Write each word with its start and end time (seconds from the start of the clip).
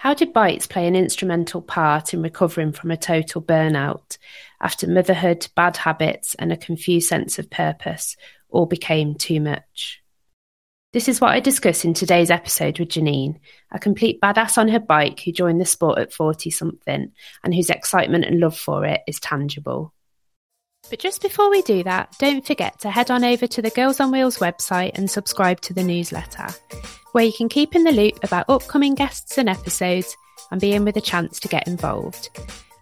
How 0.00 0.14
did 0.14 0.32
bites 0.32 0.66
play 0.66 0.86
an 0.86 0.96
instrumental 0.96 1.60
part 1.60 2.14
in 2.14 2.22
recovering 2.22 2.72
from 2.72 2.90
a 2.90 2.96
total 2.96 3.42
burnout 3.42 4.16
after 4.58 4.88
motherhood, 4.88 5.46
bad 5.54 5.76
habits, 5.76 6.34
and 6.36 6.50
a 6.50 6.56
confused 6.56 7.06
sense 7.06 7.38
of 7.38 7.50
purpose 7.50 8.16
all 8.48 8.64
became 8.64 9.14
too 9.14 9.40
much? 9.40 10.02
This 10.94 11.06
is 11.06 11.20
what 11.20 11.32
I 11.32 11.40
discuss 11.40 11.84
in 11.84 11.92
today's 11.92 12.30
episode 12.30 12.78
with 12.78 12.88
Janine, 12.88 13.40
a 13.72 13.78
complete 13.78 14.22
badass 14.22 14.56
on 14.56 14.68
her 14.68 14.80
bike 14.80 15.20
who 15.20 15.32
joined 15.32 15.60
the 15.60 15.66
sport 15.66 15.98
at 15.98 16.14
40 16.14 16.48
something 16.48 17.12
and 17.44 17.54
whose 17.54 17.68
excitement 17.68 18.24
and 18.24 18.40
love 18.40 18.56
for 18.56 18.86
it 18.86 19.02
is 19.06 19.20
tangible. 19.20 19.92
But 20.90 20.98
just 20.98 21.22
before 21.22 21.48
we 21.48 21.62
do 21.62 21.84
that, 21.84 22.16
don't 22.18 22.44
forget 22.44 22.80
to 22.80 22.90
head 22.90 23.12
on 23.12 23.24
over 23.24 23.46
to 23.46 23.62
the 23.62 23.70
Girls 23.70 24.00
on 24.00 24.10
Wheels 24.10 24.38
website 24.38 24.90
and 24.96 25.08
subscribe 25.08 25.60
to 25.62 25.72
the 25.72 25.84
newsletter, 25.84 26.48
where 27.12 27.24
you 27.24 27.32
can 27.32 27.48
keep 27.48 27.76
in 27.76 27.84
the 27.84 27.92
loop 27.92 28.22
about 28.24 28.50
upcoming 28.50 28.96
guests 28.96 29.38
and 29.38 29.48
episodes 29.48 30.16
and 30.50 30.60
be 30.60 30.72
in 30.72 30.84
with 30.84 30.96
a 30.96 31.00
chance 31.00 31.38
to 31.40 31.48
get 31.48 31.68
involved. 31.68 32.28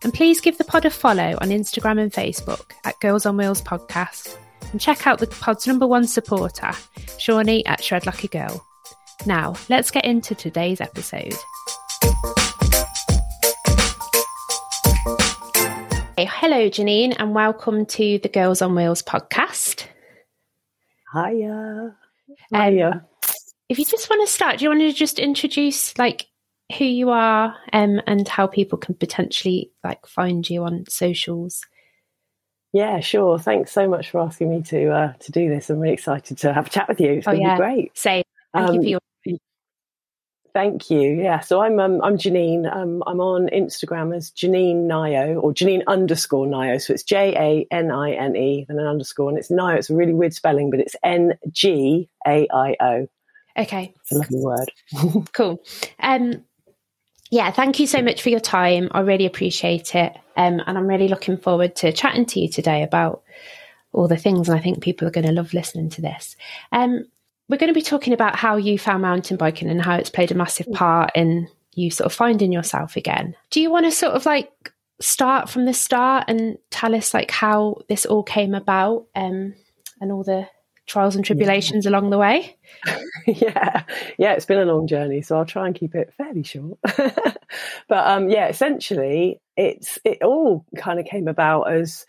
And 0.03 0.15
please 0.15 0.41
give 0.41 0.57
the 0.57 0.65
pod 0.65 0.87
a 0.87 0.91
follow 0.91 1.37
on 1.41 1.51
Instagram 1.51 2.01
and 2.01 2.13
Facebook 2.13 2.73
at 2.85 2.99
Girls 3.01 3.27
on 3.27 3.37
Wheels 3.37 3.61
Podcast 3.61 4.37
and 4.73 4.81
check 4.81 5.07
out 5.07 5.19
the 5.19 5.27
pod's 5.27 5.67
number 5.67 5.87
one 5.87 6.07
supporter, 6.07 6.73
Shawnee 7.19 7.65
at 7.67 7.83
Shred 7.83 8.07
a 8.07 8.27
Girl. 8.29 8.65
Now, 9.27 9.55
let's 9.69 9.91
get 9.91 10.05
into 10.05 10.35
today's 10.35 10.81
episode. 10.81 11.35
Hello, 16.27 16.69
Janine, 16.69 17.15
and 17.17 17.33
welcome 17.33 17.87
to 17.87 18.19
the 18.19 18.29
Girls 18.29 18.61
on 18.61 18.75
Wheels 18.75 19.03
podcast. 19.05 19.87
Hiya. 21.13 21.95
Hiya. 22.53 22.91
Um, 22.91 23.31
if 23.69 23.79
you 23.79 23.85
just 23.85 24.11
want 24.11 24.27
to 24.27 24.33
start, 24.33 24.59
do 24.59 24.65
you 24.65 24.71
want 24.71 24.81
to 24.81 24.93
just 24.93 25.21
introduce 25.21 25.97
like 25.97 26.27
who 26.77 26.85
you 26.85 27.11
are 27.11 27.55
um, 27.73 28.01
and 28.09 28.27
how 28.27 28.49
people 28.49 28.79
can 28.79 28.97
potentially 28.97 29.71
like 29.85 30.07
find 30.07 30.49
you 30.51 30.65
on 30.65 30.87
socials? 30.89 31.65
Yeah, 32.73 32.99
sure. 32.99 33.39
Thanks 33.39 33.71
so 33.71 33.89
much 33.89 34.11
for 34.11 34.21
asking 34.21 34.51
me 34.51 34.63
to 34.63 34.91
uh, 34.91 35.13
to 35.21 35.33
do 35.33 35.49
this. 35.49 35.71
I'm 35.71 35.79
really 35.79 35.95
excited 35.95 36.39
to 36.39 36.53
have 36.53 36.67
a 36.67 36.71
chat 36.71 36.89
with 36.89 37.01
you. 37.01 37.13
It's 37.13 37.29
oh, 37.29 37.33
going 37.33 37.45
to 37.45 37.49
yeah. 37.49 37.55
be 37.55 37.61
great. 37.61 37.97
Say 37.97 38.25
thank 38.53 38.71
um, 38.71 38.75
you 38.75 38.83
for 38.83 38.89
your 38.89 39.01
Thank 40.53 40.91
you. 40.91 41.01
Yeah, 41.01 41.41
so 41.41 41.61
I'm 41.61 41.79
um, 41.79 42.01
I'm 42.03 42.17
Janine. 42.17 42.75
Um, 42.75 43.03
I'm 43.07 43.21
on 43.21 43.49
Instagram 43.49 44.17
as 44.17 44.31
Janine 44.31 44.87
Ngaio 44.87 45.43
or 45.43 45.53
Janine 45.53 45.83
underscore 45.87 46.47
Ngaio. 46.47 46.81
So 46.81 46.95
it's 46.95 47.03
J 47.03 47.35
A 47.37 47.75
N 47.75 47.91
I 47.91 48.13
N 48.13 48.35
E 48.35 48.65
then 48.67 48.79
an 48.79 48.87
underscore, 48.87 49.29
and 49.29 49.39
it's 49.39 49.51
Ngaio. 49.51 49.77
It's 49.77 49.91
a 49.91 49.95
really 49.95 50.15
weird 50.15 50.35
spelling, 50.35 50.71
but 50.71 50.81
it's 50.81 50.97
N 51.05 51.35
G 51.51 52.09
A 52.27 52.49
I 52.53 52.77
O. 52.81 53.09
Okay, 53.57 53.93
it's 54.01 54.13
a 54.13 54.17
lovely 54.17 54.41
word. 54.41 55.29
cool. 55.33 55.63
Um, 56.01 56.45
yeah, 57.31 57.51
thank 57.51 57.79
you 57.79 57.87
so 57.87 58.01
much 58.01 58.23
for 58.23 58.31
your 58.31 58.41
time. 58.41 58.89
I 58.93 59.01
really 59.01 59.27
appreciate 59.27 59.95
it. 59.95 60.17
Um, 60.37 60.63
and 60.67 60.79
I'm 60.79 60.87
really 60.87 61.09
looking 61.09 61.37
forward 61.37 61.77
to 61.77 61.93
chatting 61.93 62.25
to 62.27 62.41
you 62.41 62.49
today 62.49 62.83
about 62.83 63.23
all 63.93 64.09
the 64.09 64.17
things. 64.17 64.49
And 64.49 64.59
I 64.59 64.63
think 64.63 64.83
people 64.83 65.07
are 65.07 65.13
going 65.13 65.27
to 65.27 65.33
love 65.33 65.53
listening 65.53 65.91
to 65.91 66.01
this. 66.01 66.37
Um, 66.73 67.05
we're 67.49 67.57
going 67.57 67.69
to 67.69 67.75
be 67.75 67.83
talking 67.83 68.13
about 68.13 68.37
how 68.37 68.57
you 68.57 68.79
found 68.79 69.03
mountain 69.03 69.37
biking 69.37 69.69
and 69.71 69.83
how 69.83 69.97
it's 69.97 70.11
played 70.11 70.31
a 70.31 70.35
massive 70.35 70.71
part 70.73 71.11
in 71.15 71.49
you 71.75 71.91
sort 71.91 72.07
of 72.07 72.13
finding 72.13 72.53
yourself 72.53 72.97
again. 72.97 73.35
Do 73.51 73.61
you 73.61 73.71
want 73.71 73.87
to 73.87 73.93
sort 73.93 74.13
of 74.13 74.27
like 74.27 74.73
start 75.01 75.49
from 75.49 75.65
the 75.65 75.75
start 75.75 76.25
and 76.29 76.59
tell 76.71 76.95
us 76.95 77.15
like 77.15 77.31
how 77.31 77.83
this 77.89 78.05
all 78.05 78.23
came 78.23 78.55
about 78.55 79.07
um, 79.15 79.55
and 80.01 80.13
all 80.13 80.25
the 80.25 80.49
trials 80.87 81.15
and 81.15 81.25
tribulations 81.25 81.85
yeah. 81.85 81.91
along 81.91 82.11
the 82.11 82.19
way? 82.19 82.57
yeah, 83.27 83.85
yeah, 84.19 84.33
it's 84.33 84.47
been 84.47 84.59
a 84.59 84.65
long 84.65 84.87
journey, 84.87 85.23
so 85.23 85.39
I'll 85.39 85.47
try 85.47 85.67
and 85.67 85.75
keep 85.75 85.95
it 85.95 86.13
fairly 86.15 86.43
short. 86.43 86.79
but 86.87 88.07
um, 88.07 88.29
yeah, 88.29 88.49
essentially, 88.49 89.41
it's 89.57 89.99
it 90.05 90.23
all 90.23 90.67
kind 90.77 90.99
of 90.99 91.07
came 91.07 91.29
about 91.29 91.71
as 91.73 92.05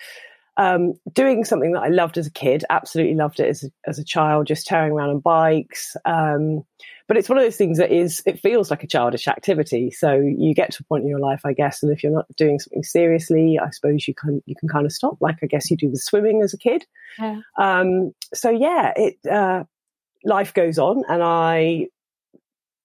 um, 0.60 0.94
doing 1.14 1.46
something 1.46 1.72
that 1.72 1.84
I 1.84 1.88
loved 1.88 2.18
as 2.18 2.28
a 2.28 2.32
kid. 2.32 2.66
Absolutely 2.70 3.16
loved 3.16 3.39
it 3.39 3.48
as 3.48 3.70
as 3.88 3.98
a 3.98 4.04
child, 4.04 4.48
just 4.48 4.67
tearing 4.67 4.92
around 4.92 5.10
on 5.10 5.20
bikes. 5.20 5.95
Um, 6.04 6.66
but 7.08 7.16
it's 7.16 7.30
one 7.30 7.38
of 7.38 7.45
those 7.45 7.56
things 7.56 7.78
that 7.78 7.92
is 7.92 8.22
it 8.26 8.42
feels 8.42 8.70
like 8.70 8.83
a 8.83 8.88
childish 8.88 9.30
activity. 9.30 9.89
So 9.89 10.14
you 10.14 10.54
get 10.54 10.73
to 10.73 10.83
a 10.83 10.88
point 10.88 11.04
in 11.04 11.10
your 11.10 11.20
life, 11.20 11.42
I 11.45 11.54
guess, 11.54 11.82
and 11.82 11.94
if 11.94 12.04
you're 12.04 12.11
not 12.11 12.26
doing 12.36 12.60
something 12.60 12.83
seriously, 12.83 13.58
I 13.58 13.70
suppose 13.70 14.06
you 14.06 14.14
can 14.14 14.44
you 14.45 14.56
can 14.60 14.67
kind 14.67 14.86
of 14.86 14.92
stop, 14.92 15.17
like 15.22 15.38
I 15.42 15.45
guess 15.45 15.72
you 15.72 15.78
do 15.78 15.89
with 15.89 16.02
swimming 16.02 16.42
as 16.44 16.54
a 16.54 16.58
kid. 16.58 16.86
Yeah. 17.17 17.39
Um, 17.58 18.14
so 18.33 18.50
yeah, 18.50 18.92
it 18.98 19.16
uh, 19.32 19.64
life 20.26 20.54
goes 20.54 20.78
on, 20.78 21.04
and 21.08 21.23
I 21.23 21.88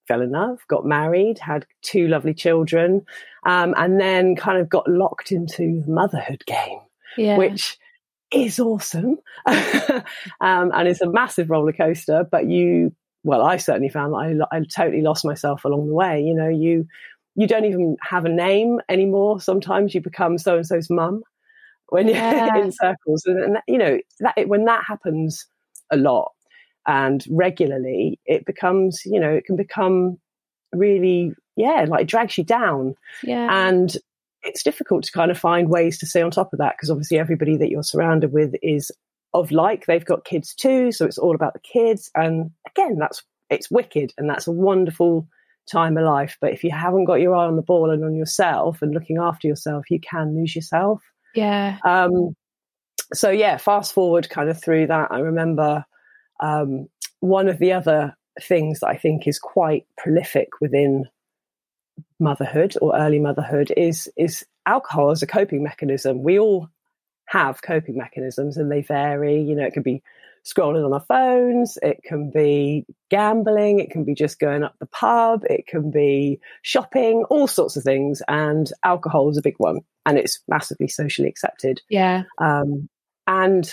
fell 0.07 0.23
in 0.23 0.31
love, 0.31 0.61
got 0.69 0.87
married, 0.87 1.41
had 1.41 1.67
two 1.83 2.07
lovely 2.07 2.35
children, 2.35 3.05
um, 3.45 3.75
and 3.77 4.01
then 4.01 4.37
kind 4.37 4.59
of 4.59 4.69
got 4.69 4.89
locked 4.89 5.33
into 5.33 5.83
the 5.85 5.91
motherhood 5.91 6.45
game, 6.47 6.79
yeah. 7.17 7.37
which 7.37 7.79
is 8.33 8.59
awesome. 8.59 9.19
um, 9.47 10.03
and 10.41 10.89
it's 10.89 11.01
a 11.01 11.11
massive 11.11 11.51
roller 11.51 11.73
coaster, 11.73 12.27
but 12.31 12.49
you, 12.49 12.95
well, 13.23 13.43
I 13.43 13.57
certainly 13.57 13.89
found 13.89 14.13
that 14.13 14.47
I, 14.53 14.57
I 14.57 14.63
totally 14.65 15.03
lost 15.03 15.25
myself 15.25 15.65
along 15.65 15.87
the 15.87 15.95
way. 15.95 16.23
You 16.23 16.35
know, 16.35 16.49
you, 16.49 16.87
you 17.37 17.47
don't 17.47 17.65
even 17.65 17.97
have 18.01 18.25
a 18.25 18.29
name 18.29 18.81
anymore. 18.89 19.41
Sometimes 19.41 19.95
you 19.95 20.01
become 20.01 20.39
so 20.39 20.57
and 20.57 20.67
so's 20.67 20.91
mum 20.91 21.23
when 21.89 22.09
you're 22.09 22.17
yeah. 22.17 22.59
in 22.59 22.73
circles. 22.73 23.25
And, 23.27 23.39
and, 23.39 23.59
you 23.67 23.79
know, 23.79 23.99
that, 24.21 24.49
when 24.49 24.65
that 24.67 24.85
happens 24.87 25.47
a 25.91 25.97
lot, 25.97 26.33
and 26.87 27.25
regularly, 27.31 28.21
it 28.27 28.45
becomes, 28.45 29.03
you 29.07 29.19
know, 29.19 29.31
it 29.31 29.45
can 29.47 29.57
become 29.57 30.19
really, 30.73 31.33
yeah, 31.57 31.87
like 31.89 32.03
it 32.03 32.09
drags 32.09 32.37
you 32.37 32.45
down. 32.45 32.95
Yeah. 33.23 33.49
And 33.51 33.97
it's 34.45 34.63
difficult 34.63 35.05
to 35.05 35.13
kind 35.13 35.31
of 35.31 35.39
find 35.39 35.69
ways 35.69 35.99
to 35.99 36.07
stay 36.07 36.23
on 36.23 36.31
top 36.31 36.53
of 36.53 36.59
that 36.59 36.75
because 36.77 36.91
obviously 36.91 37.19
everybody 37.19 37.57
that 37.57 37.71
you're 37.71 37.83
surrounded 37.83 38.33
with 38.33 38.55
is 38.63 38.91
of 39.33 39.51
like, 39.51 39.87
they've 39.87 40.05
got 40.05 40.25
kids 40.25 40.55
too. 40.55 40.93
So 40.93 41.05
it's 41.05 41.19
all 41.19 41.35
about 41.35 41.55
the 41.55 41.61
kids. 41.61 42.11
And 42.15 42.51
again, 42.69 42.99
that's, 42.99 43.23
it's 43.51 43.71
wicked 43.71 44.13
and 44.17 44.31
that's 44.31 44.47
a 44.47 44.53
wonderful 44.53 45.27
time 45.71 45.97
of 45.97 46.05
life. 46.05 46.37
But 46.41 46.53
if 46.53 46.63
you 46.63 46.71
haven't 46.71 47.07
got 47.07 47.21
your 47.21 47.35
eye 47.35 47.47
on 47.47 47.57
the 47.57 47.63
ball 47.63 47.91
and 47.91 48.05
on 48.05 48.15
yourself 48.15 48.81
and 48.81 48.95
looking 48.95 49.19
after 49.19 49.49
yourself, 49.49 49.91
you 49.91 49.99
can 50.01 50.37
lose 50.37 50.55
yourself. 50.55 51.03
Yeah. 51.35 51.79
Um, 51.85 52.37
so 53.13 53.31
yeah, 53.31 53.57
fast 53.57 53.93
forward 53.93 54.31
kind 54.31 54.49
of 54.49 54.63
through 54.63 54.87
that. 54.87 55.11
I 55.11 55.19
remember 55.19 55.85
um, 56.41 56.89
one 57.21 57.49
of 57.49 57.59
the 57.59 57.73
other 57.73 58.17
things 58.41 58.81
that 58.81 58.89
I 58.89 58.97
think 58.97 59.27
is 59.27 59.39
quite 59.39 59.87
prolific 59.97 60.49
within 60.61 61.07
motherhood 62.19 62.75
or 62.81 62.97
early 62.97 63.19
motherhood 63.19 63.73
is 63.77 64.09
is 64.17 64.45
alcohol 64.67 65.11
as 65.11 65.23
a 65.23 65.27
coping 65.27 65.63
mechanism. 65.63 66.23
We 66.23 66.39
all 66.39 66.69
have 67.27 67.63
coping 67.63 67.97
mechanisms 67.97 68.57
and 68.57 68.71
they 68.71 68.83
vary. 68.83 69.41
You 69.41 69.57
know, 69.57 69.65
it 69.65 69.73
can 69.73 69.83
be 69.83 70.03
scrolling 70.45 70.85
on 70.85 70.93
our 70.93 71.01
phones, 71.01 71.79
it 71.83 72.03
can 72.05 72.31
be 72.31 72.85
gambling, 73.11 73.81
it 73.81 73.91
can 73.91 74.05
be 74.05 74.15
just 74.15 74.39
going 74.39 74.63
up 74.63 74.75
the 74.79 74.87
pub, 74.87 75.43
it 75.49 75.67
can 75.67 75.91
be 75.91 76.39
shopping, 76.63 77.25
all 77.31 77.47
sorts 77.47 77.77
of 77.77 77.83
things. 77.83 78.23
And 78.29 78.71
alcohol 78.85 79.31
is 79.31 79.39
a 79.39 79.43
big 79.43 79.55
one 79.59 79.81
and 80.05 80.19
it's 80.19 80.41
massively 80.47 80.89
socially 80.89 81.29
accepted. 81.29 81.81
Yeah. 81.89 82.25
Um, 82.39 82.89
and 83.27 83.71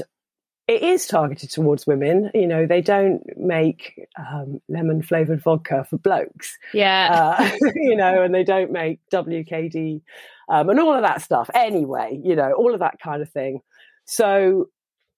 it 0.72 0.84
is 0.84 1.06
targeted 1.06 1.52
towards 1.52 1.86
women. 1.86 2.32
You 2.34 2.48
know, 2.48 2.66
they 2.66 2.82
don't 2.82 3.22
make 3.36 4.08
um, 4.18 4.62
lemon 4.70 5.02
flavored 5.02 5.44
vodka 5.44 5.86
for 5.90 5.98
blokes. 5.98 6.58
Yeah. 6.74 7.36
Uh, 7.38 7.58
you 7.76 7.96
know, 7.96 8.24
and 8.24 8.34
they 8.34 8.46
don't 8.46 8.72
make 8.72 9.00
WKD 9.12 10.02
um, 10.48 10.70
and 10.70 10.80
all 10.80 10.94
of 10.94 11.02
that 11.02 11.22
stuff 11.22 11.50
anyway, 11.54 12.20
you 12.24 12.36
know, 12.36 12.54
all 12.54 12.74
of 12.74 12.80
that 12.80 13.00
kind 13.04 13.22
of 13.22 13.30
thing. 13.30 13.62
So, 14.06 14.70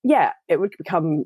yeah, 0.04 0.32
it 0.48 0.60
would 0.60 0.74
become 0.78 1.26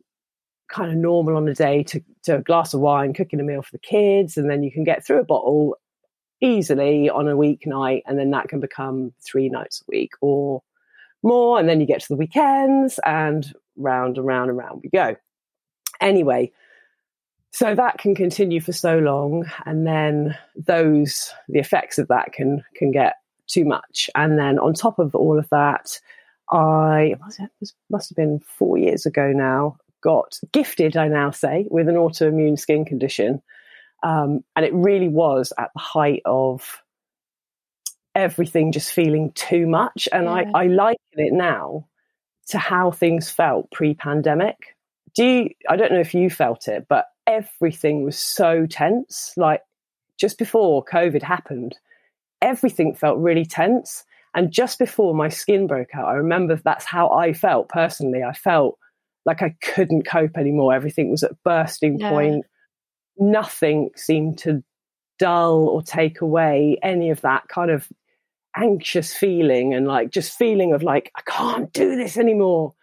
kind 0.70 0.92
of 0.92 0.98
normal 0.98 1.38
on 1.38 1.48
a 1.48 1.54
day 1.54 1.84
to, 1.84 2.02
to 2.24 2.36
a 2.38 2.42
glass 2.42 2.74
of 2.74 2.82
wine, 2.82 3.14
cooking 3.14 3.40
a 3.40 3.44
meal 3.44 3.62
for 3.62 3.72
the 3.72 3.80
kids, 3.80 4.38
and 4.38 4.50
then 4.50 4.64
you 4.64 4.72
can 4.72 4.84
get 4.84 5.06
through 5.06 5.22
a 5.22 5.26
bottle 5.26 5.78
easily 6.42 7.10
on 7.10 7.28
a 7.28 7.36
weeknight, 7.36 8.02
and 8.06 8.20
then 8.20 8.32
that 8.32 8.50
can 8.50 8.60
become 8.60 9.14
three 9.26 9.50
nights 9.50 9.82
a 9.82 9.86
week 9.90 10.12
or 10.22 10.62
more. 11.24 11.60
And 11.60 11.68
then 11.68 11.82
you 11.82 11.88
get 11.88 12.02
to 12.02 12.08
the 12.10 12.16
weekends, 12.16 13.00
and 13.06 13.52
round 13.76 14.18
and 14.18 14.26
round 14.26 14.50
and 14.50 14.58
round 14.58 14.82
we 14.84 14.90
go. 14.90 15.16
Anyway, 16.02 16.52
so 17.52 17.74
that 17.74 17.98
can 17.98 18.14
continue 18.14 18.60
for 18.60 18.74
so 18.74 19.00
long, 19.00 19.46
and 19.66 19.88
then 19.88 20.38
those 20.56 21.34
the 21.48 21.60
effects 21.60 21.98
of 21.98 22.08
that 22.10 22.34
can 22.34 22.64
can 22.76 22.92
get 22.92 23.16
too 23.48 23.66
much. 23.66 24.10
And 24.16 24.38
then 24.38 24.60
on 24.60 24.74
top 24.74 25.00
of 25.00 25.16
all 25.16 25.40
of 25.40 25.50
that, 25.50 26.00
I 26.52 27.16
must 27.90 28.10
have 28.10 28.16
been 28.16 28.40
four 28.40 28.78
years 28.78 29.06
ago 29.06 29.32
now. 29.34 29.78
Got 30.02 30.40
gifted, 30.52 30.96
I 30.96 31.08
now 31.08 31.32
say, 31.32 31.66
with 31.72 31.90
an 31.90 31.96
autoimmune 31.96 32.60
skin 32.60 32.86
condition, 32.86 33.42
um, 34.04 34.44
and 34.56 34.64
it 34.64 34.74
really 34.74 35.08
was 35.08 35.52
at 35.58 35.72
the 35.74 35.82
height 35.82 36.22
of 36.26 36.84
everything 38.18 38.72
just 38.72 38.92
feeling 38.92 39.32
too 39.34 39.68
much. 39.68 40.10
And 40.12 40.26
yeah. 40.26 40.52
I, 40.54 40.64
I 40.64 40.68
liken 40.68 40.98
it 41.14 41.32
now 41.32 41.88
to 42.48 42.58
how 42.58 42.92
things 42.92 43.30
felt 43.30 43.72
pre-pandemic. 43.72 44.76
Do 45.16 45.24
you, 45.24 45.50
I 45.70 45.76
don't 45.76 45.92
know 45.92 46.00
if 46.00 46.14
you 46.14 46.30
felt 46.30 46.68
it, 46.68 46.88
but 46.90 47.06
everything 47.28 48.04
was 48.04 48.18
so 48.18 48.66
tense. 48.66 49.34
Like 49.38 49.62
just 50.18 50.38
before 50.40 50.84
COVID 50.84 51.22
happened, 51.22 51.78
everything 52.42 52.96
felt 52.96 53.20
really 53.20 53.46
tense. 53.46 54.04
And 54.34 54.52
just 54.52 54.80
before 54.80 55.14
my 55.14 55.30
skin 55.30 55.68
broke 55.68 55.94
out, 55.94 56.08
I 56.08 56.14
remember 56.14 56.56
that's 56.56 56.86
how 56.86 57.10
I 57.10 57.34
felt 57.34 57.70
personally. 57.70 58.24
I 58.24 58.34
felt 58.34 58.80
like 59.26 59.42
I 59.44 59.56
couldn't 59.62 60.08
cope 60.08 60.38
anymore. 60.38 60.74
Everything 60.74 61.12
was 61.12 61.24
at 61.24 61.42
bursting 61.44 62.00
yeah. 62.00 62.10
point. 62.10 62.46
Nothing 63.18 63.90
seemed 63.96 64.40
to 64.40 64.64
dull 65.20 65.68
or 65.68 65.82
take 65.82 66.22
away 66.22 66.78
any 66.82 67.10
of 67.10 67.22
that 67.22 67.48
kind 67.48 67.72
of 67.72 67.88
anxious 68.58 69.14
feeling 69.14 69.74
and 69.74 69.88
like 69.88 70.12
just 70.12 70.38
feeling 70.38 70.74
of 70.74 70.84
like, 70.84 71.12
I 71.16 71.22
can't 71.22 71.72
do 71.72 71.96
this 71.96 72.18
anymore. 72.18 72.74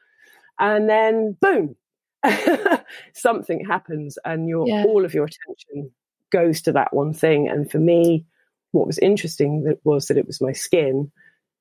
And 0.59 0.89
then 0.89 1.37
boom, 1.41 1.77
something 3.15 3.65
happens 3.65 4.19
and 4.25 4.49
your 4.49 4.67
yeah. 4.69 4.85
all 4.85 5.05
of 5.05 5.15
your 5.15 5.27
attention 5.27 5.91
goes 6.31 6.63
to 6.63 6.73
that 6.73 6.93
one 6.93 7.13
thing. 7.13 7.49
And 7.49 7.71
for 7.71 7.79
me, 7.79 8.25
what 8.73 8.87
was 8.87 8.99
interesting 8.99 9.77
was 9.85 10.07
that 10.07 10.17
it 10.17 10.27
was 10.27 10.41
my 10.41 10.53
skin, 10.53 11.11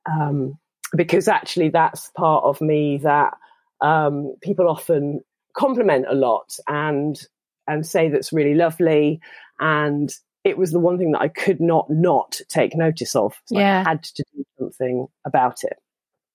um, 0.10 0.57
because 0.95 1.27
actually 1.27 1.69
that's 1.69 2.09
part 2.16 2.44
of 2.44 2.62
me 2.62 2.98
that 3.00 3.33
um, 3.81 4.36
people 4.42 4.68
often 4.68 5.21
compliment 5.56 6.06
a 6.09 6.16
lot 6.16 6.57
and 6.68 7.19
and 7.68 7.86
say 7.86 8.09
that's 8.09 8.33
really 8.33 8.56
lovely. 8.56 9.21
And 9.59 10.13
it 10.44 10.57
was 10.57 10.72
the 10.72 10.80
one 10.80 10.98
thing 10.98 11.13
that 11.13 11.22
I 11.22 11.30
could 11.30 11.62
not 11.62 11.90
not 11.90 12.40
take 12.50 12.75
notice 12.75 13.16
of. 13.16 13.40
So 13.45 13.60
yeah. 13.60 13.84
I 13.86 13.90
had 13.90 14.04
to 14.04 14.24
do 14.36 14.44
something 14.60 15.07
about 15.25 15.63
it. 15.63 15.78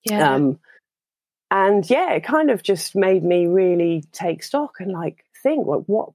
Yeah. 0.05 0.35
Um, 0.35 0.59
and 1.51 1.89
yeah, 1.89 2.13
it 2.13 2.25
kind 2.25 2.51
of 2.51 2.63
just 2.63 2.95
made 2.95 3.23
me 3.23 3.47
really 3.47 4.05
take 4.13 4.43
stock 4.43 4.77
and 4.81 4.93
like 4.93 5.25
think, 5.43 5.67
like, 5.67 5.83
what 5.87 6.11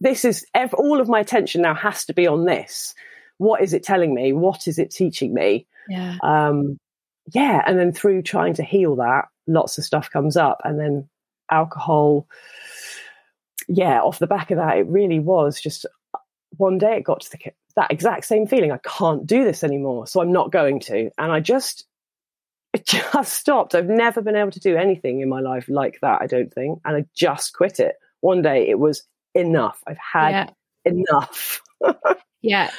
this 0.00 0.24
is, 0.24 0.46
all 0.74 1.00
of 1.00 1.08
my 1.08 1.20
attention 1.20 1.62
now 1.62 1.74
has 1.74 2.06
to 2.06 2.14
be 2.14 2.26
on 2.26 2.44
this. 2.44 2.94
What 3.38 3.62
is 3.62 3.72
it 3.74 3.82
telling 3.82 4.14
me? 4.14 4.32
What 4.32 4.66
is 4.66 4.78
it 4.78 4.90
teaching 4.90 5.34
me? 5.34 5.66
Yeah. 5.88 6.16
Um, 6.22 6.78
yeah. 7.32 7.62
And 7.66 7.78
then 7.78 7.92
through 7.92 8.22
trying 8.22 8.54
to 8.54 8.62
heal 8.62 8.96
that, 8.96 9.26
lots 9.46 9.78
of 9.78 9.84
stuff 9.84 10.10
comes 10.10 10.36
up. 10.36 10.60
And 10.64 10.78
then 10.78 11.08
alcohol, 11.50 12.26
yeah, 13.68 14.00
off 14.00 14.18
the 14.18 14.26
back 14.26 14.50
of 14.50 14.58
that, 14.58 14.78
it 14.78 14.86
really 14.86 15.20
was 15.20 15.60
just 15.60 15.86
one 16.60 16.78
day 16.78 16.96
it 16.96 17.04
got 17.04 17.22
to 17.22 17.30
the, 17.30 17.38
that 17.76 17.90
exact 17.90 18.26
same 18.26 18.46
feeling. 18.46 18.70
I 18.70 18.78
can't 18.84 19.26
do 19.26 19.44
this 19.44 19.64
anymore. 19.64 20.06
So 20.06 20.20
I'm 20.20 20.32
not 20.32 20.52
going 20.52 20.80
to. 20.80 21.10
And 21.18 21.32
I 21.32 21.40
just, 21.40 21.86
it 22.72 22.86
just 22.86 23.32
stopped. 23.32 23.74
I've 23.74 23.88
never 23.88 24.20
been 24.20 24.36
able 24.36 24.50
to 24.52 24.60
do 24.60 24.76
anything 24.76 25.20
in 25.20 25.28
my 25.28 25.40
life 25.40 25.66
like 25.68 25.98
that, 26.02 26.20
I 26.22 26.26
don't 26.26 26.52
think. 26.52 26.80
And 26.84 26.96
I 26.96 27.06
just 27.14 27.54
quit 27.54 27.80
it. 27.80 27.96
One 28.20 28.42
day 28.42 28.68
it 28.68 28.78
was 28.78 29.02
enough. 29.34 29.82
I've 29.86 29.98
had 29.98 30.30
yeah. 30.84 30.92
enough. 30.92 31.62
yeah. 32.42 32.70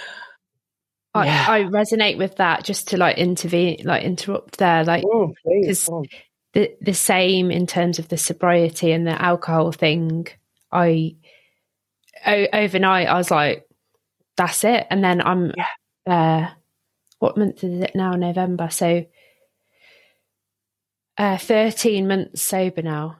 I, 1.14 1.26
yeah. 1.26 1.46
I, 1.50 1.60
resonate 1.64 2.18
with 2.18 2.38
that 2.38 2.64
just 2.64 2.90
to 2.90 2.98
like 2.98 3.18
intervene, 3.18 3.82
like 3.84 4.04
interrupt 4.04 4.60
there, 4.60 4.86
like 4.86 5.04
oh, 5.06 5.34
because 5.44 5.90
oh, 5.90 6.06
the 6.54 6.74
the 6.80 6.94
same 6.94 7.52
in 7.52 7.68
terms 7.68 8.00
of 8.00 8.08
the 8.08 8.18
sobriety 8.18 8.94
and 8.94 9.06
the 9.06 9.22
alcohol 9.22 9.74
thing. 9.74 10.28
I 10.72 11.16
o- 12.26 12.48
overnight 12.54 13.10
I 13.10 13.18
was 13.18 13.30
like, 13.30 13.66
that's 14.38 14.64
it, 14.64 14.88
and 14.90 15.04
then 15.04 15.22
I'm 15.22 15.54
yeah. 15.56 15.68
uh, 16.08 16.54
what 17.20 17.38
month 17.38 17.64
is 17.64 17.82
it 17.82 17.92
now? 17.96 18.12
November, 18.14 18.70
so 18.70 19.06
uh, 21.18 21.38
13 21.38 22.08
months 22.08 22.42
sober 22.42 22.82
now. 22.82 23.18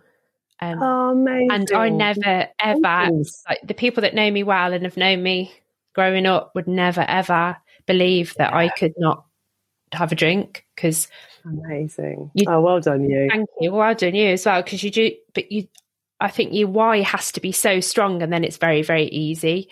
Um, 0.60 0.82
oh, 0.82 1.10
amazing. 1.12 1.52
And 1.52 1.72
I 1.72 1.90
never, 1.90 2.48
ever, 2.60 3.10
like 3.50 3.60
the 3.64 3.74
people 3.74 4.02
that 4.02 4.14
know 4.14 4.30
me 4.30 4.44
well 4.44 4.74
and 4.74 4.84
have 4.86 4.98
known 4.98 5.24
me 5.24 5.52
growing 5.94 6.26
up 6.26 6.52
would 6.56 6.68
never, 6.68 7.02
ever 7.02 7.58
believe 7.86 8.34
that 8.36 8.52
yeah. 8.52 8.58
I 8.58 8.70
could 8.70 8.94
not 8.98 9.26
have 9.92 10.12
a 10.12 10.16
drink 10.16 10.66
because. 10.76 11.08
Amazing. 11.46 12.32
You, 12.34 12.46
oh, 12.48 12.62
well 12.62 12.80
done, 12.80 13.10
you. 13.10 13.28
Thank 13.32 13.50
you. 13.60 13.72
Well 13.72 13.96
done, 13.96 14.16
you 14.16 14.30
as 14.30 14.46
well. 14.46 14.62
Because 14.62 14.84
you 14.84 14.92
do, 14.92 15.12
but 15.34 15.52
you, 15.52 15.68
I 16.20 16.30
think 16.30 16.54
your 16.54 16.68
why 16.68 17.02
has 17.02 17.32
to 17.34 17.42
be 17.42 17.52
so 17.52 17.80
strong 17.80 18.22
and 18.22 18.32
then 18.32 18.44
it's 18.44 18.58
very, 18.58 18.84
very 18.84 19.06
easy. 19.06 19.70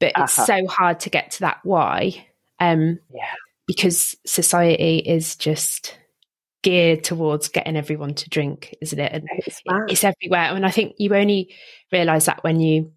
But 0.00 0.12
it's 0.16 0.38
uh-huh. 0.38 0.46
so 0.46 0.66
hard 0.66 1.00
to 1.00 1.10
get 1.10 1.32
to 1.32 1.40
that 1.40 1.58
why. 1.62 2.26
Um, 2.58 2.98
yeah. 3.14 3.32
Because 3.66 4.14
society 4.26 4.98
is 4.98 5.36
just 5.36 5.96
geared 6.62 7.04
towards 7.04 7.48
getting 7.48 7.76
everyone 7.76 8.14
to 8.14 8.30
drink, 8.30 8.74
isn't 8.80 8.98
it? 8.98 9.12
And 9.12 9.28
it's, 9.46 9.60
it's 9.88 10.04
everywhere. 10.04 10.54
And 10.54 10.66
I 10.66 10.70
think 10.70 10.94
you 10.98 11.14
only 11.14 11.54
realize 11.92 12.24
that 12.26 12.42
when 12.42 12.60
you 12.60 12.92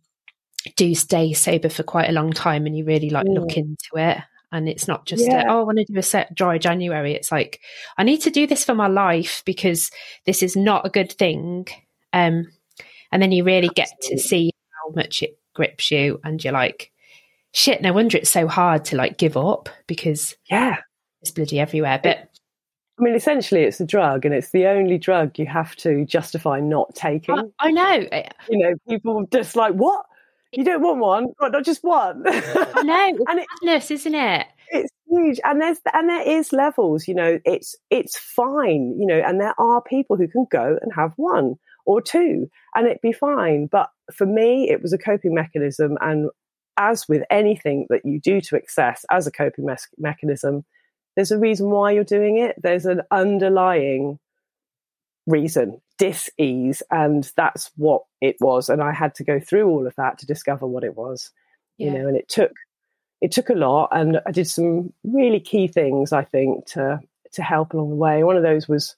do 0.76 0.96
stay 0.96 1.34
sober 1.34 1.70
for 1.70 1.84
quite 1.84 2.10
a 2.10 2.14
long 2.14 2.34
time 2.34 2.66
and 2.66 2.78
you 2.78 2.86
really 2.86 3.10
like 3.10 3.28
mm. 3.28 3.36
look 3.36 3.56
into 3.58 3.92
it. 3.96 4.18
And 4.52 4.70
it's 4.70 4.88
not 4.88 5.06
just, 5.06 5.26
yeah. 5.26 5.44
a, 5.44 5.52
oh, 5.52 5.60
I 5.60 5.64
want 5.64 5.78
to 5.78 5.86
do 5.86 6.00
a 6.00 6.02
set 6.02 6.34
dry 6.34 6.58
January. 6.58 7.14
It's 7.14 7.32
like, 7.32 7.60
I 7.98 8.04
need 8.04 8.22
to 8.22 8.30
do 8.30 8.48
this 8.48 8.64
for 8.64 8.74
my 8.74 8.88
life 8.88 9.44
because 9.46 9.92
this 10.26 10.42
is 10.42 10.56
not 10.56 10.86
a 10.86 10.90
good 10.90 11.12
thing. 11.12 11.68
Um, 12.14 12.48
and 13.12 13.22
then 13.22 13.34
you 13.34 13.44
really 13.44 13.70
Absolutely. 13.78 14.08
get 14.10 14.10
to 14.10 14.18
see 14.18 14.52
how 14.72 14.94
much 14.94 15.22
it 15.24 15.38
grips 15.58 15.90
you 15.90 16.22
and 16.24 16.42
you're 16.44 16.54
like, 16.54 16.92
shit, 17.52 17.82
no 17.82 17.92
wonder 17.92 18.18
it's 18.18 18.30
so 18.30 18.48
hard 18.48 18.86
to 18.86 18.96
like 18.96 19.18
give 19.18 19.36
up 19.36 19.70
because 19.88 20.36
yeah, 20.50 20.78
it's 21.22 21.32
bloody 21.32 21.60
everywhere. 21.60 22.00
But 22.02 22.30
I 23.00 23.04
mean, 23.04 23.16
essentially, 23.16 23.64
it's 23.64 23.80
a 23.80 23.86
drug, 23.86 24.24
and 24.24 24.34
it's 24.34 24.52
the 24.52 24.68
only 24.68 24.98
drug 24.98 25.38
you 25.38 25.48
have 25.48 25.76
to 25.78 26.06
justify 26.06 26.60
not 26.60 26.96
taking. 26.96 27.38
I, 27.60 27.68
I 27.68 27.72
know. 27.72 28.08
You 28.50 28.58
know, 28.58 28.76
people 28.88 29.28
just 29.32 29.56
like, 29.56 29.74
what? 29.74 30.06
You 30.52 30.64
don't 30.64 30.82
want 30.82 31.00
one? 31.00 31.28
Not 31.42 31.66
just 31.66 31.84
one. 31.84 32.24
I 32.28 32.84
know. 32.84 33.08
It's 33.18 33.24
and 33.28 33.42
madness, 33.64 33.92
it, 33.92 33.94
isn't 33.96 34.16
it? 34.16 34.48
It's 34.70 34.90
huge, 35.10 35.40
and 35.44 35.60
there's 35.60 35.80
and 35.94 36.10
there 36.10 36.28
is 36.28 36.54
levels. 36.54 37.08
You 37.08 37.16
know, 37.16 37.40
it's 37.44 37.76
it's 37.90 38.18
fine. 38.18 38.96
You 38.98 39.08
know, 39.08 39.20
and 39.20 39.42
there 39.42 39.60
are 39.60 39.82
people 39.82 40.16
who 40.16 40.28
can 40.28 40.46
go 40.52 40.78
and 40.82 40.92
have 40.96 41.14
one 41.18 41.56
or 41.88 42.02
two, 42.02 42.50
and 42.76 42.86
it'd 42.86 43.02
be 43.02 43.14
fine. 43.14 43.66
But 43.66 43.90
for 44.14 44.28
me, 44.28 44.70
it 44.70 44.82
was 44.84 44.94
a 44.94 44.98
coping 44.98 45.34
mechanism, 45.34 45.98
and 46.02 46.30
as 46.78 47.08
with 47.10 47.24
anything 47.32 47.88
that 47.90 48.06
you 48.06 48.20
do 48.20 48.40
to 48.42 48.56
excess 48.56 49.04
as 49.10 49.26
a 49.26 49.32
coping 49.32 49.66
me- 49.66 49.74
mechanism, 49.98 50.64
there's 51.16 51.32
a 51.32 51.40
reason 51.40 51.72
why 51.72 51.92
you're 51.92 52.04
doing 52.04 52.38
it. 52.38 52.56
There's 52.62 52.86
an 52.86 53.02
underlying 53.10 54.20
reason, 55.26 55.82
dis-ease, 55.98 56.84
and 56.92 57.32
that's 57.36 57.72
what 57.76 58.04
it 58.22 58.36
was. 58.40 58.70
And 58.70 58.84
I 58.84 58.92
had 58.94 59.16
to 59.16 59.24
go 59.24 59.40
through 59.40 59.68
all 59.68 59.88
of 59.88 59.96
that 59.96 60.20
to 60.20 60.28
discover 60.28 60.68
what 60.68 60.84
it 60.84 60.96
was. 60.96 61.32
Yeah. 61.78 61.88
You 61.88 62.00
know, 62.00 62.08
and 62.10 62.18
it 62.18 62.30
took 62.30 62.52
it 63.20 63.32
took 63.32 63.50
a 63.50 63.54
lot, 63.54 63.90
and 63.92 64.20
I 64.28 64.32
did 64.32 64.48
some 64.48 64.94
really 65.04 65.40
key 65.40 65.68
things. 65.68 66.12
I 66.12 66.24
think 66.24 66.68
to 66.68 67.00
to 67.34 67.42
help 67.42 67.74
along 67.74 67.90
the 67.90 67.96
way. 67.96 68.24
One 68.24 68.38
of 68.38 68.44
those 68.44 68.68
was 68.68 68.96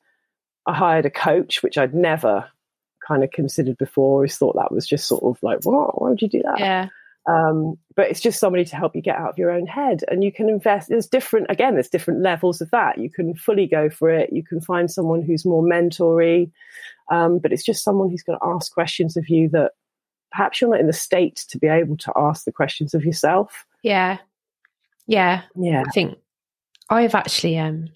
I 0.65 0.73
hired 0.73 1.05
a 1.05 1.09
coach, 1.11 1.63
which 1.63 1.77
I'd 1.77 1.93
never 1.93 2.49
kind 3.09 3.23
of 3.23 3.31
considered 3.31 3.77
before. 3.77 4.11
I 4.11 4.15
always 4.17 4.37
thought 4.37 4.55
that 4.55 4.71
was 4.71 4.87
just 4.87 5.07
sort 5.07 5.23
of 5.23 5.41
like, 5.41 5.65
what? 5.65 5.99
Why 5.99 6.09
would 6.09 6.21
you 6.21 6.29
do 6.29 6.43
that? 6.43 6.59
Yeah. 6.59 6.87
Um, 7.27 7.77
but 7.95 8.09
it's 8.09 8.21
just 8.21 8.39
somebody 8.39 8.65
to 8.65 8.75
help 8.75 8.95
you 8.95 9.01
get 9.01 9.17
out 9.17 9.31
of 9.31 9.37
your 9.37 9.51
own 9.51 9.67
head. 9.67 10.03
And 10.07 10.23
you 10.23 10.31
can 10.31 10.49
invest, 10.49 10.89
there's 10.89 11.07
different, 11.07 11.47
again, 11.49 11.73
there's 11.73 11.89
different 11.89 12.21
levels 12.21 12.61
of 12.61 12.71
that. 12.71 12.97
You 12.97 13.09
can 13.09 13.35
fully 13.35 13.67
go 13.67 13.89
for 13.89 14.09
it. 14.09 14.31
You 14.31 14.43
can 14.43 14.61
find 14.61 14.89
someone 14.89 15.21
who's 15.21 15.45
more 15.45 15.63
mentory, 15.63 16.51
um, 17.11 17.39
but 17.39 17.51
it's 17.51 17.65
just 17.65 17.83
someone 17.83 18.09
who's 18.09 18.23
going 18.23 18.39
to 18.39 18.47
ask 18.47 18.71
questions 18.71 19.17
of 19.17 19.27
you 19.27 19.49
that 19.49 19.73
perhaps 20.31 20.61
you're 20.61 20.69
not 20.69 20.79
in 20.79 20.87
the 20.87 20.93
state 20.93 21.43
to 21.49 21.57
be 21.57 21.67
able 21.67 21.97
to 21.97 22.13
ask 22.15 22.45
the 22.45 22.51
questions 22.51 22.93
of 22.93 23.03
yourself. 23.03 23.65
Yeah. 23.83 24.17
Yeah. 25.07 25.41
Yeah. 25.55 25.83
I 25.85 25.91
think 25.91 26.17
I've 26.89 27.15
actually, 27.15 27.59
um, 27.59 27.89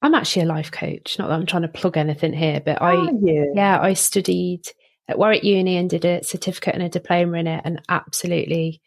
I'm 0.00 0.14
actually 0.14 0.42
a 0.42 0.46
life 0.46 0.70
coach. 0.70 1.18
Not 1.18 1.28
that 1.28 1.34
I'm 1.34 1.46
trying 1.46 1.62
to 1.62 1.68
plug 1.68 1.96
anything 1.96 2.32
here, 2.32 2.60
but 2.64 2.80
I, 2.80 3.08
yeah, 3.54 3.80
I 3.80 3.94
studied 3.94 4.62
at 5.08 5.18
Warwick 5.18 5.42
Uni 5.42 5.76
and 5.76 5.90
did 5.90 6.04
a 6.04 6.22
certificate 6.22 6.74
and 6.74 6.82
a 6.82 6.88
diploma 6.88 7.38
in 7.38 7.46
it 7.46 7.62
and 7.64 7.82
absolutely 7.88 8.80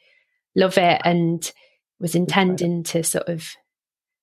love 0.55 0.77
it 0.77 1.01
and 1.03 1.51
was 1.99 2.15
intending 2.15 2.83
to 2.83 3.03
sort 3.03 3.27
of 3.27 3.45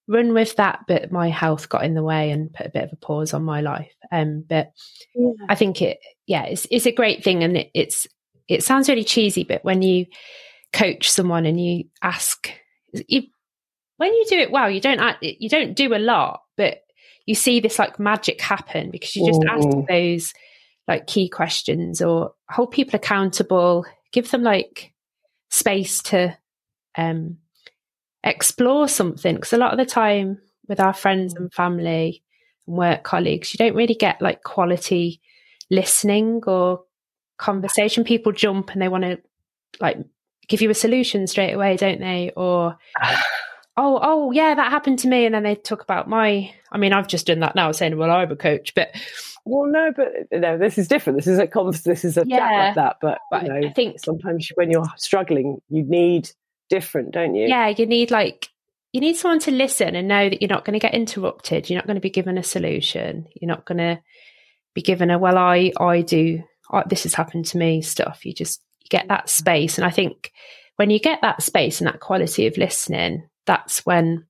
run 0.09 0.33
with 0.33 0.57
that, 0.57 0.80
but 0.88 1.12
my 1.12 1.28
health 1.28 1.68
got 1.68 1.85
in 1.85 1.95
the 1.95 2.02
way 2.02 2.30
and 2.30 2.52
put 2.52 2.66
a 2.66 2.71
bit 2.71 2.85
of 2.85 2.92
a 2.92 2.97
pause 2.97 3.35
on 3.35 3.45
my 3.45 3.61
life. 3.61 3.95
Um, 4.11 4.45
but 4.49 4.73
yeah. 5.14 5.33
I 5.49 5.54
think 5.54 5.83
it, 5.83 5.99
yeah, 6.26 6.45
it's, 6.45 6.66
it's 6.71 6.87
a 6.87 6.92
great 6.92 7.23
thing. 7.23 7.45
And 7.45 7.59
it, 7.59 7.71
it's, 7.75 8.07
it 8.49 8.64
sounds 8.64 8.88
really 8.88 9.04
cheesy, 9.04 9.45
but 9.45 9.62
when 9.64 9.83
you 9.83 10.07
coach 10.73 11.11
someone 11.11 11.45
and 11.45 11.61
you 11.61 11.85
ask, 12.02 12.50
you, 13.07 13.25
when 13.99 14.14
you 14.14 14.25
do 14.26 14.38
it 14.38 14.50
well, 14.50 14.71
you 14.71 14.81
don't, 14.81 15.00
you 15.23 15.49
don't 15.49 15.75
do 15.75 15.95
a 15.95 15.99
lot, 15.99 16.43
but 16.57 16.78
you 17.26 17.35
see 17.35 17.61
this 17.61 17.78
like 17.78 18.00
magic 18.00 18.40
happen 18.40 18.90
because 18.90 19.14
you 19.14 19.26
just 19.26 19.45
ask 19.45 19.69
those 19.87 20.33
like 20.88 21.07
key 21.07 21.28
questions 21.28 22.00
or 22.00 22.33
hold 22.49 22.71
people 22.71 22.97
accountable, 22.97 23.85
give 24.12 24.31
them 24.31 24.43
like 24.43 24.95
space 25.50 26.02
to 26.05 26.37
um, 26.97 27.37
explore 28.25 28.88
something. 28.88 29.35
Because 29.35 29.52
a 29.52 29.59
lot 29.59 29.73
of 29.73 29.78
the 29.78 29.85
time 29.85 30.40
with 30.67 30.81
our 30.81 30.95
friends 30.95 31.35
and 31.35 31.52
family 31.52 32.23
and 32.67 32.76
work 32.76 33.02
colleagues, 33.02 33.52
you 33.52 33.59
don't 33.59 33.76
really 33.76 33.95
get 33.95 34.23
like 34.23 34.43
quality 34.43 35.21
listening 35.71 36.40
or 36.47 36.85
conversation. 37.37 38.05
People 38.05 38.33
jump 38.33 38.71
and 38.71 38.81
they 38.81 38.88
want 38.88 39.05
to 39.05 39.19
like 39.81 39.99
give 40.49 40.62
you 40.62 40.71
a 40.71 40.75
solution 40.75 41.26
straight 41.26 41.52
away, 41.52 41.76
don't 41.76 42.00
they? 42.00 42.33
Or 42.35 42.78
oh, 43.78 43.99
oh, 44.02 44.30
yeah, 44.32 44.54
that 44.54 44.70
happened 44.70 44.99
to 45.00 45.08
me. 45.08 45.25
And 45.25 45.35
then 45.35 45.44
they 45.44 45.54
talk 45.54 45.82
about 45.82 46.08
my, 46.08 46.52
I 46.70 46.78
mean, 46.78 46.92
I've 46.92 47.08
just 47.08 47.26
done 47.26 47.40
that 47.40 47.54
now 47.54 47.73
saying, 47.73 47.97
well, 47.97 48.11
I'm 48.11 48.30
a 48.30 48.37
coach, 48.37 48.75
but. 48.75 48.90
Well, 49.44 49.70
no, 49.70 49.92
but 49.97 50.08
no, 50.30 50.58
this 50.58 50.76
is 50.76 50.88
different. 50.88 51.18
This 51.18 51.26
is 51.26 51.38
a 51.38 51.47
conference, 51.47 51.82
this 51.82 52.04
is 52.04 52.18
a 52.18 52.25
yeah, 52.26 52.38
chat 52.38 52.52
like 52.52 52.75
that. 52.75 52.97
But, 53.00 53.18
but 53.30 53.42
you 53.44 53.49
know, 53.49 53.68
I 53.68 53.73
think 53.73 53.99
sometimes 53.99 54.50
when 54.56 54.70
you're 54.70 54.85
struggling, 54.97 55.62
you 55.70 55.85
need 55.85 56.30
different, 56.68 57.12
don't 57.12 57.35
you? 57.35 57.49
Yeah, 57.49 57.68
you 57.68 57.87
need 57.87 58.11
like, 58.11 58.49
you 58.92 59.00
need 59.00 59.16
someone 59.16 59.38
to 59.40 59.50
listen 59.50 59.94
and 59.94 60.06
know 60.08 60.28
that 60.28 60.42
you're 60.42 60.50
not 60.50 60.66
going 60.66 60.78
to 60.78 60.85
get 60.87 60.92
interrupted. 60.92 61.70
You're 61.70 61.78
not 61.78 61.87
going 61.87 61.97
to 61.97 62.00
be 62.02 62.11
given 62.11 62.37
a 62.37 62.42
solution. 62.42 63.26
You're 63.40 63.49
not 63.49 63.64
going 63.64 63.78
to 63.78 64.00
be 64.75 64.82
given 64.82 65.11
a, 65.11 65.18
well, 65.18 65.38
I, 65.38 65.73
I 65.80 66.02
do, 66.02 66.42
I, 66.70 66.82
this 66.87 67.04
has 67.04 67.14
happened 67.14 67.47
to 67.47 67.58
me 67.58 67.80
stuff. 67.80 68.26
You 68.26 68.35
just 68.35 68.61
you 68.80 68.88
get 68.90 69.08
that 69.08 69.26
mm. 69.26 69.30
space. 69.30 69.78
And 69.78 69.87
I 69.87 69.90
think 69.90 70.30
when 70.76 70.90
you 70.90 70.99
get 70.99 71.20
that 71.23 71.42
space 71.42 71.80
and 71.80 71.88
that 71.88 72.00
quality 72.00 72.47
of 72.47 72.58
listening, 72.58 73.28
that's 73.49 73.85
when, 73.85 74.26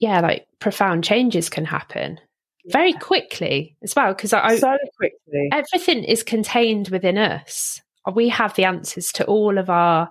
yeah, 0.00 0.20
like 0.20 0.48
profound 0.58 1.04
changes 1.04 1.48
can 1.48 1.64
happen 1.64 2.18
yeah. 2.64 2.72
very 2.72 2.94
quickly 2.94 3.76
as 3.82 3.94
well. 3.94 4.12
Because 4.12 4.32
I 4.32 4.56
so 4.56 4.76
quickly, 4.96 5.50
everything 5.52 6.02
is 6.02 6.24
contained 6.24 6.88
within 6.88 7.18
us. 7.18 7.80
We 8.12 8.28
have 8.30 8.54
the 8.54 8.64
answers 8.64 9.12
to 9.12 9.24
all 9.26 9.58
of 9.58 9.70
our 9.70 10.10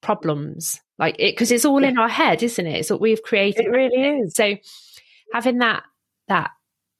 problems, 0.00 0.80
like 0.98 1.16
it 1.18 1.34
because 1.34 1.52
it's 1.52 1.64
all 1.64 1.82
yeah. 1.82 1.88
in 1.88 1.98
our 1.98 2.08
head, 2.08 2.42
isn't 2.42 2.66
it? 2.66 2.80
It's 2.80 2.90
what 2.90 3.00
we've 3.00 3.22
created. 3.22 3.66
It 3.66 3.70
really 3.70 4.20
is. 4.20 4.34
So 4.34 4.56
having 5.32 5.58
that 5.58 5.84
that 6.28 6.50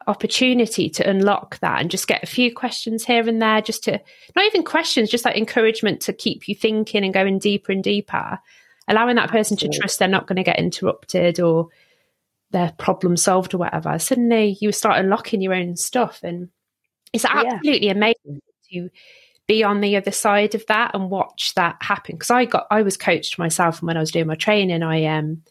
opportunity 0.06 0.90
to 0.90 1.08
unlock 1.08 1.58
that 1.60 1.80
and 1.80 1.90
just 1.90 2.08
get 2.08 2.22
a 2.22 2.26
few 2.26 2.52
questions 2.52 3.04
here 3.04 3.28
and 3.28 3.40
there 3.40 3.60
just 3.60 3.84
to 3.84 4.00
not 4.34 4.46
even 4.46 4.64
questions 4.64 5.08
just 5.08 5.24
like 5.24 5.36
encouragement 5.36 6.00
to 6.00 6.12
keep 6.12 6.48
you 6.48 6.56
thinking 6.56 7.04
and 7.04 7.14
going 7.14 7.38
deeper 7.38 7.70
and 7.70 7.84
deeper 7.84 8.38
allowing 8.88 9.16
that 9.16 9.30
person 9.30 9.56
to 9.58 9.68
trust 9.68 9.98
they're 9.98 10.08
not 10.08 10.26
going 10.26 10.36
to 10.36 10.42
get 10.42 10.58
interrupted 10.58 11.40
or 11.40 11.68
their 12.50 12.72
problem 12.78 13.16
solved 13.16 13.54
or 13.54 13.58
whatever, 13.58 13.98
suddenly 13.98 14.56
you 14.60 14.72
start 14.72 14.98
unlocking 14.98 15.40
your 15.40 15.54
own 15.54 15.76
stuff. 15.76 16.20
And 16.22 16.48
it's 17.12 17.24
absolutely 17.24 17.86
yeah. 17.86 17.92
amazing 17.92 18.40
to 18.72 18.90
be 19.46 19.64
on 19.64 19.80
the 19.80 19.96
other 19.96 20.10
side 20.10 20.54
of 20.54 20.64
that 20.66 20.92
and 20.94 21.10
watch 21.10 21.54
that 21.54 21.76
happen. 21.80 22.16
Because 22.16 22.30
I 22.30 22.44
got, 22.44 22.66
I 22.70 22.82
was 22.82 22.96
coached 22.96 23.38
myself, 23.38 23.80
and 23.80 23.86
when 23.86 23.96
I 23.96 24.00
was 24.00 24.10
doing 24.10 24.26
my 24.26 24.34
training, 24.34 24.82
I 24.82 25.04
um, 25.06 25.42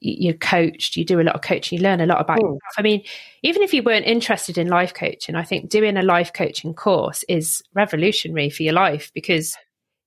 you, 0.00 0.30
are 0.30 0.38
coached, 0.38 0.96
you 0.96 1.04
do 1.04 1.20
a 1.20 1.22
lot 1.22 1.34
of 1.34 1.42
coaching, 1.42 1.78
you 1.78 1.84
learn 1.84 2.00
a 2.00 2.06
lot 2.06 2.20
about 2.20 2.38
mm. 2.38 2.42
yourself. 2.42 2.74
I 2.78 2.82
mean, 2.82 3.02
even 3.42 3.62
if 3.62 3.74
you 3.74 3.82
weren't 3.82 4.06
interested 4.06 4.58
in 4.58 4.68
life 4.68 4.94
coaching, 4.94 5.34
I 5.34 5.44
think 5.44 5.68
doing 5.68 5.96
a 5.96 6.02
life 6.02 6.32
coaching 6.32 6.74
course 6.74 7.24
is 7.28 7.62
revolutionary 7.74 8.50
for 8.50 8.62
your 8.62 8.72
life 8.72 9.10
because 9.14 9.56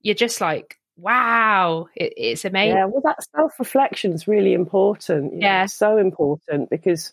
you're 0.00 0.14
just 0.14 0.40
like, 0.40 0.78
wow, 0.96 1.88
it, 1.96 2.12
it's 2.16 2.44
amazing. 2.44 2.76
Yeah, 2.76 2.86
well, 2.86 3.02
that 3.04 3.24
self 3.34 3.58
reflection 3.58 4.12
is 4.12 4.28
really 4.28 4.54
important. 4.54 5.40
Yeah, 5.40 5.62
know, 5.62 5.66
so 5.66 5.98
important 5.98 6.70
because 6.70 7.12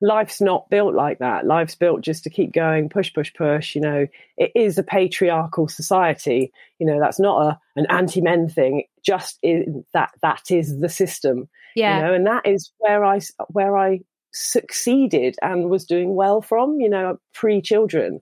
life's 0.00 0.40
not 0.40 0.68
built 0.70 0.94
like 0.94 1.18
that. 1.18 1.46
Life's 1.46 1.74
built 1.74 2.00
just 2.00 2.24
to 2.24 2.30
keep 2.30 2.52
going, 2.52 2.88
push, 2.88 3.12
push, 3.12 3.32
push. 3.34 3.74
You 3.74 3.82
know, 3.82 4.06
it 4.36 4.52
is 4.54 4.78
a 4.78 4.82
patriarchal 4.82 5.68
society. 5.68 6.52
You 6.78 6.86
know, 6.86 6.98
that's 7.00 7.20
not 7.20 7.46
a 7.46 7.58
an 7.76 7.86
anti 7.90 8.20
men 8.20 8.48
thing. 8.48 8.84
Just 9.04 9.38
is, 9.42 9.66
that 9.92 10.10
that 10.22 10.50
is 10.50 10.80
the 10.80 10.88
system. 10.88 11.48
Yeah, 11.76 11.96
you 11.96 12.02
know, 12.02 12.14
and 12.14 12.26
that 12.26 12.46
is 12.46 12.72
where 12.78 13.04
I 13.04 13.20
where 13.48 13.76
I 13.76 14.00
succeeded 14.32 15.36
and 15.42 15.68
was 15.70 15.84
doing 15.84 16.14
well 16.14 16.40
from. 16.40 16.80
You 16.80 16.88
know, 16.88 17.18
pre 17.34 17.60
children. 17.60 18.20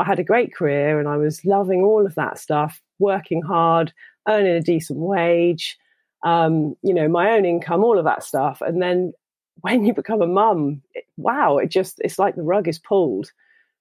I 0.00 0.04
had 0.04 0.20
a 0.20 0.24
great 0.24 0.54
career 0.54 1.00
and 1.00 1.08
I 1.08 1.16
was 1.16 1.44
loving 1.44 1.82
all 1.82 2.06
of 2.06 2.14
that 2.14 2.38
stuff, 2.38 2.80
working 3.00 3.42
hard, 3.42 3.92
earning 4.28 4.52
a 4.52 4.60
decent 4.60 4.98
wage, 4.98 5.78
um, 6.24 6.74
you 6.82 6.94
know, 6.94 7.08
my 7.08 7.30
own 7.32 7.44
income, 7.44 7.82
all 7.82 7.98
of 7.98 8.04
that 8.04 8.22
stuff. 8.22 8.60
And 8.60 8.82
then 8.82 9.12
when 9.60 9.84
you 9.84 9.94
become 9.94 10.22
a 10.22 10.26
mum, 10.26 10.82
it, 10.94 11.04
wow, 11.16 11.58
it 11.58 11.68
just, 11.68 12.00
it's 12.00 12.18
like 12.18 12.36
the 12.36 12.42
rug 12.42 12.68
is 12.68 12.78
pulled. 12.78 13.30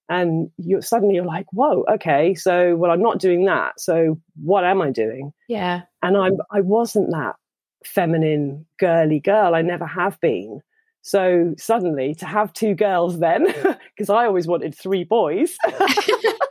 And 0.10 0.50
you 0.58 0.82
suddenly 0.82 1.16
you're 1.16 1.26
like, 1.26 1.48
whoa, 1.52 1.84
okay, 1.92 2.34
so 2.34 2.78
well, 2.78 2.92
I'm 2.92 3.02
not 3.02 3.20
doing 3.20 3.46
that. 3.46 3.80
So 3.80 4.20
what 4.42 4.64
am 4.64 4.82
I 4.82 4.90
doing? 4.90 5.34
Yeah. 5.50 5.82
And 6.02 6.16
I'm 6.16 6.38
I 6.50 6.62
wasn't 6.62 7.12
that 7.12 7.36
feminine, 7.84 8.66
girly 8.80 9.20
girl. 9.20 9.54
I 9.54 9.62
never 9.62 9.86
have 9.86 10.18
been. 10.22 10.62
So 11.02 11.56
suddenly 11.58 12.16
to 12.16 12.26
have 12.26 12.54
two 12.54 12.74
girls 12.74 13.20
then, 13.20 13.46
because 13.96 14.10
I 14.10 14.26
always 14.26 14.48
wanted 14.48 14.76
three 14.76 15.04
boys. 15.04 15.58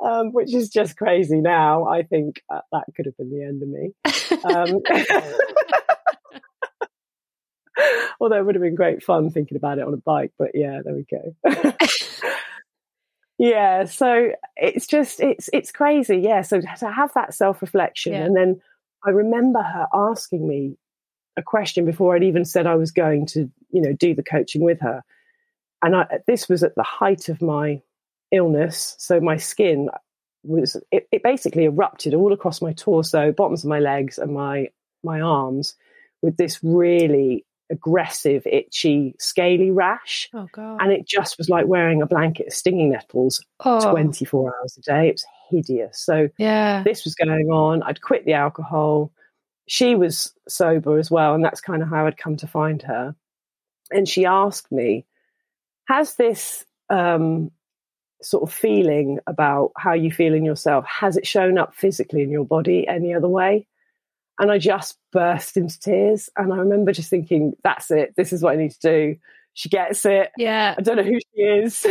um, 0.00 0.32
which 0.32 0.54
is 0.54 0.68
just 0.68 0.96
crazy 0.96 1.40
now. 1.40 1.86
I 1.86 2.02
think 2.02 2.42
uh, 2.52 2.60
that 2.72 2.84
could 2.94 3.06
have 3.06 3.16
been 3.16 3.30
the 3.30 3.44
end 3.44 3.62
of 3.62 3.68
me. 3.68 3.92
Um, 4.44 4.80
although 8.20 8.38
it 8.38 8.44
would 8.44 8.54
have 8.54 8.62
been 8.62 8.74
great 8.74 9.02
fun 9.02 9.30
thinking 9.30 9.56
about 9.56 9.78
it 9.78 9.86
on 9.86 9.94
a 9.94 9.98
bike, 9.98 10.32
but 10.38 10.50
yeah, 10.54 10.80
there 10.84 10.94
we 10.94 11.06
go. 11.10 11.34
yeah, 13.38 13.84
so 13.84 14.32
it's 14.56 14.86
just 14.86 15.20
it's 15.20 15.48
it's 15.52 15.72
crazy. 15.72 16.18
Yeah, 16.18 16.42
so 16.42 16.60
to 16.60 16.90
have 16.90 17.12
that 17.14 17.34
self 17.34 17.62
reflection, 17.62 18.12
yeah. 18.12 18.24
and 18.24 18.36
then 18.36 18.60
I 19.04 19.10
remember 19.10 19.62
her 19.62 19.86
asking 19.92 20.46
me 20.46 20.76
a 21.36 21.42
question 21.42 21.84
before 21.84 22.16
I'd 22.16 22.24
even 22.24 22.44
said 22.44 22.66
I 22.66 22.76
was 22.76 22.90
going 22.90 23.26
to, 23.26 23.50
you 23.70 23.82
know, 23.82 23.92
do 23.92 24.14
the 24.14 24.22
coaching 24.22 24.62
with 24.62 24.80
her. 24.80 25.02
And 25.82 25.94
I, 25.94 26.06
this 26.26 26.48
was 26.48 26.62
at 26.62 26.74
the 26.74 26.82
height 26.82 27.28
of 27.28 27.42
my 27.42 27.82
illness. 28.30 28.96
So 28.98 29.20
my 29.20 29.36
skin 29.36 29.88
was 30.44 30.76
it, 30.92 31.08
it, 31.10 31.22
basically 31.22 31.64
erupted 31.64 32.14
all 32.14 32.32
across 32.32 32.62
my 32.62 32.72
torso, 32.72 33.32
bottoms 33.32 33.64
of 33.64 33.68
my 33.68 33.80
legs, 33.80 34.18
and 34.18 34.32
my 34.32 34.68
my 35.02 35.20
arms 35.20 35.74
with 36.22 36.36
this 36.36 36.62
really 36.62 37.44
aggressive, 37.70 38.46
itchy, 38.46 39.14
scaly 39.18 39.70
rash. 39.70 40.28
Oh 40.34 40.48
god! 40.52 40.78
And 40.80 40.92
it 40.92 41.06
just 41.06 41.38
was 41.38 41.48
like 41.48 41.66
wearing 41.66 42.02
a 42.02 42.06
blanket 42.06 42.48
of 42.48 42.52
stinging 42.52 42.90
nettles 42.90 43.44
oh. 43.64 43.90
twenty 43.90 44.24
four 44.24 44.54
hours 44.56 44.78
a 44.78 44.82
day. 44.82 45.08
It 45.08 45.12
was 45.12 45.26
hideous. 45.50 46.00
So 46.00 46.28
yeah, 46.38 46.82
this 46.82 47.04
was 47.04 47.14
going 47.14 47.48
on. 47.48 47.82
I'd 47.82 48.02
quit 48.02 48.24
the 48.24 48.34
alcohol. 48.34 49.12
She 49.68 49.96
was 49.96 50.32
sober 50.48 50.98
as 50.98 51.10
well, 51.10 51.34
and 51.34 51.44
that's 51.44 51.60
kind 51.60 51.82
of 51.82 51.88
how 51.88 52.06
I'd 52.06 52.18
come 52.18 52.36
to 52.36 52.46
find 52.46 52.82
her. 52.82 53.14
And 53.90 54.08
she 54.08 54.24
asked 54.24 54.70
me, 54.70 55.06
"Has 55.88 56.14
this 56.14 56.64
um, 56.88 57.50
sort 58.26 58.42
of 58.42 58.52
feeling 58.52 59.20
about 59.28 59.70
how 59.76 59.92
you 59.92 60.10
feel 60.10 60.34
in 60.34 60.44
yourself. 60.44 60.84
Has 60.86 61.16
it 61.16 61.26
shown 61.26 61.58
up 61.58 61.74
physically 61.74 62.22
in 62.22 62.30
your 62.30 62.44
body 62.44 62.86
any 62.88 63.14
other 63.14 63.28
way? 63.28 63.68
And 64.38 64.50
i 64.50 64.58
just 64.58 64.98
burst 65.12 65.56
into 65.56 65.78
tears. 65.78 66.28
And 66.36 66.52
i 66.52 66.56
remember 66.56 66.92
just 66.92 67.08
thinking 67.08 67.54
that's 67.62 67.90
it. 67.90 68.14
This 68.16 68.32
is 68.32 68.42
what 68.42 68.52
i 68.52 68.56
need 68.56 68.72
to 68.72 68.80
do. 68.80 69.16
She 69.54 69.70
gets 69.70 70.04
it. 70.04 70.30
Yeah. 70.36 70.74
I 70.76 70.82
don't 70.82 70.96
know 70.96 71.02
who 71.02 71.18
she 71.18 71.40
is. 71.40 71.86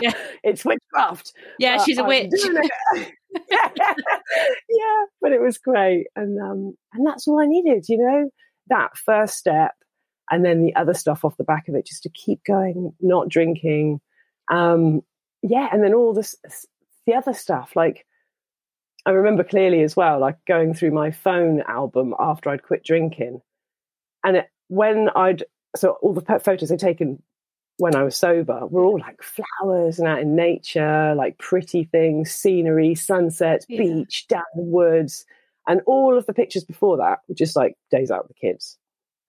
Yeah. 0.00 0.12
it's 0.44 0.64
witchcraft. 0.64 1.32
Yeah 1.58 1.82
she's 1.82 1.98
a 1.98 2.04
witch. 2.04 2.30
yeah. 3.50 3.68
yeah 3.76 5.04
but 5.22 5.32
it 5.32 5.40
was 5.40 5.58
great. 5.58 6.08
And 6.14 6.38
um 6.38 6.76
and 6.92 7.06
that's 7.06 7.26
all 7.26 7.40
i 7.40 7.46
needed 7.46 7.88
you 7.88 7.96
know? 7.96 8.30
That 8.68 8.96
first 8.96 9.38
step 9.38 9.72
and 10.30 10.44
then 10.44 10.62
the 10.62 10.76
other 10.76 10.94
stuff 10.94 11.24
off 11.24 11.36
the 11.38 11.44
back 11.44 11.68
of 11.68 11.74
it 11.74 11.86
just 11.86 12.02
to 12.02 12.10
keep 12.10 12.44
going 12.44 12.92
not 13.00 13.30
drinking. 13.30 14.00
Um 14.50 15.02
yeah, 15.42 15.68
and 15.72 15.82
then 15.82 15.94
all 15.94 16.12
this 16.12 16.36
the 17.06 17.14
other 17.14 17.34
stuff 17.34 17.74
like 17.74 18.06
I 19.04 19.10
remember 19.10 19.42
clearly 19.42 19.82
as 19.82 19.96
well, 19.96 20.20
like 20.20 20.36
going 20.46 20.74
through 20.74 20.92
my 20.92 21.10
phone 21.10 21.62
album 21.62 22.14
after 22.18 22.50
I'd 22.50 22.62
quit 22.62 22.84
drinking, 22.84 23.42
and 24.24 24.38
it, 24.38 24.48
when 24.68 25.08
I'd 25.16 25.44
so 25.74 25.98
all 26.02 26.14
the 26.14 26.40
photos 26.40 26.70
I'd 26.70 26.78
taken 26.78 27.22
when 27.78 27.96
I 27.96 28.04
was 28.04 28.16
sober 28.16 28.66
were 28.66 28.84
all 28.84 29.00
like 29.00 29.22
flowers 29.22 29.98
and 29.98 30.06
out 30.06 30.20
in 30.20 30.36
nature, 30.36 31.14
like 31.16 31.38
pretty 31.38 31.84
things, 31.84 32.30
scenery, 32.30 32.94
sunsets, 32.94 33.66
yeah. 33.68 33.78
beach, 33.78 34.26
down 34.28 34.44
the 34.54 34.62
woods, 34.62 35.24
and 35.66 35.80
all 35.86 36.16
of 36.16 36.26
the 36.26 36.34
pictures 36.34 36.64
before 36.64 36.96
that 36.98 37.20
were 37.28 37.34
just 37.34 37.56
like 37.56 37.76
days 37.90 38.10
out 38.10 38.28
with 38.28 38.36
the 38.36 38.48
kids. 38.48 38.78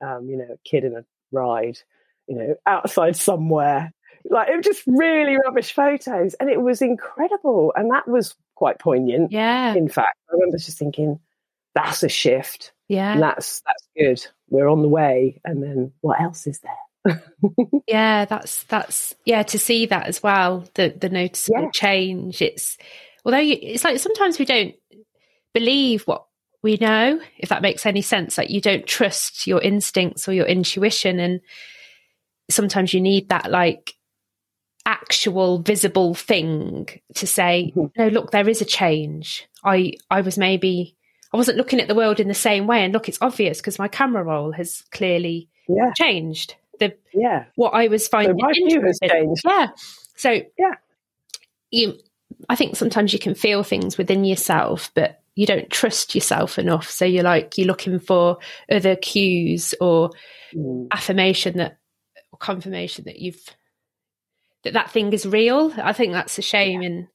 Um, 0.06 0.28
you 0.30 0.38
know, 0.38 0.48
a 0.54 0.70
kid 0.70 0.84
in 0.84 0.96
a 0.96 1.06
ride, 1.32 1.80
you 2.28 2.36
know, 2.36 2.56
outside 2.68 3.16
somewhere, 3.16 3.92
like 4.30 4.50
it 4.50 4.56
was 4.56 4.66
just 4.66 4.84
really 4.88 5.38
rubbish 5.46 5.74
photos, 5.74 6.34
and 6.36 6.50
it 6.50 6.62
was 6.62 6.82
incredible, 6.82 7.74
and 7.76 7.92
that 7.92 8.08
was 8.08 8.36
quite 8.56 8.80
poignant. 8.80 9.32
Yeah. 9.32 9.74
In 9.74 9.90
fact, 9.90 10.18
I 10.30 10.34
remember 10.34 10.58
just 10.58 10.78
thinking, 10.78 11.20
"That's 11.76 12.04
a 12.04 12.10
shift." 12.10 12.72
Yeah. 12.88 13.14
And 13.14 13.22
that's 13.22 13.62
that's 13.66 13.88
good. 13.98 14.32
We're 14.50 14.68
on 14.68 14.82
the 14.82 14.88
way, 14.88 15.42
and 15.46 15.64
then 15.64 15.92
what 16.02 16.22
else 16.22 16.48
is 16.48 16.60
there? 16.60 17.20
yeah, 17.88 18.26
that's 18.26 18.64
that's 18.64 19.16
yeah 19.26 19.44
to 19.44 19.60
see 19.60 19.86
that 19.88 20.08
as 20.08 20.24
well. 20.24 20.66
The 20.76 20.94
the 20.98 21.10
noticeable 21.10 21.64
yeah. 21.64 21.70
change. 21.74 22.42
It's 22.42 22.78
although 23.26 23.40
you, 23.40 23.58
it's 23.62 23.84
like 23.84 24.00
sometimes 24.00 24.40
we 24.40 24.46
don't 24.46 24.76
believe 25.54 26.04
what 26.04 26.26
we 26.62 26.78
know, 26.78 27.20
if 27.38 27.50
that 27.50 27.62
makes 27.62 27.86
any 27.86 28.02
sense. 28.02 28.38
Like 28.38 28.50
you 28.50 28.62
don't 28.62 28.88
trust 28.88 29.48
your 29.48 29.62
instincts 29.62 30.28
or 30.28 30.34
your 30.34 30.46
intuition, 30.46 31.20
and 31.20 31.42
sometimes 32.50 32.94
you 32.94 33.02
need 33.02 33.30
that 33.30 33.52
like 33.52 33.96
actual 34.86 35.60
visible 35.60 36.14
thing 36.14 36.88
to 37.16 37.26
say 37.26 37.72
mm-hmm. 37.76 37.88
no 38.02 38.08
look 38.10 38.32
there 38.32 38.50
is 38.50 38.62
a 38.62 38.66
change 38.66 39.48
i 39.64 39.94
i 40.10 40.20
was 40.22 40.38
maybe 40.38 40.96
I 41.34 41.38
wasn't 41.38 41.58
looking 41.58 41.80
at 41.82 41.88
the 41.88 41.96
world 41.96 42.20
in 42.20 42.28
the 42.28 42.36
same 42.36 42.68
way. 42.68 42.84
And 42.84 42.94
look, 42.94 43.10
it's 43.10 43.18
obvious 43.20 43.58
because 43.58 43.80
my 43.80 43.88
camera 43.88 44.24
roll 44.24 44.52
has 44.52 44.84
clearly 44.92 45.50
Yeah. 45.68 45.92
changed. 45.98 46.56
The 46.80 46.96
Yeah. 47.12 47.46
what 47.56 47.72
I 47.72 47.88
was 47.88 48.06
So 48.06 48.12
finding 48.12 48.38
my 48.38 48.54
view 48.54 48.82
has 48.82 49.00
changed. 49.02 49.42
Yeah. 49.44 49.70
So 50.16 50.42
Yeah. 50.58 50.76
you 51.72 51.98
I 52.50 52.56
think 52.56 52.76
sometimes 52.76 53.14
you 53.14 53.20
can 53.20 53.34
feel 53.36 53.64
things 53.64 53.98
within 53.98 54.26
yourself, 54.26 54.92
but 54.94 55.22
you 55.34 55.46
don't 55.48 55.70
trust 55.72 56.14
yourself 56.14 56.60
enough. 56.60 56.90
So 56.90 57.04
you're 57.06 57.24
like 57.24 57.58
you're 57.58 57.68
looking 57.68 58.00
for 58.00 58.38
other 58.70 58.96
cues 58.96 59.74
or 59.82 60.12
Mm. 60.54 60.88
affirmation 60.92 61.58
that 61.58 61.78
or 62.32 62.38
confirmation 62.38 63.06
that 63.06 63.18
you've 63.18 63.44
that 64.64 64.74
that 64.74 64.92
thing 64.92 65.12
is 65.14 65.26
real. 65.26 65.72
I 65.78 65.94
think 65.94 66.14
that's 66.14 66.38
a 66.38 66.42
shame 66.42 66.82
in 66.82 67.08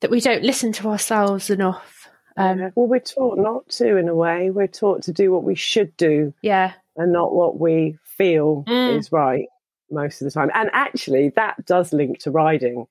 that 0.00 0.10
we 0.10 0.20
don't 0.20 0.42
listen 0.44 0.72
to 0.72 0.88
ourselves 0.88 1.50
enough. 1.50 2.08
Um, 2.36 2.58
Yeah. 2.58 2.70
Well, 2.74 2.86
we're 2.86 3.00
taught 3.00 3.38
not 3.38 3.68
to, 3.70 3.96
in 3.96 4.08
a 4.08 4.14
way. 4.14 4.50
We're 4.50 4.66
taught 4.68 5.02
to 5.04 5.12
do 5.12 5.32
what 5.32 5.42
we 5.44 5.54
should 5.56 5.96
do 5.96 6.32
yeah, 6.42 6.72
and 6.96 7.12
not 7.12 7.34
what 7.34 7.58
we 7.58 7.98
feel 8.04 8.64
Mm. 8.68 8.96
is 8.98 9.10
right 9.12 9.46
most 9.90 10.20
of 10.20 10.26
the 10.26 10.30
time. 10.30 10.50
And 10.54 10.70
actually, 10.72 11.30
that 11.30 11.64
does 11.66 11.92
link 11.92 12.18
to 12.20 12.30
riding 12.30 12.86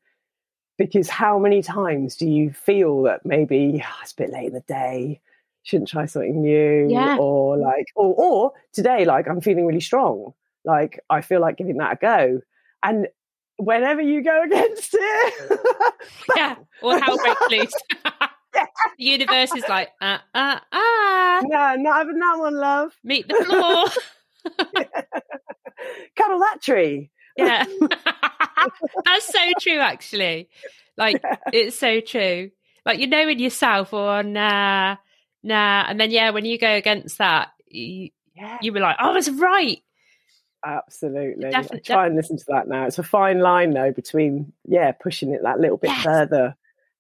because 0.78 1.10
how 1.10 1.40
many 1.40 1.62
times 1.64 2.16
do 2.18 2.28
you 2.28 2.52
feel 2.52 3.04
that 3.04 3.26
maybe 3.26 3.82
"Ah, 3.84 4.00
it's 4.04 4.12
a 4.12 4.16
bit 4.16 4.30
late 4.32 4.48
in 4.48 4.54
the 4.54 4.60
day, 4.62 5.20
shouldn't 5.64 5.90
try 5.90 6.06
something 6.06 6.42
new, 6.42 6.88
Yeah. 6.90 7.18
or 7.18 7.58
like, 7.58 7.88
or, 7.96 8.14
or 8.18 8.54
today, 8.74 9.06
like 9.06 9.28
I'm 9.28 9.42
feeling 9.42 9.66
really 9.66 9.80
strong, 9.80 10.34
like 10.66 11.00
I 11.10 11.22
feel 11.22 11.40
like 11.42 11.58
giving 11.58 11.78
that 11.78 11.94
a 11.94 11.96
go, 11.96 12.42
and 12.84 13.08
whenever 13.58 14.02
you 14.02 14.24
go 14.24 14.44
against 14.44 14.90
it, 14.94 15.60
yeah, 16.36 16.56
or 16.82 17.00
how 17.00 17.16
breaks 17.18 17.42
loose. 17.52 17.74
the 18.54 18.68
universe 18.98 19.54
is 19.56 19.68
like, 19.68 19.90
uh, 20.02 20.18
uh, 20.34 20.60
uh, 20.72 21.42
no, 21.46 21.76
not 21.78 21.98
having 21.98 22.20
that 22.20 22.36
one, 22.40 22.56
love. 22.56 22.94
meet 23.04 23.28
the 23.28 23.36
floor. 23.46 23.86
Cuddle 26.16 26.40
that 26.40 26.60
tree. 26.62 27.12
yeah, 27.38 27.66
that's 29.06 29.28
so 29.28 29.40
true. 29.60 29.80
Actually, 29.80 30.50
like 30.98 31.22
it's 31.54 31.78
so 31.78 32.00
true. 32.02 32.50
Like 32.86 33.00
you 33.00 33.08
know 33.08 33.28
in 33.28 33.40
yourself, 33.40 33.94
or 33.94 34.24
nah, 34.24 34.96
nah, 35.44 35.86
and 35.88 36.00
then 36.00 36.10
yeah, 36.12 36.32
when 36.32 36.46
you 36.46 36.58
go 36.58 36.74
against 36.74 37.18
that, 37.20 37.50
you, 37.68 38.10
Yeah, 38.36 38.58
you 38.62 38.74
were 38.74 38.80
like, 38.80 38.96
"Oh, 39.00 39.12
I 39.12 39.14
was 39.14 39.30
right." 39.30 39.80
Absolutely. 40.66 41.50
Defi- 41.50 41.76
I 41.76 41.80
try 41.80 42.06
and 42.08 42.16
listen 42.16 42.38
to 42.38 42.46
that 42.50 42.68
now. 42.68 42.86
It's 42.86 43.00
a 43.00 43.04
fine 43.04 43.40
line 43.40 43.72
though 43.72 43.92
between 43.92 44.54
yeah, 44.66 44.92
pushing 44.92 45.32
it 45.34 45.42
that 45.44 45.60
little 45.60 45.78
bit 45.78 45.90
Yes. 45.90 46.04
further 46.04 46.56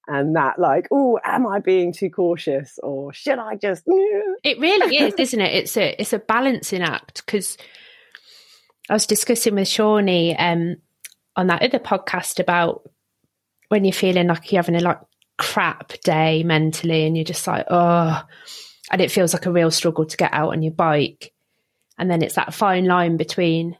and 0.07 0.35
that 0.35 0.57
like, 0.57 0.87
oh, 0.91 1.19
am 1.23 1.45
I 1.47 1.59
being 1.59 1.91
too 1.91 2.09
cautious 2.09 2.79
or 2.81 3.11
should 3.13 3.39
I 3.39 3.55
just 3.55 3.83
It 4.43 4.59
really 4.59 4.95
is, 4.95 5.13
isn't 5.17 5.41
it? 5.41 5.53
It's 5.55 5.75
a 5.77 5.99
it's 6.01 6.13
a 6.13 6.19
balancing 6.19 6.81
act 6.81 7.25
because 7.25 7.57
I 8.89 8.93
was 8.93 9.05
discussing 9.05 9.55
with 9.55 9.67
Shawnee 9.67 10.35
um, 10.37 10.77
on 11.35 11.47
that 11.47 11.61
other 11.61 11.79
podcast 11.79 12.39
about 12.39 12.89
when 13.67 13.83
you're 13.83 13.91
feeling 13.91 14.27
like 14.27 14.49
you're 14.51 14.61
having 14.61 14.75
a 14.75 14.79
like 14.79 14.99
crap 15.37 15.93
day 16.03 16.41
mentally 16.43 17.05
and 17.05 17.17
you're 17.17 17.25
just 17.25 17.45
like 17.45 17.65
oh, 17.69 18.23
and 18.91 19.01
it 19.01 19.11
feels 19.11 19.33
like 19.33 19.45
a 19.45 19.51
real 19.51 19.71
struggle 19.71 20.05
to 20.05 20.15
get 20.17 20.33
out 20.33 20.53
on 20.53 20.61
your 20.63 20.71
bike, 20.73 21.33
and 21.97 22.09
then 22.09 22.21
it's 22.21 22.35
that 22.35 22.53
fine 22.53 22.85
line 22.85 23.17
between 23.17 23.77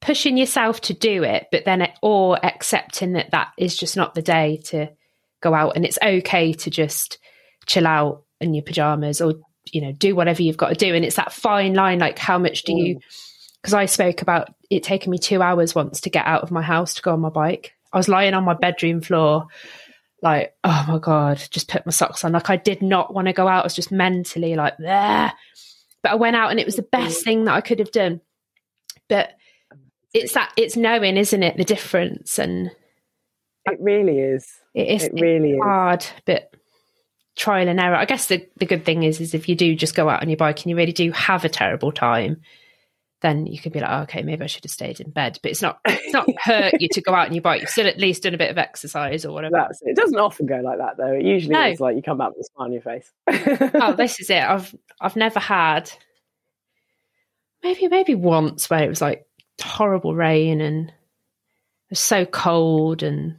pushing 0.00 0.36
yourself 0.36 0.80
to 0.80 0.94
do 0.94 1.22
it, 1.22 1.48
but 1.52 1.64
then 1.64 1.82
it, 1.82 1.90
or 2.02 2.38
accepting 2.44 3.12
that 3.12 3.30
that 3.32 3.52
is 3.56 3.76
just 3.76 3.96
not 3.96 4.14
the 4.14 4.22
day 4.22 4.60
to 4.64 4.88
go 5.40 5.54
out, 5.54 5.76
and 5.76 5.84
it's 5.84 5.98
okay 6.02 6.52
to 6.52 6.70
just 6.70 7.18
chill 7.66 7.86
out 7.86 8.24
in 8.40 8.54
your 8.54 8.64
pajamas 8.64 9.20
or 9.20 9.34
you 9.70 9.80
know 9.80 9.92
do 9.92 10.16
whatever 10.16 10.42
you've 10.42 10.56
got 10.56 10.70
to 10.70 10.74
do. 10.74 10.94
And 10.94 11.04
it's 11.04 11.16
that 11.16 11.32
fine 11.32 11.74
line 11.74 11.98
like 11.98 12.18
how 12.18 12.38
much 12.38 12.62
do 12.62 12.72
you 12.72 12.96
mm. 12.96 13.02
because 13.60 13.74
i 13.74 13.84
spoke 13.84 14.22
about 14.22 14.48
it 14.70 14.82
taking 14.82 15.10
me 15.10 15.18
two 15.18 15.42
hours 15.42 15.74
once 15.74 16.00
to 16.02 16.10
get 16.10 16.26
out 16.26 16.42
of 16.42 16.50
my 16.50 16.62
house 16.62 16.94
to 16.94 17.02
go 17.02 17.12
on 17.12 17.20
my 17.20 17.28
bike. 17.28 17.74
I 17.92 17.98
was 17.98 18.08
lying 18.08 18.34
on 18.34 18.44
my 18.44 18.54
bedroom 18.54 19.00
floor 19.00 19.46
like 20.22 20.54
oh 20.64 20.84
my 20.88 20.98
god 20.98 21.42
just 21.50 21.68
put 21.68 21.86
my 21.86 21.92
socks 21.92 22.24
on. 22.24 22.32
Like 22.32 22.50
i 22.50 22.56
did 22.56 22.82
not 22.82 23.12
want 23.12 23.26
to 23.26 23.32
go 23.32 23.46
out. 23.46 23.64
I 23.64 23.66
was 23.66 23.74
just 23.74 23.92
mentally 23.92 24.54
like 24.54 24.76
there 24.78 25.32
but 26.02 26.12
i 26.12 26.14
went 26.14 26.36
out 26.36 26.50
and 26.50 26.60
it 26.60 26.66
was 26.66 26.76
the 26.76 26.82
best 26.82 27.20
mm. 27.20 27.24
thing 27.24 27.44
that 27.44 27.54
i 27.54 27.60
could 27.60 27.78
have 27.78 27.92
done 27.92 28.20
but 29.08 29.32
it's 30.12 30.32
that 30.34 30.52
it's 30.56 30.76
knowing 30.76 31.16
isn't 31.16 31.42
it 31.42 31.56
the 31.56 31.64
difference 31.64 32.38
and 32.38 32.70
It 33.66 33.78
really 33.80 34.18
is. 34.18 34.46
it 34.74 34.88
is 34.88 35.04
It 35.04 35.12
really 35.14 35.52
is. 35.52 35.60
hard 35.62 36.06
but 36.26 36.54
trial 37.36 37.68
and 37.68 37.80
error 37.80 37.96
i 37.96 38.04
guess 38.04 38.26
the, 38.26 38.46
the 38.56 38.66
good 38.66 38.84
thing 38.84 39.02
is 39.02 39.20
is 39.20 39.34
if 39.34 39.48
you 39.48 39.54
do 39.54 39.74
just 39.74 39.94
go 39.94 40.08
out 40.08 40.22
on 40.22 40.28
your 40.28 40.36
bike 40.36 40.60
and 40.62 40.70
you 40.70 40.76
really 40.76 40.92
do 40.92 41.10
have 41.12 41.44
a 41.44 41.48
terrible 41.48 41.92
time 41.92 42.40
then 43.22 43.46
you 43.46 43.58
could 43.58 43.72
be 43.72 43.80
like 43.80 43.90
oh, 43.90 44.02
okay 44.02 44.22
maybe 44.22 44.42
i 44.42 44.46
should 44.46 44.64
have 44.64 44.70
stayed 44.70 45.00
in 45.00 45.10
bed 45.10 45.38
but 45.42 45.50
it's 45.50 45.62
not 45.62 45.78
it's 45.86 46.12
not 46.12 46.26
hurt 46.42 46.74
you 46.80 46.88
to 46.90 47.00
go 47.00 47.14
out 47.14 47.28
on 47.28 47.34
your 47.34 47.42
bike 47.42 47.60
you've 47.60 47.70
still 47.70 47.86
at 47.86 47.98
least 47.98 48.22
done 48.22 48.34
a 48.34 48.38
bit 48.38 48.50
of 48.50 48.58
exercise 48.58 49.24
or 49.24 49.32
whatever 49.32 49.56
That's 49.56 49.80
it. 49.82 49.96
Doesn't 49.96 50.18
often 50.18 50.46
go 50.46 50.56
like 50.56 50.78
that 50.78 50.96
though. 50.96 51.12
It 51.12 51.24
usually 51.24 51.54
No. 51.54 51.66
is 51.68 51.80
like 51.80 51.96
you 51.96 52.02
come 52.02 52.18
back 52.18 52.30
with 52.30 52.46
a 52.46 52.50
smile 52.54 52.66
on 52.66 52.72
your 52.72 52.82
face. 52.82 53.10
oh 53.74 53.92
this 53.94 54.20
is 54.20 54.30
it 54.30 54.42
i've 54.42 54.74
i've 55.00 55.16
never 55.16 55.40
had 55.40 55.90
maybe 57.62 57.88
maybe 57.88 58.14
once 58.14 58.70
where 58.70 58.82
it 58.84 58.88
was 58.88 59.00
like 59.00 59.26
horrible 59.62 60.14
rain 60.14 60.60
and 60.60 60.88
it 60.88 60.94
was 61.90 62.00
so 62.00 62.24
cold 62.24 63.02
and 63.02 63.36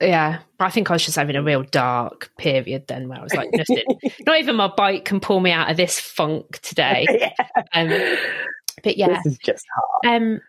yeah 0.00 0.40
i 0.60 0.70
think 0.70 0.90
i 0.90 0.94
was 0.94 1.04
just 1.04 1.16
having 1.16 1.36
a 1.36 1.42
real 1.42 1.62
dark 1.62 2.30
period 2.38 2.86
then 2.86 3.08
where 3.08 3.18
i 3.18 3.22
was 3.22 3.34
like 3.34 3.50
not 4.26 4.38
even 4.38 4.56
my 4.56 4.70
bike 4.74 5.04
can 5.04 5.20
pull 5.20 5.40
me 5.40 5.50
out 5.50 5.70
of 5.70 5.76
this 5.76 5.98
funk 6.00 6.58
today 6.60 7.06
yeah. 7.10 7.32
um 7.74 7.90
but 8.82 8.96
yeah. 8.96 9.08
This 9.08 9.26
is 9.34 9.38
just 9.38 9.64
hard. 9.74 10.22
um 10.22 10.40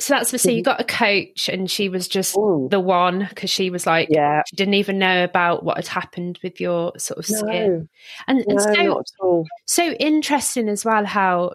so 0.00 0.14
that's 0.14 0.30
the 0.30 0.38
so 0.38 0.48
you 0.50 0.62
got 0.62 0.80
a 0.80 0.84
coach 0.84 1.48
and 1.48 1.68
she 1.68 1.88
was 1.88 2.06
just 2.06 2.36
Ooh. 2.36 2.68
the 2.70 2.78
one 2.78 3.26
because 3.28 3.50
she 3.50 3.68
was 3.68 3.84
like 3.84 4.08
Yeah. 4.10 4.42
she 4.48 4.54
didn't 4.54 4.74
even 4.74 4.98
know 4.98 5.24
about 5.24 5.64
what 5.64 5.76
had 5.76 5.88
happened 5.88 6.38
with 6.42 6.60
your 6.60 6.92
sort 6.98 7.18
of 7.18 7.26
skin. 7.26 7.48
No, 7.48 7.88
and, 8.28 8.38
and 8.46 8.46
no, 8.46 8.58
so 8.58 8.72
not 8.72 8.98
at 8.98 9.04
all. 9.20 9.46
so 9.66 9.90
interesting 9.92 10.68
as 10.68 10.84
well 10.84 11.04
how 11.04 11.54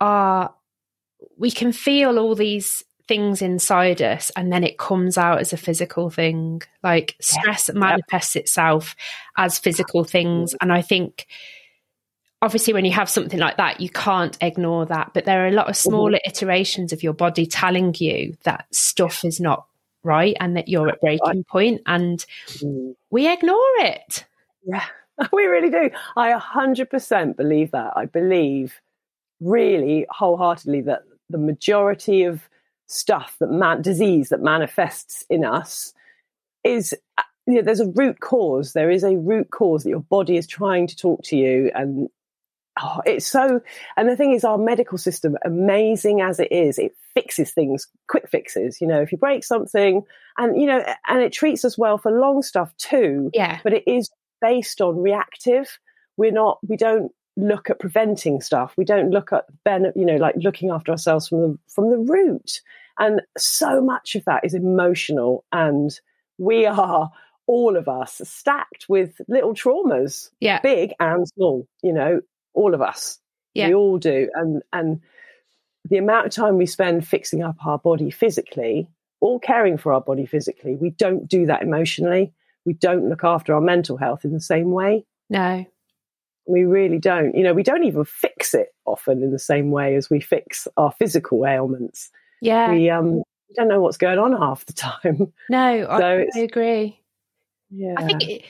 our 0.00 0.54
we 1.36 1.50
can 1.50 1.72
feel 1.72 2.18
all 2.18 2.34
these 2.34 2.82
things 3.08 3.42
inside 3.42 4.00
us 4.00 4.30
and 4.36 4.50
then 4.52 4.62
it 4.64 4.78
comes 4.78 5.18
out 5.18 5.40
as 5.40 5.52
a 5.52 5.56
physical 5.58 6.08
thing. 6.08 6.62
Like 6.82 7.14
stress 7.20 7.68
manifests 7.74 8.36
itself 8.36 8.96
as 9.36 9.58
physical 9.58 10.04
things. 10.04 10.54
And 10.62 10.72
i 10.72 10.80
think 10.80 11.26
obviously 12.42 12.72
when 12.72 12.84
you 12.84 12.92
have 12.92 13.08
something 13.10 13.38
like 13.38 13.56
that 13.58 13.80
you 13.80 13.88
can't 13.90 14.36
ignore 14.40 14.86
that 14.86 15.10
but 15.14 15.24
there 15.24 15.44
are 15.44 15.48
a 15.48 15.52
lot 15.52 15.68
of 15.68 15.76
smaller 15.76 16.18
iterations 16.26 16.92
of 16.92 17.02
your 17.02 17.12
body 17.12 17.44
telling 17.46 17.94
you 17.98 18.36
that 18.44 18.66
stuff 18.74 19.24
is 19.24 19.40
not 19.40 19.66
right 20.02 20.36
and 20.40 20.56
that 20.56 20.68
you're 20.68 20.88
at 20.88 21.00
breaking 21.00 21.44
point. 21.44 21.80
and 21.86 22.24
Mm. 22.62 22.94
we 23.10 23.30
ignore 23.30 23.74
it 23.78 24.24
Yeah, 24.64 24.84
we 25.32 25.44
really 25.44 25.70
do. 25.70 25.90
I 26.16 26.32
100% 26.32 27.36
believe 27.36 27.70
that. 27.72 27.92
I 27.96 28.06
believe 28.06 28.80
really 29.40 30.06
wholeheartedly 30.10 30.82
that 30.82 31.02
the 31.28 31.38
majority 31.38 32.24
of 32.24 32.48
stuff 32.86 33.36
that 33.40 33.50
man- 33.50 33.82
disease 33.82 34.30
that 34.30 34.40
manifests 34.42 35.24
in 35.30 35.44
us 35.44 35.92
is 36.64 36.94
uh, 37.18 37.22
you 37.46 37.54
know, 37.56 37.62
there's 37.62 37.80
a 37.80 37.90
root 37.90 38.20
cause. 38.20 38.72
There 38.74 38.90
is 38.90 39.02
a 39.04 39.16
root 39.16 39.50
cause 39.50 39.82
that 39.82 39.90
your 39.90 40.00
body 40.00 40.36
is 40.36 40.46
trying 40.46 40.86
to 40.88 40.96
talk 40.96 41.22
to 41.24 41.36
you 41.36 41.70
and 41.74 42.08
oh, 42.80 43.00
it's 43.06 43.26
so 43.26 43.60
and 43.96 44.08
the 44.08 44.16
thing 44.16 44.32
is 44.32 44.44
our 44.44 44.58
medical 44.58 44.98
system 44.98 45.36
amazing 45.44 46.20
as 46.20 46.38
it 46.38 46.50
is 46.52 46.78
it 46.78 46.94
fixes 47.14 47.50
things 47.50 47.88
quick 48.08 48.28
fixes 48.28 48.80
you 48.80 48.86
know 48.86 49.00
if 49.00 49.10
you 49.10 49.18
break 49.18 49.42
something 49.42 50.02
and 50.38 50.60
you 50.60 50.66
know 50.66 50.84
and 51.08 51.22
it 51.22 51.32
treats 51.32 51.64
us 51.64 51.76
well 51.76 51.98
for 51.98 52.12
long 52.12 52.42
stuff 52.42 52.74
too 52.76 53.30
yeah 53.34 53.58
but 53.64 53.72
it 53.72 53.82
is 53.86 54.10
based 54.40 54.80
on 54.80 54.98
reactive. 54.98 55.78
We're 56.16 56.32
not, 56.32 56.58
we 56.66 56.76
don't 56.76 57.12
look 57.36 57.70
at 57.70 57.80
preventing 57.80 58.40
stuff. 58.40 58.74
We 58.76 58.84
don't 58.84 59.10
look 59.10 59.32
at 59.32 59.44
ben, 59.64 59.92
you 59.94 60.04
know, 60.04 60.16
like 60.16 60.34
looking 60.36 60.70
after 60.70 60.92
ourselves 60.92 61.28
from 61.28 61.40
the 61.40 61.58
from 61.68 61.90
the 61.90 61.98
root. 61.98 62.60
And 62.98 63.22
so 63.38 63.80
much 63.80 64.14
of 64.14 64.24
that 64.26 64.44
is 64.44 64.52
emotional, 64.52 65.44
and 65.52 65.90
we 66.38 66.66
are 66.66 67.10
all 67.46 67.76
of 67.76 67.88
us 67.88 68.20
stacked 68.24 68.86
with 68.88 69.20
little 69.26 69.54
traumas, 69.54 70.30
yeah 70.40 70.60
big 70.60 70.92
and 71.00 71.26
small. 71.28 71.66
You 71.82 71.94
know, 71.94 72.20
all 72.54 72.74
of 72.74 72.82
us. 72.82 73.18
Yeah. 73.54 73.68
We 73.68 73.74
all 73.74 73.98
do, 73.98 74.30
and 74.34 74.62
and 74.72 75.00
the 75.88 75.98
amount 75.98 76.26
of 76.26 76.32
time 76.32 76.56
we 76.56 76.66
spend 76.66 77.06
fixing 77.06 77.42
up 77.42 77.56
our 77.66 77.78
body 77.78 78.10
physically, 78.10 78.88
or 79.20 79.40
caring 79.40 79.76
for 79.76 79.92
our 79.92 80.00
body 80.00 80.26
physically, 80.26 80.76
we 80.76 80.90
don't 80.90 81.26
do 81.26 81.46
that 81.46 81.62
emotionally 81.62 82.32
we 82.64 82.74
don't 82.74 83.08
look 83.08 83.24
after 83.24 83.54
our 83.54 83.60
mental 83.60 83.96
health 83.96 84.24
in 84.24 84.32
the 84.32 84.40
same 84.40 84.70
way. 84.70 85.04
no 85.28 85.64
We 86.46 86.64
really 86.64 86.98
don't. 86.98 87.34
You 87.34 87.44
know, 87.44 87.54
we 87.54 87.62
don't 87.62 87.84
even 87.84 88.04
fix 88.04 88.54
it 88.54 88.68
often 88.84 89.22
in 89.22 89.30
the 89.30 89.38
same 89.38 89.70
way 89.70 89.96
as 89.96 90.10
we 90.10 90.20
fix 90.20 90.68
our 90.76 90.92
physical 90.92 91.46
ailments. 91.46 92.10
yeah 92.40 92.70
We 92.70 92.90
um 92.90 93.22
don't 93.56 93.68
know 93.68 93.80
what's 93.80 93.96
going 93.96 94.18
on 94.18 94.32
half 94.32 94.64
the 94.66 94.72
time. 94.88 95.32
No, 95.48 95.84
So 95.84 96.04
I, 96.04 96.26
I 96.34 96.38
agree. 96.40 97.00
Yeah. 97.70 97.94
I 97.96 98.04
think 98.04 98.28
it, 98.28 98.44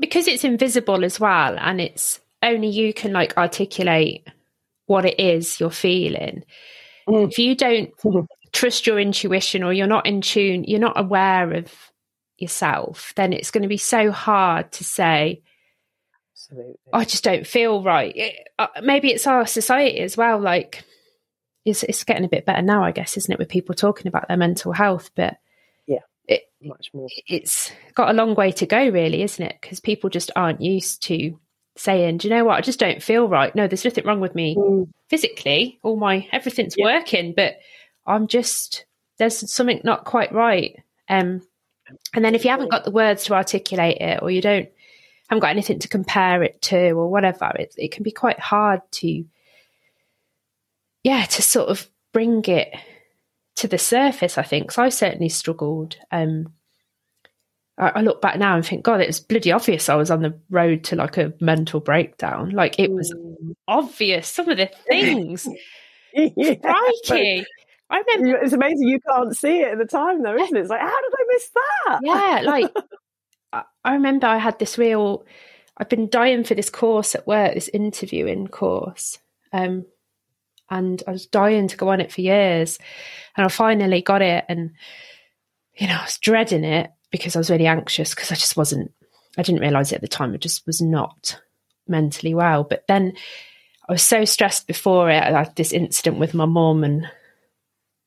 because 0.00 0.26
it's 0.28 0.44
invisible 0.44 1.04
as 1.04 1.18
well, 1.18 1.56
and 1.58 1.80
it's 1.80 2.20
only 2.44 2.68
you 2.68 2.92
can 2.94 3.12
like 3.12 3.36
articulate 3.36 4.26
what 4.86 5.04
it 5.04 5.18
is 5.18 5.58
you're 5.58 5.70
feeling. 5.70 6.44
Mm. 7.08 7.28
If 7.30 7.38
you 7.38 7.54
don't 7.54 7.90
trust 8.52 8.86
your 8.86 9.00
intuition 9.00 9.62
or 9.62 9.72
you're 9.72 9.86
not 9.86 10.06
in 10.06 10.20
tune, 10.20 10.64
you're 10.64 10.80
not 10.80 10.98
aware 10.98 11.52
of 11.54 11.72
yourself, 12.38 13.12
then 13.16 13.32
it's 13.32 13.50
going 13.50 13.62
to 13.62 13.68
be 13.68 13.76
so 13.78 14.10
hard 14.10 14.70
to 14.72 14.84
say, 14.84 15.42
Absolutely. 16.36 16.74
I 16.92 17.04
just 17.04 17.24
don't 17.24 17.46
feel 17.46 17.82
right. 17.82 18.12
It, 18.14 18.34
uh, 18.58 18.66
maybe 18.82 19.10
it's 19.10 19.26
our 19.26 19.46
society 19.46 20.00
as 20.00 20.16
well. 20.16 20.38
Like, 20.40 20.84
it's, 21.64 21.82
it's 21.84 22.04
getting 22.04 22.24
a 22.24 22.28
bit 22.28 22.44
better 22.44 22.60
now, 22.60 22.84
I 22.84 22.90
guess, 22.92 23.16
isn't 23.16 23.32
it, 23.32 23.38
with 23.38 23.48
people 23.48 23.74
talking 23.74 24.08
about 24.08 24.28
their 24.28 24.36
mental 24.36 24.72
health? 24.72 25.10
But 25.16 25.38
Yeah. 25.86 26.00
it, 26.26 26.42
Much 26.60 26.90
more. 26.92 27.08
it's 27.26 27.72
got 27.94 28.10
a 28.10 28.12
long 28.12 28.34
way 28.34 28.52
to 28.52 28.66
go, 28.66 28.88
really, 28.88 29.22
isn't 29.22 29.44
it? 29.44 29.56
Because 29.60 29.80
people 29.80 30.10
just 30.10 30.30
aren't 30.36 30.60
used 30.60 31.02
to 31.04 31.38
saying, 31.76 32.18
"Do 32.18 32.28
you 32.28 32.34
know 32.34 32.44
what? 32.44 32.56
I 32.56 32.60
just 32.60 32.78
don't 32.80 33.02
feel 33.02 33.28
right." 33.28 33.54
No, 33.54 33.66
there's 33.66 33.84
nothing 33.84 34.04
wrong 34.06 34.20
with 34.20 34.34
me 34.34 34.56
Mm. 34.56 34.88
physically. 35.08 35.78
All 35.82 35.96
my 35.96 36.28
everything's 36.32 36.74
Yeah. 36.76 36.84
working, 36.86 37.32
but 37.34 37.58
I'm 38.06 38.26
just 38.28 38.84
there's 39.18 39.50
something 39.52 39.80
not 39.84 40.04
quite 40.04 40.32
right. 40.32 40.82
Um, 41.08 41.42
and 42.14 42.24
then 42.24 42.34
if 42.34 42.44
you 42.44 42.50
haven't 42.50 42.70
got 42.70 42.84
the 42.84 42.90
words 42.90 43.24
to 43.24 43.34
articulate 43.34 43.98
it, 43.98 44.20
or 44.22 44.30
you 44.30 44.40
don't 44.40 44.68
haven't 45.28 45.40
got 45.40 45.50
anything 45.50 45.78
to 45.80 45.88
compare 45.88 46.42
it 46.42 46.60
to, 46.62 46.90
or 46.92 47.08
whatever, 47.10 47.50
it 47.58 47.74
it 47.78 47.92
can 47.92 48.02
be 48.02 48.10
quite 48.10 48.38
hard 48.40 48.80
to, 48.92 49.24
yeah, 51.02 51.24
to 51.24 51.42
sort 51.42 51.68
of 51.68 51.88
bring 52.12 52.44
it 52.46 52.74
to 53.56 53.68
the 53.68 53.78
surface. 53.78 54.36
I 54.38 54.42
think 54.42 54.70
so. 54.72 54.82
I 54.82 54.88
certainly 54.88 55.28
struggled. 55.28 55.96
Um, 56.10 56.52
I, 57.78 57.88
I 57.96 58.00
look 58.02 58.20
back 58.22 58.38
now 58.38 58.54
and 58.56 58.64
think, 58.64 58.84
God, 58.84 59.00
it 59.00 59.06
was 59.06 59.20
bloody 59.20 59.50
obvious 59.52 59.88
I 59.88 59.94
was 59.96 60.10
on 60.10 60.22
the 60.22 60.38
road 60.50 60.84
to 60.84 60.96
like 60.96 61.16
a 61.16 61.32
mental 61.40 61.80
breakdown. 61.80 62.50
Like 62.50 62.78
it 62.78 62.90
was 62.92 63.12
Mm. 63.12 63.54
obvious. 63.68 64.28
Some 64.28 64.48
of 64.48 64.56
the 64.56 64.70
things, 64.88 65.48
yeah. 66.14 66.54
crikey. 66.54 67.44
I 67.90 67.98
remember 68.06 68.38
It's 68.38 68.52
amazing 68.52 68.88
you 68.88 68.98
can't 69.08 69.36
see 69.36 69.60
it 69.60 69.72
at 69.72 69.78
the 69.78 69.84
time, 69.84 70.22
though, 70.22 70.34
isn't 70.36 70.56
it? 70.56 70.60
It's 70.60 70.70
like, 70.70 70.80
how 70.80 70.86
did 71.00 71.12
I 71.12 71.24
miss 71.32 71.50
that? 71.54 72.00
yeah, 72.02 72.40
like 72.50 72.70
I- 73.52 73.62
I 73.84 73.92
remember 73.94 74.26
I 74.26 74.38
had 74.38 74.58
this 74.58 74.78
real. 74.78 75.24
I've 75.76 75.88
been 75.88 76.08
dying 76.08 76.44
for 76.44 76.54
this 76.54 76.70
course 76.70 77.14
at 77.16 77.26
work, 77.26 77.54
this 77.54 77.68
interviewing 77.74 78.46
course, 78.48 79.18
um, 79.52 79.84
and 80.70 81.02
I 81.06 81.10
was 81.10 81.26
dying 81.26 81.66
to 81.68 81.76
go 81.76 81.88
on 81.90 82.00
it 82.00 82.10
for 82.12 82.20
years, 82.20 82.78
and 83.36 83.44
I 83.44 83.48
finally 83.48 84.00
got 84.00 84.22
it, 84.22 84.44
and 84.48 84.70
you 85.76 85.88
know 85.88 85.96
I 86.00 86.04
was 86.04 86.18
dreading 86.18 86.64
it 86.64 86.90
because 87.14 87.36
I 87.36 87.38
was 87.38 87.48
really 87.48 87.68
anxious 87.68 88.12
because 88.12 88.32
I 88.32 88.34
just 88.34 88.56
wasn't. 88.56 88.90
I 89.38 89.42
didn't 89.42 89.60
realize 89.60 89.92
it 89.92 89.94
at 89.94 90.00
the 90.00 90.08
time. 90.08 90.34
I 90.34 90.36
just 90.36 90.66
was 90.66 90.82
not 90.82 91.40
mentally 91.86 92.34
well. 92.34 92.64
But 92.64 92.84
then 92.88 93.12
I 93.88 93.92
was 93.92 94.02
so 94.02 94.24
stressed 94.24 94.66
before 94.66 95.10
it. 95.10 95.22
I 95.22 95.44
had 95.44 95.54
this 95.54 95.72
incident 95.72 96.18
with 96.18 96.34
my 96.34 96.44
mum, 96.44 96.82
and 96.82 97.08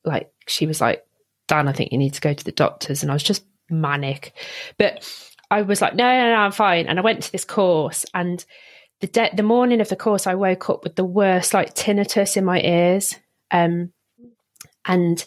like 0.04 0.30
she 0.46 0.66
was 0.66 0.82
like, 0.82 1.06
"Dan, 1.46 1.68
I 1.68 1.72
think 1.72 1.90
you 1.90 1.96
need 1.96 2.12
to 2.12 2.20
go 2.20 2.34
to 2.34 2.44
the 2.44 2.52
doctors," 2.52 3.02
and 3.02 3.10
I 3.10 3.14
was 3.14 3.22
just 3.22 3.46
manic. 3.70 4.34
But 4.76 5.10
I 5.50 5.62
was 5.62 5.80
like, 5.80 5.94
no, 5.94 6.04
no, 6.04 6.30
no, 6.34 6.36
I'm 6.36 6.52
fine. 6.52 6.86
And 6.86 6.98
I 6.98 7.02
went 7.02 7.22
to 7.22 7.32
this 7.32 7.46
course, 7.46 8.04
and 8.12 8.44
the 9.00 9.06
de- 9.06 9.34
the 9.34 9.42
morning 9.42 9.80
of 9.80 9.88
the 9.88 9.96
course, 9.96 10.26
I 10.26 10.34
woke 10.34 10.68
up 10.68 10.84
with 10.84 10.96
the 10.96 11.04
worst 11.04 11.54
like 11.54 11.74
tinnitus 11.74 12.36
in 12.36 12.44
my 12.44 12.60
ears, 12.60 13.16
um, 13.50 13.94
and 14.84 15.26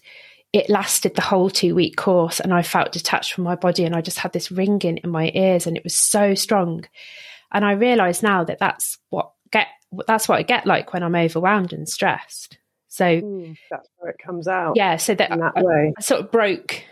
it 0.53 0.69
lasted 0.69 1.15
the 1.15 1.21
whole 1.21 1.49
two 1.49 1.73
week 1.75 1.95
course. 1.95 2.39
And 2.39 2.53
I 2.53 2.61
felt 2.61 2.91
detached 2.91 3.33
from 3.33 3.43
my 3.45 3.55
body, 3.55 3.83
and 3.85 3.95
I 3.95 4.01
just 4.01 4.19
had 4.19 4.33
this 4.33 4.51
ringing 4.51 4.97
in 4.97 5.09
my 5.09 5.31
ears, 5.33 5.67
and 5.67 5.77
it 5.77 5.83
was 5.83 5.95
so 5.97 6.33
strong. 6.35 6.85
And 7.51 7.65
I 7.65 7.73
realise 7.73 8.21
now 8.23 8.43
that 8.45 8.59
that's 8.59 8.97
what 9.09 9.31
get 9.51 9.67
that's 10.07 10.27
what 10.29 10.39
I 10.39 10.43
get 10.43 10.65
like 10.65 10.93
when 10.93 11.03
I'm 11.03 11.15
overwhelmed 11.15 11.73
and 11.73 11.87
stressed. 11.87 12.57
So 12.87 13.05
Mm, 13.05 13.57
that's 13.69 13.87
where 13.97 14.11
it 14.11 14.17
comes 14.25 14.47
out. 14.47 14.73
yeah, 14.75 14.97
so 14.97 15.15
that 15.15 15.29
that 15.29 15.53
I- 15.55 15.61
way. 15.63 15.93
I 15.97 16.01
sort 16.01 16.21
of 16.21 16.31
broke 16.31 16.83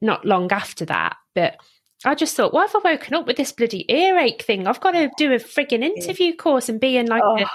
not 0.00 0.24
long 0.24 0.50
after 0.52 0.84
that, 0.86 1.16
but 1.34 1.56
I 2.04 2.14
just 2.14 2.34
thought, 2.36 2.52
why 2.52 2.66
have 2.66 2.74
I 2.84 2.92
woken 2.92 3.14
up 3.14 3.26
with 3.26 3.36
this 3.36 3.52
bloody 3.52 3.84
earache 3.90 4.42
thing? 4.42 4.66
I've 4.66 4.80
got 4.80 4.90
to 4.92 5.10
do 5.16 5.32
a 5.32 5.36
frigging 5.36 5.84
interview 5.84 6.34
course 6.34 6.68
and 6.68 6.80
be 6.80 6.96
in 6.96 7.06
like 7.06 7.22
Oh. 7.24 7.38
a 7.38 7.46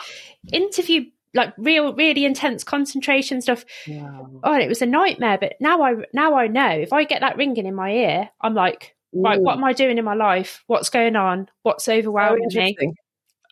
interview, 0.55 1.05
like 1.37 1.53
real, 1.57 1.93
really 1.93 2.25
intense 2.25 2.63
concentration 2.65 3.41
stuff. 3.41 3.63
Wow. 3.87 4.29
Oh, 4.43 4.53
and 4.53 4.61
it 4.61 4.67
was 4.67 4.81
a 4.81 4.85
nightmare. 4.85 5.37
But 5.37 5.53
now 5.61 5.81
I 5.83 5.93
now 6.13 6.35
I 6.35 6.47
know 6.47 6.69
if 6.69 6.91
I 6.91 7.05
get 7.05 7.21
that 7.21 7.37
ringing 7.37 7.65
in 7.65 7.75
my 7.75 7.91
ear, 7.91 8.29
I'm 8.41 8.53
like, 8.53 8.95
right, 9.13 9.39
Mm. 9.39 9.43
what 9.43 9.57
am 9.57 9.63
I 9.63 9.71
doing 9.73 9.97
in 9.97 10.03
my 10.03 10.15
life? 10.15 10.63
What's 10.67 10.89
going 10.89 11.15
on? 11.15 11.47
What's 11.63 11.85
So 11.85 11.93
overwhelming 11.93 12.49
me? 12.53 12.75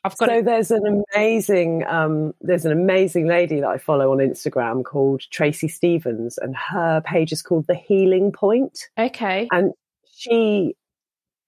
I've 0.04 0.15
got 0.17 0.30
So 0.30 0.36
to, 0.38 0.43
there's 0.43 0.69
an 0.69 1.04
amazing 1.15 1.84
um, 1.88 2.34
there's 2.41 2.65
an 2.65 2.71
amazing 2.71 3.26
lady 3.28 3.62
that 3.62 3.67
I 3.67 3.80
follow 3.80 4.12
on 4.12 4.19
Instagram 4.19 4.84
called 4.84 5.21
Tracy 5.32 5.67
Stevens, 5.67 6.38
and 6.38 6.56
her 6.56 7.02
page 7.02 7.32
is 7.32 7.41
called 7.41 7.65
The 7.67 7.74
Healing 7.76 8.32
Point, 8.32 8.78
okay, 9.00 9.48
and 9.52 9.74
she 10.13 10.76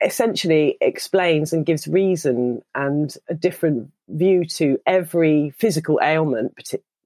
essentially 0.02 0.78
explains 0.82 1.54
and 1.54 1.66
gives 1.66 1.88
reason 1.88 2.62
and 2.76 3.16
a 3.30 3.34
different 3.34 3.92
view 4.10 4.46
to 4.46 4.80
every 4.86 5.52
physical 5.58 6.00
ailment, 6.02 6.54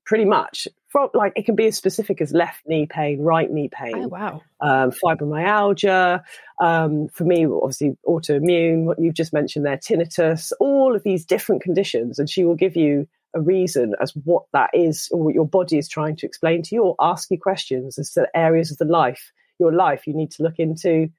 pretty 0.05 0.25
much. 0.25 0.67
From 0.89 1.09
like 1.13 1.31
it 1.37 1.45
can 1.45 1.55
be 1.55 1.67
as 1.67 1.77
specific 1.77 2.19
as 2.19 2.33
left 2.33 2.63
knee 2.65 2.85
pain, 2.85 3.21
right 3.21 3.49
knee 3.49 3.69
pain, 3.69 3.95
oh 3.95 4.07
wow, 4.09 4.41
um, 4.59 4.91
fibromyalgia. 4.91 6.21
Um, 6.59 7.07
for 7.07 7.23
me, 7.23 7.45
obviously, 7.45 7.95
autoimmune, 8.05 8.83
what 8.83 8.99
you've 8.99 9.13
just 9.13 9.31
mentioned 9.31 9.65
there, 9.65 9.77
tinnitus, 9.77 10.51
all 10.59 10.93
of 10.93 11.03
these 11.03 11.25
different 11.25 11.61
conditions. 11.61 12.19
And 12.19 12.29
she 12.29 12.43
will 12.43 12.55
give 12.55 12.75
you 12.75 13.07
a 13.33 13.39
reason 13.39 13.95
as 14.01 14.11
what 14.25 14.43
that 14.51 14.69
is 14.73 15.07
or 15.13 15.23
what 15.23 15.33
your 15.33 15.47
body 15.47 15.77
is 15.77 15.87
trying 15.87 16.17
to 16.17 16.25
explain 16.25 16.61
to 16.63 16.75
you 16.75 16.83
or 16.83 16.95
ask 16.99 17.31
you 17.31 17.39
questions 17.39 17.97
as 17.97 18.11
to 18.11 18.27
areas 18.35 18.69
of 18.69 18.77
the 18.77 18.83
life, 18.83 19.31
your 19.59 19.71
life 19.71 20.05
you 20.05 20.13
need 20.13 20.31
to 20.31 20.43
look 20.43 20.59
into 20.59 21.09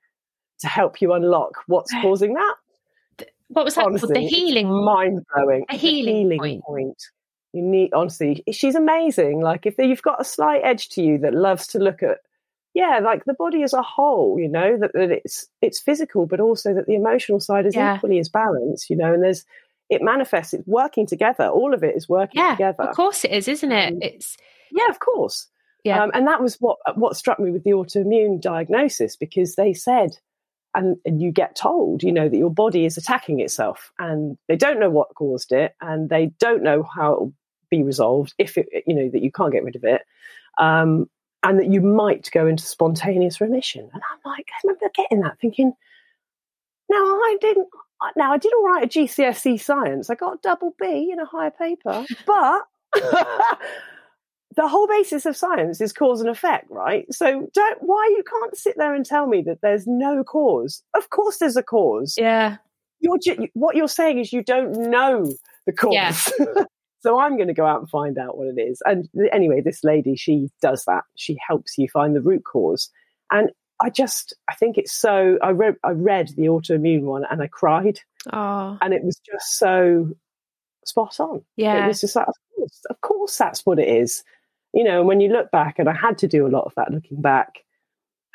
to 0.62 0.68
help 0.68 1.00
you 1.02 1.12
unlock 1.12 1.58
what's 1.66 1.92
causing 2.02 2.34
that. 2.34 2.54
what 3.48 3.64
was 3.64 3.74
that 3.74 3.82
called? 3.82 3.92
Honestly, 3.92 4.14
The 4.14 4.26
healing. 4.26 4.84
mind 4.84 5.24
blowing. 5.34 5.64
A 5.68 5.76
healing 5.76 6.62
point. 6.64 7.02
You 7.52 7.60
need 7.62 7.92
honestly, 7.92 8.42
she's 8.50 8.74
amazing. 8.74 9.40
Like 9.42 9.66
if 9.66 9.74
you've 9.78 10.00
got 10.02 10.20
a 10.20 10.24
slight 10.24 10.62
edge 10.64 10.88
to 10.90 11.02
you 11.02 11.18
that 11.18 11.34
loves 11.34 11.66
to 11.68 11.78
look 11.78 12.02
at, 12.02 12.18
yeah, 12.72 12.98
like 13.04 13.26
the 13.26 13.34
body 13.34 13.62
as 13.62 13.74
a 13.74 13.82
whole. 13.82 14.38
You 14.40 14.48
know 14.48 14.78
that, 14.78 14.92
that 14.94 15.10
it's 15.10 15.46
it's 15.60 15.78
physical, 15.78 16.24
but 16.24 16.40
also 16.40 16.72
that 16.72 16.86
the 16.86 16.94
emotional 16.94 17.40
side 17.40 17.66
is 17.66 17.76
Yeah. 17.76 17.96
equally 17.96 18.18
as 18.18 18.30
balanced. 18.30 18.88
You 18.88 18.96
know, 18.96 19.12
and 19.12 19.22
there's 19.22 19.44
it 19.90 20.00
manifests. 20.00 20.54
It's 20.54 20.66
working 20.66 21.06
together. 21.06 21.46
All 21.48 21.74
of 21.74 21.84
it 21.84 21.94
is 21.94 22.08
working 22.08 22.40
Yeah, 22.40 22.52
together. 22.52 22.84
of 22.84 22.96
course 22.96 23.22
it 23.26 23.32
is, 23.32 23.46
isn't 23.48 23.70
it? 23.72 23.92
Um, 23.92 23.98
It's 24.00 24.38
Yeah, 24.70 24.88
of 24.88 25.00
course. 25.00 25.48
Yeah. 25.84 26.02
Um, 26.02 26.10
and 26.14 26.26
that 26.28 26.40
was 26.40 26.56
what 26.58 26.78
what 26.94 27.18
struck 27.18 27.38
me 27.38 27.50
with 27.50 27.64
the 27.64 27.72
autoimmune 27.72 28.40
diagnosis 28.40 29.14
because 29.16 29.56
they 29.56 29.74
said, 29.74 30.16
and, 30.74 30.96
and 31.04 31.20
you 31.20 31.30
get 31.32 31.54
told, 31.56 32.02
you 32.02 32.12
know, 32.12 32.28
that 32.28 32.36
your 32.36 32.50
body 32.50 32.84
is 32.84 32.96
attacking 32.96 33.40
itself, 33.40 33.92
and 33.98 34.36
they 34.48 34.56
don't 34.56 34.80
know 34.80 34.90
what 34.90 35.14
caused 35.14 35.52
it, 35.52 35.74
and 35.80 36.08
they 36.08 36.26
don't 36.38 36.62
know 36.62 36.82
how 36.82 37.12
it 37.12 37.20
will 37.20 37.34
be 37.70 37.82
resolved 37.82 38.34
if 38.38 38.56
it, 38.56 38.68
you 38.86 38.94
know, 38.94 39.08
that 39.10 39.22
you 39.22 39.30
can't 39.30 39.52
get 39.52 39.64
rid 39.64 39.76
of 39.76 39.84
it, 39.84 40.02
um, 40.58 41.08
and 41.42 41.58
that 41.58 41.70
you 41.70 41.80
might 41.80 42.30
go 42.32 42.46
into 42.46 42.64
spontaneous 42.64 43.40
remission. 43.40 43.88
And 43.92 44.02
I'm 44.12 44.30
like, 44.30 44.46
I 44.50 44.60
remember 44.64 44.90
getting 44.94 45.20
that, 45.20 45.38
thinking, 45.40 45.72
now 46.90 46.98
I 46.98 47.36
didn't. 47.40 47.68
Now 48.16 48.32
I 48.32 48.38
did 48.38 48.52
all 48.52 48.66
right 48.66 48.82
at 48.82 48.90
GCSE 48.90 49.60
science. 49.60 50.10
I 50.10 50.16
got 50.16 50.34
a 50.34 50.38
double 50.42 50.74
B 50.80 51.10
in 51.12 51.20
a 51.20 51.24
higher 51.24 51.52
paper, 51.52 52.04
but 52.26 52.62
the 54.54 54.68
whole 54.68 54.86
basis 54.86 55.26
of 55.26 55.36
science 55.36 55.80
is 55.80 55.92
cause 55.92 56.20
and 56.20 56.28
effect, 56.28 56.66
right? 56.70 57.06
So 57.12 57.48
don't 57.54 57.78
why 57.80 58.14
you 58.16 58.22
can't 58.22 58.56
sit 58.56 58.76
there 58.76 58.94
and 58.94 59.04
tell 59.04 59.26
me 59.26 59.42
that 59.42 59.60
there's 59.62 59.86
no 59.86 60.24
cause. 60.24 60.82
Of 60.94 61.10
course, 61.10 61.38
there's 61.38 61.56
a 61.56 61.62
cause. 61.62 62.14
yeah, 62.18 62.56
You're 63.00 63.18
what 63.54 63.76
you're 63.76 63.88
saying 63.88 64.18
is 64.18 64.32
you 64.32 64.42
don't 64.42 64.90
know 64.90 65.32
the 65.66 65.72
cause. 65.72 65.92
Yeah. 65.92 66.12
so 67.00 67.18
I'm 67.18 67.36
going 67.36 67.48
to 67.48 67.54
go 67.54 67.66
out 67.66 67.80
and 67.80 67.90
find 67.90 68.18
out 68.18 68.36
what 68.36 68.48
it 68.48 68.60
is. 68.60 68.82
And 68.84 69.08
anyway, 69.32 69.60
this 69.60 69.84
lady 69.84 70.16
she 70.16 70.48
does 70.60 70.84
that. 70.86 71.04
She 71.16 71.36
helps 71.46 71.78
you 71.78 71.88
find 71.88 72.14
the 72.14 72.22
root 72.22 72.44
cause. 72.44 72.90
And 73.30 73.50
I 73.80 73.90
just 73.90 74.34
I 74.48 74.54
think 74.54 74.78
it's 74.78 74.92
so. 74.92 75.38
I 75.42 75.50
read 75.50 75.76
I 75.82 75.90
read 75.90 76.28
the 76.36 76.46
autoimmune 76.46 77.02
one 77.02 77.24
and 77.30 77.42
I 77.42 77.46
cried, 77.48 78.00
oh 78.32 78.78
and 78.80 78.92
it 78.92 79.02
was 79.02 79.18
just 79.24 79.58
so 79.58 80.12
spot 80.84 81.18
on. 81.20 81.42
Yeah. 81.56 81.84
It 81.84 81.88
was 81.88 82.00
just 82.00 82.16
like, 82.16 82.28
of 82.28 82.34
course, 82.56 82.80
of 82.90 83.00
course, 83.00 83.38
that's 83.38 83.64
what 83.66 83.78
it 83.78 83.88
is. 83.88 84.22
You 84.72 84.84
know, 84.84 85.00
and 85.00 85.08
when 85.08 85.20
you 85.20 85.28
look 85.28 85.50
back, 85.50 85.78
and 85.78 85.88
I 85.88 85.94
had 85.94 86.18
to 86.18 86.28
do 86.28 86.46
a 86.46 86.48
lot 86.48 86.64
of 86.64 86.74
that 86.76 86.90
looking 86.90 87.20
back, 87.20 87.58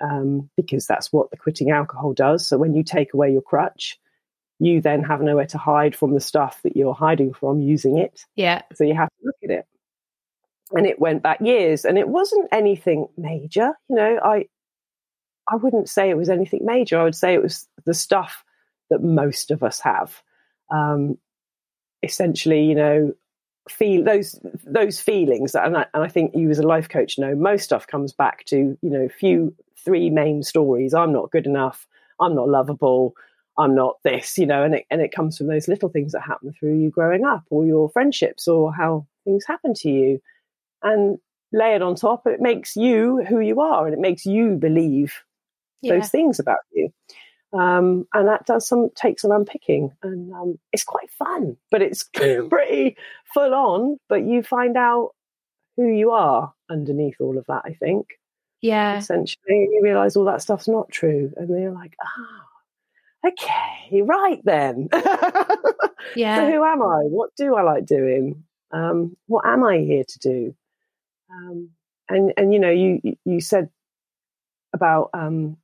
um, 0.02 0.50
because 0.56 0.86
that's 0.86 1.12
what 1.12 1.32
the 1.32 1.38
quitting 1.38 1.72
alcohol 1.72 2.14
does. 2.14 2.48
So 2.48 2.58
when 2.58 2.76
you 2.76 2.84
take 2.84 3.14
away 3.14 3.32
your 3.32 3.42
crutch, 3.42 4.00
you 4.60 4.82
then 4.82 5.04
have 5.04 5.22
nowhere 5.22 5.46
to 5.48 5.58
hide 5.58 5.96
from 5.96 6.14
the 6.14 6.20
stuff 6.20 6.62
that 6.64 6.76
you're 6.76 6.94
hiding 6.94 7.34
from 7.34 7.62
using 7.62 7.98
it. 7.98 8.26
yeah, 8.36 8.62
So 8.74 8.84
you 8.84 8.96
have 8.96 9.10
to 9.10 9.26
look 9.26 9.36
at 9.44 9.50
it. 9.52 9.66
And 10.72 10.86
it 10.86 11.00
went 11.00 11.24
back 11.24 11.40
years, 11.42 11.86
and 11.86 11.98
it 11.98 12.08
wasn't 12.08 12.50
anything 12.52 13.08
major. 13.18 13.74
You 13.90 13.96
know, 13.96 14.20
I 14.24 14.48
I 15.50 15.56
wouldn't 15.56 15.90
say 15.90 16.10
it 16.10 16.18
was 16.18 16.30
anything 16.30 16.66
major. 16.66 17.00
I 17.00 17.04
would 17.04 17.16
say 17.16 17.34
it 17.34 17.42
was 17.42 17.68
the 17.86 17.94
stuff 17.94 18.44
that 18.90 19.02
most 19.02 19.50
of 19.52 19.64
us 19.64 19.80
have. 19.80 20.22
Um, 20.70 21.18
essentially, 22.04 22.66
you 22.66 22.76
know, 22.76 23.14
feel 23.70 24.04
those 24.04 24.40
those 24.66 25.00
feelings, 25.00 25.56
and 25.56 25.78
I, 25.78 25.86
and 25.94 26.04
I 26.04 26.08
think 26.08 26.36
you 26.36 26.50
as 26.50 26.60
a 26.60 26.68
life 26.68 26.90
coach 26.90 27.18
know 27.18 27.36
most 27.36 27.64
stuff 27.64 27.88
comes 27.88 28.14
back 28.14 28.46
to 28.46 28.78
you 28.82 28.90
know 28.90 29.08
few 29.10 29.56
three 29.84 30.10
main 30.10 30.44
stories. 30.44 30.94
I'm 30.94 31.14
not 31.14 31.32
good 31.32 31.46
enough. 31.46 31.88
I'm 32.20 32.36
not 32.36 32.50
lovable. 32.50 33.16
I'm 33.58 33.74
not 33.74 33.98
this, 34.04 34.38
you 34.38 34.46
know, 34.46 34.64
and 34.64 34.76
it 34.76 34.86
and 34.90 35.02
it 35.02 35.12
comes 35.12 35.38
from 35.38 35.48
those 35.48 35.68
little 35.68 35.90
things 35.90 36.12
that 36.12 36.22
happen 36.22 36.54
through 36.54 36.80
you 36.80 36.90
growing 36.90 37.26
up, 37.26 37.44
or 37.50 37.66
your 37.66 37.90
friendships, 37.90 38.48
or 38.48 38.74
how 38.74 39.08
things 39.24 39.46
happen 39.46 39.74
to 39.76 39.90
you, 39.90 40.22
and 40.84 41.18
lay 41.52 41.74
it 41.76 41.82
on 41.82 41.96
top. 41.96 42.28
It 42.28 42.42
makes 42.42 42.76
you 42.76 43.24
who 43.28 43.40
you 43.40 43.62
are, 43.62 43.86
and 43.86 43.94
it 43.94 44.00
makes 44.00 44.26
you 44.26 44.56
believe 44.56 45.24
yeah. 45.82 45.96
those 45.96 46.10
things 46.10 46.40
about 46.40 46.60
you. 46.72 46.92
Um, 47.54 48.08
and 48.14 48.28
that 48.28 48.46
does 48.46 48.68
some 48.68 48.90
takes 48.96 49.22
some 49.22 49.32
unpicking, 49.32 49.92
and 50.04 50.34
um, 50.34 50.60
it's 50.74 50.84
quite 50.84 51.10
fun, 51.12 51.58
but 51.72 51.82
it's 51.82 52.04
pretty 52.14 52.98
full 53.34 53.54
on. 53.54 53.98
But 54.10 54.26
you 54.26 54.44
find 54.44 54.76
out 54.78 55.12
who 55.78 55.88
you 55.88 56.12
are 56.12 56.54
underneath 56.70 57.16
all 57.20 57.38
of 57.38 57.46
that. 57.48 57.62
I 57.66 57.74
think. 57.74 58.08
Yeah. 58.62 58.98
Essentially, 58.98 59.70
you 59.72 59.82
realise 59.84 60.16
all 60.16 60.26
that 60.26 60.42
stuff's 60.42 60.68
not 60.68 60.92
true, 60.92 61.32
and 61.38 61.50
then 61.50 61.62
you're 61.62 61.72
like, 61.72 61.96
ah. 62.04 62.08
Oh, 62.08 63.30
okay, 63.30 64.02
right 64.02 64.42
then. 64.44 64.90
yeah. 66.16 66.38
So 66.38 66.52
who 66.52 66.64
am 66.64 66.82
I? 66.82 67.04
What 67.04 67.36
do 67.36 67.56
I 67.56 67.62
like 67.62 67.86
doing? 67.86 68.44
Um, 68.72 69.16
what 69.28 69.46
am 69.46 69.64
I 69.64 69.78
here 69.78 70.04
to 70.04 70.20
do? 70.20 70.56
Um, 71.32 71.70
and 72.10 72.34
and 72.38 72.54
you 72.54 72.60
know, 72.60 72.72
you 72.72 73.00
you 73.26 73.40
said 73.40 73.70
about 74.74 75.10
um, 75.14 75.58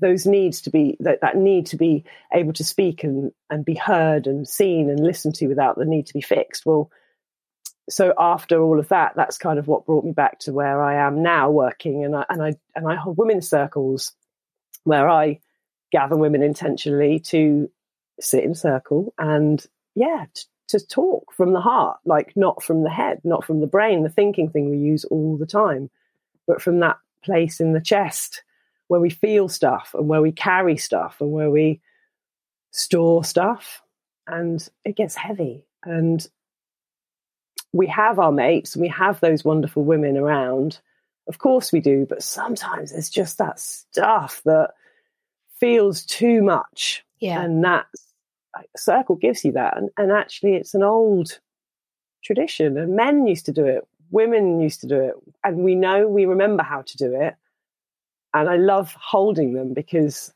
those 0.00 0.26
needs 0.26 0.60
to 0.62 0.70
be 0.70 0.96
that, 1.00 1.20
that 1.20 1.36
need 1.36 1.66
to 1.66 1.76
be 1.76 2.04
able 2.32 2.52
to 2.54 2.64
speak 2.64 3.04
and 3.04 3.32
and 3.50 3.64
be 3.64 3.74
heard 3.74 4.26
and 4.26 4.48
seen 4.48 4.90
and 4.90 5.00
listened 5.00 5.34
to 5.36 5.46
without 5.46 5.76
the 5.76 5.84
need 5.84 6.06
to 6.06 6.14
be 6.14 6.20
fixed. 6.20 6.66
Well, 6.66 6.90
so 7.88 8.12
after 8.18 8.60
all 8.60 8.78
of 8.78 8.88
that, 8.88 9.14
that's 9.16 9.38
kind 9.38 9.58
of 9.58 9.68
what 9.68 9.86
brought 9.86 10.04
me 10.04 10.12
back 10.12 10.40
to 10.40 10.52
where 10.52 10.82
I 10.82 11.06
am 11.06 11.22
now 11.22 11.50
working, 11.50 12.04
and 12.04 12.16
I 12.16 12.24
and 12.28 12.42
I 12.42 12.54
and 12.74 12.88
I 12.88 12.96
hold 12.96 13.18
women's 13.18 13.48
circles 13.48 14.12
where 14.84 15.08
I 15.08 15.40
gather 15.92 16.16
women 16.16 16.42
intentionally 16.42 17.18
to 17.20 17.70
sit 18.20 18.44
in 18.44 18.54
circle 18.54 19.12
and 19.18 19.64
yeah 19.94 20.26
t- 20.34 20.42
to 20.68 20.84
talk 20.84 21.32
from 21.32 21.52
the 21.52 21.60
heart 21.60 21.98
like 22.04 22.32
not 22.34 22.62
from 22.62 22.82
the 22.82 22.90
head 22.90 23.20
not 23.24 23.44
from 23.44 23.60
the 23.60 23.66
brain 23.66 24.02
the 24.02 24.08
thinking 24.08 24.48
thing 24.48 24.70
we 24.70 24.78
use 24.78 25.04
all 25.06 25.36
the 25.36 25.46
time 25.46 25.90
but 26.46 26.60
from 26.60 26.80
that 26.80 26.96
place 27.22 27.60
in 27.60 27.72
the 27.72 27.80
chest 27.80 28.42
where 28.88 29.00
we 29.00 29.10
feel 29.10 29.48
stuff 29.48 29.94
and 29.94 30.08
where 30.08 30.22
we 30.22 30.32
carry 30.32 30.76
stuff 30.76 31.16
and 31.20 31.32
where 31.32 31.50
we 31.50 31.80
store 32.70 33.24
stuff 33.24 33.82
and 34.26 34.68
it 34.84 34.96
gets 34.96 35.14
heavy 35.14 35.64
and 35.84 36.26
we 37.72 37.86
have 37.86 38.18
our 38.18 38.32
mates 38.32 38.74
and 38.74 38.82
we 38.82 38.88
have 38.88 39.20
those 39.20 39.44
wonderful 39.44 39.84
women 39.84 40.16
around 40.16 40.78
of 41.28 41.38
course 41.38 41.72
we 41.72 41.80
do 41.80 42.06
but 42.08 42.22
sometimes 42.22 42.92
there's 42.92 43.10
just 43.10 43.38
that 43.38 43.58
stuff 43.58 44.42
that 44.44 44.70
feels 45.58 46.04
too 46.04 46.42
much. 46.42 47.04
Yeah. 47.20 47.42
And 47.42 47.64
that 47.64 47.86
circle 48.76 49.16
gives 49.16 49.44
you 49.44 49.52
that. 49.52 49.76
And, 49.76 49.90
and 49.96 50.12
actually, 50.12 50.54
it's 50.54 50.74
an 50.74 50.82
old 50.82 51.40
tradition. 52.22 52.76
And 52.78 52.96
men 52.96 53.26
used 53.26 53.46
to 53.46 53.52
do 53.52 53.64
it, 53.64 53.86
women 54.10 54.60
used 54.60 54.80
to 54.82 54.86
do 54.86 55.00
it. 55.00 55.14
And 55.44 55.58
we 55.58 55.74
know, 55.74 56.08
we 56.08 56.26
remember 56.26 56.62
how 56.62 56.82
to 56.82 56.96
do 56.96 57.14
it. 57.20 57.34
And 58.36 58.50
I 58.50 58.56
love 58.56 58.94
holding 59.00 59.54
them 59.54 59.72
because 59.72 60.32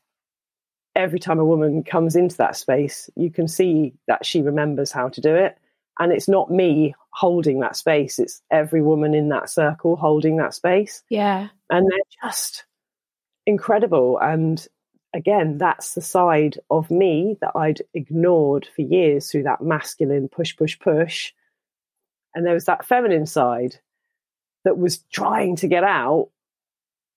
every 0.95 1.19
time 1.19 1.37
a 1.37 1.45
woman 1.45 1.83
comes 1.83 2.15
into 2.15 2.35
that 2.37 2.55
space, 2.55 3.11
you 3.15 3.29
can 3.29 3.47
see 3.47 3.93
that 4.07 4.25
she 4.25 4.41
remembers 4.41 4.91
how 4.91 5.09
to 5.09 5.21
do 5.21 5.35
it. 5.35 5.55
And 5.99 6.11
it's 6.11 6.27
not 6.27 6.49
me 6.49 6.95
holding 7.11 7.59
that 7.59 7.75
space, 7.75 8.17
it's 8.17 8.41
every 8.49 8.81
woman 8.81 9.13
in 9.13 9.29
that 9.29 9.49
circle 9.51 9.95
holding 9.95 10.37
that 10.37 10.55
space. 10.55 11.03
Yeah. 11.09 11.49
And 11.69 11.85
they're 11.87 12.29
just 12.29 12.65
incredible. 13.45 14.17
And 14.17 14.65
again, 15.13 15.59
that's 15.59 15.93
the 15.93 16.01
side 16.01 16.57
of 16.71 16.89
me 16.89 17.37
that 17.41 17.51
I'd 17.53 17.83
ignored 17.93 18.67
for 18.75 18.81
years 18.81 19.29
through 19.29 19.43
that 19.43 19.61
masculine 19.61 20.27
push, 20.27 20.57
push, 20.57 20.79
push. 20.79 21.33
And 22.33 22.47
there 22.47 22.55
was 22.55 22.65
that 22.65 22.85
feminine 22.85 23.27
side 23.27 23.75
that 24.63 24.77
was 24.77 24.99
trying 25.11 25.57
to 25.57 25.67
get 25.67 25.83
out 25.83 26.29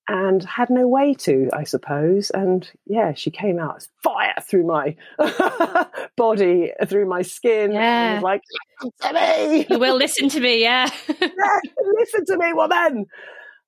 and 0.08 0.44
had 0.44 0.70
no 0.70 0.86
way 0.86 1.14
to, 1.14 1.48
I 1.52 1.64
suppose. 1.64 2.30
And 2.30 2.70
yeah, 2.86 3.14
she 3.14 3.30
came 3.30 3.58
out 3.58 3.86
fire 4.02 4.34
through 4.42 4.66
my 4.66 4.96
body, 6.16 6.72
through 6.86 7.06
my 7.06 7.22
skin. 7.22 7.72
Yeah. 7.72 8.20
like, 8.22 8.42
listen 8.82 8.92
to 9.00 9.14
me. 9.14 9.66
You 9.70 9.78
will 9.78 9.96
listen 9.96 10.28
to 10.28 10.40
me, 10.40 10.60
yeah. 10.62 10.90
yeah 11.20 11.60
listen 11.98 12.24
to 12.26 12.36
me, 12.36 12.52
woman. 12.52 13.06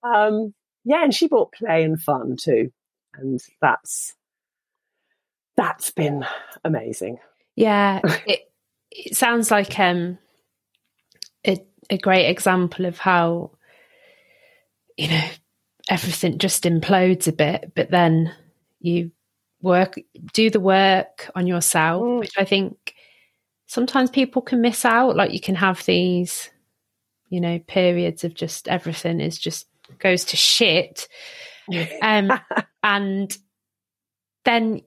Um, 0.02 0.54
yeah, 0.84 1.02
and 1.02 1.14
she 1.14 1.26
brought 1.26 1.52
play 1.52 1.82
and 1.82 2.00
fun 2.00 2.36
too 2.38 2.70
and 3.18 3.40
that's 3.60 4.14
that's 5.56 5.90
been 5.90 6.24
amazing. 6.64 7.18
Yeah, 7.54 8.00
it 8.26 8.40
it 8.90 9.16
sounds 9.16 9.50
like 9.50 9.78
um 9.78 10.18
a 11.46 11.64
a 11.90 11.98
great 11.98 12.28
example 12.28 12.84
of 12.86 12.98
how 12.98 13.52
you 14.96 15.08
know 15.08 15.28
everything 15.88 16.38
just 16.38 16.64
implodes 16.64 17.28
a 17.28 17.32
bit, 17.32 17.72
but 17.74 17.90
then 17.90 18.34
you 18.80 19.10
work 19.62 19.94
do 20.32 20.50
the 20.50 20.60
work 20.60 21.30
on 21.34 21.46
yourself, 21.46 22.02
mm. 22.02 22.20
which 22.20 22.34
I 22.36 22.44
think 22.44 22.94
sometimes 23.66 24.10
people 24.10 24.42
can 24.42 24.60
miss 24.60 24.84
out. 24.84 25.16
Like 25.16 25.32
you 25.32 25.40
can 25.40 25.54
have 25.54 25.84
these, 25.84 26.50
you 27.28 27.40
know, 27.40 27.58
periods 27.66 28.24
of 28.24 28.34
just 28.34 28.68
everything 28.68 29.20
is 29.20 29.38
just 29.38 29.66
goes 29.98 30.24
to 30.24 30.36
shit 30.36 31.08
um, 32.02 32.32
and 32.82 33.36
then 34.44 34.82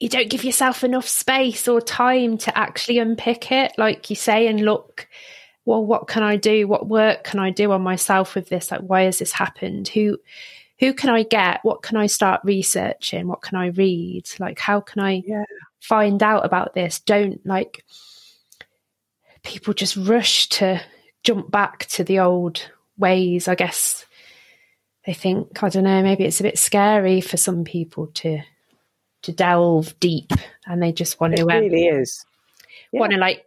you 0.00 0.08
don't 0.08 0.30
give 0.30 0.44
yourself 0.44 0.84
enough 0.84 1.08
space 1.08 1.68
or 1.68 1.80
time 1.80 2.36
to 2.38 2.56
actually 2.56 2.98
unpick 2.98 3.50
it, 3.50 3.72
like 3.78 4.10
you 4.10 4.16
say, 4.16 4.46
and 4.46 4.60
look, 4.60 5.08
well, 5.66 5.84
what 5.84 6.06
can 6.06 6.22
I 6.22 6.36
do? 6.36 6.66
What 6.66 6.88
work 6.88 7.24
can 7.24 7.40
I 7.40 7.50
do 7.50 7.72
on 7.72 7.82
myself 7.82 8.34
with 8.34 8.48
this? 8.48 8.70
Like, 8.70 8.80
why 8.80 9.02
has 9.02 9.18
this 9.18 9.32
happened? 9.32 9.88
Who, 9.88 10.18
who 10.78 10.94
can 10.94 11.10
I 11.10 11.24
get? 11.24 11.60
What 11.64 11.82
can 11.82 11.96
I 11.96 12.06
start 12.06 12.40
researching? 12.44 13.26
What 13.26 13.42
can 13.42 13.58
I 13.58 13.66
read? 13.66 14.24
Like, 14.38 14.58
how 14.58 14.80
can 14.80 15.02
I 15.02 15.22
yeah. 15.26 15.44
find 15.80 16.22
out 16.22 16.46
about 16.46 16.74
this? 16.74 17.00
Don't 17.00 17.44
like 17.44 17.84
people 19.42 19.74
just 19.74 19.96
rush 19.96 20.48
to 20.50 20.80
jump 21.24 21.50
back 21.50 21.86
to 21.86 22.04
the 22.04 22.20
old 22.20 22.70
ways. 22.96 23.48
I 23.48 23.56
guess 23.56 24.06
they 25.04 25.14
think 25.14 25.62
I 25.62 25.68
don't 25.68 25.84
know 25.84 26.02
maybe 26.02 26.24
it's 26.24 26.40
a 26.40 26.44
bit 26.44 26.58
scary 26.58 27.20
for 27.20 27.36
some 27.36 27.64
people 27.64 28.08
to 28.08 28.42
to 29.22 29.32
delve 29.32 29.98
deep 30.00 30.32
and 30.66 30.82
they 30.82 30.92
just 30.92 31.20
want 31.20 31.34
it 31.34 31.36
to 31.38 31.42
um, 31.42 31.48
really 31.48 31.86
is 31.86 32.26
yeah. 32.92 33.00
want 33.00 33.12
to 33.12 33.18
like 33.18 33.44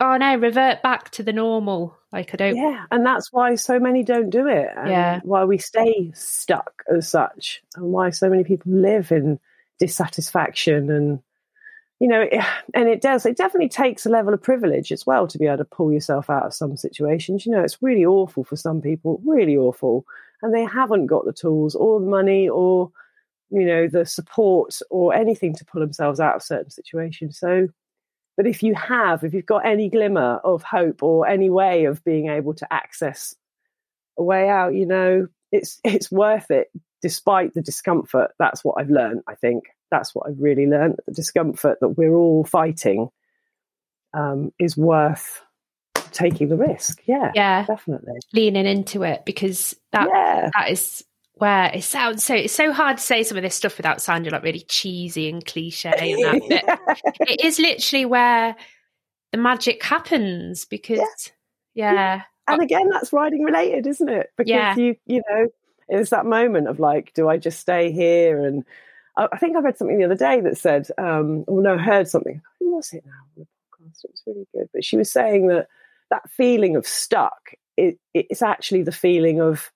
oh 0.00 0.16
no 0.16 0.36
revert 0.36 0.82
back 0.82 1.10
to 1.10 1.22
the 1.22 1.32
normal. 1.32 1.96
Like 2.12 2.34
I 2.34 2.36
don't 2.36 2.56
yeah 2.56 2.86
and 2.90 3.06
that's 3.06 3.32
why 3.32 3.54
so 3.54 3.78
many 3.78 4.02
don't 4.02 4.30
do 4.30 4.48
it 4.48 4.68
yeah. 4.74 5.20
why 5.22 5.44
we 5.44 5.58
stay 5.58 6.10
stuck 6.12 6.82
as 6.92 7.08
such 7.08 7.62
and 7.76 7.86
why 7.86 8.10
so 8.10 8.28
many 8.28 8.42
people 8.42 8.72
live 8.72 9.12
in 9.12 9.38
dissatisfaction 9.78 10.90
and 10.90 11.20
you 12.00 12.08
know, 12.08 12.26
and 12.74 12.88
it 12.88 13.02
does, 13.02 13.26
it 13.26 13.36
definitely 13.36 13.68
takes 13.68 14.06
a 14.06 14.08
level 14.08 14.32
of 14.32 14.42
privilege 14.42 14.90
as 14.90 15.06
well 15.06 15.26
to 15.28 15.38
be 15.38 15.46
able 15.46 15.58
to 15.58 15.66
pull 15.66 15.92
yourself 15.92 16.30
out 16.30 16.46
of 16.46 16.54
some 16.54 16.74
situations. 16.74 17.44
You 17.44 17.52
know, 17.52 17.60
it's 17.60 17.82
really 17.82 18.06
awful 18.06 18.42
for 18.42 18.56
some 18.56 18.80
people, 18.80 19.20
really 19.22 19.54
awful 19.54 20.06
and 20.42 20.54
they 20.54 20.64
haven't 20.64 21.06
got 21.06 21.24
the 21.24 21.32
tools 21.32 21.74
or 21.74 22.00
the 22.00 22.06
money 22.06 22.48
or 22.48 22.90
you 23.50 23.64
know 23.64 23.88
the 23.88 24.06
support 24.06 24.78
or 24.90 25.14
anything 25.14 25.54
to 25.54 25.64
pull 25.64 25.80
themselves 25.80 26.20
out 26.20 26.36
of 26.36 26.42
certain 26.42 26.70
situations. 26.70 27.38
So 27.38 27.68
but 28.40 28.46
if 28.46 28.62
you 28.62 28.74
have 28.74 29.22
if 29.22 29.34
you've 29.34 29.44
got 29.44 29.66
any 29.66 29.90
glimmer 29.90 30.40
of 30.44 30.62
hope 30.62 31.02
or 31.02 31.28
any 31.28 31.50
way 31.50 31.84
of 31.84 32.02
being 32.04 32.30
able 32.30 32.54
to 32.54 32.66
access 32.72 33.34
a 34.18 34.22
way 34.22 34.48
out 34.48 34.74
you 34.74 34.86
know 34.86 35.26
it's 35.52 35.78
it's 35.84 36.10
worth 36.10 36.50
it 36.50 36.68
despite 37.02 37.52
the 37.52 37.60
discomfort 37.60 38.30
that's 38.38 38.64
what 38.64 38.76
i've 38.78 38.88
learned 38.88 39.20
i 39.28 39.34
think 39.34 39.64
that's 39.90 40.14
what 40.14 40.26
i've 40.26 40.40
really 40.40 40.66
learned 40.66 40.96
the 41.06 41.12
discomfort 41.12 41.76
that 41.82 41.98
we're 41.98 42.14
all 42.14 42.42
fighting 42.42 43.10
um, 44.14 44.50
is 44.58 44.74
worth 44.74 45.42
taking 46.12 46.48
the 46.48 46.56
risk. 46.56 47.02
Yeah, 47.06 47.30
yeah, 47.34 47.64
definitely 47.66 48.18
leaning 48.32 48.66
into 48.66 49.02
it 49.02 49.24
because 49.24 49.76
that 49.92 50.08
yeah. 50.12 50.50
that 50.54 50.70
is 50.70 51.04
where 51.40 51.70
it 51.74 51.82
sounds 51.84 52.22
so. 52.22 52.34
It's 52.34 52.54
so 52.54 52.70
hard 52.70 52.98
to 52.98 53.02
say 53.02 53.22
some 53.22 53.38
of 53.38 53.42
this 53.42 53.54
stuff 53.54 53.78
without 53.78 54.02
sounding 54.02 54.32
like 54.32 54.42
really 54.42 54.60
cheesy 54.68 55.28
and 55.30 55.44
cliche. 55.44 55.90
And 55.90 56.22
that, 56.24 56.42
yeah. 56.68 56.96
it 57.26 57.42
is 57.42 57.58
literally 57.58 58.04
where 58.04 58.54
the 59.32 59.38
magic 59.38 59.82
happens 59.82 60.66
because 60.66 60.98
yeah. 61.74 61.92
yeah. 61.92 62.22
And 62.46 62.62
again, 62.62 62.90
that's 62.90 63.12
riding 63.12 63.42
related, 63.42 63.86
isn't 63.86 64.08
it? 64.08 64.30
Because 64.36 64.50
yeah. 64.50 64.76
you 64.76 64.96
you 65.06 65.22
know, 65.30 65.48
it's 65.88 66.10
that 66.10 66.26
moment 66.26 66.68
of 66.68 66.78
like, 66.78 67.14
do 67.14 67.28
I 67.28 67.38
just 67.38 67.58
stay 67.58 67.90
here 67.90 68.44
and 68.44 68.64
I, 69.16 69.28
I, 69.32 69.38
think 69.38 69.56
I 69.56 69.60
read 69.60 69.78
something 69.78 69.98
the 69.98 70.04
other 70.04 70.16
day 70.16 70.40
that 70.42 70.58
said, 70.58 70.88
um, 70.98 71.44
oh 71.48 71.60
no, 71.60 71.74
I 71.74 71.78
heard 71.78 72.08
something. 72.08 72.42
Who 72.58 72.76
was 72.76 72.92
it 72.92 73.04
now? 73.06 73.12
The 73.36 73.42
podcast. 73.42 74.04
It 74.04 74.10
was 74.10 74.22
really 74.26 74.46
good, 74.52 74.68
but 74.74 74.84
she 74.84 74.98
was 74.98 75.10
saying 75.10 75.46
that 75.46 75.68
that 76.10 76.28
feeling 76.28 76.76
of 76.76 76.86
stuck, 76.86 77.54
it, 77.78 77.98
it's 78.12 78.42
actually 78.42 78.82
the 78.82 78.92
feeling 78.92 79.40
of 79.40 79.70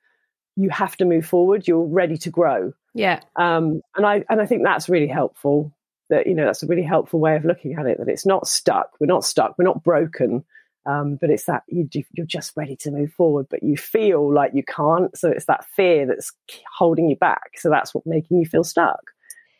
you 0.57 0.71
have 0.71 0.97
to 0.97 1.05
move 1.05 1.27
forward. 1.27 1.67
You're 1.67 1.85
ready 1.85 2.17
to 2.19 2.31
grow. 2.31 2.73
Yeah. 2.95 3.21
Um, 3.37 3.83
and 3.97 4.07
I 4.07 4.25
and 4.29 4.41
I 4.41 4.47
think 4.47 4.63
that's 4.63 4.89
really 4.89 5.09
helpful. 5.09 5.73
That 6.11 6.27
you 6.27 6.35
know 6.35 6.45
that's 6.45 6.63
a 6.63 6.67
really 6.67 6.83
helpful 6.83 7.21
way 7.21 7.37
of 7.37 7.45
looking 7.45 7.75
at 7.75 7.87
it. 7.87 7.99
That 7.99 8.09
it's 8.09 8.27
not 8.27 8.47
stuck. 8.47 8.91
We're 9.01 9.07
not 9.07 9.25
stuck. 9.25 9.57
We're 9.59 9.65
not 9.65 9.83
broken. 9.83 10.45
Um, 10.87 11.17
but 11.19 11.31
it's 11.31 11.47
that 11.47 11.63
you, 11.67 11.89
you're 12.13 12.27
just 12.27 12.53
ready 12.57 12.77
to 12.77 12.91
move 12.91 13.11
forward, 13.15 13.47
but 13.49 13.63
you 13.63 13.75
feel 13.75 14.33
like 14.33 14.53
you 14.53 14.63
can't. 14.63 15.17
So 15.17 15.31
it's 15.31 15.47
that 15.47 15.65
fear 15.65 16.05
that's 16.05 16.31
holding 16.77 17.09
you 17.09 17.17
back. 17.17 17.53
So 17.57 17.71
that's 17.71 17.95
what 17.95 18.07
making 18.07 18.39
you 18.39 18.45
feel 18.45 18.65
stuck. 18.65 19.01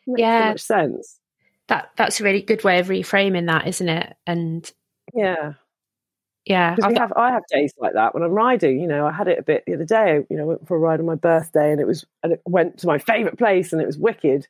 Makes 0.05 0.19
yeah, 0.19 0.43
so 0.43 0.49
much 0.49 0.61
sense. 0.61 1.19
That 1.67 1.89
that's 1.95 2.21
a 2.21 2.23
really 2.23 2.43
good 2.43 2.63
way 2.63 2.77
of 2.77 2.87
reframing 2.87 3.47
that, 3.47 3.67
isn't 3.67 3.89
it? 3.89 4.15
And 4.27 4.71
yeah, 5.15 5.53
yeah, 6.45 6.75
I 6.83 6.93
have 6.93 7.11
I 7.15 7.31
have 7.31 7.43
days 7.51 7.73
like 7.79 7.93
that 7.93 8.13
when 8.13 8.23
I'm 8.23 8.31
riding. 8.31 8.79
You 8.79 8.87
know, 8.87 9.07
I 9.07 9.11
had 9.11 9.27
it 9.27 9.39
a 9.39 9.43
bit 9.43 9.63
the 9.65 9.73
other 9.73 9.85
day. 9.85 10.25
You 10.29 10.37
know, 10.37 10.43
I 10.43 10.45
went 10.45 10.67
for 10.67 10.75
a 10.77 10.79
ride 10.79 10.99
on 10.99 11.05
my 11.05 11.15
birthday, 11.15 11.71
and 11.71 11.81
it 11.81 11.87
was 11.87 12.05
and 12.21 12.33
it 12.33 12.41
went 12.45 12.77
to 12.79 12.87
my 12.87 12.97
favourite 12.99 13.37
place, 13.37 13.73
and 13.73 13.81
it 13.81 13.87
was 13.87 13.97
wicked. 13.97 14.47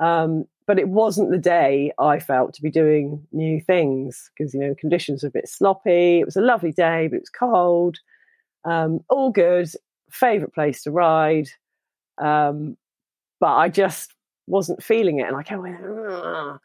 Um, 0.00 0.46
but 0.66 0.78
it 0.78 0.88
wasn't 0.88 1.30
the 1.30 1.38
day 1.38 1.92
I 1.98 2.20
felt 2.20 2.54
to 2.54 2.62
be 2.62 2.70
doing 2.70 3.26
new 3.32 3.60
things 3.60 4.30
because 4.36 4.54
you 4.54 4.60
know 4.60 4.74
conditions 4.78 5.22
were 5.22 5.28
a 5.28 5.32
bit 5.32 5.48
sloppy. 5.48 6.20
It 6.20 6.24
was 6.24 6.36
a 6.36 6.40
lovely 6.40 6.72
day, 6.72 7.08
but 7.08 7.16
it 7.16 7.22
was 7.22 7.30
cold. 7.30 7.98
Um, 8.64 9.00
all 9.08 9.32
good, 9.32 9.68
favorite 10.10 10.54
place 10.54 10.84
to 10.84 10.92
ride, 10.92 11.48
um, 12.18 12.76
but 13.40 13.54
I 13.56 13.68
just 13.68 14.14
wasn't 14.46 14.82
feeling 14.82 15.18
it, 15.18 15.26
and 15.26 15.36
I 15.36 15.42
kept 15.42 15.60
going. 15.60 16.58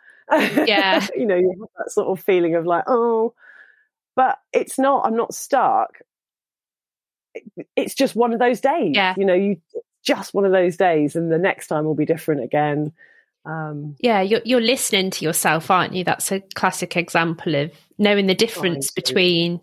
Yeah, 0.68 1.08
you 1.16 1.26
know, 1.26 1.36
you 1.36 1.50
have 1.60 1.70
that 1.86 1.92
sort 1.92 2.08
of 2.10 2.24
feeling 2.24 2.56
of 2.56 2.66
like, 2.68 2.84
oh, 2.88 3.34
but 4.18 4.40
it's 4.52 4.80
not. 4.80 5.06
I'm 5.06 5.16
not 5.16 5.34
stuck. 5.34 6.00
It's 7.76 7.94
just 7.94 8.16
one 8.16 8.34
of 8.34 8.40
those 8.40 8.60
days. 8.60 8.96
Yeah, 8.96 9.14
you 9.16 9.26
know, 9.26 9.36
you 9.36 9.62
just 10.04 10.34
one 10.34 10.44
of 10.44 10.52
those 10.52 10.76
days, 10.76 11.16
and 11.16 11.32
the 11.32 11.38
next 11.38 11.68
time 11.68 11.86
will 11.86 11.96
be 11.96 12.06
different 12.06 12.44
again. 12.44 12.92
Um, 13.46 13.96
yeah, 14.00 14.22
you're, 14.22 14.42
you're 14.44 14.60
listening 14.60 15.12
to 15.12 15.24
yourself, 15.24 15.70
aren't 15.70 15.94
you? 15.94 16.04
That's 16.04 16.32
a 16.32 16.42
classic 16.56 16.98
example 16.98 17.56
of 17.56 17.72
knowing 17.98 18.26
the 18.26 18.36
difference 18.36 18.92
between. 18.92 19.62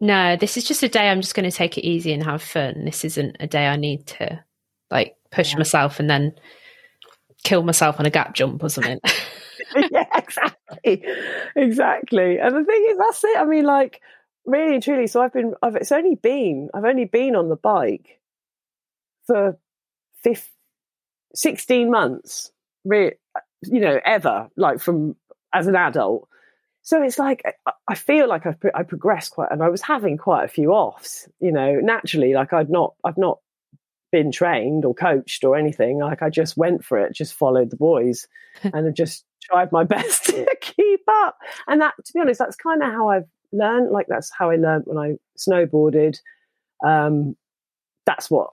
No, 0.00 0.36
this 0.36 0.56
is 0.56 0.64
just 0.64 0.82
a 0.82 0.88
day 0.88 1.10
I'm 1.10 1.20
just 1.20 1.34
going 1.34 1.48
to 1.48 1.56
take 1.56 1.76
it 1.76 1.86
easy 1.86 2.12
and 2.12 2.22
have 2.22 2.42
fun. 2.42 2.84
This 2.84 3.04
isn't 3.04 3.36
a 3.38 3.46
day 3.46 3.66
I 3.66 3.76
need 3.76 4.06
to 4.06 4.42
like 4.90 5.16
push 5.30 5.52
yeah. 5.52 5.58
myself 5.58 6.00
and 6.00 6.08
then 6.08 6.34
kill 7.42 7.62
myself 7.62 7.98
on 7.98 8.06
a 8.06 8.10
gap 8.10 8.34
jump 8.34 8.62
or 8.62 8.68
something. 8.68 9.00
yeah, 9.90 10.06
exactly, 10.14 11.04
exactly. 11.56 12.38
And 12.38 12.56
the 12.56 12.64
thing 12.64 12.86
is, 12.90 12.98
that's 12.98 13.24
it. 13.24 13.38
I 13.38 13.44
mean, 13.44 13.64
like 13.64 14.00
really 14.44 14.74
and 14.74 14.82
truly. 14.82 15.06
So 15.06 15.22
I've 15.22 15.32
been. 15.32 15.54
I've, 15.62 15.76
it's 15.76 15.92
only 15.92 16.14
been. 16.16 16.68
I've 16.74 16.84
only 16.84 17.04
been 17.04 17.36
on 17.36 17.48
the 17.48 17.56
bike 17.56 18.20
for 19.26 19.58
15, 20.22 20.48
16 21.34 21.90
months, 21.90 22.50
re- 22.84 23.16
you 23.62 23.80
know, 23.80 24.00
ever, 24.04 24.48
like 24.56 24.80
from 24.80 25.16
as 25.52 25.66
an 25.66 25.76
adult. 25.76 26.28
So 26.82 27.00
it's 27.02 27.18
like 27.18 27.42
I 27.86 27.94
feel 27.94 28.28
like 28.28 28.44
I've 28.44 28.56
I 28.74 28.82
progressed 28.82 29.32
quite, 29.32 29.52
and 29.52 29.62
I 29.62 29.68
was 29.68 29.82
having 29.82 30.18
quite 30.18 30.44
a 30.44 30.48
few 30.48 30.72
offs, 30.72 31.28
you 31.40 31.52
know, 31.52 31.76
naturally. 31.80 32.34
Like 32.34 32.52
I'd 32.52 32.70
not, 32.70 32.94
I've 33.04 33.18
not 33.18 33.38
been 34.10 34.32
trained 34.32 34.84
or 34.84 34.92
coached 34.92 35.44
or 35.44 35.56
anything. 35.56 36.00
Like 36.00 36.22
I 36.22 36.28
just 36.28 36.56
went 36.56 36.84
for 36.84 36.98
it, 36.98 37.14
just 37.14 37.34
followed 37.34 37.70
the 37.70 37.76
boys, 37.76 38.26
and 38.64 38.86
have 38.86 38.94
just 38.94 39.24
tried 39.42 39.72
my 39.72 39.84
best 39.96 40.24
to 40.26 40.46
keep 40.60 41.02
up. 41.08 41.38
And 41.66 41.80
that, 41.80 41.94
to 42.04 42.12
be 42.12 42.20
honest, 42.20 42.38
that's 42.38 42.56
kind 42.56 42.82
of 42.82 42.90
how 42.92 43.08
I've 43.08 43.28
learned. 43.52 43.90
Like 43.90 44.06
that's 44.08 44.30
how 44.36 44.50
I 44.50 44.56
learned 44.56 44.84
when 44.86 44.98
I 44.98 45.16
snowboarded. 45.38 46.18
Um, 46.84 47.36
that's 48.06 48.30
what 48.30 48.50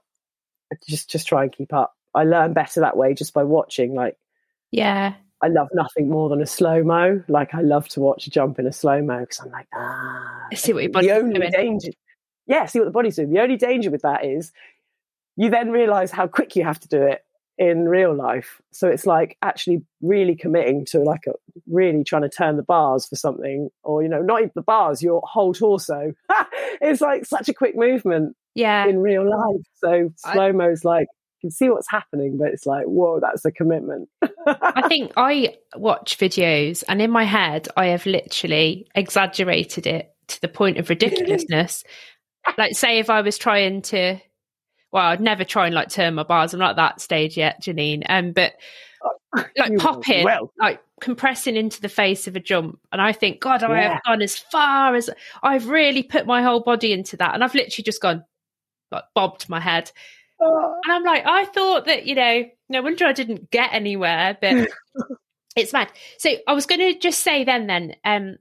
just 0.88 1.10
just 1.10 1.26
try 1.26 1.44
and 1.44 1.52
keep 1.52 1.72
up. 1.72 1.94
I 2.14 2.24
learn 2.24 2.52
better 2.52 2.80
that 2.80 2.96
way 2.96 3.14
just 3.14 3.32
by 3.32 3.44
watching. 3.44 3.94
Like, 3.94 4.16
yeah, 4.70 5.14
I 5.42 5.48
love 5.48 5.68
nothing 5.72 6.08
more 6.08 6.28
than 6.28 6.40
a 6.40 6.46
slow 6.46 6.82
mo. 6.82 7.22
Like, 7.28 7.54
I 7.54 7.62
love 7.62 7.88
to 7.90 8.00
watch 8.00 8.26
a 8.26 8.30
jump 8.30 8.58
in 8.58 8.66
a 8.66 8.72
slow 8.72 9.02
mo 9.02 9.20
because 9.20 9.40
I'm 9.40 9.50
like, 9.50 9.68
ah, 9.74 10.46
I 10.52 10.54
see 10.54 10.72
what 10.72 10.82
your 10.82 10.92
body's 10.92 11.10
the 11.10 11.16
only 11.16 11.40
doing. 11.40 11.50
danger. 11.50 11.90
Yeah, 12.46 12.66
see 12.66 12.80
what 12.80 12.86
the 12.86 12.90
body's 12.90 13.16
doing. 13.16 13.30
The 13.30 13.40
only 13.40 13.56
danger 13.56 13.90
with 13.90 14.02
that 14.02 14.24
is 14.24 14.52
you 15.36 15.50
then 15.50 15.70
realize 15.70 16.10
how 16.10 16.26
quick 16.26 16.56
you 16.56 16.64
have 16.64 16.80
to 16.80 16.88
do 16.88 17.02
it 17.02 17.24
in 17.58 17.88
real 17.88 18.14
life. 18.14 18.60
So 18.72 18.88
it's 18.88 19.06
like 19.06 19.36
actually 19.42 19.82
really 20.00 20.34
committing 20.34 20.86
to 20.86 21.00
like 21.00 21.26
a 21.28 21.32
really 21.66 22.04
trying 22.04 22.22
to 22.22 22.28
turn 22.28 22.56
the 22.56 22.62
bars 22.62 23.06
for 23.06 23.16
something, 23.16 23.70
or 23.82 24.02
you 24.02 24.08
know, 24.08 24.22
not 24.22 24.40
even 24.40 24.52
the 24.54 24.62
bars, 24.62 25.02
your 25.02 25.22
whole 25.24 25.52
torso. 25.52 26.12
it's 26.80 27.00
like 27.00 27.26
such 27.26 27.48
a 27.48 27.54
quick 27.54 27.76
movement. 27.76 28.36
Yeah. 28.54 28.86
In 28.86 28.98
real 28.98 29.28
life. 29.28 29.64
So 29.76 30.12
slow 30.16 30.52
mo's 30.52 30.84
like 30.84 31.06
you 31.40 31.48
can 31.48 31.54
see 31.54 31.70
what's 31.70 31.90
happening, 31.90 32.36
but 32.36 32.48
it's 32.48 32.66
like, 32.66 32.84
whoa, 32.84 33.18
that's 33.20 33.44
a 33.46 33.50
commitment. 33.50 34.10
I 34.46 34.86
think 34.88 35.12
I 35.16 35.56
watch 35.74 36.18
videos 36.18 36.84
and 36.86 37.00
in 37.00 37.10
my 37.10 37.24
head, 37.24 37.68
I 37.76 37.86
have 37.86 38.04
literally 38.04 38.86
exaggerated 38.94 39.86
it 39.86 40.14
to 40.28 40.40
the 40.42 40.48
point 40.48 40.76
of 40.76 40.90
ridiculousness. 40.90 41.84
like, 42.58 42.76
say, 42.76 42.98
if 42.98 43.08
I 43.08 43.22
was 43.22 43.38
trying 43.38 43.82
to, 43.82 44.20
well, 44.92 45.06
I'd 45.06 45.20
never 45.20 45.44
try 45.44 45.66
and 45.66 45.74
like 45.74 45.88
turn 45.88 46.14
my 46.14 46.22
bars. 46.22 46.52
I'm 46.52 46.60
not 46.60 46.70
at 46.70 46.76
that 46.76 47.00
stage 47.00 47.36
yet, 47.36 47.62
Janine. 47.62 48.04
Um, 48.08 48.32
but 48.32 48.54
like 49.56 49.76
popping, 49.78 50.24
well. 50.24 50.52
like 50.58 50.80
compressing 51.00 51.56
into 51.56 51.80
the 51.80 51.88
face 51.88 52.26
of 52.26 52.36
a 52.36 52.40
jump. 52.40 52.78
And 52.92 53.00
I 53.00 53.12
think, 53.12 53.40
God, 53.40 53.62
I 53.62 53.80
yeah. 53.80 53.92
have 53.92 54.02
gone 54.04 54.22
as 54.22 54.36
far 54.36 54.94
as 54.94 55.10
I've 55.42 55.68
really 55.68 56.02
put 56.02 56.26
my 56.26 56.42
whole 56.42 56.60
body 56.60 56.92
into 56.92 57.16
that. 57.18 57.34
And 57.34 57.44
I've 57.44 57.54
literally 57.54 57.84
just 57.84 58.02
gone, 58.02 58.24
like, 58.90 59.04
bobbed 59.14 59.48
my 59.48 59.60
head. 59.60 59.90
And 60.40 60.92
I'm 60.92 61.04
like, 61.04 61.24
I 61.26 61.44
thought 61.44 61.84
that, 61.84 62.06
you 62.06 62.14
know, 62.14 62.44
no 62.68 62.82
wonder 62.82 63.04
I 63.04 63.12
didn't 63.12 63.50
get 63.50 63.72
anywhere, 63.72 64.38
but 64.40 64.68
it's 65.56 65.72
mad. 65.72 65.92
So 66.18 66.30
I 66.48 66.54
was 66.54 66.66
going 66.66 66.80
to 66.80 66.98
just 66.98 67.20
say 67.20 67.44
then, 67.44 67.66
then, 67.66 67.94
um, 68.04 68.36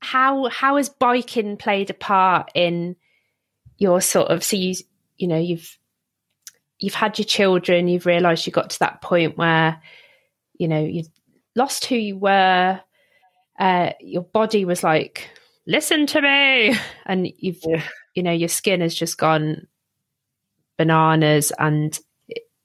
how 0.00 0.48
how 0.48 0.76
has 0.76 0.88
biking 0.88 1.56
played 1.56 1.90
a 1.90 1.94
part 1.94 2.50
in 2.54 2.94
your 3.78 4.00
sort 4.00 4.28
of 4.28 4.44
so 4.44 4.56
you 4.56 4.74
you 5.16 5.28
know 5.28 5.38
you've 5.38 5.78
you've 6.78 6.94
had 6.94 7.18
your 7.18 7.26
children, 7.26 7.88
you've 7.88 8.06
realised 8.06 8.46
you 8.46 8.52
got 8.52 8.70
to 8.70 8.78
that 8.80 9.02
point 9.02 9.36
where 9.36 9.80
you 10.58 10.68
know 10.68 10.82
you've 10.84 11.08
lost 11.54 11.86
who 11.86 11.96
you 11.96 12.18
were, 12.18 12.80
uh, 13.58 13.90
your 14.00 14.22
body 14.22 14.64
was 14.64 14.82
like, 14.82 15.30
listen 15.66 16.06
to 16.06 16.20
me, 16.20 16.76
and 17.06 17.32
you've 17.38 17.60
yeah. 17.66 17.82
you 18.14 18.22
know 18.22 18.32
your 18.32 18.48
skin 18.48 18.80
has 18.80 18.94
just 18.94 19.18
gone 19.18 19.66
bananas 20.76 21.52
and 21.58 21.98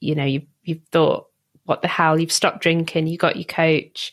you 0.00 0.14
know 0.14 0.24
you've 0.24 0.46
you've 0.62 0.82
thought 0.90 1.26
what 1.64 1.82
the 1.82 1.88
hell? 1.88 2.18
You've 2.18 2.32
stopped 2.32 2.60
drinking 2.60 3.06
you 3.06 3.16
got 3.16 3.36
your 3.36 3.44
coach. 3.44 4.12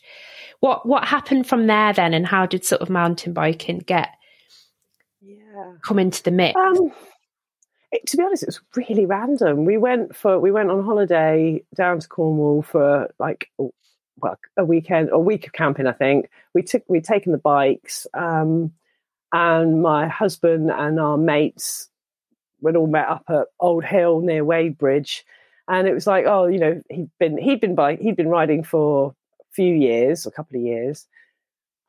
What 0.60 0.86
what 0.86 1.04
happened 1.04 1.46
from 1.46 1.66
there 1.66 1.92
then 1.92 2.14
and 2.14 2.26
how 2.26 2.46
did 2.46 2.64
sort 2.64 2.82
of 2.82 2.90
mountain 2.90 3.32
biking 3.32 3.78
get 3.78 4.10
yeah. 5.20 5.74
come 5.82 5.98
into 5.98 6.22
the 6.22 6.30
mix? 6.30 6.56
Um, 6.56 6.92
it, 7.92 8.06
to 8.06 8.16
be 8.16 8.22
honest 8.22 8.42
it 8.42 8.48
was 8.48 8.60
really 8.76 9.06
random. 9.06 9.64
We 9.64 9.76
went 9.76 10.14
for 10.14 10.38
we 10.38 10.52
went 10.52 10.70
on 10.70 10.84
holiday 10.84 11.62
down 11.74 12.00
to 12.00 12.08
cornwall 12.08 12.62
for 12.62 13.12
like 13.18 13.50
well 13.56 14.38
a 14.56 14.64
weekend 14.64 15.10
a 15.12 15.18
week 15.18 15.46
of 15.46 15.52
camping 15.52 15.86
i 15.86 15.92
think. 15.92 16.30
We 16.54 16.62
took 16.62 16.82
we'd 16.88 17.04
taken 17.04 17.32
the 17.32 17.38
bikes 17.38 18.06
um, 18.14 18.72
and 19.32 19.82
my 19.82 20.08
husband 20.08 20.70
and 20.70 21.00
our 21.00 21.16
mates 21.16 21.90
we'd 22.60 22.76
all 22.76 22.86
met 22.86 23.08
up 23.08 23.24
at 23.28 23.46
Old 23.58 23.84
Hill 23.84 24.20
near 24.20 24.44
Wadebridge, 24.44 25.22
and 25.68 25.86
it 25.88 25.94
was 25.94 26.06
like, 26.06 26.26
oh, 26.26 26.46
you 26.46 26.58
know, 26.58 26.82
he'd 26.90 27.10
been 27.18 27.38
he'd 27.38 27.60
been 27.60 27.74
by 27.74 27.96
he'd 27.96 28.16
been 28.16 28.28
riding 28.28 28.62
for 28.62 29.14
a 29.40 29.44
few 29.52 29.74
years, 29.74 30.26
a 30.26 30.30
couple 30.30 30.56
of 30.56 30.62
years, 30.62 31.06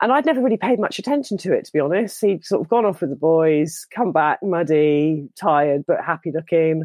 and 0.02 0.12
I'd 0.12 0.26
never 0.26 0.42
really 0.42 0.58
paid 0.58 0.78
much 0.78 0.98
attention 0.98 1.38
to 1.38 1.54
it, 1.54 1.64
to 1.64 1.72
be 1.72 1.80
honest. 1.80 2.20
He'd 2.20 2.44
sort 2.44 2.60
of 2.60 2.68
gone 2.68 2.84
off 2.84 3.00
with 3.00 3.10
the 3.10 3.16
boys, 3.16 3.86
come 3.90 4.12
back 4.12 4.42
muddy, 4.42 5.30
tired 5.36 5.84
but 5.86 6.04
happy 6.04 6.32
looking, 6.32 6.84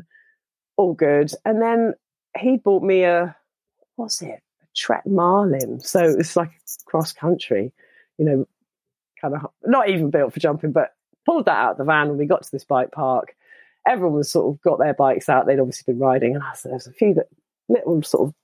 all 0.78 0.94
good, 0.94 1.32
and 1.44 1.62
then 1.62 1.94
he 2.38 2.58
bought 2.58 2.84
me 2.84 3.04
a 3.04 3.36
what's 3.96 4.22
it, 4.22 4.42
a 4.62 4.66
Trek 4.76 5.06
Marlin, 5.06 5.80
so 5.80 6.04
it's 6.04 6.36
like 6.36 6.52
cross 6.86 7.12
country, 7.12 7.74
you 8.18 8.26
know, 8.26 8.48
kind 9.20 9.34
of 9.34 9.48
not 9.66 9.90
even 9.90 10.12
built 10.12 10.34
for 10.34 10.40
jumping, 10.40 10.72
but 10.72 10.94
pulled 11.26 11.46
that 11.46 11.58
out 11.58 11.72
of 11.72 11.78
the 11.78 11.84
van 11.84 12.10
when 12.10 12.18
we 12.18 12.28
got 12.28 12.44
to 12.44 12.52
this 12.52 12.64
bike 12.64 12.92
park. 12.92 13.36
Everyone 13.88 14.18
was 14.18 14.32
sort 14.32 14.54
of 14.54 14.62
got 14.62 14.78
their 14.80 14.94
bikes 14.94 15.30
out. 15.30 15.48
They'd 15.48 15.60
obviously 15.60 15.94
been 15.94 16.02
riding, 16.02 16.36
and 16.36 16.44
there 16.64 16.74
was 16.74 16.88
a 16.88 16.92
few 16.92 17.16
that 17.16 17.28
little 17.68 18.04
sort 18.04 18.28
of, 18.28 18.36
I 18.36 18.37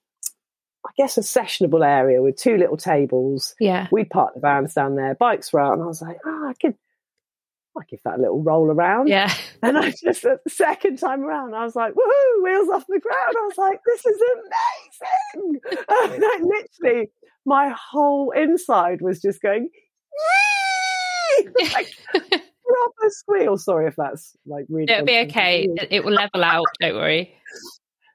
guess, 0.98 1.18
a 1.18 1.22
sessionable 1.22 1.86
area 1.86 2.22
with 2.22 2.38
two 2.38 2.58
little 2.58 2.78
tables. 2.78 3.56
Yeah, 3.60 3.88
We'd 3.92 4.10
park 4.10 4.34
the 4.34 4.40
vans 4.40 4.74
down 4.74 4.96
there, 4.96 5.16
bikes 5.16 5.52
were 5.52 5.60
out, 5.60 5.74
and 5.74 5.84
I 5.84 5.86
was 5.86 6.02
like, 6.02 6.18
oh, 6.26 6.48
I 6.50 6.54
could, 6.54 6.76
I 7.78 7.82
give 7.90 8.00
that 8.06 8.20
a 8.20 8.22
little 8.22 8.44
roll 8.44 8.70
around. 8.70 9.08
Yeah. 9.08 9.34
And 9.64 9.78
I 9.78 9.92
just, 9.92 10.24
the 10.24 10.40
second 10.50 10.98
time 11.00 11.24
around, 11.24 11.56
I 11.56 11.64
was 11.64 11.74
like, 11.74 11.94
woohoo, 11.94 12.44
wheels 12.44 12.68
off 12.68 12.86
the 12.88 13.00
ground. 13.00 13.36
I 13.38 13.46
was 13.46 13.58
like, 13.58 13.80
this 13.86 14.06
is 14.06 14.22
amazing. 15.36 15.62
And 15.90 16.22
like, 16.22 16.42
literally, 16.42 17.10
my 17.46 17.70
whole 17.70 18.32
inside 18.32 19.02
was 19.02 19.22
just 19.22 19.42
going, 19.42 19.70
like, 21.74 21.88
proper 22.74 23.10
squeal. 23.10 23.58
Sorry 23.58 23.88
if 23.88 23.96
that's 23.96 24.36
like 24.46 24.66
really. 24.70 24.92
It'll 24.92 25.06
be 25.06 25.20
okay. 25.20 25.68
It 25.90 26.04
will 26.04 26.14
level 26.14 26.44
out. 26.44 26.66
Don't 26.80 26.96
worry. 26.96 27.34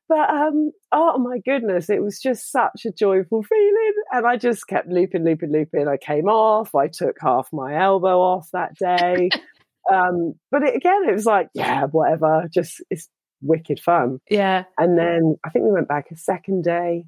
But 0.08 0.30
um, 0.30 0.70
oh 0.90 1.18
my 1.18 1.38
goodness, 1.38 1.90
it 1.90 2.02
was 2.02 2.18
just 2.18 2.50
such 2.50 2.86
a 2.86 2.92
joyful 2.92 3.42
feeling, 3.42 3.92
and 4.10 4.26
I 4.26 4.36
just 4.36 4.66
kept 4.66 4.88
looping, 4.88 5.24
looping, 5.24 5.52
looping. 5.52 5.86
I 5.86 5.98
came 5.98 6.28
off. 6.28 6.74
I 6.74 6.88
took 6.88 7.16
half 7.20 7.48
my 7.52 7.76
elbow 7.78 8.18
off 8.18 8.48
that 8.52 8.74
day. 8.76 9.28
um, 9.92 10.34
but 10.50 10.62
it, 10.62 10.74
again, 10.74 11.06
it 11.06 11.12
was 11.12 11.26
like, 11.26 11.48
yeah, 11.52 11.84
whatever. 11.84 12.48
Just 12.50 12.82
it's 12.88 13.08
wicked 13.42 13.80
fun. 13.80 14.20
Yeah. 14.30 14.64
And 14.78 14.98
then 14.98 15.36
I 15.44 15.50
think 15.50 15.66
we 15.66 15.72
went 15.72 15.88
back 15.88 16.10
a 16.10 16.16
second 16.16 16.64
day. 16.64 17.04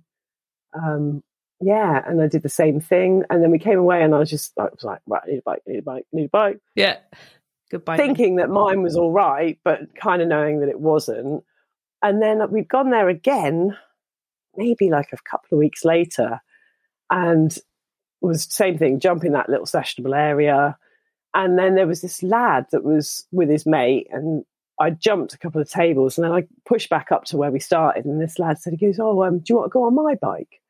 Um, 0.74 1.22
yeah, 1.60 2.02
and 2.06 2.22
I 2.22 2.26
did 2.26 2.42
the 2.42 2.48
same 2.48 2.80
thing. 2.80 3.24
And 3.30 3.42
then 3.42 3.50
we 3.50 3.58
came 3.58 3.78
away, 3.78 4.02
and 4.02 4.14
I 4.14 4.18
was 4.18 4.30
just 4.30 4.52
I 4.58 4.64
was 4.64 4.84
like, 4.84 5.00
right, 5.06 5.22
I 5.24 5.30
need 5.30 5.38
a 5.38 5.42
bike, 5.42 5.62
I 5.66 5.70
need 5.70 5.78
a 5.78 5.82
bike, 5.82 6.04
I 6.12 6.16
need 6.16 6.26
a 6.26 6.28
bike. 6.28 6.58
Yeah. 6.74 6.96
Goodbye. 7.70 7.96
Thinking 7.96 8.36
that 8.36 8.50
mine 8.50 8.82
was 8.82 8.96
all 8.96 9.12
right, 9.12 9.58
but 9.64 9.94
kind 9.94 10.20
of 10.20 10.28
knowing 10.28 10.60
that 10.60 10.68
it 10.68 10.80
wasn't. 10.80 11.44
And 12.02 12.22
then 12.22 12.50
we'd 12.50 12.68
gone 12.68 12.90
there 12.90 13.08
again, 13.08 13.76
maybe 14.56 14.90
like 14.90 15.12
a 15.12 15.18
couple 15.28 15.48
of 15.56 15.58
weeks 15.58 15.84
later, 15.84 16.40
and 17.10 17.56
it 17.56 17.62
was 18.26 18.46
the 18.46 18.52
same 18.52 18.78
thing, 18.78 19.00
jumping 19.00 19.32
that 19.32 19.48
little 19.48 19.66
sessionable 19.66 20.16
area. 20.16 20.76
And 21.34 21.58
then 21.58 21.74
there 21.74 21.86
was 21.86 22.00
this 22.00 22.22
lad 22.22 22.66
that 22.72 22.84
was 22.84 23.26
with 23.32 23.48
his 23.48 23.66
mate, 23.66 24.08
and 24.10 24.44
I 24.80 24.90
jumped 24.90 25.34
a 25.34 25.38
couple 25.38 25.60
of 25.60 25.70
tables, 25.70 26.16
and 26.16 26.24
then 26.24 26.32
I 26.32 26.46
pushed 26.66 26.88
back 26.88 27.12
up 27.12 27.24
to 27.26 27.36
where 27.36 27.50
we 27.50 27.60
started. 27.60 28.04
And 28.06 28.20
this 28.20 28.38
lad 28.38 28.58
said, 28.58 28.72
"He 28.72 28.86
goes, 28.86 28.98
oh, 28.98 29.22
um, 29.22 29.38
do 29.38 29.44
you 29.52 29.56
want 29.56 29.70
to 29.70 29.72
go 29.72 29.84
on 29.84 29.94
my 29.94 30.14
bike?" 30.14 30.60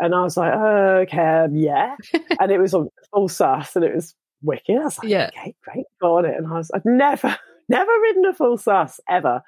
And 0.00 0.14
I 0.14 0.22
was 0.22 0.36
like, 0.36 0.52
oh, 0.54 0.98
"Okay, 1.02 1.18
um, 1.18 1.54
yeah." 1.54 1.96
and 2.40 2.50
it 2.50 2.58
was 2.58 2.74
on 2.74 2.88
full 3.12 3.28
sus, 3.28 3.76
and 3.76 3.84
it 3.84 3.94
was 3.94 4.14
wicked. 4.42 4.76
I 4.76 4.84
was 4.84 4.98
like, 4.98 5.08
Yeah. 5.08 5.28
"Okay, 5.36 5.54
great, 5.62 5.84
go 6.00 6.18
on 6.18 6.24
it." 6.24 6.36
And 6.36 6.46
I 6.46 6.54
was, 6.54 6.70
I'd 6.74 6.84
never, 6.84 7.36
never 7.68 7.92
ridden 8.02 8.24
a 8.24 8.34
full 8.34 8.56
sus 8.56 8.98
ever, 9.08 9.42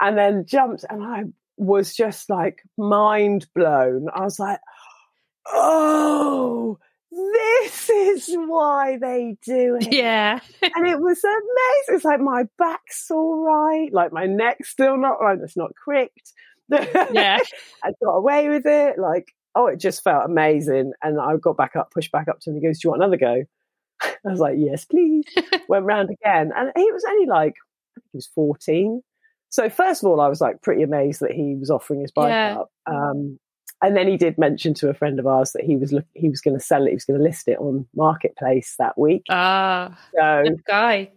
and 0.00 0.16
then 0.18 0.44
jumped, 0.46 0.84
and 0.88 1.02
I 1.02 1.24
was 1.56 1.94
just 1.94 2.30
like 2.30 2.62
mind 2.76 3.46
blown. 3.54 4.08
I 4.14 4.22
was 4.22 4.38
like, 4.38 4.60
"Oh." 5.46 6.78
This 7.10 7.88
is 7.88 8.28
why 8.36 8.98
they 9.00 9.38
do 9.42 9.78
it 9.80 9.90
Yeah. 9.92 10.40
and 10.62 10.86
it 10.86 11.00
was 11.00 11.24
amazing. 11.24 11.94
It's 11.96 12.04
like 12.04 12.20
my 12.20 12.44
back's 12.58 13.10
all 13.10 13.42
right, 13.44 13.88
like 13.92 14.12
my 14.12 14.26
neck's 14.26 14.68
still 14.68 14.98
not 14.98 15.18
right. 15.20 15.38
It's 15.42 15.56
not 15.56 15.74
cricked. 15.74 16.32
Yeah. 16.70 17.38
I 17.82 17.92
got 18.04 18.10
away 18.12 18.50
with 18.50 18.66
it. 18.66 18.98
Like, 18.98 19.32
oh, 19.54 19.68
it 19.68 19.80
just 19.80 20.04
felt 20.04 20.26
amazing. 20.26 20.92
And 21.02 21.18
I 21.18 21.34
got 21.38 21.56
back 21.56 21.76
up, 21.76 21.90
pushed 21.92 22.12
back 22.12 22.28
up 22.28 22.40
to 22.40 22.50
him. 22.50 22.56
He 22.56 22.62
goes, 22.62 22.78
"Do 22.80 22.88
you 22.88 22.90
want 22.90 23.02
another 23.02 23.16
go?" 23.16 23.44
I 24.02 24.30
was 24.30 24.38
like, 24.40 24.56
"Yes, 24.58 24.84
please." 24.84 25.24
Went 25.68 25.86
round 25.86 26.10
again, 26.10 26.52
and 26.54 26.70
he 26.76 26.92
was 26.92 27.04
only 27.08 27.26
like, 27.26 27.54
I 27.96 28.00
think 28.00 28.04
he 28.12 28.18
was 28.18 28.26
fourteen. 28.26 29.02
So 29.50 29.68
first 29.70 30.02
of 30.02 30.10
all, 30.10 30.20
I 30.20 30.28
was 30.28 30.40
like 30.40 30.60
pretty 30.62 30.82
amazed 30.82 31.20
that 31.20 31.30
he 31.32 31.54
was 31.54 31.70
offering 31.70 32.00
his 32.00 32.10
bike 32.12 32.30
Yeah. 32.30 32.58
up. 32.60 32.70
Um, 32.86 33.38
and 33.80 33.96
then 33.96 34.08
he 34.08 34.16
did 34.16 34.36
mention 34.38 34.74
to 34.74 34.88
a 34.88 34.94
friend 34.94 35.18
of 35.20 35.26
ours 35.26 35.52
that 35.52 35.62
he 35.64 35.76
was 35.76 35.92
look, 35.92 36.04
he 36.14 36.28
was 36.28 36.40
going 36.40 36.56
to 36.58 36.62
sell 36.64 36.84
it. 36.84 36.88
He 36.90 36.94
was 36.94 37.04
going 37.04 37.18
to 37.18 37.24
list 37.24 37.46
it 37.48 37.58
on 37.58 37.86
marketplace 37.94 38.74
that 38.78 38.98
week. 38.98 39.22
Ah, 39.30 39.96
So 40.14 40.42
good 40.44 40.64
guy. 40.64 41.10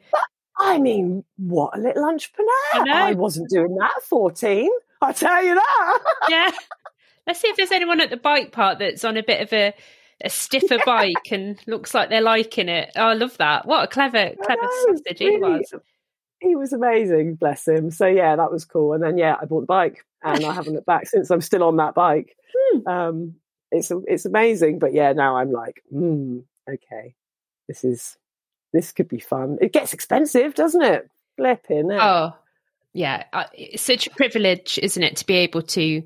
I 0.59 0.77
mean, 0.77 1.23
what 1.37 1.75
a 1.75 1.81
little 1.81 2.05
entrepreneur. 2.05 2.49
I. 2.73 3.09
I, 3.09 3.13
wasn't 3.13 3.49
doing 3.49 3.75
that 3.77 3.91
at 3.97 4.03
14. 4.03 4.69
I'll 5.01 5.13
tell 5.13 5.43
you 5.43 5.55
that. 5.55 5.99
Yeah. 6.29 6.51
Let's 7.25 7.39
see 7.39 7.47
if 7.47 7.57
there's 7.57 7.71
anyone 7.71 7.99
at 7.99 8.11
the 8.11 8.17
bike 8.17 8.51
part 8.51 8.77
that's 8.79 9.03
on 9.03 9.17
a 9.17 9.23
bit 9.23 9.41
of 9.41 9.51
a, 9.53 9.73
a 10.23 10.29
stiffer 10.29 10.77
bike 10.85 11.31
and 11.31 11.57
looks 11.65 11.95
like 11.95 12.09
they're 12.09 12.21
liking 12.21 12.69
it. 12.69 12.91
Oh, 12.95 13.07
I 13.07 13.13
love 13.13 13.37
that. 13.37 13.65
What 13.65 13.83
a 13.85 13.87
clever, 13.87 14.31
clever 14.43 14.61
I 14.61 14.85
know, 14.87 14.95
sausage 14.95 15.17
he 15.19 15.25
really, 15.37 15.59
was. 15.59 15.73
He 16.41 16.55
was 16.55 16.73
amazing, 16.73 17.35
bless 17.35 17.67
him. 17.67 17.91
So, 17.91 18.07
yeah, 18.07 18.35
that 18.35 18.51
was 18.51 18.65
cool. 18.65 18.93
And 18.93 19.03
then, 19.03 19.17
yeah, 19.17 19.35
I 19.39 19.45
bought 19.45 19.61
the 19.61 19.65
bike 19.67 20.05
and 20.23 20.43
I 20.43 20.53
haven't 20.53 20.73
looked 20.73 20.87
back 20.87 21.07
since 21.07 21.29
I'm 21.29 21.41
still 21.41 21.63
on 21.63 21.77
that 21.77 21.95
bike. 21.95 22.35
Hmm. 22.73 22.87
Um, 22.87 23.35
it's, 23.71 23.91
it's 24.07 24.25
amazing. 24.25 24.79
But 24.79 24.93
yeah, 24.93 25.13
now 25.13 25.37
I'm 25.37 25.51
like, 25.51 25.81
hmm, 25.89 26.39
okay, 26.69 27.15
this 27.67 27.85
is, 27.85 28.17
this 28.73 28.91
could 28.91 29.07
be 29.07 29.19
fun. 29.19 29.57
It 29.61 29.71
gets 29.71 29.93
expensive, 29.93 30.53
doesn't 30.53 30.81
it? 30.81 31.09
Flipping. 31.37 31.91
Oh, 31.93 32.35
yeah. 32.93 33.23
Uh, 33.31 33.45
It's 33.53 33.81
such 33.83 34.05
a 34.07 34.09
privilege, 34.09 34.77
isn't 34.83 35.01
it, 35.01 35.15
to 35.17 35.25
be 35.25 35.35
able 35.35 35.61
to 35.61 36.03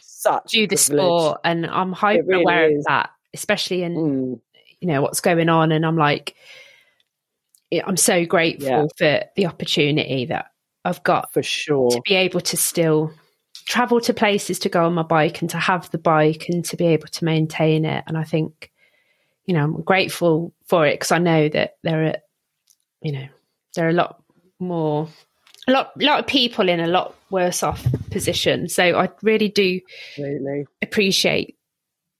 Such 0.00 0.50
do 0.50 0.66
the 0.66 0.76
sport. 0.76 1.40
And 1.44 1.64
I'm 1.64 1.92
hyper 1.92 2.24
really 2.26 2.42
aware 2.42 2.70
is. 2.70 2.78
of 2.80 2.84
that, 2.86 3.10
especially 3.32 3.84
in 3.84 3.94
Mm, 3.94 4.40
you 4.80 4.88
know 4.88 5.00
what's 5.00 5.20
going 5.20 5.48
on 5.48 5.72
and 5.72 5.86
i'm 5.86 5.96
like 5.96 6.34
i'm 7.86 7.96
so 7.96 8.24
grateful 8.24 8.68
Yeah. 8.68 8.86
for 8.96 9.24
the 9.36 9.46
opportunity 9.46 10.26
that 10.26 10.46
i've 10.84 11.02
got 11.02 11.32
for 11.32 11.42
sure. 11.42 11.90
to 11.90 12.00
be 12.06 12.14
able 12.14 12.40
to 12.40 12.56
still 12.56 13.12
travel 13.66 14.00
to 14.02 14.12
places 14.14 14.58
to 14.60 14.68
go 14.68 14.84
on 14.84 14.94
my 14.94 15.02
bike 15.02 15.40
and 15.40 15.50
to 15.50 15.58
have 15.58 15.90
the 15.90 15.98
bike 15.98 16.46
and 16.48 16.64
to 16.66 16.76
be 16.76 16.86
able 16.86 17.06
to 17.08 17.24
maintain 17.24 17.84
it 17.84 18.04
and 18.06 18.18
i 18.18 18.24
think 18.24 18.70
you 19.46 19.54
know 19.54 19.64
i'm 19.64 19.82
grateful 19.82 20.52
for 20.66 20.86
it 20.86 20.94
because 20.94 21.12
i 21.12 21.18
know 21.18 21.48
that 21.48 21.76
there 21.82 22.04
are 22.04 22.14
you 23.02 23.12
know 23.12 23.26
there 23.74 23.86
are 23.86 23.90
a 23.90 23.94
lot 23.94 24.22
more 24.60 25.08
a 25.66 25.72
lot 25.72 25.92
lot 26.00 26.20
of 26.20 26.26
people 26.26 26.68
in 26.68 26.80
a 26.80 26.86
lot 26.86 27.14
worse 27.30 27.62
off 27.62 27.84
position 28.10 28.68
so 28.68 28.96
i 28.98 29.08
really 29.22 29.48
do 29.48 29.80
Absolutely. 30.18 30.66
appreciate 30.82 31.56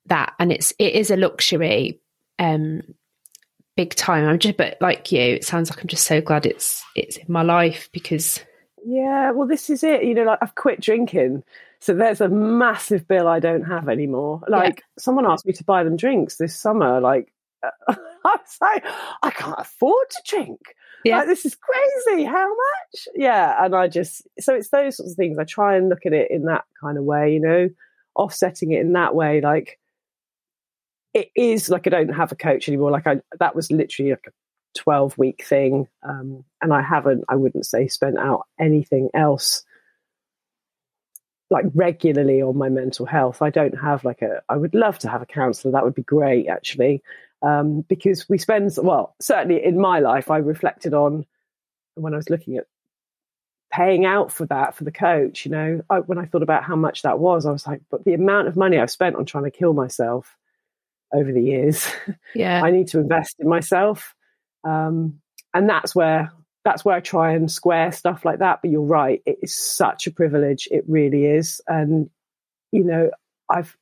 that 0.07 0.33
and 0.39 0.51
it's 0.53 0.73
it 0.79 0.95
is 0.95 1.11
a 1.11 1.17
luxury 1.17 2.01
um 2.39 2.83
big 3.77 3.95
time 3.95 4.27
i'm 4.27 4.39
just 4.39 4.57
but 4.57 4.77
like 4.81 5.11
you 5.11 5.21
it 5.21 5.45
sounds 5.45 5.71
like 5.71 5.81
i'm 5.81 5.89
just 5.89 6.05
so 6.05 6.21
glad 6.21 6.47
it's 6.47 6.85
it's 6.95 7.17
in 7.17 7.27
my 7.29 7.43
life 7.43 7.89
because 7.93 8.41
Yeah, 8.85 9.31
well, 9.31 9.49
this 9.49 9.71
is 9.71 9.83
it. 9.83 10.05
You 10.05 10.15
know, 10.15 10.25
like 10.25 10.39
I've 10.43 10.55
quit 10.55 10.81
drinking. 10.81 11.43
So 11.81 11.95
there's 11.95 12.21
a 12.21 12.29
massive 12.29 13.09
bill 13.09 13.29
I 13.29 13.41
don't 13.41 13.65
have 13.65 13.89
anymore. 13.89 14.43
Like 14.47 14.83
someone 14.99 15.27
asked 15.27 15.47
me 15.47 15.53
to 15.55 15.65
buy 15.65 15.85
them 15.85 15.97
drinks 15.97 16.37
this 16.37 16.55
summer. 16.55 17.01
Like, 17.01 17.33
I 17.89 17.97
was 18.25 18.59
like, 18.61 18.85
I 19.23 19.31
can't 19.31 19.59
afford 19.59 20.11
to 20.11 20.23
drink. 20.27 20.61
Yeah. 21.05 21.19
Like, 21.19 21.29
this 21.29 21.47
is 21.47 21.57
crazy. 21.57 22.25
How 22.25 22.47
much? 22.49 23.09
Yeah. 23.15 23.65
And 23.65 23.75
I 23.75 23.89
just, 23.89 24.27
so 24.39 24.55
it's 24.55 24.71
those 24.71 24.97
sorts 24.97 25.13
of 25.13 25.17
things. 25.17 25.39
I 25.39 25.45
try 25.45 25.77
and 25.77 25.89
look 25.89 26.07
at 26.07 26.13
it 26.13 26.31
in 26.31 26.45
that 26.45 26.65
kind 26.81 26.99
of 26.99 27.05
way, 27.05 27.33
you 27.33 27.41
know, 27.41 27.69
offsetting 28.17 28.73
it 28.73 28.81
in 28.81 28.93
that 28.93 29.15
way. 29.15 29.41
Like, 29.41 29.79
it 31.15 31.31
is 31.37 31.71
like 31.71 31.87
I 31.87 31.91
don't 31.91 32.15
have 32.15 32.33
a 32.33 32.37
coach 32.37 32.69
anymore. 32.69 32.91
Like, 32.91 33.07
I, 33.07 33.21
that 33.39 33.55
was 33.55 33.71
literally 33.71 34.11
like 34.11 34.27
a 34.27 34.33
12 34.79 35.17
week 35.17 35.45
thing. 35.45 35.89
Um, 36.03 36.45
and 36.61 36.75
I 36.75 36.83
haven't, 36.83 37.25
I 37.29 37.37
wouldn't 37.37 37.67
say, 37.67 37.89
spent 37.89 38.19
out 38.19 38.47
anything 38.61 39.09
else 39.15 39.65
like 41.51 41.67
regularly 41.75 42.43
on 42.43 42.59
my 42.59 42.69
mental 42.69 43.07
health. 43.07 43.41
I 43.41 43.51
don't 43.51 43.79
have 43.79 44.05
like 44.05 44.23
a, 44.23 44.43
I 44.49 44.57
would 44.57 44.75
love 44.75 44.99
to 45.01 45.09
have 45.09 45.23
a 45.23 45.27
counselor. 45.27 45.73
That 45.73 45.85
would 45.85 45.95
be 45.95 46.03
great, 46.03 46.49
actually. 46.49 47.03
Um, 47.43 47.83
because 47.83 48.29
we 48.29 48.39
spend, 48.39 48.73
well, 48.83 49.15
certainly 49.21 49.65
in 49.65 49.79
my 49.79 50.01
life, 50.01 50.31
I 50.31 50.39
reflected 50.39 50.95
on 50.95 51.27
when 51.95 52.15
I 52.15 52.17
was 52.17 52.31
looking 52.31 52.57
at 52.57 52.67
paying 53.71 54.05
out 54.05 54.33
for 54.33 54.47
that 54.47 54.75
for 54.75 54.85
the 54.85 54.93
coach, 54.93 55.45
you 55.45 55.51
know, 55.51 55.81
I, 55.91 55.99
when 55.99 56.19
I 56.19 56.27
thought 56.27 56.43
about 56.43 56.65
how 56.65 56.77
much 56.77 57.03
that 57.03 57.19
was, 57.19 57.45
I 57.45 57.51
was 57.51 57.67
like, 57.67 57.83
but 57.91 58.05
the 58.05 58.15
amount 58.15 58.49
of 58.49 58.57
money 58.57 58.79
I've 58.79 58.91
spent 58.91 59.17
on 59.17 59.27
trying 59.27 59.45
to 59.45 59.51
kill 59.51 59.75
myself 59.75 60.37
over 61.15 61.33
the 61.33 61.43
years. 61.43 61.87
yeah 62.35 62.61
I 62.65 62.71
need 62.71 62.89
to 62.89 62.99
invest 62.99 63.37
in 63.39 63.49
myself. 63.49 64.15
Um, 64.65 65.21
and 65.55 65.69
that's 65.69 65.95
where 65.95 66.33
that's 66.65 66.85
where 66.85 66.97
I 66.97 67.01
try 67.01 67.33
and 67.33 67.51
square 67.51 67.93
stuff 67.93 68.25
like 68.25 68.39
that. 68.41 68.61
But 68.63 68.71
you're 68.71 68.81
right, 68.83 69.23
it 69.27 69.39
is 69.43 69.55
such 69.55 70.07
a 70.07 70.11
privilege. 70.11 70.67
It 70.71 70.85
really 70.89 71.27
is. 71.27 71.61
And 71.69 72.11
you 72.73 72.85
know, 72.85 73.11
I've 73.51 73.77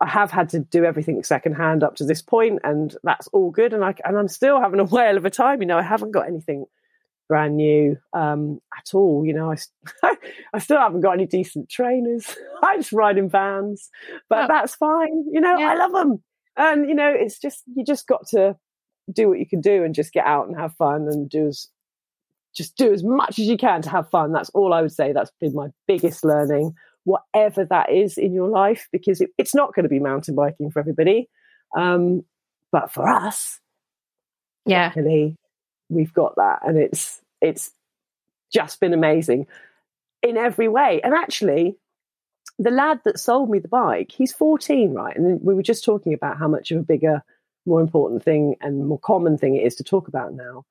I 0.00 0.08
have 0.08 0.30
had 0.30 0.48
to 0.50 0.60
do 0.60 0.84
everything 0.84 1.22
secondhand 1.22 1.84
up 1.84 1.96
to 1.96 2.04
this 2.04 2.20
point, 2.22 2.60
and 2.64 2.94
that's 3.04 3.28
all 3.28 3.50
good. 3.50 3.72
And 3.72 3.84
I 3.84 3.94
and 4.04 4.18
I'm 4.18 4.28
still 4.28 4.60
having 4.60 4.80
a 4.80 4.84
whale 4.94 5.16
of 5.16 5.24
a 5.24 5.30
time. 5.30 5.60
You 5.60 5.66
know, 5.68 5.78
I 5.78 5.82
haven't 5.82 6.10
got 6.10 6.26
anything 6.26 6.64
brand 7.28 7.56
new 7.56 7.96
um, 8.12 8.60
at 8.76 8.94
all. 8.94 9.24
You 9.24 9.32
know, 9.34 9.52
I, 9.52 10.16
I 10.52 10.58
still 10.58 10.78
haven't 10.78 11.00
got 11.00 11.12
any 11.12 11.26
decent 11.26 11.70
trainers. 11.70 12.36
I 12.62 12.76
just 12.76 12.92
ride 12.92 13.16
in 13.18 13.30
vans, 13.30 13.88
but 14.28 14.44
Oh. 14.44 14.48
that's 14.48 14.74
fine. 14.74 15.24
You 15.32 15.40
know, 15.40 15.56
Yeah. 15.58 15.70
I 15.70 15.74
love 15.76 15.92
them, 15.92 16.22
and 16.56 16.88
you 16.88 16.94
know, 16.94 17.12
it's 17.12 17.38
just 17.38 17.62
you 17.74 17.84
just 17.84 18.06
got 18.06 18.26
to 18.28 18.56
do 19.12 19.28
what 19.28 19.38
you 19.38 19.46
can 19.46 19.60
do 19.60 19.84
and 19.84 19.94
just 19.94 20.12
get 20.12 20.26
out 20.26 20.48
and 20.48 20.56
have 20.56 20.74
fun 20.74 21.08
and 21.08 21.28
do 21.28 21.48
as 21.48 21.68
just 22.54 22.76
do 22.76 22.92
as 22.92 23.02
much 23.02 23.38
as 23.38 23.46
you 23.46 23.56
can 23.56 23.82
to 23.82 23.90
have 23.90 24.08
fun. 24.10 24.32
That's 24.32 24.50
all 24.50 24.72
I 24.72 24.82
would 24.82 24.92
say. 24.92 25.12
That's 25.12 25.32
been 25.40 25.54
my 25.54 25.68
biggest 25.86 26.24
learning, 26.24 26.74
whatever 27.02 27.64
that 27.64 27.90
is 27.90 28.16
in 28.16 28.32
your 28.32 28.48
life, 28.48 28.88
because 28.92 29.20
it, 29.20 29.30
it's 29.38 29.54
not 29.54 29.74
going 29.74 29.82
to 29.82 29.88
be 29.88 29.98
mountain 29.98 30.34
biking 30.34 30.70
for 30.70 30.78
everybody. 30.78 31.28
Um, 31.76 32.24
but 32.70 32.92
for 32.92 33.08
us, 33.08 33.60
yeah 34.64 34.86
luckily, 34.86 35.36
we've 35.88 36.14
got 36.14 36.36
that, 36.36 36.60
and 36.62 36.78
it's 36.78 37.20
it's 37.40 37.72
just 38.52 38.80
been 38.80 38.94
amazing 38.94 39.46
in 40.22 40.36
every 40.36 40.68
way. 40.68 41.00
And 41.02 41.12
actually, 41.12 41.76
the 42.58 42.70
lad 42.70 43.00
that 43.04 43.18
sold 43.18 43.50
me 43.50 43.58
the 43.58 43.68
bike, 43.68 44.12
he's 44.12 44.32
14, 44.32 44.92
right? 44.94 45.16
And 45.16 45.40
we 45.42 45.54
were 45.54 45.62
just 45.62 45.84
talking 45.84 46.14
about 46.14 46.38
how 46.38 46.48
much 46.48 46.70
of 46.70 46.78
a 46.78 46.82
bigger, 46.82 47.22
more 47.66 47.80
important 47.80 48.22
thing 48.22 48.56
and 48.60 48.86
more 48.86 48.98
common 49.00 49.36
thing 49.38 49.56
it 49.56 49.66
is 49.66 49.74
to 49.76 49.84
talk 49.84 50.08
about 50.08 50.34
now. 50.34 50.64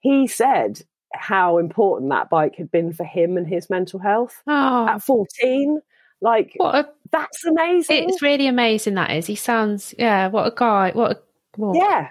He 0.00 0.26
said 0.26 0.82
how 1.14 1.58
important 1.58 2.10
that 2.10 2.28
bike 2.28 2.56
had 2.56 2.70
been 2.70 2.92
for 2.92 3.04
him 3.04 3.36
and 3.36 3.46
his 3.46 3.70
mental 3.70 3.98
health 3.98 4.42
Oh, 4.46 4.86
at 4.88 4.98
14. 5.02 5.80
Like, 6.20 6.54
what 6.56 6.74
a, 6.74 6.88
that's 7.12 7.44
amazing. 7.44 8.08
it's 8.08 8.22
really 8.22 8.46
amazing 8.46 8.94
that 8.94 9.10
is. 9.10 9.26
He 9.26 9.34
sounds, 9.36 9.94
yeah, 9.98 10.28
what 10.28 10.46
a 10.46 10.52
guy. 10.54 10.90
What 10.94 11.12
a, 11.12 11.20
what, 11.56 11.76
yeah, 11.76 12.08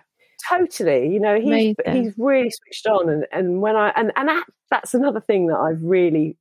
totally. 0.49 1.11
You 1.11 1.19
know, 1.19 1.35
he's 1.39 1.75
Amazing. 1.85 2.03
he's 2.03 2.13
really 2.17 2.51
switched 2.51 2.85
on, 2.87 3.09
and 3.09 3.25
and 3.31 3.61
when 3.61 3.75
I 3.75 3.89
and 3.95 4.11
and 4.15 4.29
that, 4.29 4.45
that's 4.69 4.93
another 4.93 5.19
thing 5.19 5.47
that 5.47 5.57
I've 5.57 5.81
really 5.81 6.37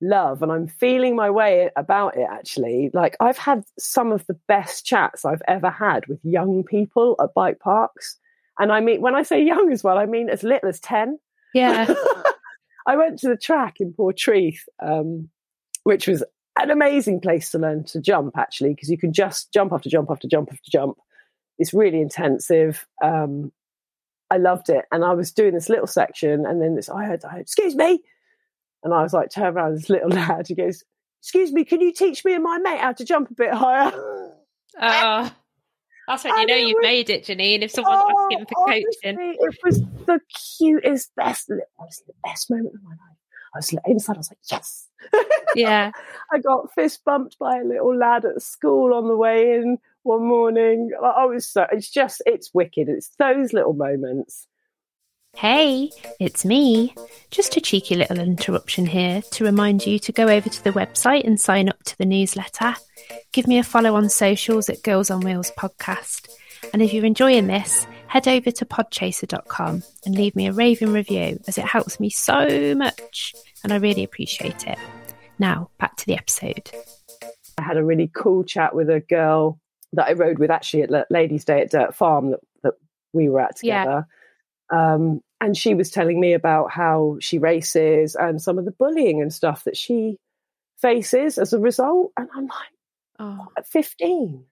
love, 0.00 0.42
and 0.42 0.52
I'm 0.52 0.66
feeling 0.66 1.16
my 1.16 1.30
way 1.30 1.70
about 1.76 2.16
it. 2.16 2.26
Actually, 2.30 2.90
like 2.92 3.16
I've 3.20 3.38
had 3.38 3.64
some 3.78 4.12
of 4.12 4.26
the 4.26 4.38
best 4.48 4.84
chats 4.84 5.24
I've 5.24 5.42
ever 5.48 5.70
had 5.70 6.06
with 6.06 6.20
young 6.24 6.64
people 6.64 7.16
at 7.20 7.34
bike 7.34 7.60
parks, 7.60 8.18
and 8.58 8.72
I 8.72 8.80
mean 8.80 9.00
when 9.00 9.14
I 9.14 9.22
say 9.22 9.42
young 9.42 9.72
as 9.72 9.82
well, 9.84 9.98
I 9.98 10.06
mean 10.06 10.28
as 10.28 10.42
little 10.42 10.68
as 10.68 10.80
ten. 10.80 11.18
Yeah. 11.54 11.92
I 12.86 12.96
went 12.96 13.18
to 13.20 13.28
the 13.28 13.36
track 13.36 13.80
in 13.80 13.92
Portreath, 13.92 14.64
um, 14.80 15.28
which 15.82 16.06
was 16.06 16.22
an 16.58 16.70
amazing 16.70 17.20
place 17.20 17.50
to 17.50 17.58
learn 17.58 17.84
to 17.84 18.00
jump, 18.00 18.38
actually, 18.38 18.70
because 18.70 18.90
you 18.90 18.98
can 18.98 19.12
just 19.12 19.52
jump 19.52 19.72
after 19.72 19.88
jump 19.88 20.10
after 20.10 20.28
jump 20.28 20.50
after 20.52 20.70
jump. 20.70 20.96
It's 21.58 21.74
really 21.74 22.00
intensive. 22.00 22.86
Um, 23.02 23.52
I 24.30 24.38
loved 24.38 24.68
it. 24.68 24.84
And 24.90 25.04
I 25.04 25.14
was 25.14 25.32
doing 25.32 25.54
this 25.54 25.68
little 25.68 25.86
section, 25.86 26.46
and 26.46 26.62
then 26.62 26.76
this, 26.76 26.88
I 26.88 27.04
heard, 27.04 27.24
I 27.24 27.32
heard, 27.32 27.40
excuse 27.40 27.74
me. 27.74 28.00
And 28.82 28.94
I 28.94 29.02
was 29.02 29.12
like, 29.12 29.30
turn 29.30 29.56
around, 29.56 29.74
this 29.74 29.90
little 29.90 30.08
lad, 30.10 30.46
he 30.48 30.54
goes, 30.54 30.84
excuse 31.22 31.52
me, 31.52 31.64
can 31.64 31.80
you 31.80 31.92
teach 31.92 32.24
me 32.24 32.34
and 32.34 32.44
my 32.44 32.58
mate 32.58 32.80
how 32.80 32.92
to 32.92 33.04
jump 33.04 33.30
a 33.30 33.34
bit 33.34 33.52
higher? 33.52 33.92
Oh, 34.80 35.32
that's 36.08 36.22
when 36.22 36.38
you 36.38 36.46
know 36.46 36.54
you've 36.54 36.76
was- 36.76 36.82
made 36.82 37.10
it, 37.10 37.24
Janine. 37.24 37.62
If 37.62 37.72
someone's 37.72 38.02
oh, 38.06 38.28
asking 38.30 38.46
for 38.46 38.66
coaching. 38.66 39.18
honestly, 39.18 39.36
it 39.40 39.56
was 39.64 39.82
the 40.06 40.20
cutest, 40.58 41.10
best, 41.16 41.50
it 41.50 41.64
was 41.78 42.02
the 42.06 42.12
best 42.24 42.50
moment 42.50 42.74
of 42.74 42.82
my 42.82 42.90
life. 42.90 43.16
I 43.54 43.58
was 43.58 43.74
inside, 43.86 44.16
I 44.16 44.18
was 44.18 44.30
like, 44.30 44.38
yes. 44.50 44.88
Yeah. 45.54 45.90
I 46.32 46.38
got 46.38 46.72
fist 46.74 47.02
bumped 47.04 47.38
by 47.38 47.58
a 47.58 47.64
little 47.64 47.96
lad 47.96 48.24
at 48.24 48.42
school 48.42 48.92
on 48.92 49.08
the 49.08 49.16
way 49.16 49.54
in 49.54 49.78
one 50.02 50.26
morning. 50.26 50.90
I 51.02 51.24
was 51.24 51.48
so, 51.48 51.66
it's 51.72 51.90
just, 51.90 52.22
it's 52.26 52.50
wicked. 52.52 52.88
It's 52.88 53.10
those 53.18 53.52
little 53.52 53.72
moments. 53.72 54.46
Hey, 55.36 55.90
it's 56.18 56.46
me. 56.46 56.94
Just 57.30 57.56
a 57.58 57.60
cheeky 57.60 57.94
little 57.94 58.18
interruption 58.18 58.86
here 58.86 59.20
to 59.32 59.44
remind 59.44 59.86
you 59.86 59.98
to 59.98 60.12
go 60.12 60.28
over 60.28 60.48
to 60.48 60.64
the 60.64 60.70
website 60.70 61.26
and 61.26 61.38
sign 61.38 61.68
up 61.68 61.82
to 61.84 61.98
the 61.98 62.06
newsletter. 62.06 62.74
Give 63.32 63.46
me 63.46 63.58
a 63.58 63.62
follow 63.62 63.94
on 63.96 64.08
socials 64.08 64.70
at 64.70 64.82
Girls 64.82 65.10
on 65.10 65.20
Wheels 65.20 65.52
podcast. 65.58 66.28
And 66.72 66.80
if 66.80 66.94
you're 66.94 67.04
enjoying 67.04 67.48
this, 67.48 67.86
head 68.06 68.26
over 68.26 68.50
to 68.50 68.64
podchaser.com 68.64 69.82
and 70.06 70.14
leave 70.14 70.34
me 70.34 70.46
a 70.46 70.52
raving 70.52 70.94
review 70.94 71.38
as 71.46 71.58
it 71.58 71.66
helps 71.66 72.00
me 72.00 72.08
so 72.08 72.74
much 72.74 73.34
and 73.62 73.74
I 73.74 73.76
really 73.76 74.04
appreciate 74.04 74.66
it. 74.66 74.78
Now, 75.38 75.68
back 75.78 75.96
to 75.96 76.06
the 76.06 76.16
episode. 76.16 76.70
I 77.58 77.62
had 77.62 77.76
a 77.76 77.84
really 77.84 78.10
cool 78.14 78.42
chat 78.42 78.74
with 78.74 78.88
a 78.88 79.00
girl 79.00 79.60
that 79.92 80.08
I 80.08 80.12
rode 80.14 80.38
with 80.38 80.50
actually 80.50 80.82
at 80.82 81.10
Ladies' 81.10 81.44
Day 81.44 81.60
at 81.60 81.70
Dirt 81.70 81.94
Farm 81.94 82.30
that, 82.30 82.40
that 82.62 82.74
we 83.12 83.28
were 83.28 83.40
at 83.40 83.56
Yeah. 83.62 84.04
Um, 84.70 85.20
and 85.40 85.56
she 85.56 85.74
was 85.74 85.90
telling 85.90 86.18
me 86.18 86.32
about 86.32 86.70
how 86.70 87.18
she 87.20 87.38
races 87.38 88.14
and 88.14 88.40
some 88.40 88.58
of 88.58 88.64
the 88.64 88.70
bullying 88.70 89.20
and 89.20 89.32
stuff 89.32 89.64
that 89.64 89.76
she 89.76 90.16
faces 90.78 91.38
as 91.38 91.52
a 91.52 91.58
result. 91.58 92.12
And 92.16 92.28
I'm 92.34 92.46
like, 92.46 92.68
Oh, 93.18 93.48
at 93.56 93.66
15, 93.66 94.44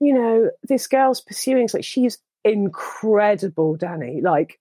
you 0.00 0.14
know, 0.14 0.50
this 0.62 0.86
girl's 0.86 1.20
pursuing, 1.20 1.68
like 1.74 1.84
she's 1.84 2.18
incredible, 2.44 3.76
Danny, 3.76 4.20
like 4.22 4.58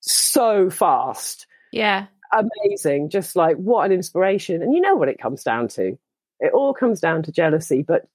so 0.00 0.68
fast, 0.68 1.46
yeah. 1.72 2.06
amazing, 2.32 3.08
just 3.08 3.34
like 3.34 3.56
what 3.56 3.86
an 3.86 3.92
inspiration. 3.92 4.62
And 4.62 4.74
you 4.74 4.80
know 4.80 4.94
what 4.94 5.08
it 5.08 5.18
comes 5.18 5.42
down 5.42 5.68
to? 5.68 5.98
It 6.38 6.52
all 6.52 6.74
comes 6.74 7.00
down 7.00 7.22
to 7.22 7.32
jealousy. 7.32 7.82
But 7.82 8.06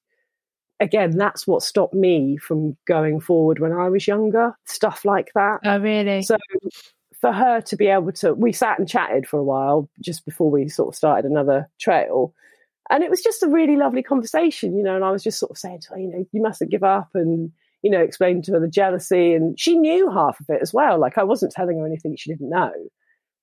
again, 0.82 1.16
that's 1.16 1.48
what 1.48 1.62
stopped 1.62 1.94
me 1.94 2.36
from 2.38 2.76
going 2.86 3.22
forward 3.22 3.60
when 3.60 3.72
I 3.72 3.88
was 3.88 4.08
younger, 4.08 4.54
stuff 4.66 5.06
like 5.06 5.32
that. 5.36 5.60
Oh, 5.64 5.80
really? 5.80 6.24
So 6.24 6.38
for 7.22 7.32
her 7.32 7.62
to 7.62 7.76
be 7.78 7.88
able 7.88 8.12
to, 8.14 8.34
we 8.34 8.52
sat 8.52 8.80
and 8.80 8.90
chatted 8.90 9.28
for 9.28 9.38
a 9.40 9.44
while 9.44 9.88
just 10.02 10.26
before 10.26 10.50
we 10.50 10.68
sort 10.68 10.90
of 10.90 10.96
started 10.96 11.30
another 11.30 11.70
trail. 11.80 12.34
And 12.90 13.04
it 13.04 13.12
was 13.12 13.22
just 13.22 13.44
a 13.44 13.48
really 13.48 13.78
lovely 13.78 14.02
conversation, 14.02 14.76
you 14.76 14.84
know. 14.84 14.96
And 14.96 15.06
I 15.06 15.12
was 15.12 15.24
just 15.24 15.40
sort 15.40 15.52
of 15.52 15.58
saying 15.58 15.82
to 15.82 15.90
her, 15.92 16.00
you 16.00 16.08
know, 16.10 16.26
you 16.32 16.42
mustn't 16.42 16.72
give 16.72 16.84
up 16.84 17.10
and, 17.14 17.52
you 17.84 17.92
know, 17.92 18.02
explain 18.02 18.42
to 18.42 18.54
her 18.54 18.60
the 18.60 18.68
jealousy. 18.68 19.34
And 19.34 19.58
she 19.58 19.78
knew 19.78 20.10
half 20.12 20.40
of 20.40 20.48
it 20.50 20.62
as 20.62 20.74
well. 20.74 21.00
Like 21.00 21.18
I 21.18 21.24
wasn't 21.24 21.54
telling 21.54 21.78
her 21.78 21.86
anything 21.86 22.16
she 22.18 22.32
didn't 22.32 22.50
know. 22.50 22.74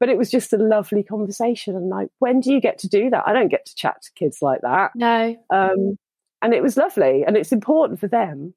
But 0.01 0.09
it 0.09 0.19
was 0.19 0.31
just 0.31 0.53
a 0.53 0.59
lovely 0.59 1.03
conversation. 1.03 1.77
And 1.77 1.89
like, 1.89 2.09
when 2.19 2.41
do 2.41 2.53
you 2.53 2.61
get 2.61 2.79
to 2.79 2.89
do 2.89 3.11
that? 3.11 3.25
I 3.27 3.33
don't 3.33 3.49
get 3.49 3.65
to 3.67 3.75
chat 3.75 4.03
to 4.03 4.11
kids 4.15 4.39
like 4.43 4.61
that. 4.63 4.91
no. 4.97 5.37
Um, 5.51 5.99
and 6.43 6.55
it 6.55 6.63
was 6.63 6.77
lovely. 6.77 7.25
And 7.27 7.37
it's 7.37 7.53
important 7.53 8.01
for 8.01 8.09
them 8.09 8.55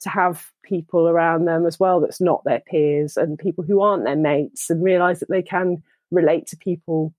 to 0.00 0.08
have 0.08 0.50
people 0.62 1.08
around 1.08 1.46
them 1.46 1.64
as 1.66 1.80
well 1.80 2.00
that's 2.00 2.20
not 2.20 2.44
their 2.44 2.60
peers 2.60 3.16
and 3.16 3.38
people 3.38 3.64
who 3.64 3.80
aren't 3.80 4.04
their 4.04 4.16
mates 4.16 4.68
and 4.68 4.82
realize 4.84 5.20
that 5.20 5.30
they 5.30 5.42
can 5.42 5.82
relate 6.10 6.46
to 6.48 6.56
people 6.56 7.14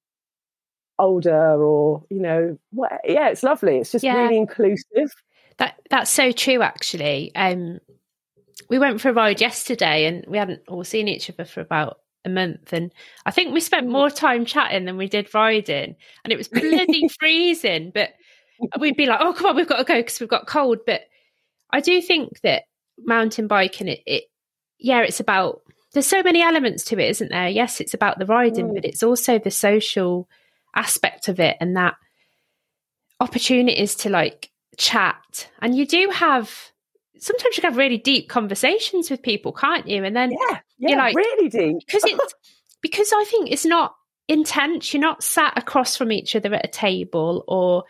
older 0.99 1.63
or, 1.63 2.03
you 2.09 2.19
know, 2.19 2.57
what, 2.71 2.91
yeah, 3.03 3.29
it's 3.29 3.43
lovely. 3.43 3.77
It's 3.77 3.91
just 3.91 4.03
Yeah. 4.03 4.21
really 4.23 4.37
inclusive. 4.37 5.13
That 5.57 5.79
that's 5.89 6.11
so 6.11 6.31
true. 6.31 6.61
Actually, 6.61 7.33
um, 7.35 7.79
we 8.69 8.77
went 8.79 8.99
for 8.99 9.09
a 9.09 9.13
ride 9.13 9.39
yesterday, 9.41 10.05
and 10.05 10.25
we 10.27 10.37
hadn't 10.37 10.61
all 10.67 10.83
seen 10.83 11.07
each 11.07 11.29
other 11.29 11.45
for 11.45 11.61
about 11.61 11.99
a 12.25 12.29
month, 12.29 12.73
and 12.73 12.91
I 13.25 13.31
think 13.31 13.53
we 13.53 13.61
spent 13.61 13.87
more 13.87 14.09
time 14.09 14.43
chatting 14.45 14.83
than 14.85 14.97
we 14.97 15.07
did 15.07 15.33
riding, 15.33 15.95
and 16.23 16.33
it 16.33 16.37
was 16.37 16.49
bloody 16.49 17.07
freezing. 17.19 17.91
But 17.93 18.09
we'd 18.79 18.97
be 18.97 19.05
like, 19.05 19.19
"Oh, 19.21 19.33
come 19.33 19.47
on, 19.47 19.55
we've 19.55 19.67
got 19.67 19.77
to 19.77 19.83
go 19.83 19.95
because 19.95 20.19
we've 20.19 20.29
got 20.29 20.47
cold." 20.47 20.79
But 20.85 21.01
I 21.71 21.81
do 21.81 22.01
think 22.01 22.39
that 22.41 22.63
mountain 22.97 23.47
biking, 23.47 23.87
it, 23.87 24.01
it 24.05 24.23
yeah, 24.79 25.01
it's 25.01 25.19
about. 25.19 25.61
There's 25.93 26.05
so 26.07 26.23
many 26.23 26.41
elements 26.41 26.83
to 26.85 26.99
it, 26.99 27.09
isn't 27.11 27.29
there? 27.29 27.47
Yes, 27.47 27.79
it's 27.79 27.93
about 27.93 28.19
the 28.19 28.25
riding, 28.25 28.67
Mm. 28.69 28.75
but 28.75 28.85
it's 28.85 29.01
also 29.03 29.39
the 29.39 29.51
social 29.51 30.27
aspect 30.75 31.27
of 31.29 31.39
it, 31.39 31.55
and 31.61 31.77
that 31.77 31.95
opportunities 33.19 33.95
to 33.95 34.09
like 34.09 34.51
chat 34.77 35.49
and 35.61 35.73
you 35.75 35.87
do 35.87 36.09
have 36.11 36.51
sometimes 37.17 37.55
you 37.55 37.61
can 37.61 37.71
have 37.71 37.77
really 37.77 37.97
deep 37.97 38.27
conversations 38.27 39.09
with 39.09 39.21
people 39.21 39.53
can't 39.53 39.87
you 39.87 40.03
and 40.03 40.13
then 40.13 40.31
Yeah, 40.33 40.59
You're 40.77 40.91
yeah, 40.91 40.97
like- 40.97 41.15
really 41.15 41.47
deep. 41.47 41.77
because 41.85 42.03
it's 42.03 42.33
because 42.81 43.13
i 43.13 43.23
think 43.23 43.49
it's 43.51 43.65
not 43.65 43.95
intense 44.27 44.93
you're 44.93 44.99
not 45.01 45.23
sat 45.23 45.57
across 45.57 45.95
from 45.95 46.11
each 46.11 46.35
other 46.35 46.53
at 46.53 46.65
a 46.65 46.67
table 46.67 47.45
or 47.47 47.85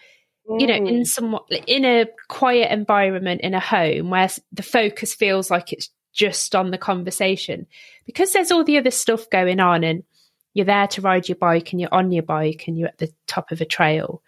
you 0.48 0.68
know 0.68 0.80
Mm. 0.80 0.89
in 0.89 1.06
somewhat 1.06 1.46
in 1.68 1.86
a 1.86 2.06
quiet 2.28 2.72
environment 2.72 3.41
in 3.41 3.54
a 3.54 3.60
home 3.60 4.10
where 4.10 4.30
the 4.52 4.64
focus 4.64 5.14
feels 5.14 5.50
like 5.50 5.74
it's 5.74 5.89
just 6.14 6.56
on 6.56 6.72
the 6.72 6.78
conversation. 6.78 7.68
Because 8.06 8.32
there's 8.32 8.52
all 8.52 8.64
the 8.64 8.78
other 8.78 8.91
stuff 8.91 9.30
going 9.30 9.60
on 9.60 9.84
and 9.84 10.04
you're 10.54 10.66
there 10.66 10.88
to 10.88 11.02
ride 11.02 11.28
your 11.28 11.36
bike 11.36 11.72
and 11.74 11.82
you're 11.82 11.93
on 11.93 12.12
your 12.12 12.24
bike 12.24 12.64
and 12.68 12.78
you're 12.78 12.88
at 12.88 12.98
the 12.98 13.12
top 13.28 13.52
of 13.52 13.60
a 13.60 13.66
trail 13.66 14.22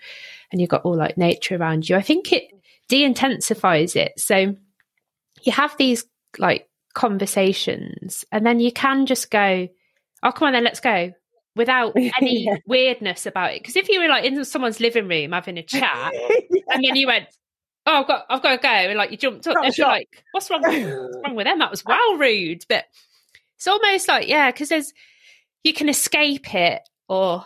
and 0.52 0.60
you've 0.60 0.70
got 0.70 0.82
all 0.84 0.98
like 0.98 1.18
nature 1.18 1.56
around 1.56 1.88
you 1.88 1.96
i 1.96 2.02
think 2.02 2.34
it 2.34 2.44
de-intensifies 2.90 3.96
it. 3.96 4.14
So 4.18 4.56
you 5.44 5.52
have 5.52 5.76
these 5.78 6.06
like 6.38 6.70
conversations 6.94 8.26
and 8.32 8.46
then 8.46 8.60
you 8.60 8.72
can 8.72 9.06
just 9.06 9.30
go 9.30 9.68
oh 10.24 10.32
come 10.32 10.48
on 10.48 10.54
then 10.54 10.64
let's 10.64 10.80
go 10.80 11.12
without 11.58 11.94
any 12.22 12.46
Yeah. 12.46 12.58
weirdness 12.66 13.26
about 13.26 13.54
it 13.54 13.62
because 13.62 13.76
if 13.76 13.90
you 13.90 14.00
were 14.00 14.08
like 14.08 14.24
in 14.24 14.44
someone's 14.46 14.80
living 14.80 15.08
room 15.08 15.32
having 15.34 15.58
a 15.58 15.64
chat 15.64 16.14
Yeah. 16.14 16.60
and 16.70 16.84
then 16.86 16.96
you 16.96 17.08
went, 17.08 17.26
"Oh, 17.86 18.02
I've 18.02 18.08
got, 18.08 18.26
I've 18.30 18.42
got 18.42 18.52
to 18.52 18.58
go," 18.62 18.68
and 18.70 18.98
like 18.98 19.12
you 19.12 19.18
jumped 19.18 19.48
up, 19.48 19.58
and 19.62 19.78
you're 19.78 19.88
like, 19.88 20.24
"What's 20.32 20.50
wrong? 20.50 20.62
What's 20.62 20.76
wrong 21.26 21.36
with 21.36 21.46
them? 21.46 21.60
That 21.60 21.72
was 21.72 21.84
well 21.86 22.18
rude." 22.18 22.64
But 22.70 22.86
it's 23.58 23.68
almost 23.68 24.08
like, 24.08 24.28
yeah, 24.28 24.52
because 24.52 24.70
there's 24.70 24.94
you 25.64 25.74
can 25.74 25.90
escape 25.90 26.54
it, 26.54 26.82
or 27.10 27.44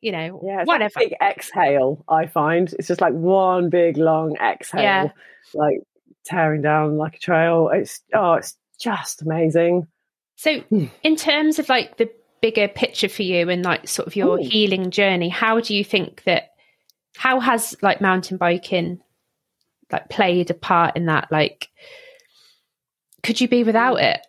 you 0.00 0.12
know, 0.12 0.40
Yeah, 0.44 0.60
it's 0.60 0.68
whatever. 0.68 0.92
Like 0.96 1.06
a 1.06 1.08
big 1.10 1.16
exhale, 1.20 2.04
I 2.08 2.26
find. 2.26 2.72
It's 2.78 2.86
just 2.88 3.00
like 3.00 3.12
one 3.14 3.68
big 3.68 3.96
long 3.98 4.36
exhale, 4.36 4.80
Yeah. 4.82 5.08
like 5.54 5.80
tearing 6.24 6.62
down 6.62 6.96
like 6.98 7.16
a 7.16 7.18
trail. 7.18 7.68
It's 7.72 8.00
oh, 8.14 8.34
it's 8.34 8.56
just 8.80 9.22
amazing. 9.22 9.88
So, 10.36 10.60
Hmm. 10.60 10.84
in 11.02 11.16
terms 11.16 11.58
of 11.58 11.68
like 11.68 11.96
the 11.96 12.08
bigger 12.40 12.68
picture 12.68 13.08
for 13.08 13.22
you 13.22 13.48
and 13.48 13.64
like 13.64 13.88
sort 13.88 14.06
of 14.06 14.16
your 14.16 14.38
Ooh. 14.38 14.42
healing 14.42 14.90
journey, 14.90 15.28
how 15.28 15.60
do 15.60 15.74
you 15.74 15.84
think 15.84 16.22
that? 16.24 16.52
How 17.16 17.40
has 17.40 17.76
like 17.82 18.00
mountain 18.00 18.36
biking 18.36 19.00
like 19.90 20.08
played 20.08 20.50
a 20.50 20.54
part 20.54 20.96
in 20.96 21.06
that? 21.06 21.28
Like, 21.30 21.68
could 23.22 23.40
you 23.40 23.48
be 23.48 23.64
without 23.64 23.96
it? 23.96 24.20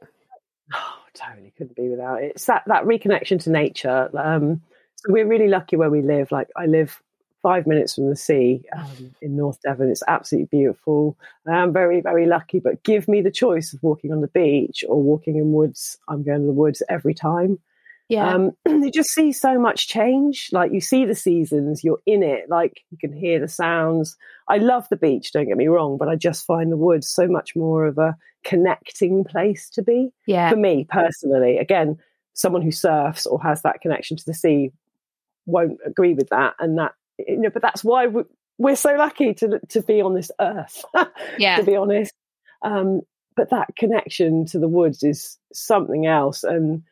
Oh, 0.73 0.99
totally 1.13 1.53
couldn't 1.57 1.75
be 1.75 1.89
without 1.89 2.23
it. 2.23 2.31
It's 2.35 2.45
that 2.45 2.63
that 2.67 2.83
reconnection 2.83 3.41
to 3.43 3.51
nature. 3.51 4.09
Um, 4.17 4.61
so 4.95 5.13
we're 5.13 5.27
really 5.27 5.47
lucky 5.47 5.75
where 5.75 5.89
we 5.89 6.01
live. 6.01 6.31
Like 6.31 6.49
I 6.55 6.65
live 6.65 7.01
five 7.41 7.65
minutes 7.65 7.95
from 7.95 8.09
the 8.09 8.15
sea 8.15 8.63
um, 8.75 9.15
in 9.21 9.35
North 9.35 9.61
Devon. 9.61 9.89
It's 9.89 10.03
absolutely 10.07 10.47
beautiful. 10.57 11.17
I 11.47 11.57
am 11.57 11.71
very, 11.71 12.01
very 12.01 12.25
lucky, 12.25 12.59
but 12.59 12.83
give 12.83 13.07
me 13.07 13.21
the 13.21 13.31
choice 13.31 13.73
of 13.73 13.81
walking 13.81 14.11
on 14.11 14.21
the 14.21 14.27
beach 14.27 14.83
or 14.87 15.01
walking 15.01 15.37
in 15.37 15.53
woods. 15.53 15.97
I'm 16.07 16.23
going 16.23 16.41
to 16.41 16.45
the 16.45 16.51
woods 16.51 16.83
every 16.89 17.13
time. 17.13 17.59
Yeah. 18.09 18.33
Um, 18.33 18.51
you 18.67 18.91
just 18.91 19.11
see 19.11 19.31
so 19.31 19.59
much 19.59 19.87
change. 19.87 20.49
Like 20.51 20.73
you 20.73 20.81
see 20.81 21.05
the 21.05 21.15
seasons, 21.15 21.83
you're 21.83 22.01
in 22.05 22.23
it, 22.23 22.49
like 22.49 22.81
you 22.89 22.97
can 22.97 23.13
hear 23.13 23.39
the 23.39 23.47
sounds. 23.47 24.17
I 24.47 24.57
love 24.57 24.87
the 24.89 24.97
beach, 24.97 25.31
don't 25.31 25.47
get 25.47 25.57
me 25.57 25.67
wrong, 25.67 25.97
but 25.97 26.09
I 26.09 26.15
just 26.15 26.45
find 26.45 26.71
the 26.71 26.77
woods 26.77 27.07
so 27.07 27.27
much 27.27 27.55
more 27.55 27.85
of 27.85 27.97
a 27.99 28.17
connecting 28.43 29.23
place 29.23 29.69
to 29.71 29.83
be. 29.83 30.09
Yeah. 30.25 30.49
For 30.49 30.55
me 30.55 30.87
personally, 30.89 31.59
again, 31.59 31.99
someone 32.33 32.63
who 32.63 32.71
surfs 32.71 33.25
or 33.25 33.41
has 33.43 33.61
that 33.61 33.81
connection 33.81 34.17
to 34.17 34.25
the 34.25 34.33
sea 34.33 34.71
won't 35.45 35.79
agree 35.85 36.15
with 36.15 36.29
that. 36.29 36.55
And 36.59 36.79
that, 36.79 36.93
you 37.19 37.37
know, 37.37 37.49
but 37.51 37.61
that's 37.61 37.83
why 37.83 38.07
we're 38.57 38.75
so 38.75 38.95
lucky 38.95 39.35
to, 39.35 39.59
to 39.69 39.81
be 39.83 40.01
on 40.01 40.15
this 40.15 40.31
earth, 40.41 40.83
yeah. 41.37 41.57
to 41.57 41.63
be 41.63 41.75
honest. 41.75 42.13
Um, 42.63 43.01
but 43.35 43.51
that 43.51 43.75
connection 43.75 44.45
to 44.47 44.59
the 44.59 44.67
woods 44.67 45.03
is 45.03 45.37
something 45.53 46.07
else. 46.07 46.43
And, 46.43 46.83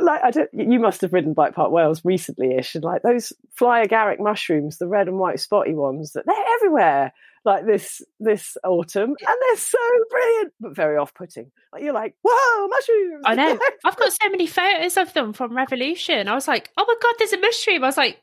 like 0.00 0.22
I 0.22 0.30
don't, 0.30 0.50
you 0.52 0.78
must 0.78 1.00
have 1.00 1.12
ridden 1.12 1.34
Bike 1.34 1.54
Park 1.54 1.72
Wales 1.72 2.04
recently-ish, 2.04 2.74
and 2.74 2.84
like 2.84 3.02
those 3.02 3.32
fly 3.56 3.84
agaric 3.84 4.20
mushrooms, 4.20 4.78
the 4.78 4.86
red 4.86 5.08
and 5.08 5.18
white 5.18 5.40
spotty 5.40 5.74
ones, 5.74 6.12
that 6.12 6.26
they're 6.26 6.54
everywhere. 6.56 7.12
Like 7.42 7.64
this 7.64 8.02
this 8.20 8.56
autumn, 8.64 9.10
and 9.10 9.36
they're 9.40 9.56
so 9.56 9.78
brilliant, 10.10 10.52
but 10.60 10.76
very 10.76 10.98
off-putting. 10.98 11.50
Like 11.72 11.82
you're 11.82 11.94
like, 11.94 12.14
whoa, 12.22 12.68
mushrooms! 12.68 13.22
I 13.24 13.34
know. 13.34 13.58
I've 13.84 13.96
got 13.96 14.12
so 14.12 14.28
many 14.28 14.46
photos 14.46 14.98
of 14.98 15.12
them 15.14 15.32
from 15.32 15.56
Revolution. 15.56 16.28
I 16.28 16.34
was 16.34 16.46
like, 16.46 16.70
oh 16.76 16.84
my 16.86 16.94
god, 17.00 17.14
there's 17.18 17.32
a 17.32 17.40
mushroom. 17.40 17.82
I 17.82 17.86
was 17.86 17.96
like, 17.96 18.18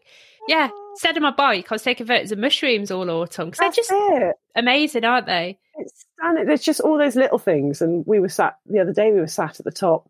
yeah. 0.47 0.69
Instead 0.93 1.17
of 1.17 1.23
my 1.23 1.31
bike, 1.31 1.71
I 1.71 1.75
was 1.75 1.83
taking 1.83 2.07
photos 2.07 2.31
of 2.31 2.39
mushrooms 2.39 2.91
all 2.91 3.09
autumn 3.09 3.49
because 3.49 3.59
they're 3.59 3.71
just 3.71 3.91
it. 3.91 4.35
amazing, 4.55 5.03
aren't 5.03 5.27
they? 5.27 5.59
It's 5.77 6.05
stunning. 6.19 6.45
There's 6.45 6.63
just 6.63 6.79
all 6.79 6.97
those 6.97 7.15
little 7.15 7.39
things, 7.39 7.81
and 7.81 8.03
we 8.07 8.19
were 8.19 8.29
sat 8.29 8.57
the 8.67 8.79
other 8.79 8.93
day. 8.93 9.11
We 9.11 9.19
were 9.19 9.27
sat 9.27 9.59
at 9.59 9.65
the 9.65 9.71
top 9.71 10.09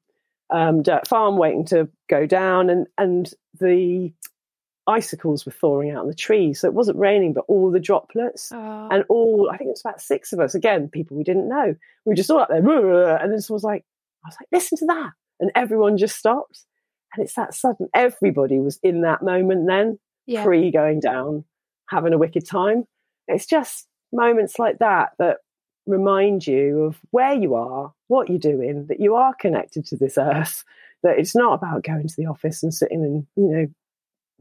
um, 0.50 0.82
dirt 0.82 1.08
farm 1.08 1.38
waiting 1.38 1.66
to 1.66 1.90
go 2.10 2.26
down, 2.26 2.70
and 2.70 2.88
and 2.98 3.32
the 3.60 4.14
icicles 4.88 5.46
were 5.46 5.52
thawing 5.52 5.92
out 5.92 6.02
on 6.02 6.08
the 6.08 6.16
trees. 6.16 6.62
So 6.62 6.68
it 6.68 6.74
wasn't 6.74 6.98
raining, 6.98 7.34
but 7.34 7.44
all 7.48 7.70
the 7.70 7.80
droplets 7.80 8.52
oh. 8.54 8.88
and 8.90 9.04
all, 9.10 9.50
I 9.52 9.58
think 9.58 9.68
it 9.68 9.72
was 9.72 9.82
about 9.82 10.02
six 10.02 10.32
of 10.32 10.40
us, 10.40 10.56
again, 10.56 10.88
people 10.88 11.18
we 11.18 11.24
didn't 11.24 11.50
know. 11.50 11.76
We 12.06 12.10
were 12.10 12.16
just 12.16 12.32
all 12.32 12.40
up 12.40 12.48
there. 12.48 12.58
And 12.60 13.32
then 13.32 13.42
someone 13.42 13.58
was 13.58 13.64
like, 13.64 13.84
I 14.24 14.30
was 14.30 14.38
like, 14.40 14.48
listen 14.52 14.78
to 14.80 14.86
that. 14.86 15.12
And 15.40 15.52
everyone 15.56 15.98
just 15.98 16.18
stopped. 16.18 16.64
And 17.14 17.24
it's 17.24 17.36
that 17.36 17.54
sudden, 17.54 17.90
everybody 17.94 18.60
was 18.60 18.80
in 18.82 19.02
that 19.02 19.22
moment 19.22 19.68
then, 19.68 20.00
yeah. 20.26 20.44
pre 20.44 20.72
going 20.72 21.00
down, 21.00 21.44
having 21.90 22.14
a 22.14 22.18
wicked 22.18 22.48
time. 22.48 22.86
It's 23.28 23.46
just 23.46 23.88
moments 24.14 24.58
like 24.58 24.80
that 24.80 25.12
that 25.20 25.38
remind 25.86 26.48
you 26.48 26.84
of 26.84 26.98
where 27.12 27.34
you 27.34 27.56
are, 27.56 27.94
what 28.08 28.30
you're 28.30 28.40
doing, 28.40 28.88
that 28.88 29.00
you 29.00 29.16
are 29.16 29.34
connected 29.34 29.86
to 29.88 29.98
this 29.98 30.18
earth, 30.18 30.64
that 31.04 31.20
it's 31.20 31.36
not 31.36 31.54
about 31.54 31.84
going 31.84 32.08
to 32.08 32.16
the 32.18 32.26
office 32.26 32.64
and 32.64 32.74
sitting 32.74 33.04
and, 33.04 33.28
you 33.36 33.52
know, 33.52 33.68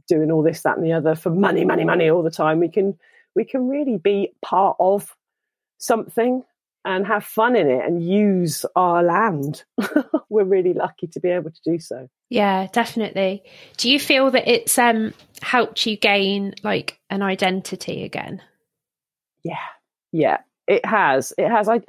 doing 0.08 0.30
all 0.30 0.42
this, 0.42 0.62
that, 0.62 0.76
and 0.76 0.86
the 0.86 0.92
other 0.92 1.14
for 1.14 1.30
money, 1.30 1.64
money, 1.64 1.84
money 1.84 2.08
all 2.08 2.22
the 2.22 2.30
time. 2.30 2.60
We 2.60 2.68
can 2.68 2.98
we 3.34 3.44
can 3.44 3.68
really 3.68 3.98
be 3.98 4.32
part 4.42 4.76
of 4.80 5.14
something 5.78 6.42
and 6.84 7.06
have 7.06 7.24
fun 7.24 7.56
in 7.56 7.68
it 7.68 7.84
and 7.84 8.02
use 8.02 8.64
our 8.76 9.02
land. 9.02 9.64
We're 10.28 10.44
really 10.44 10.72
lucky 10.72 11.08
to 11.08 11.20
be 11.20 11.30
able 11.30 11.50
to 11.50 11.60
do 11.64 11.78
so. 11.78 12.08
Yeah, 12.30 12.68
definitely. 12.72 13.42
Do 13.76 13.90
you 13.90 13.98
feel 13.98 14.30
that 14.30 14.48
it's 14.48 14.78
um 14.78 15.12
helped 15.42 15.84
you 15.86 15.96
gain 15.96 16.54
like 16.62 16.98
an 17.10 17.22
identity 17.22 18.04
again? 18.04 18.40
Yeah. 19.42 19.56
Yeah 20.12 20.38
it 20.66 20.84
has. 20.84 21.32
It 21.38 21.48
has. 21.48 21.68
I. 21.68 21.80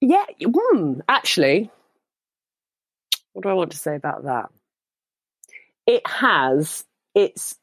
Yeah. 0.00 0.24
Mm, 0.42 1.00
actually, 1.08 1.70
what 3.32 3.42
do 3.42 3.48
I 3.48 3.54
want 3.54 3.72
to 3.72 3.78
say 3.78 3.96
about 3.96 4.24
that? 4.24 4.50
It 5.86 6.06
has. 6.06 6.84
It's 7.14 7.56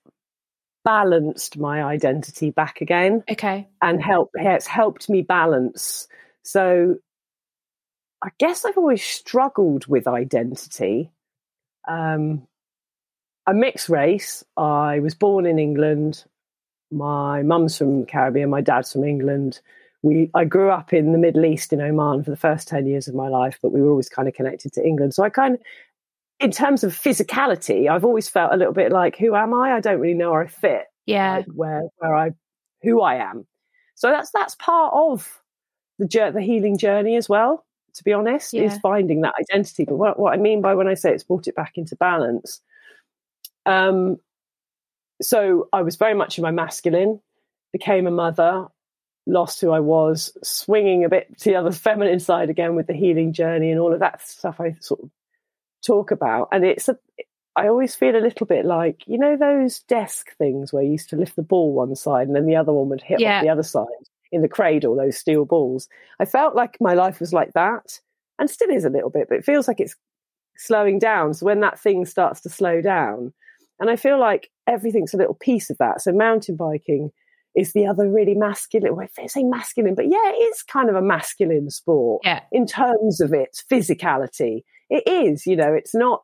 balanced 0.84 1.58
my 1.58 1.84
identity 1.84 2.52
back 2.52 2.82
again. 2.82 3.24
Okay. 3.30 3.68
And 3.82 4.02
help. 4.02 4.32
Yeah, 4.36 4.56
it's 4.56 4.68
helped 4.68 5.10
me 5.10 5.22
balance. 5.22 6.08
So, 6.44 6.96
I 8.24 8.30
guess 8.40 8.66
I've 8.66 8.78
always 8.78 9.04
struggled 9.04 9.88
with 9.88 10.08
identity. 10.08 11.12
Um, 11.88 12.48
a 13.48 13.54
mixed 13.54 13.90
race. 13.90 14.44
I 14.56 15.00
was 15.00 15.16
born 15.16 15.46
in 15.46 15.60
England 15.60 16.24
my 16.92 17.42
mum's 17.42 17.78
from 17.78 18.02
the 18.02 18.06
Caribbean, 18.06 18.50
my 18.50 18.62
dad's 18.62 18.92
from 18.92 19.06
England. 19.06 19.62
We 20.04 20.30
I 20.34 20.45
grew 20.45 20.70
up 20.70 20.93
in 20.93 21.12
the 21.12 21.18
Middle 21.18 21.45
East 21.45 21.72
in 21.74 21.82
Oman 21.82 22.24
for 22.24 22.32
the 22.32 22.38
first 22.38 22.68
10 22.68 22.88
years 22.88 23.08
of 23.08 23.16
my 23.16 23.28
life, 23.28 23.60
but 23.62 23.72
we 23.72 23.82
were 23.82 23.91
always 23.91 24.10
kind 24.10 24.28
of 24.28 24.34
connected 24.34 24.74
to 24.74 24.86
England. 24.86 25.14
So 25.14 25.24
I 25.24 25.30
kind 25.30 25.56
of 25.56 25.62
in 26.39 26.52
terms 26.52 26.84
of 26.84 26.93
physicality, 26.93 27.88
I've 27.88 28.04
always 28.04 28.28
felt 28.28 28.52
a 28.52 28.58
little 28.58 28.74
bit 28.74 28.91
like 28.91 29.18
who 29.18 29.36
am 29.36 29.54
I? 29.54 29.74
I 29.74 29.80
don't 29.80 29.99
really 29.99 30.16
know 30.16 30.32
where 30.32 30.43
I 30.43 30.47
fit. 30.47 30.86
Yeah. 31.06 31.38
Like 31.38 31.45
where 31.54 31.84
where 31.97 32.16
I 32.16 32.32
who 32.82 33.02
I 33.02 33.16
am. 33.16 33.45
So 33.95 34.10
that's 34.10 34.32
that's 34.32 34.56
part 34.56 34.93
of 34.95 35.41
the 35.99 36.32
the 36.34 36.41
healing 36.41 36.78
journey 36.78 37.16
as 37.16 37.30
well, 37.30 37.66
to 37.93 38.04
be 38.04 38.14
honest, 38.14 38.54
yeah. 38.54 38.64
is 38.64 38.78
finding 38.80 39.22
that 39.22 39.36
identity. 39.39 39.86
But 39.86 39.97
what, 39.97 40.20
what 40.20 40.34
I 40.34 40.38
mean 40.38 40.62
by 40.62 40.74
when 40.74 40.88
I 40.88 40.95
say 40.95 41.14
it's 41.14 41.24
brought 41.24 41.47
it 41.47 41.56
back 41.56 41.74
into 41.76 41.95
balance, 41.95 42.60
um, 43.68 44.18
so 45.22 45.70
I 45.72 45.84
was 45.84 45.95
very 45.95 46.16
much 46.16 46.38
in 46.38 46.41
my 46.41 46.52
masculine, 46.52 47.22
became 47.72 48.08
a 48.08 48.12
mother, 48.12 48.66
lost 49.28 49.62
who 49.62 49.72
I 49.72 49.80
was, 49.80 50.36
swinging 50.44 51.04
a 51.04 51.10
bit 51.10 51.38
to 51.40 51.50
the 51.50 51.56
other 51.56 51.72
feminine 51.72 52.20
side 52.20 52.50
again 52.50 52.76
with 52.76 52.88
the 52.88 52.94
healing 52.94 53.34
journey 53.34 53.72
and 53.72 53.80
all 53.80 53.94
of 53.94 54.00
that 54.00 54.22
stuff 54.22 54.60
I 54.60 54.76
sort 54.80 55.02
of 55.02 55.10
talk 55.86 56.12
about. 56.12 56.50
And 56.52 56.66
it's 56.66 56.90
a, 56.90 56.98
I 57.56 57.68
always 57.68 57.96
feel 57.96 58.16
a 58.16 58.22
little 58.22 58.48
bit 58.48 58.66
like, 58.66 59.04
you 59.08 59.18
know, 59.18 59.36
those 59.36 59.80
desk 59.82 60.36
things 60.38 60.72
where 60.72 60.84
you 60.84 60.92
used 60.92 61.10
to 61.10 61.18
lift 61.18 61.36
the 61.36 61.44
ball 61.44 61.74
one 61.74 61.96
side 61.96 62.28
and 62.28 62.36
then 62.36 62.46
the 62.46 62.56
other 62.56 62.74
one 62.74 62.90
would 62.90 63.02
hit 63.02 63.20
yeah. 63.20 63.38
off 63.38 63.44
the 63.44 63.50
other 63.50 63.64
side 63.64 63.86
in 64.32 64.42
the 64.42 64.48
cradle, 64.48 64.96
those 64.96 65.18
steel 65.18 65.46
balls. 65.46 65.90
I 66.20 66.26
felt 66.26 66.56
like 66.56 66.78
my 66.80 66.94
life 66.94 67.20
was 67.20 67.34
like 67.34 67.52
that 67.54 68.00
and 68.40 68.50
still 68.50 68.70
is 68.70 68.86
a 68.86 68.90
little 68.90 69.10
bit, 69.10 69.28
but 69.28 69.38
it 69.38 69.46
feels 69.46 69.68
like 69.68 69.80
it's 69.80 69.96
slowing 70.58 71.00
down. 71.00 71.34
So 71.34 71.46
when 71.46 71.60
that 71.62 71.80
thing 71.80 72.06
starts 72.06 72.42
to 72.42 72.50
slow 72.50 72.82
down, 72.82 73.34
and 73.80 73.90
I 73.90 73.96
feel 73.96 74.20
like 74.20 74.50
everything's 74.68 75.14
a 75.14 75.18
little 75.18 75.34
piece 75.34 75.70
of 75.70 75.78
that. 75.80 76.02
So 76.02 76.12
mountain 76.12 76.56
biking 76.56 77.12
is 77.56 77.74
the 77.74 77.86
other 77.86 78.10
really 78.10 78.36
masculine. 78.36 78.95
Well, 78.95 79.08
I 79.20 79.28
say 79.28 79.43
masculine, 79.43 79.95
but 79.95 80.06
yeah, 80.06 80.30
it 80.30 80.41
is 80.54 80.64
kind 80.64 80.89
of 80.89 80.95
a 80.95 81.02
masculine 81.02 81.70
sport 81.70 82.22
yeah. 82.24 82.41
in 82.52 82.66
terms 82.66 83.20
of 83.20 83.34
its 83.34 83.64
physicality. 83.70 84.64
It 84.89 85.04
is, 85.08 85.45
you 85.45 85.56
know, 85.56 85.74
it's 85.74 85.93
not 85.93 86.24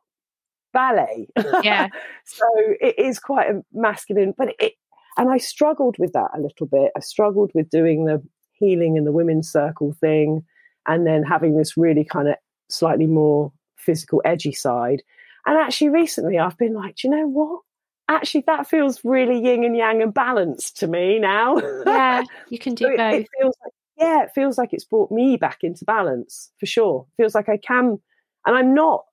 ballet. 0.72 1.28
Yeah. 1.62 1.88
so 2.24 2.46
it 2.80 2.98
is 2.98 3.18
quite 3.18 3.50
a 3.50 3.62
masculine, 3.72 4.34
but 4.36 4.54
it, 4.58 4.74
and 5.16 5.30
I 5.30 5.38
struggled 5.38 5.96
with 5.98 6.12
that 6.12 6.30
a 6.34 6.40
little 6.40 6.66
bit. 6.66 6.92
I 6.96 7.00
struggled 7.00 7.50
with 7.54 7.70
doing 7.70 8.04
the 8.04 8.22
healing 8.52 8.96
and 8.96 9.06
the 9.06 9.12
women's 9.12 9.50
circle 9.50 9.92
thing 10.00 10.44
and 10.86 11.06
then 11.06 11.22
having 11.22 11.56
this 11.56 11.76
really 11.76 12.04
kind 12.04 12.28
of 12.28 12.36
slightly 12.68 13.06
more 13.06 13.52
physical, 13.76 14.22
edgy 14.24 14.52
side. 14.52 15.02
And 15.46 15.58
actually, 15.58 15.90
recently 15.90 16.38
I've 16.38 16.58
been 16.58 16.74
like, 16.74 16.96
do 16.96 17.08
you 17.08 17.16
know 17.16 17.26
what? 17.26 17.60
Actually, 18.08 18.44
that 18.46 18.66
feels 18.66 19.00
really 19.04 19.38
yin 19.40 19.64
and 19.64 19.76
yang 19.76 20.02
and 20.02 20.14
balanced 20.14 20.78
to 20.78 20.86
me 20.86 21.18
now. 21.18 21.58
Yeah, 21.86 22.22
you 22.48 22.58
can 22.58 22.74
do 22.74 22.84
so 22.84 22.96
both. 22.96 23.14
It, 23.14 23.20
it 23.20 23.28
feels 23.38 23.54
like, 23.62 23.72
yeah, 23.98 24.22
it 24.22 24.30
feels 24.34 24.56
like 24.56 24.72
it's 24.72 24.84
brought 24.84 25.10
me 25.10 25.36
back 25.36 25.58
into 25.62 25.84
balance 25.84 26.50
for 26.58 26.66
sure. 26.66 27.06
It 27.08 27.22
feels 27.22 27.34
like 27.34 27.48
I 27.48 27.58
can, 27.58 27.98
and 28.46 28.56
I'm 28.56 28.74
not 28.74 29.04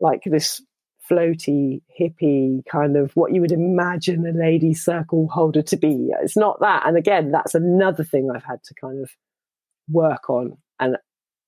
like 0.00 0.22
this 0.26 0.60
floaty, 1.08 1.82
hippie 2.00 2.64
kind 2.66 2.96
of 2.96 3.12
what 3.14 3.32
you 3.32 3.40
would 3.40 3.52
imagine 3.52 4.26
a 4.26 4.32
lady 4.32 4.74
circle 4.74 5.28
holder 5.28 5.62
to 5.62 5.76
be. 5.76 6.10
It's 6.20 6.36
not 6.36 6.60
that. 6.60 6.86
And 6.86 6.96
again, 6.96 7.30
that's 7.30 7.54
another 7.54 8.04
thing 8.04 8.30
I've 8.30 8.44
had 8.44 8.62
to 8.64 8.74
kind 8.74 9.02
of 9.02 9.10
work 9.88 10.30
on. 10.30 10.56
And 10.80 10.96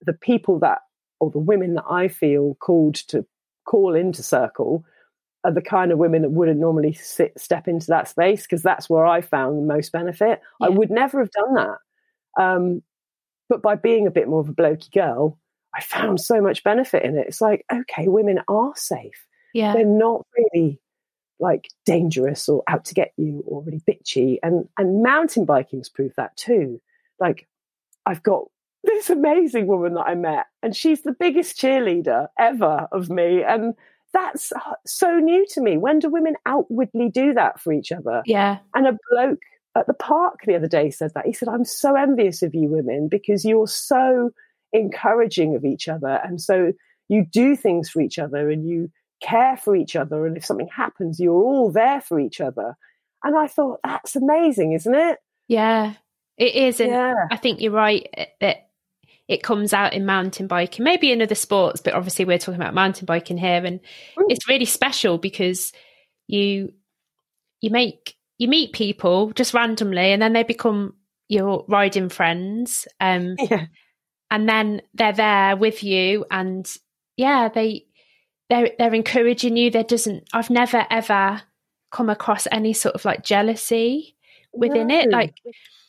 the 0.03 0.13
people 0.13 0.59
that, 0.61 0.79
or 1.21 1.31
the 1.31 1.39
women 1.39 1.75
that 1.75 1.87
I 1.91 2.09
feel 2.09 2.57
called 2.61 2.97
to 3.09 3.25
call 3.65 3.95
into 3.95 4.23
circle 4.23 4.85
are 5.47 5.53
the 5.53 5.63
kind 5.63 5.93
of 5.93 5.99
women 5.99 6.23
that 6.23 6.33
wouldn't 6.33 6.59
normally 6.59 6.93
sit, 6.93 7.39
step 7.39 7.69
into 7.69 7.87
that 7.87 8.09
space 8.09 8.43
because 8.43 8.63
that's 8.63 8.91
where 8.91 9.07
I 9.07 9.21
found 9.21 9.59
the 9.59 9.75
most 9.75 9.93
benefit. 9.93 10.41
Yeah. 10.61 10.67
I 10.67 10.69
would 10.71 10.91
never 10.91 11.21
have 11.21 11.31
done 11.31 11.55
that. 11.55 11.79
Um, 12.37 12.83
but 13.49 13.63
by 13.63 13.77
being 13.77 14.09
a 14.09 14.11
bit 14.11 14.29
more 14.29 14.41
of 14.41 14.49
a 14.49 14.53
blokey 14.53 14.91
girl, 14.91 15.39
I 15.73 15.81
found 15.83 16.21
so 16.21 16.41
much 16.41 16.65
benefit 16.65 17.05
in 17.05 17.17
it. 17.17 17.29
It's 17.29 17.41
like, 17.41 17.65
okay, 17.73 18.09
women 18.09 18.41
are 18.49 18.73
safe. 18.75 19.25
Yeah. 19.55 19.73
They're 19.73 19.85
not 19.85 20.27
really 20.37 20.81
like 21.39 21.69
dangerous 21.85 22.49
or 22.49 22.65
out 22.67 22.85
to 22.87 22.95
get 22.95 23.13
you 23.17 23.45
or 23.47 23.63
really 23.63 23.83
bitchy. 23.89 24.39
And 24.43 24.69
and 24.79 25.03
mountain 25.03 25.47
biking's 25.47 25.89
proved 25.89 26.17
that 26.17 26.37
too. 26.37 26.81
Like 27.21 27.47
I've 28.05 28.23
got 28.23 28.47
this 28.85 29.11
amazing 29.11 29.69
woman 29.69 29.95
that 29.95 30.07
I 30.09 30.17
met, 30.17 30.47
and 30.63 30.75
she's 30.75 31.03
the 31.03 31.13
biggest 31.13 31.57
cheerleader 31.57 32.29
ever 32.37 32.89
of 32.91 33.11
me. 33.11 33.45
And 33.45 33.75
that's 34.17 34.53
so 34.87 35.19
new 35.19 35.47
to 35.51 35.61
me. 35.61 35.77
When 35.77 35.99
do 35.99 36.09
women 36.09 36.37
outwardly 36.47 37.11
do 37.11 37.35
that 37.35 37.61
for 37.61 37.73
each 37.73 37.93
other? 37.93 38.23
Yeah. 38.25 38.59
And 38.75 38.87
a 38.87 38.99
bloke 39.11 39.43
at 39.77 39.87
the 39.87 39.95
park 39.95 40.41
the 40.47 40.55
other 40.55 40.69
day 40.69 40.91
said 40.91 41.13
that. 41.15 41.27
He 41.27 41.33
said, 41.33 41.49
I'm 41.49 41.65
so 41.65 41.95
envious 41.95 42.43
of 42.43 42.55
you 42.55 42.69
women 42.69 43.09
because 43.09 43.45
you're 43.45 43.69
so 43.69 44.31
encouraging 44.73 45.55
of 45.55 45.65
each 45.65 45.87
other. 45.89 46.21
And 46.25 46.41
so 46.41 46.73
you 47.09 47.27
do 47.31 47.57
things 47.57 47.91
for 47.91 48.01
each 48.01 48.19
other 48.19 48.51
and 48.51 48.67
you 48.67 48.91
care 49.23 49.57
for 49.57 49.77
each 49.77 49.97
other. 49.97 50.27
And 50.27 50.37
if 50.37 50.45
something 50.45 50.69
happens, 50.75 51.21
you're 51.21 51.43
all 51.43 51.71
there 51.71 52.01
for 52.01 52.19
each 52.19 52.41
other. 52.41 52.77
And 53.23 53.37
I 53.37 53.47
thought, 53.49 53.81
that's 53.85 54.17
amazing, 54.17 54.73
isn't 54.73 54.95
it? 54.95 55.19
Yeah, 55.49 55.95
it 56.39 56.55
is. 56.55 56.81
And 56.81 56.91
yeah. 56.91 57.15
I 57.31 57.37
think 57.37 57.61
you're 57.61 57.73
right 57.73 58.09
eh, 58.15 58.27
that 58.41 58.66
it 59.29 59.43
comes 59.43 59.73
out 59.73 59.93
in 59.93 60.07
mountain 60.07 60.47
biking, 60.47 60.85
maybe 60.85 61.11
in 61.11 61.21
other 61.21 61.35
sports, 61.35 61.81
but 61.81 61.95
obviously 61.95 62.25
we're 62.25 62.39
talking 62.39 62.61
about 62.61 62.75
mountain 62.75 63.07
biking 63.07 63.37
here. 63.37 63.65
And 63.65 63.81
Ooh. 64.19 64.27
it's 64.29 64.49
really 64.49 64.65
special 64.65 65.19
because 65.19 65.73
you, 66.29 66.73
you 67.61 67.71
make, 67.71 68.15
you 68.39 68.47
meet 68.47 68.73
people 68.73 69.33
just 69.33 69.55
randomly 69.55 70.13
and 70.13 70.23
then 70.23 70.33
they 70.33 70.45
become 70.45 70.95
your 71.29 71.65
riding 71.69 72.09
friends. 72.09 72.87
Um, 73.01 73.35
yeah. 73.51 73.67
And 74.31 74.49
then 74.49 74.83
they're 74.95 75.13
there 75.13 75.57
with 75.57 75.83
you 75.83 76.25
and 76.31 76.69
yeah, 77.17 77.49
they, 77.49 77.87
they're, 78.49 78.71
they're 78.79 78.95
encouraging 78.95 79.57
you. 79.57 79.71
There 79.71 79.83
doesn't, 79.83 80.29
I've 80.33 80.51
never 80.51 80.87
ever 80.89 81.43
come 81.91 82.11
across 82.11 82.47
any 82.53 82.75
sort 82.75 82.95
of 82.95 83.05
like 83.05 83.25
jealousy 83.25 84.17
within 84.53 84.89
no. 84.89 84.99
it. 85.01 85.11
Like, 85.11 85.35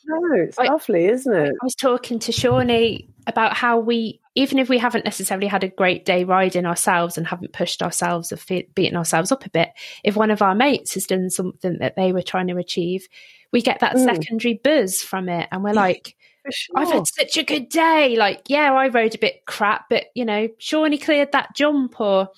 no, 0.08 0.44
it's 0.44 0.58
like, 0.58 0.70
lovely, 0.70 1.06
isn't 1.06 1.34
it? 1.34 1.54
I 1.62 1.66
was 1.66 1.76
talking 1.76 2.20
to 2.20 2.32
Shawnee 2.32 3.10
about 3.28 3.54
how 3.54 3.80
we, 3.80 4.22
even 4.36 4.58
if 4.58 4.70
we 4.70 4.78
haven't 4.78 5.06
necessarily 5.06 5.48
had 5.48 5.64
a 5.64 5.70
great 5.70 6.06
day 6.06 6.24
riding 6.24 6.66
ourselves 6.66 7.18
and 7.18 7.28
haven't 7.28 7.54
pushed 7.54 7.84
ourselves 7.84 8.32
or 8.32 8.38
fe- 8.38 8.70
beaten 8.74 8.98
ourselves 8.98 9.32
up 9.32 9.46
a 9.46 9.50
bit, 9.50 9.70
if 10.04 10.16
one 10.16 10.32
of 10.32 10.42
our 10.42 10.56
mates 10.56 10.94
has 10.94 11.06
done 11.06 11.30
something 11.30 11.80
that 11.80 11.96
they 11.96 12.14
were 12.14 12.22
trying 12.22 12.48
to 12.48 12.58
achieve, 12.58 13.08
we 13.52 13.62
get 13.62 13.82
that 13.82 13.96
mm. 13.96 14.06
secondary 14.06 14.60
buzz 14.64 15.02
from 15.02 15.28
it. 15.30 15.48
And 15.52 15.64
we're 15.64 15.74
like, 15.74 16.16
Sure. 16.50 16.80
I've 16.80 16.92
had 16.92 17.08
such 17.08 17.38
a 17.38 17.44
good 17.44 17.68
day. 17.68 18.16
Like, 18.16 18.44
yeah, 18.48 18.72
I 18.72 18.88
rode 18.88 19.16
a 19.16 19.20
bit 19.20 19.46
crap, 19.46 19.90
but 19.90 20.06
you 20.16 20.24
know, 20.24 20.48
Shawnee 20.60 20.98
cleared 20.98 21.34
that 21.34 21.56
jump 21.56 22.00
or 22.00 22.30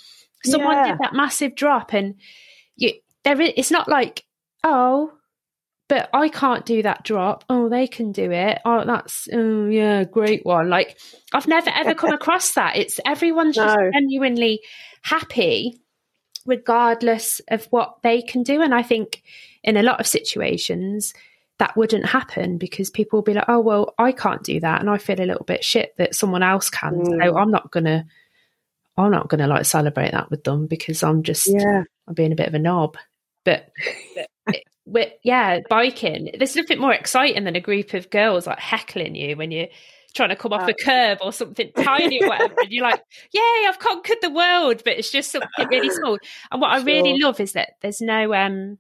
someone 0.44 0.78
yeah. 0.78 0.88
did 0.88 1.00
that 1.00 1.14
massive 1.14 1.56
drop. 1.56 1.94
And 1.94 2.16
you, 2.76 2.94
there 3.24 3.40
is, 3.40 3.54
it's 3.56 3.72
not 3.72 3.88
like, 3.88 4.26
oh, 4.64 5.12
but 5.90 6.08
I 6.14 6.30
can't 6.30 6.66
do 6.66 6.84
that 6.84 7.04
drop. 7.04 7.44
Oh, 7.50 7.68
they 7.68 7.88
can 7.88 8.12
do 8.12 8.32
it. 8.32 8.60
Oh, 8.64 8.86
that's 8.86 9.28
oh 9.34 9.66
yeah, 9.66 10.04
great 10.06 10.46
one. 10.46 10.70
Like 10.70 10.98
I've 11.34 11.48
never 11.48 11.72
ever 11.72 11.96
come 11.96 12.14
across 12.14 12.54
that. 12.54 12.78
It's 12.78 13.00
everyone's 13.06 13.58
no. 13.58 13.66
just 13.66 13.78
genuinely 13.94 14.62
happy 15.02 15.82
regardless 16.46 17.42
of 17.50 17.66
what 17.72 17.98
they 18.04 18.22
can 18.22 18.44
do. 18.44 18.62
And 18.62 18.74
I 18.74 18.84
think 18.84 19.24
in 19.64 19.78
a 19.78 19.84
lot 19.84 20.00
of 20.00 20.08
situations 20.08 21.14
that 21.58 21.76
wouldn't 21.76 22.06
happen 22.06 22.58
because 22.58 22.90
people 22.90 23.18
will 23.18 23.24
be 23.24 23.34
like, 23.34 23.50
Oh, 23.50 23.60
well, 23.60 23.94
I 23.98 24.12
can't 24.12 24.44
do 24.44 24.60
that 24.60 24.82
and 24.82 24.90
I 24.90 25.00
feel 25.00 25.20
a 25.20 25.26
little 25.26 25.46
bit 25.46 25.64
shit 25.64 25.96
that 25.98 26.16
someone 26.16 26.44
else 26.44 26.70
can. 26.70 27.02
Mm. 27.02 27.24
So 27.24 27.36
I'm 27.36 27.52
not 27.52 27.72
gonna 27.72 28.06
I'm 28.96 29.12
not 29.12 29.28
gonna 29.28 29.48
like 29.48 29.66
celebrate 29.66 30.12
that 30.12 30.30
with 30.30 30.44
them 30.44 30.68
because 30.68 31.02
I'm 31.02 31.24
just 31.24 31.48
yeah. 31.48 31.84
I'm 32.08 32.14
being 32.14 32.32
a 32.32 32.36
bit 32.36 32.48
of 32.48 32.54
a 32.54 32.60
knob. 32.60 32.96
But 33.44 33.72
with, 34.92 35.12
yeah, 35.24 35.60
biking, 35.70 36.32
there's 36.38 36.56
nothing 36.56 36.80
more 36.80 36.94
exciting 36.94 37.44
than 37.44 37.56
a 37.56 37.62
group 37.62 37.94
of 37.94 38.10
girls 38.10 38.48
like 38.48 38.60
heckling 38.60 39.16
you 39.16 39.36
when 39.36 39.52
you're 39.52 39.68
trying 40.14 40.30
to 40.30 40.36
come 40.36 40.54
off 40.54 40.68
a 40.68 40.74
curb 40.74 41.20
or 41.22 41.32
something 41.32 41.72
tiny 41.78 42.22
or 42.24 42.30
whatever. 42.30 42.56
and 42.62 42.72
you're 42.72 42.84
like, 42.84 43.02
yay, 43.32 43.66
I've 43.68 43.80
conquered 43.80 44.18
the 44.22 44.30
world, 44.30 44.82
but 44.84 44.98
it's 44.98 45.12
just 45.12 45.32
something 45.32 45.68
really 45.70 45.90
small. 45.90 46.18
And 46.52 46.62
what 46.62 46.72
sure. 46.72 46.82
I 46.82 46.84
really 46.84 47.20
love 47.20 47.40
is 47.40 47.54
that 47.54 47.74
there's 47.82 48.02
no, 48.02 48.34
um, 48.34 48.78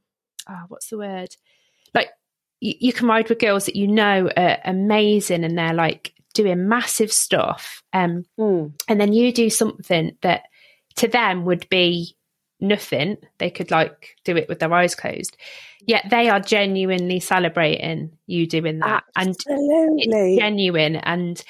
oh, 0.49 0.63
what's 0.67 0.89
the 0.89 0.97
word? 0.97 1.29
Like, 1.93 2.09
you, 2.59 2.73
you 2.79 2.93
can 2.93 3.07
ride 3.07 3.29
with 3.29 3.39
girls 3.39 3.65
that 3.65 3.75
you 3.75 3.87
know 3.87 4.29
are 4.35 4.57
amazing 4.65 5.43
and 5.43 5.57
they're 5.57 5.73
like 5.73 6.13
doing 6.33 6.67
massive 6.67 7.11
stuff. 7.11 7.83
Um, 7.93 8.25
mm. 8.39 8.73
And 8.87 8.99
then 8.99 9.13
you 9.13 9.31
do 9.31 9.49
something 9.49 10.17
that 10.21 10.43
to 10.97 11.07
them 11.07 11.45
would 11.45 11.69
be 11.69 12.15
nothing. 12.59 13.17
They 13.37 13.49
could 13.49 13.71
like 13.71 14.15
do 14.23 14.35
it 14.37 14.49
with 14.49 14.59
their 14.59 14.73
eyes 14.73 14.95
closed. 14.95 15.37
Yet 15.85 16.05
they 16.09 16.29
are 16.29 16.39
genuinely 16.39 17.19
celebrating 17.19 18.17
you 18.27 18.47
doing 18.47 18.79
that. 18.79 19.03
Absolutely. 19.15 20.03
And 20.03 20.13
it's 20.13 20.39
genuine 20.39 20.95
and 20.97 21.41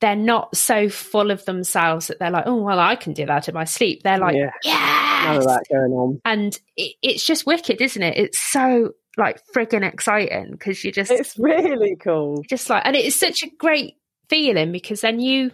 they're 0.00 0.16
not 0.16 0.56
so 0.56 0.88
full 0.88 1.30
of 1.30 1.44
themselves 1.44 2.06
that 2.06 2.18
they're 2.18 2.30
like, 2.30 2.44
oh 2.46 2.62
well, 2.62 2.78
I 2.78 2.96
can 2.96 3.12
do 3.12 3.26
that 3.26 3.48
in 3.48 3.54
my 3.54 3.64
sleep. 3.64 4.02
They're 4.02 4.18
like, 4.18 4.36
yeah, 4.36 4.50
yes! 4.62 5.24
none 5.24 5.36
of 5.38 5.44
that 5.44 5.64
going 5.70 5.92
on, 5.92 6.20
and 6.24 6.58
it, 6.76 6.94
it's 7.02 7.24
just 7.24 7.46
wicked, 7.46 7.80
isn't 7.80 8.02
it? 8.02 8.16
It's 8.16 8.38
so 8.38 8.92
like 9.16 9.42
frigging 9.52 9.84
exciting 9.84 10.52
because 10.52 10.84
you 10.84 10.92
just, 10.92 11.10
it's 11.10 11.36
really 11.38 11.96
cool, 11.96 12.44
just 12.48 12.70
like, 12.70 12.82
and 12.84 12.94
it 12.94 13.04
is 13.04 13.18
such 13.18 13.42
a 13.42 13.50
great 13.58 13.96
feeling 14.28 14.70
because 14.70 15.00
then 15.00 15.18
you 15.18 15.50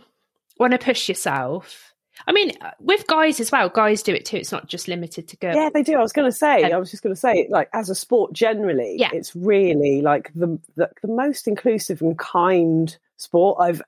want 0.59 0.73
to 0.73 0.79
push 0.79 1.09
yourself 1.09 1.94
I 2.27 2.33
mean, 2.33 2.53
uh, 2.61 2.71
with 2.81 3.07
guys 3.07 3.41
as 3.41 3.51
well, 3.51 3.69
guys 3.69 4.03
do 4.03 4.15
it 4.15 4.25
too. 4.25 4.37
It's 4.37 4.53
not 4.53 4.69
just 4.69 4.89
limited 4.89 5.29
to 5.29 5.37
girls. 5.37 5.57
Yeah, 5.57 5.71
they 5.73 5.83
do. 5.83 5.95
I 5.95 6.03
was 6.03 6.13
going 6.13 6.31
to 6.31 6.37
say, 6.37 6.71
I 6.71 6.79
was 6.79 6.91
just 6.91 7.03
going 7.03 7.15
to 7.15 7.21
say, 7.21 7.49
like 7.51 7.69
as 7.73 7.91
a 7.91 7.95
sport 7.95 8.33
generally, 8.33 8.97
yeah. 8.99 9.11
it's 9.13 9.35
really 9.35 10.01
like 10.01 10.31
the, 10.35 10.59
the, 10.77 10.91
the 11.03 11.09
most 11.09 11.49
inclusive 11.49 12.01
and 12.01 12.19
kind 12.19 12.97
sport 13.17 13.59
I've 13.61 13.83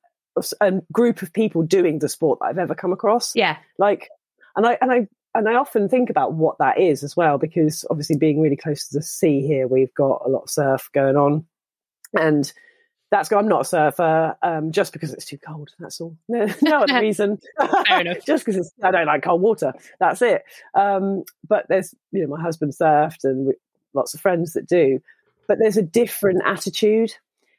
a 0.60 0.72
group 0.92 1.22
of 1.22 1.32
people 1.32 1.62
doing 1.62 1.98
the 1.98 2.08
sport 2.08 2.40
that 2.40 2.46
I've 2.46 2.58
ever 2.58 2.74
come 2.74 2.92
across. 2.92 3.34
Yeah, 3.34 3.56
like, 3.78 4.10
and 4.54 4.66
I 4.66 4.78
and 4.80 4.92
I 4.92 5.08
and 5.34 5.48
I 5.48 5.54
often 5.54 5.88
think 5.88 6.10
about 6.10 6.34
what 6.34 6.58
that 6.58 6.78
is 6.78 7.02
as 7.02 7.16
well 7.16 7.38
because 7.38 7.84
obviously 7.90 8.16
being 8.16 8.40
really 8.40 8.56
close 8.56 8.88
to 8.88 8.98
the 8.98 9.02
sea 9.02 9.46
here, 9.46 9.66
we've 9.66 9.94
got 9.94 10.22
a 10.24 10.28
lot 10.28 10.44
of 10.44 10.50
surf 10.50 10.90
going 10.92 11.16
on, 11.16 11.46
and 12.18 12.52
that's 13.11 13.28
good. 13.28 13.38
I'm 13.38 13.48
not 13.48 13.62
a 13.62 13.64
surfer 13.64 14.36
um, 14.42 14.72
just 14.72 14.92
because 14.92 15.12
it's 15.12 15.24
too 15.24 15.38
cold. 15.38 15.70
That's 15.78 16.00
all. 16.00 16.16
No, 16.28 16.46
no 16.62 16.82
other 16.82 17.00
reason. 17.00 17.38
just 18.26 18.44
because 18.44 18.72
I 18.82 18.90
don't 18.90 19.07
like 19.07 19.22
cold 19.22 19.40
water. 19.40 19.72
That's 20.00 20.22
it. 20.22 20.42
Um, 20.74 21.24
but 21.48 21.66
there's 21.68 21.94
you 22.12 22.22
know 22.22 22.36
my 22.36 22.42
husband 22.42 22.72
surfed 22.72 23.24
and 23.24 23.52
lots 23.94 24.14
of 24.14 24.20
friends 24.20 24.54
that 24.54 24.66
do. 24.66 25.00
But 25.48 25.59
there's 25.61 25.76
a 25.76 25.82
different 25.82 26.42
attitude, 26.44 27.14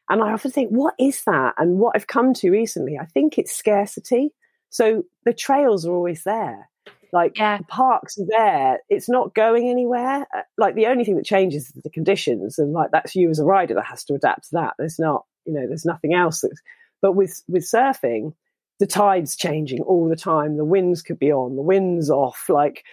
and 0.09 0.21
I 0.21 0.33
often 0.33 0.51
think, 0.51 0.71
what 0.71 0.95
is 0.99 1.23
that? 1.23 1.53
And 1.57 1.79
what 1.79 1.95
I've 1.95 2.07
come 2.07 2.33
to 2.35 2.51
recently, 2.51 2.97
I 2.99 3.05
think 3.05 3.37
it's 3.37 3.55
scarcity. 3.55 4.33
So 4.69 5.03
the 5.23 5.33
trails 5.33 5.85
are 5.85 5.93
always 5.93 6.23
there. 6.23 6.69
Like 7.13 7.37
yeah. 7.37 7.59
the 7.59 7.63
parks 7.63 8.17
are 8.17 8.25
there. 8.27 8.79
It's 8.89 9.07
not 9.07 9.33
going 9.33 9.69
anywhere. 9.69 10.27
Uh, 10.35 10.41
like 10.57 10.75
the 10.75 10.87
only 10.87 11.05
thing 11.05 11.15
that 11.15 11.25
changes 11.25 11.71
is 11.73 11.81
the 11.81 11.89
conditions, 11.89 12.59
and 12.59 12.73
like 12.73 12.91
that's 12.91 13.15
you 13.15 13.29
as 13.29 13.39
a 13.39 13.45
rider 13.45 13.75
that 13.75 13.85
has 13.85 14.03
to 14.05 14.13
adapt 14.13 14.49
to 14.49 14.49
that. 14.53 14.73
There's 14.77 14.99
not 14.99 15.25
you 15.47 15.53
know 15.53 15.65
there's 15.67 15.85
nothing 15.85 16.13
else 16.13 16.41
that's, 16.41 16.61
but 17.01 17.13
with 17.13 17.41
with 17.47 17.63
surfing 17.63 18.33
the 18.79 18.87
tide's 18.87 19.35
changing 19.35 19.81
all 19.81 20.07
the 20.07 20.15
time. 20.15 20.57
The 20.57 20.65
winds 20.65 21.01
could 21.01 21.19
be 21.19 21.31
on 21.31 21.55
the 21.55 21.61
winds 21.61 22.09
off. 22.09 22.45
Like 22.47 22.83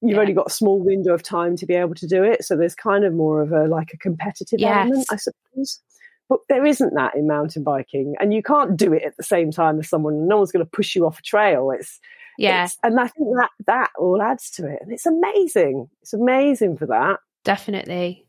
you've 0.00 0.16
yeah. 0.16 0.20
only 0.20 0.32
got 0.32 0.48
a 0.48 0.54
small 0.54 0.82
window 0.82 1.12
of 1.12 1.22
time 1.22 1.56
to 1.56 1.66
be 1.66 1.74
able 1.74 1.94
to 1.96 2.06
do 2.06 2.22
it. 2.22 2.44
So 2.44 2.56
there's 2.56 2.74
kind 2.74 3.04
of 3.04 3.12
more 3.14 3.42
of 3.42 3.52
a 3.52 3.66
like 3.66 3.92
a 3.92 3.98
competitive 3.98 4.60
yes. 4.60 4.76
element 4.76 5.06
i 5.10 5.16
suppose. 5.16 5.80
But 6.28 6.40
there 6.48 6.64
isn't 6.64 6.94
that 6.94 7.14
in 7.14 7.26
mountain 7.26 7.64
biking 7.64 8.14
and 8.18 8.32
you 8.32 8.42
can't 8.42 8.76
do 8.76 8.92
it 8.92 9.02
at 9.02 9.16
the 9.16 9.22
same 9.22 9.50
time 9.50 9.78
as 9.78 9.88
someone 9.88 10.26
no 10.26 10.38
one's 10.38 10.52
going 10.52 10.64
to 10.64 10.70
push 10.70 10.94
you 10.94 11.06
off 11.06 11.18
a 11.18 11.22
trail. 11.22 11.70
It's 11.70 12.00
yeah. 12.38 12.64
it's, 12.64 12.76
and 12.82 12.98
i 12.98 13.06
think 13.06 13.28
that 13.36 13.50
that 13.66 13.90
all 13.96 14.20
adds 14.20 14.50
to 14.52 14.66
it 14.66 14.78
and 14.82 14.92
it's 14.92 15.06
amazing. 15.06 15.88
It's 16.02 16.12
amazing 16.12 16.76
for 16.76 16.86
that. 16.86 17.18
Definitely. 17.44 18.26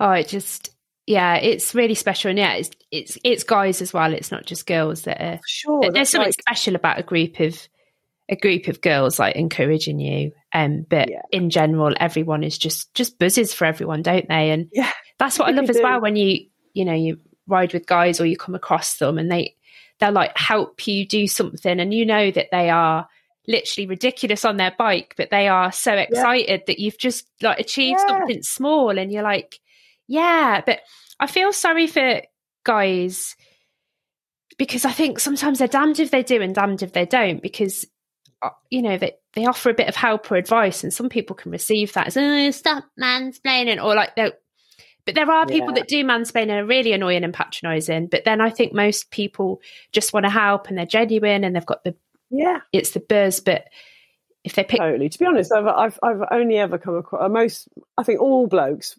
Oh 0.00 0.10
it 0.12 0.28
just 0.28 0.70
yeah, 1.08 1.36
it's 1.36 1.74
really 1.74 1.94
special, 1.94 2.28
and 2.28 2.38
yeah, 2.38 2.52
it's 2.52 2.70
it's 2.90 3.16
it's 3.24 3.42
guys 3.42 3.80
as 3.80 3.94
well. 3.94 4.12
It's 4.12 4.30
not 4.30 4.44
just 4.44 4.66
girls 4.66 5.02
that 5.02 5.18
are. 5.22 5.40
Sure, 5.46 5.90
there's 5.90 6.10
something 6.10 6.28
like... 6.28 6.40
special 6.40 6.76
about 6.76 6.98
a 6.98 7.02
group 7.02 7.40
of 7.40 7.66
a 8.28 8.36
group 8.36 8.68
of 8.68 8.82
girls 8.82 9.18
like 9.18 9.34
encouraging 9.34 10.00
you. 10.00 10.32
Um, 10.52 10.84
but 10.86 11.08
yeah. 11.08 11.22
in 11.32 11.48
general, 11.48 11.94
everyone 11.98 12.44
is 12.44 12.58
just 12.58 12.92
just 12.94 13.18
buzzes 13.18 13.54
for 13.54 13.64
everyone, 13.64 14.02
don't 14.02 14.28
they? 14.28 14.50
And 14.50 14.68
yeah, 14.70 14.92
that's 15.18 15.38
what 15.38 15.48
I 15.48 15.52
love 15.52 15.70
as 15.70 15.76
do. 15.76 15.82
well 15.82 16.02
when 16.02 16.16
you 16.16 16.46
you 16.74 16.84
know 16.84 16.92
you 16.92 17.18
ride 17.46 17.72
with 17.72 17.86
guys 17.86 18.20
or 18.20 18.26
you 18.26 18.36
come 18.36 18.54
across 18.54 18.98
them 18.98 19.16
and 19.16 19.30
they 19.30 19.56
they'll 20.00 20.12
like 20.12 20.36
help 20.36 20.86
you 20.86 21.06
do 21.06 21.26
something, 21.26 21.80
and 21.80 21.94
you 21.94 22.04
know 22.04 22.30
that 22.30 22.48
they 22.52 22.68
are 22.68 23.08
literally 23.46 23.86
ridiculous 23.86 24.44
on 24.44 24.58
their 24.58 24.74
bike, 24.78 25.14
but 25.16 25.30
they 25.30 25.48
are 25.48 25.72
so 25.72 25.94
excited 25.94 26.60
yeah. 26.60 26.64
that 26.66 26.78
you've 26.78 26.98
just 26.98 27.26
like 27.40 27.58
achieved 27.58 27.98
yeah. 28.06 28.18
something 28.18 28.42
small, 28.42 28.98
and 28.98 29.10
you're 29.10 29.22
like 29.22 29.58
yeah, 30.08 30.62
but 30.64 30.80
I 31.20 31.26
feel 31.26 31.52
sorry 31.52 31.86
for 31.86 32.22
guys 32.64 33.36
because 34.58 34.84
I 34.84 34.90
think 34.92 35.20
sometimes 35.20 35.58
they're 35.58 35.68
damned 35.68 36.00
if 36.00 36.10
they 36.10 36.22
do 36.22 36.42
and 36.42 36.54
damned 36.54 36.82
if 36.82 36.92
they 36.92 37.06
don't 37.06 37.40
because 37.42 37.84
uh, 38.42 38.50
you 38.70 38.82
know 38.82 38.96
they, 38.98 39.12
they 39.34 39.46
offer 39.46 39.70
a 39.70 39.74
bit 39.74 39.88
of 39.88 39.94
help 39.96 40.30
or 40.30 40.36
advice 40.36 40.82
and 40.82 40.92
some 40.92 41.08
people 41.08 41.36
can 41.36 41.50
receive 41.52 41.92
that 41.92 42.08
as 42.08 42.16
oh 42.16 42.50
stop 42.50 42.84
mansplaining 43.00 43.82
or 43.82 43.94
like 43.94 44.14
they 44.16 44.32
But 45.04 45.14
there 45.14 45.30
are 45.30 45.46
people 45.46 45.68
Yeah. 45.68 45.74
that 45.80 45.88
do 45.88 46.04
mansplain 46.04 46.42
and 46.42 46.50
are 46.52 46.64
really 46.66 46.92
annoying 46.92 47.24
and 47.24 47.32
patronising. 47.32 48.08
But 48.08 48.24
then 48.24 48.40
I 48.40 48.50
think 48.50 48.72
most 48.72 49.10
people 49.10 49.60
just 49.92 50.12
want 50.12 50.24
to 50.24 50.30
help 50.30 50.68
and 50.68 50.76
they're 50.76 50.86
genuine 50.86 51.44
and 51.44 51.54
they've 51.56 51.64
got 51.66 51.82
the 51.84 51.94
Yeah, 52.30 52.60
it's 52.72 52.90
the 52.90 53.00
buzz. 53.00 53.40
But 53.40 53.64
if 54.44 54.54
they 54.54 54.64
pick, 54.64 54.80
totally. 54.80 55.08
To 55.08 55.18
be 55.18 55.26
honest, 55.26 55.52
I've 55.52 55.66
I've, 55.66 55.98
I've 56.02 56.22
only 56.30 56.58
ever 56.58 56.78
come 56.78 56.96
across 56.96 57.22
uh, 57.24 57.28
most. 57.28 57.68
I 57.96 58.02
think 58.02 58.20
all 58.20 58.46
blokes, 58.46 58.98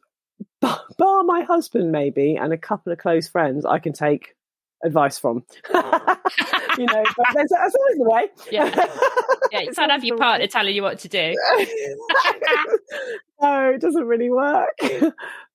bar, 0.62 0.82
bar 0.98 1.24
my 1.24 1.42
husband 1.42 1.92
maybe, 1.92 2.36
and 2.36 2.54
a 2.54 2.58
couple 2.58 2.92
of 2.92 3.00
close 3.00 3.28
friends, 3.28 3.66
I 3.66 3.80
can 3.80 3.94
take 3.94 4.36
advice 4.84 5.18
from. 5.18 5.44
you 5.74 6.86
know, 6.86 7.04
but 7.18 7.28
there's, 7.34 7.50
that's 7.50 7.76
always 7.76 7.98
the 7.98 8.06
way. 8.06 8.28
Yeah. 8.52 8.66
yeah, 9.52 9.60
you 9.62 9.70
It's 9.70 9.78
can't 9.78 9.92
have 9.92 10.04
your 10.04 10.18
partner 10.18 10.48
telling 10.48 10.76
you 10.76 10.84
what 10.84 11.00
to 11.00 11.08
do. 11.08 11.36
no, 13.42 13.70
it 13.72 13.82
doesn't 13.82 14.06
really 14.06 14.30
work. 14.30 14.78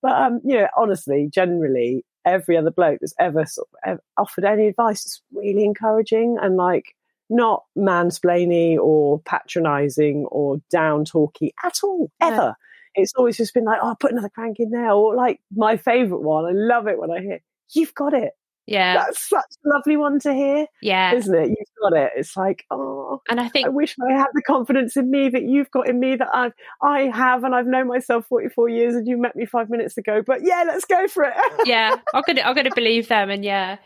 but 0.03 0.13
um, 0.13 0.41
you 0.45 0.57
know, 0.57 0.69
honestly, 0.77 1.29
generally, 1.33 2.05
every 2.25 2.57
other 2.57 2.71
bloke 2.71 2.99
that's 3.01 3.15
ever 3.19 3.45
sort 3.47 3.69
of 3.73 3.79
ever 3.85 4.03
offered 4.17 4.45
any 4.45 4.67
advice 4.69 5.05
is 5.05 5.23
really 5.33 5.65
encouraging 5.65 6.39
and 6.41 6.57
like 6.57 6.95
not 7.31 7.65
mansplaining 7.77 8.79
or 8.79 9.21
patronising 9.21 10.27
or 10.31 10.59
down 10.71 11.05
talky 11.05 11.55
at 11.65 11.79
all, 11.83 12.11
ever. 12.21 12.57
It's 12.95 13.13
always 13.17 13.37
just 13.37 13.55
been 13.55 13.65
like, 13.65 13.81
oh, 13.83 13.97
put 13.99 14.13
another 14.13 14.29
crank 14.29 14.57
in 14.61 14.71
there, 14.71 14.91
or 14.91 15.15
like 15.15 15.41
my 15.55 15.77
favourite 15.77 16.23
one. 16.23 16.47
I 16.47 16.53
love 16.53 16.87
it 16.87 16.99
when 16.99 17.11
I 17.11 17.21
hear, 17.21 17.41
"You've 17.75 17.95
got 17.95 18.15
it." 18.15 18.33
Yeah, 18.67 18.95
That's 18.95 19.29
such 19.29 19.45
a 19.65 19.69
lovely 19.69 19.97
one 19.97 20.19
to 20.21 20.33
hear, 20.33 20.67
yeah. 20.81 21.13
isn't 21.13 21.35
it? 21.35 21.49
You've 21.49 21.69
got 21.83 21.93
it. 21.93 22.13
It's 22.17 22.35
like, 22.35 22.65
oh, 22.71 23.21
And 23.29 23.39
I 23.39 23.49
think 23.49 23.67
I 23.67 23.69
wish 23.69 23.95
I 24.01 24.15
had 24.15 24.29
the 24.33 24.41
confidence 24.41 24.97
in 24.97 25.11
me 25.11 25.29
that 25.29 25.43
you've 25.43 25.71
got 25.71 25.87
in 25.87 26.01
me 26.01 26.17
that 26.17 26.29
I 26.33 26.51
I 26.81 27.03
have, 27.15 27.45
and 27.45 27.55
I've 27.55 27.67
known 27.67 27.89
myself 27.89 28.27
forty 28.27 28.49
four 28.49 28.71
years, 28.71 28.95
and 28.95 29.07
you 29.07 29.19
met 29.19 29.37
me 29.37 29.45
five 29.45 29.69
minutes 29.69 29.99
ago. 29.99 30.23
But 30.27 30.43
yeah, 30.43 30.65
let's 30.67 30.87
go 30.87 31.07
for 31.09 31.25
it. 31.25 31.35
yeah, 31.67 31.97
I'm 32.15 32.23
gonna 32.27 32.41
I'm 32.41 32.55
gonna 32.55 32.75
believe 32.75 33.09
them, 33.09 33.29
and 33.29 33.45
yeah, 33.45 33.77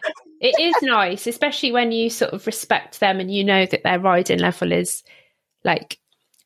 it 0.40 0.54
is 0.60 0.74
nice, 0.82 1.26
especially 1.26 1.72
when 1.72 1.90
you 1.90 2.08
sort 2.08 2.32
of 2.32 2.46
respect 2.46 3.00
them 3.00 3.18
and 3.18 3.32
you 3.32 3.42
know 3.42 3.66
that 3.66 3.82
their 3.82 3.98
riding 3.98 4.38
level 4.38 4.70
is 4.70 5.02
like 5.64 5.98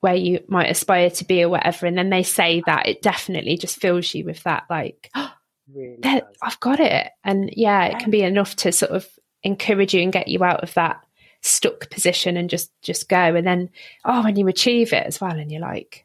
where 0.03 0.15
you 0.15 0.45
might 0.49 0.69
aspire 0.71 1.11
to 1.11 1.25
be 1.25 1.43
or 1.43 1.49
whatever, 1.49 1.87
and 1.87 1.97
then 1.97 2.11
they 2.11 2.23
say 2.23 2.63
that 2.67 2.87
it 2.87 3.01
definitely 3.03 3.57
just 3.57 3.81
fills 3.81 4.13
you 4.15 4.25
with 4.25 4.43
that 4.43 4.65
like 4.69 5.11
really 5.75 5.97
that. 6.03 6.27
I've 6.43 6.61
got 6.61 6.79
it, 6.81 7.09
and 7.25 7.51
yeah, 7.57 7.85
it 7.87 7.99
can 8.01 8.11
be 8.11 8.23
enough 8.23 8.55
to 8.57 8.73
sort 8.73 8.93
of 8.93 9.09
encourage 9.43 9.95
you 9.95 10.03
and 10.03 10.13
get 10.13 10.29
you 10.29 10.45
out 10.45 10.63
of 10.63 10.75
that 10.75 11.01
stuck 11.41 11.89
position 11.91 12.37
and 12.37 12.51
just 12.51 12.71
just 12.83 13.09
go, 13.09 13.17
and 13.17 13.47
then 13.47 13.71
oh, 14.05 14.23
when 14.23 14.37
you 14.37 14.47
achieve 14.49 14.93
it 14.93 15.07
as 15.07 15.21
well, 15.21 15.33
and 15.33 15.51
you're 15.51 15.63
like. 15.63 16.05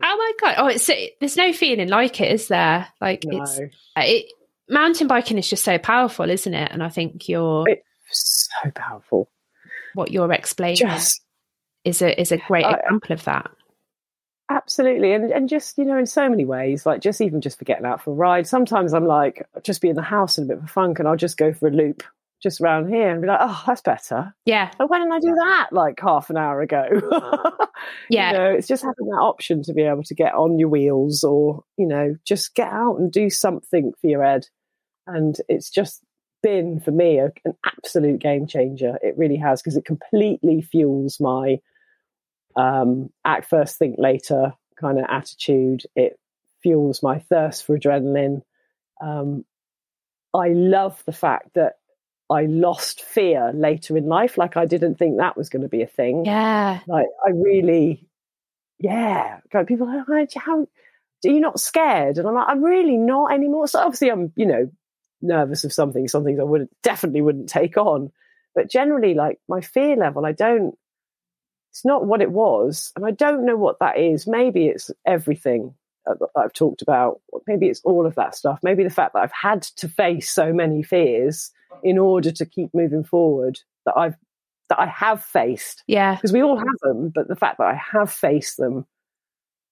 Oh 0.00 0.16
my 0.16 0.32
god! 0.40 0.54
Oh, 0.58 0.66
it's 0.68 0.88
there's 1.18 1.36
no 1.36 1.52
feeling 1.52 1.88
like 1.88 2.20
it, 2.20 2.30
is 2.30 2.46
there? 2.46 2.86
Like 3.00 3.24
No, 3.24 3.42
it's 3.42 3.58
it, 3.96 4.26
mountain 4.68 5.08
biking 5.08 5.38
is 5.38 5.50
just 5.50 5.64
so 5.64 5.76
powerful, 5.76 6.30
isn't 6.30 6.54
it? 6.54 6.70
And 6.70 6.84
I 6.84 6.88
think 6.88 7.28
your 7.28 7.68
It- 7.68 7.82
so 8.12 8.70
powerful. 8.76 9.28
what 9.94 10.12
you're 10.12 10.32
explaining 10.32 10.76
Just 10.76 11.20
is 11.84 12.02
a 12.02 12.20
is 12.20 12.32
a 12.32 12.38
great 12.38 12.66
example 12.66 13.12
of 13.12 13.24
that. 13.24 13.50
absolutely, 14.50 15.12
and 15.12 15.30
and 15.30 15.48
just 15.48 15.78
you 15.78 15.84
know, 15.84 15.98
in 15.98 16.06
so 16.06 16.28
many 16.28 16.44
ways, 16.44 16.86
like 16.86 17.00
just 17.00 17.20
even 17.20 17.40
just 17.40 17.58
for 17.58 17.64
getting 17.64 17.86
out 17.86 18.02
for 18.02 18.10
a 18.10 18.14
ride. 18.14 18.46
Sometimes 18.46 18.92
I'm 18.92 19.06
like, 19.06 19.46
just 19.62 19.80
be 19.80 19.88
in 19.88 19.96
the 19.96 20.02
house 20.02 20.38
in 20.38 20.44
a 20.44 20.46
bit 20.48 20.58
of 20.58 20.64
a 20.64 20.68
funk, 20.68 20.98
and 20.98 21.08
I'll 21.08 21.16
just 21.16 21.36
go 21.36 21.52
for 21.52 21.68
a 21.68 21.72
loop 21.72 22.02
just 22.42 22.60
around 22.60 22.88
here 22.88 23.10
and 23.10 23.20
be 23.20 23.26
like, 23.26 23.40
oh, 23.40 23.62
that's 23.66 23.80
better. 23.80 24.34
Yeah, 24.44 24.70
But 24.78 24.90
when 24.90 25.00
didn't 25.00 25.12
I 25.12 25.18
do 25.18 25.34
that? 25.34 25.68
Like 25.72 25.98
half 26.00 26.30
an 26.30 26.36
hour 26.36 26.60
ago. 26.60 26.86
yeah, 28.08 28.30
You 28.30 28.38
know, 28.38 28.50
it's 28.50 28.68
just 28.68 28.84
having 28.84 29.06
that 29.08 29.20
option 29.20 29.62
to 29.64 29.72
be 29.72 29.82
able 29.82 30.04
to 30.04 30.14
get 30.14 30.34
on 30.34 30.58
your 30.58 30.68
wheels 30.68 31.24
or, 31.24 31.64
you 31.76 31.86
know, 31.86 32.16
just 32.24 32.54
get 32.54 32.68
out 32.68 32.96
and 32.98 33.10
do 33.10 33.28
something 33.28 33.92
for 34.00 34.06
your 34.06 34.22
head. 34.22 34.46
And 35.06 35.36
it's 35.48 35.70
just 35.70 36.04
been 36.42 36.80
for 36.80 36.90
me 36.90 37.18
a, 37.18 37.32
an 37.44 37.54
absolute 37.64 38.20
game 38.20 38.46
changer. 38.46 38.98
It 39.02 39.16
really 39.16 39.36
has 39.36 39.60
because 39.60 39.76
it 39.76 39.84
completely 39.84 40.62
fuels 40.62 41.20
my 41.20 41.60
um, 42.56 43.10
act 43.24 43.48
first, 43.48 43.78
think 43.78 43.96
later 43.98 44.54
kind 44.80 44.98
of 44.98 45.06
attitude. 45.08 45.82
It 45.94 46.18
fuels 46.62 47.02
my 47.02 47.18
thirst 47.18 47.64
for 47.64 47.78
adrenaline. 47.78 48.42
Um, 49.00 49.44
I 50.34 50.48
love 50.48 51.02
the 51.06 51.12
fact 51.12 51.54
that 51.54 51.74
I 52.30 52.42
lost 52.42 53.02
fear 53.02 53.52
later 53.54 53.96
in 53.96 54.06
life. 54.06 54.36
Like 54.36 54.56
I 54.56 54.66
didn't 54.66 54.96
think 54.96 55.16
that 55.16 55.36
was 55.36 55.48
going 55.48 55.62
to 55.62 55.68
be 55.68 55.82
a 55.82 55.86
thing 55.86 56.24
yeah, 56.26 56.80
like 56.86 57.06
I 57.24 57.30
really, 57.30 58.06
yeah. 58.78 59.40
Like, 59.52 59.66
people 59.66 59.88
are 59.88 60.04
like, 60.08 60.34
how 60.34 60.60
are 60.60 60.66
you 61.22 61.40
not 61.40 61.58
scared? 61.58 62.18
And 62.18 62.28
I'm 62.28 62.34
like, 62.34 62.48
I'm 62.48 62.62
really 62.62 62.96
not 62.96 63.32
anymore. 63.32 63.66
So 63.68 63.80
obviously, 63.80 64.10
I'm 64.10 64.32
you 64.36 64.46
know 64.46 64.70
nervous 65.20 65.64
of 65.64 65.72
something. 65.72 66.08
Some 66.08 66.24
things 66.24 66.40
I 66.40 66.44
would 66.44 66.68
definitely 66.82 67.22
wouldn't 67.22 67.48
take 67.48 67.76
on, 67.76 68.12
but 68.54 68.70
generally, 68.70 69.14
like 69.14 69.38
my 69.48 69.60
fear 69.60 69.96
level, 69.96 70.26
I 70.26 70.32
don't. 70.32 70.76
It's 71.70 71.84
not 71.84 72.06
what 72.06 72.22
it 72.22 72.30
was, 72.30 72.92
and 72.96 73.04
I 73.04 73.10
don't 73.10 73.44
know 73.44 73.56
what 73.56 73.78
that 73.80 73.98
is. 73.98 74.26
Maybe 74.26 74.66
it's 74.66 74.90
everything 75.06 75.74
that 76.06 76.28
I've 76.34 76.52
talked 76.52 76.82
about. 76.82 77.20
Maybe 77.46 77.68
it's 77.68 77.82
all 77.84 78.06
of 78.06 78.14
that 78.14 78.34
stuff. 78.34 78.60
Maybe 78.62 78.82
the 78.84 78.90
fact 78.90 79.12
that 79.14 79.22
I've 79.22 79.32
had 79.32 79.62
to 79.62 79.88
face 79.88 80.30
so 80.30 80.52
many 80.52 80.82
fears 80.82 81.50
in 81.82 81.98
order 81.98 82.32
to 82.32 82.46
keep 82.46 82.74
moving 82.74 83.04
forward. 83.04 83.60
That 83.84 83.96
I've 83.96 84.16
that 84.68 84.78
I 84.78 84.86
have 84.86 85.22
faced 85.22 85.82
yeah. 85.86 86.14
because 86.14 86.32
we 86.32 86.42
all 86.42 86.58
have 86.58 86.78
them, 86.82 87.10
but 87.14 87.28
the 87.28 87.36
fact 87.36 87.58
that 87.58 87.66
I 87.66 87.74
have 87.74 88.12
faced 88.12 88.56
them, 88.56 88.86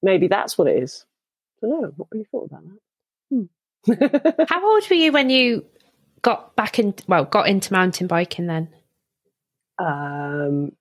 maybe 0.02 0.28
that's 0.28 0.56
what 0.56 0.68
it 0.68 0.82
is. 0.82 1.04
I 1.62 1.66
don't 1.66 1.82
know. 1.82 1.92
What 1.96 2.08
have 2.12 2.18
you 2.18 2.26
thought 2.30 2.46
about 2.46 2.62
that? 2.64 2.78
Hmm. 3.30 3.42
How 4.48 4.72
old 4.72 4.88
were 4.90 4.96
you 4.96 5.12
when 5.12 5.30
you 5.30 5.64
got 6.22 6.56
back 6.56 6.78
in? 6.78 6.94
Well, 7.08 7.24
got 7.24 7.48
into 7.48 7.72
mountain 7.72 8.06
biking 8.06 8.46
then? 8.46 8.68
um, 9.78 10.72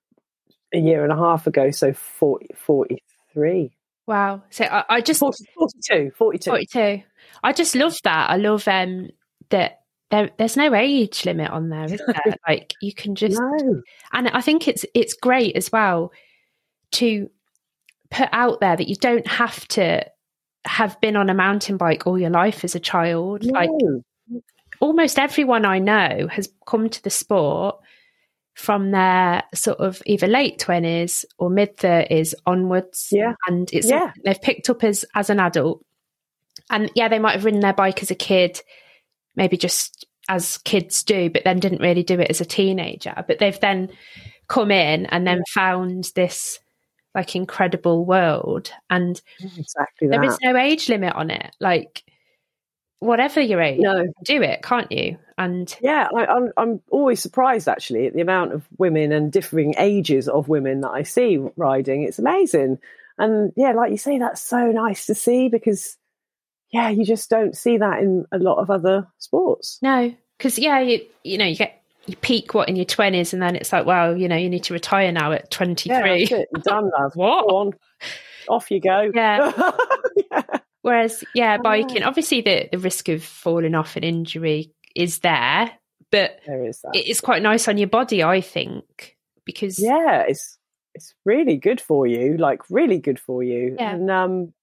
a 0.74 0.78
year 0.78 1.04
and 1.04 1.12
a 1.12 1.18
half 1.18 1.48
ago, 1.48 1.72
so 1.72 1.94
40, 1.94 2.48
43. 2.56 3.72
Wow. 4.08 4.44
So 4.50 4.66
I, 4.66 4.84
I 4.90 5.02
just 5.02 5.20
40, 5.20 5.44
42, 5.54 6.12
42. 6.16 6.50
42. 6.50 7.04
I 7.44 7.54
just 7.54 7.76
love 7.76 7.98
that. 8.04 8.30
I 8.30 8.38
love 8.38 8.68
um 8.68 9.10
that 9.50 9.82
there, 10.12 10.30
there's 10.38 10.56
no 10.58 10.74
age 10.76 11.26
limit 11.26 11.50
on 11.50 11.70
there, 11.70 11.86
is 11.86 12.02
there? 12.06 12.36
like 12.48 12.74
you 12.82 12.94
can 12.94 13.16
just 13.16 13.40
No. 13.40 13.82
and 14.14 14.30
I 14.30 14.42
think 14.42 14.68
it's 14.68 14.86
it's 14.94 15.14
great 15.14 15.56
as 15.56 15.72
well 15.72 16.12
to 16.94 17.30
put 18.12 18.30
out 18.32 18.60
there 18.62 18.76
that 18.78 18.88
you 18.88 18.96
don't 18.96 19.28
have 19.28 19.68
to 19.70 20.06
have 20.66 21.00
been 21.02 21.16
on 21.16 21.30
a 21.30 21.34
mountain 21.34 21.78
bike 21.78 22.06
all 22.08 22.20
your 22.20 22.30
life 22.30 22.64
as 22.64 22.76
a 22.76 22.80
child. 22.80 23.44
Like 23.46 23.70
almost 24.80 25.20
everyone 25.20 25.66
I 25.66 25.80
know 25.80 26.28
has 26.32 26.50
come 26.66 26.90
to 26.90 27.04
the 27.04 27.10
sport 27.10 27.78
from 28.54 28.92
their 28.92 29.44
sort 29.54 29.80
of 29.80 30.02
either 30.06 30.28
late 30.28 30.60
twenties 30.60 31.26
or 31.38 31.50
mid 31.50 31.78
thirties 31.78 32.34
onwards. 32.46 33.10
Yeah. 33.12 33.34
And 33.48 33.70
it's 33.74 33.90
Yeah. 33.90 34.12
they've 34.24 34.42
picked 34.42 34.70
up 34.70 34.84
as 34.84 35.06
as 35.14 35.30
an 35.30 35.40
adult. 35.40 35.84
And 36.70 36.90
yeah, 36.96 37.10
they 37.10 37.20
might 37.20 37.34
have 37.34 37.46
ridden 37.46 37.60
their 37.60 37.74
bike 37.74 38.02
as 38.02 38.12
a 38.12 38.16
kid, 38.16 38.62
maybe 39.36 39.58
just 39.58 40.06
as 40.28 40.58
kids 40.60 41.04
do, 41.04 41.30
but 41.30 41.44
then 41.44 41.60
didn't 41.60 41.82
really 41.82 42.02
do 42.04 42.20
it 42.20 42.30
as 42.30 42.42
a 42.42 42.46
teenager. 42.46 43.24
But 43.28 43.40
they've 43.40 43.60
then 43.60 43.90
come 44.48 44.72
in 44.72 45.06
and 45.08 45.28
then 45.28 45.44
found 45.54 46.12
this 46.16 46.60
like 47.16 47.36
incredible 47.36 48.06
world. 48.06 48.72
And 48.90 49.20
Exactly 49.58 50.10
there 50.10 50.20
that. 50.22 50.28
is 50.28 50.38
no 50.44 50.56
age 50.58 50.90
limit 50.90 51.14
on 51.16 51.32
it. 51.32 51.56
Like 51.60 52.04
whatever 53.00 53.40
your 53.42 53.62
age, 53.62 53.80
no. 53.80 54.06
do 54.24 54.42
it, 54.42 54.62
can't 54.62 54.92
you? 54.92 55.18
And 55.38 55.74
Yeah, 55.82 56.08
I, 56.16 56.26
I'm 56.26 56.52
I'm 56.58 56.82
always 56.92 57.22
surprised 57.22 57.68
actually 57.68 58.08
at 58.08 58.14
the 58.14 58.22
amount 58.22 58.54
of 58.54 58.68
women 58.78 59.12
and 59.12 59.32
differing 59.32 59.74
ages 59.78 60.28
of 60.28 60.48
women 60.48 60.82
that 60.82 60.92
I 60.92 61.04
see 61.04 61.38
riding. 61.56 62.04
It's 62.04 62.20
amazing, 62.20 62.80
and 63.18 63.52
yeah, 63.56 63.72
like 63.72 63.92
you 63.92 63.98
say, 63.98 64.18
that's 64.18 64.42
so 64.42 64.72
nice 64.72 65.06
to 65.08 65.16
see 65.16 65.50
because 65.50 65.98
yeah, 66.72 66.90
you 66.90 67.06
just 67.06 67.30
don't 67.30 67.56
see 67.56 67.78
that 67.78 68.00
in 68.00 68.26
a 68.32 68.40
lot 68.40 68.60
of 68.60 68.70
other 68.70 69.08
sports. 69.20 69.78
no, 69.82 70.14
because 70.38 70.58
yeah, 70.60 70.80
you 70.80 71.06
you 71.24 71.38
know 71.38 71.46
you 71.46 71.56
get 71.56 71.82
you 72.08 72.16
peak 72.18 72.54
what 72.54 72.70
in 72.70 72.76
your 72.76 72.86
twenties, 72.86 73.34
and 73.34 73.42
then 73.42 73.56
it's 73.56 73.72
like, 73.74 73.86
well, 73.86 74.16
you 74.18 74.28
know, 74.28 74.36
you 74.36 74.50
need 74.50 74.64
to 74.66 74.74
retire 74.74 75.12
now 75.12 75.32
at 75.32 75.50
23 75.52 75.92
Yeah, 75.96 76.02
three. 76.02 76.20
that's 76.26 76.32
it. 76.32 76.50
You're 76.54 76.62
done, 76.62 76.92
love. 76.98 77.12
What? 77.16 77.48
Go 77.50 77.56
on, 77.58 77.74
off 78.50 78.70
you 78.72 78.80
go. 78.80 79.12
Yeah. 79.14 79.52
yeah. 80.32 80.42
Whereas, 80.82 81.24
yeah, 81.34 81.58
biking, 81.58 82.04
obviously 82.04 82.42
the, 82.42 82.70
the 82.72 82.78
risk 82.78 83.10
of 83.10 83.24
falling 83.24 83.74
off 83.74 83.96
and 83.96 84.06
injury 84.06 84.72
is 84.96 85.20
there, 85.20 85.72
but 86.12 86.40
There 86.46 86.64
is 86.66 86.80
that. 86.82 86.96
it 86.96 87.08
is 87.08 87.22
quite 87.22 87.42
nice 87.42 87.68
on 87.68 87.80
your 87.80 87.88
body, 87.88 88.24
I 88.24 88.40
think, 88.42 89.18
because 89.46 89.80
yeah, 89.80 90.26
it's 90.28 90.60
it's 90.94 91.14
really 91.26 91.58
good 91.58 91.82
for 91.82 92.06
you, 92.06 92.38
like 92.38 92.62
really 92.70 93.00
good 93.00 93.20
for 93.20 93.42
you. 93.44 93.76
Yeah. 93.80 93.96
And 93.96 94.12
um, 94.12 94.54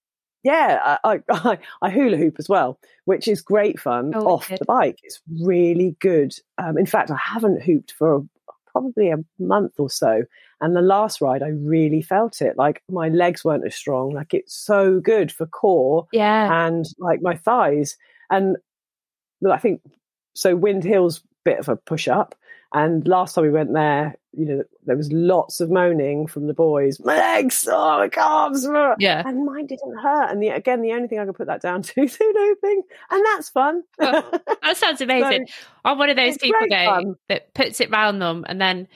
yeah, 0.42 0.96
I, 1.04 1.20
I 1.30 1.58
I 1.82 1.90
hula 1.90 2.16
hoop 2.16 2.36
as 2.38 2.48
well, 2.48 2.78
which 3.04 3.28
is 3.28 3.42
great 3.42 3.78
fun 3.80 4.12
Oh, 4.14 4.26
off 4.26 4.48
good. 4.48 4.58
the 4.58 4.64
bike. 4.64 4.98
It's 5.02 5.20
really 5.40 5.96
good. 6.00 6.34
Um, 6.58 6.76
in 6.78 6.86
fact, 6.86 7.10
I 7.10 7.16
haven't 7.22 7.62
hooped 7.62 7.92
for 7.92 8.24
probably 8.70 9.10
a 9.10 9.18
month 9.38 9.72
or 9.78 9.90
so, 9.90 10.22
and 10.60 10.74
the 10.74 10.80
last 10.82 11.20
ride 11.20 11.42
I 11.42 11.48
really 11.48 12.02
felt 12.02 12.40
it. 12.40 12.56
Like 12.56 12.82
my 12.90 13.08
legs 13.08 13.44
weren't 13.44 13.66
as 13.66 13.74
strong. 13.74 14.12
Like 14.14 14.32
it's 14.34 14.54
so 14.54 15.00
good 15.00 15.30
for 15.30 15.46
core 15.46 16.06
yeah, 16.12 16.66
and 16.66 16.84
like 16.98 17.20
my 17.22 17.36
thighs. 17.36 17.96
And 18.30 18.56
I 19.48 19.58
think 19.58 19.82
so. 20.34 20.56
Wind 20.56 20.84
Hill's 20.84 21.22
bit 21.44 21.58
of 21.58 21.68
a 21.68 21.76
push 21.76 22.08
up. 22.08 22.34
And 22.74 23.06
last 23.06 23.34
time 23.34 23.44
we 23.44 23.50
went 23.50 23.72
there, 23.72 24.16
you 24.32 24.46
know, 24.46 24.62
there 24.86 24.96
was 24.96 25.12
lots 25.12 25.60
of 25.60 25.70
moaning 25.70 26.26
from 26.26 26.46
the 26.46 26.54
boys. 26.54 26.98
My 27.00 27.16
legs, 27.16 27.68
oh 27.70 27.98
my 27.98 28.08
calves, 28.08 28.66
uh, 28.66 28.94
yeah, 28.98 29.22
and 29.26 29.44
mine 29.44 29.66
didn't 29.66 29.98
hurt. 29.98 30.30
And 30.30 30.42
the, 30.42 30.48
again, 30.48 30.80
the 30.80 30.92
only 30.92 31.06
thing 31.06 31.18
I 31.18 31.26
could 31.26 31.36
put 31.36 31.48
that 31.48 31.60
down 31.60 31.82
to 31.82 32.00
is 32.00 32.18
looping, 32.18 32.82
and 33.10 33.26
that's 33.26 33.50
fun. 33.50 33.82
Oh, 34.00 34.40
that 34.62 34.76
sounds 34.76 35.00
amazing. 35.00 35.46
So, 35.48 35.54
I'm 35.84 35.98
one 35.98 36.08
of 36.08 36.16
those 36.16 36.38
people 36.38 36.66
though, 36.68 37.16
that 37.28 37.52
puts 37.54 37.80
it 37.80 37.90
round 37.90 38.22
them 38.22 38.44
and 38.48 38.60
then 38.60 38.88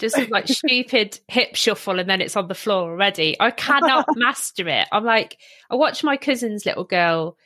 just 0.00 0.30
like 0.30 0.48
stupid 0.48 1.20
hip 1.28 1.54
shuffle 1.54 2.00
and 2.00 2.10
then 2.10 2.20
it's 2.20 2.36
on 2.36 2.48
the 2.48 2.54
floor 2.54 2.90
already. 2.90 3.36
I 3.38 3.52
cannot 3.52 4.06
master 4.16 4.66
it. 4.68 4.88
I'm 4.90 5.04
like, 5.04 5.38
I 5.70 5.76
watch 5.76 6.02
my 6.02 6.16
cousin's 6.16 6.66
little 6.66 6.84
girl. 6.84 7.36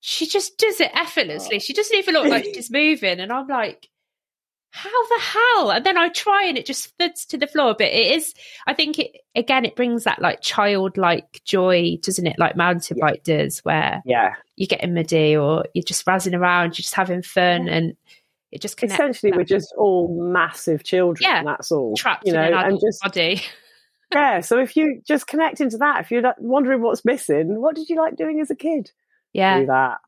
She 0.00 0.26
just 0.26 0.58
does 0.58 0.80
it 0.80 0.90
effortlessly. 0.94 1.56
Oh. 1.56 1.60
She 1.60 1.74
doesn't 1.74 1.96
even 1.96 2.14
look 2.14 2.26
like 2.26 2.44
she's 2.44 2.72
moving. 2.72 3.20
And 3.20 3.30
I'm 3.30 3.46
like, 3.46 3.88
how 4.74 5.06
the 5.06 5.20
hell? 5.20 5.70
And 5.70 5.84
then 5.84 5.98
I 5.98 6.08
try 6.08 6.46
and 6.46 6.56
it 6.56 6.64
just 6.64 6.96
thuds 6.98 7.26
to 7.26 7.36
the 7.36 7.46
floor. 7.46 7.74
But 7.78 7.88
it 7.88 8.16
is, 8.16 8.32
I 8.66 8.72
think 8.72 8.98
it, 8.98 9.18
again, 9.36 9.66
it 9.66 9.76
brings 9.76 10.04
that 10.04 10.22
like 10.22 10.40
childlike 10.40 11.42
joy, 11.44 11.98
doesn't 12.00 12.26
it? 12.26 12.38
Like 12.38 12.56
mountain 12.56 12.96
yeah. 12.96 13.06
bike 13.06 13.22
does, 13.22 13.58
where 13.60 14.02
yeah, 14.06 14.34
you're 14.56 14.66
getting 14.66 14.94
muddy 14.94 15.36
or 15.36 15.66
you're 15.74 15.84
just 15.84 16.06
razzing 16.06 16.36
around, 16.36 16.68
you're 16.68 16.84
just 16.84 16.94
having 16.94 17.20
fun. 17.20 17.66
Yeah. 17.66 17.74
And 17.74 17.96
it 18.50 18.62
just 18.62 18.82
Essentially, 18.82 19.32
we're 19.32 19.44
just 19.44 19.74
all 19.76 20.08
massive 20.08 20.84
children. 20.84 21.30
Yeah. 21.30 21.44
That's 21.44 21.70
all. 21.70 21.94
Trapped 21.94 22.26
you 22.26 22.32
know, 22.32 22.40
and 22.40 22.80
just, 22.80 23.02
body. 23.02 23.42
yeah. 24.14 24.40
So 24.40 24.58
if 24.58 24.74
you 24.74 25.02
just 25.06 25.26
connect 25.26 25.60
into 25.60 25.76
that, 25.78 26.00
if 26.00 26.10
you're 26.10 26.34
wondering 26.38 26.80
what's 26.80 27.04
missing, 27.04 27.60
what 27.60 27.76
did 27.76 27.90
you 27.90 27.96
like 27.96 28.16
doing 28.16 28.40
as 28.40 28.50
a 28.50 28.56
kid? 28.56 28.90
Yeah. 29.34 29.60
Do 29.60 29.66
that. 29.66 29.98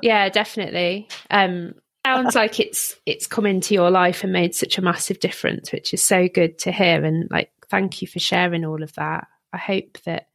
yeah, 0.02 0.28
definitely. 0.28 1.08
Um, 1.30 1.74
sounds 2.04 2.34
like 2.34 2.60
it's 2.60 2.96
it's 3.06 3.26
come 3.26 3.46
into 3.46 3.74
your 3.74 3.90
life 3.90 4.24
and 4.24 4.32
made 4.32 4.54
such 4.54 4.78
a 4.78 4.82
massive 4.82 5.20
difference, 5.20 5.72
which 5.72 5.94
is 5.94 6.02
so 6.02 6.28
good 6.28 6.58
to 6.60 6.72
hear. 6.72 7.04
And 7.04 7.28
like, 7.30 7.50
thank 7.68 8.02
you 8.02 8.08
for 8.08 8.18
sharing 8.18 8.64
all 8.64 8.82
of 8.82 8.92
that. 8.94 9.26
I 9.52 9.58
hope 9.58 9.98
that 10.04 10.28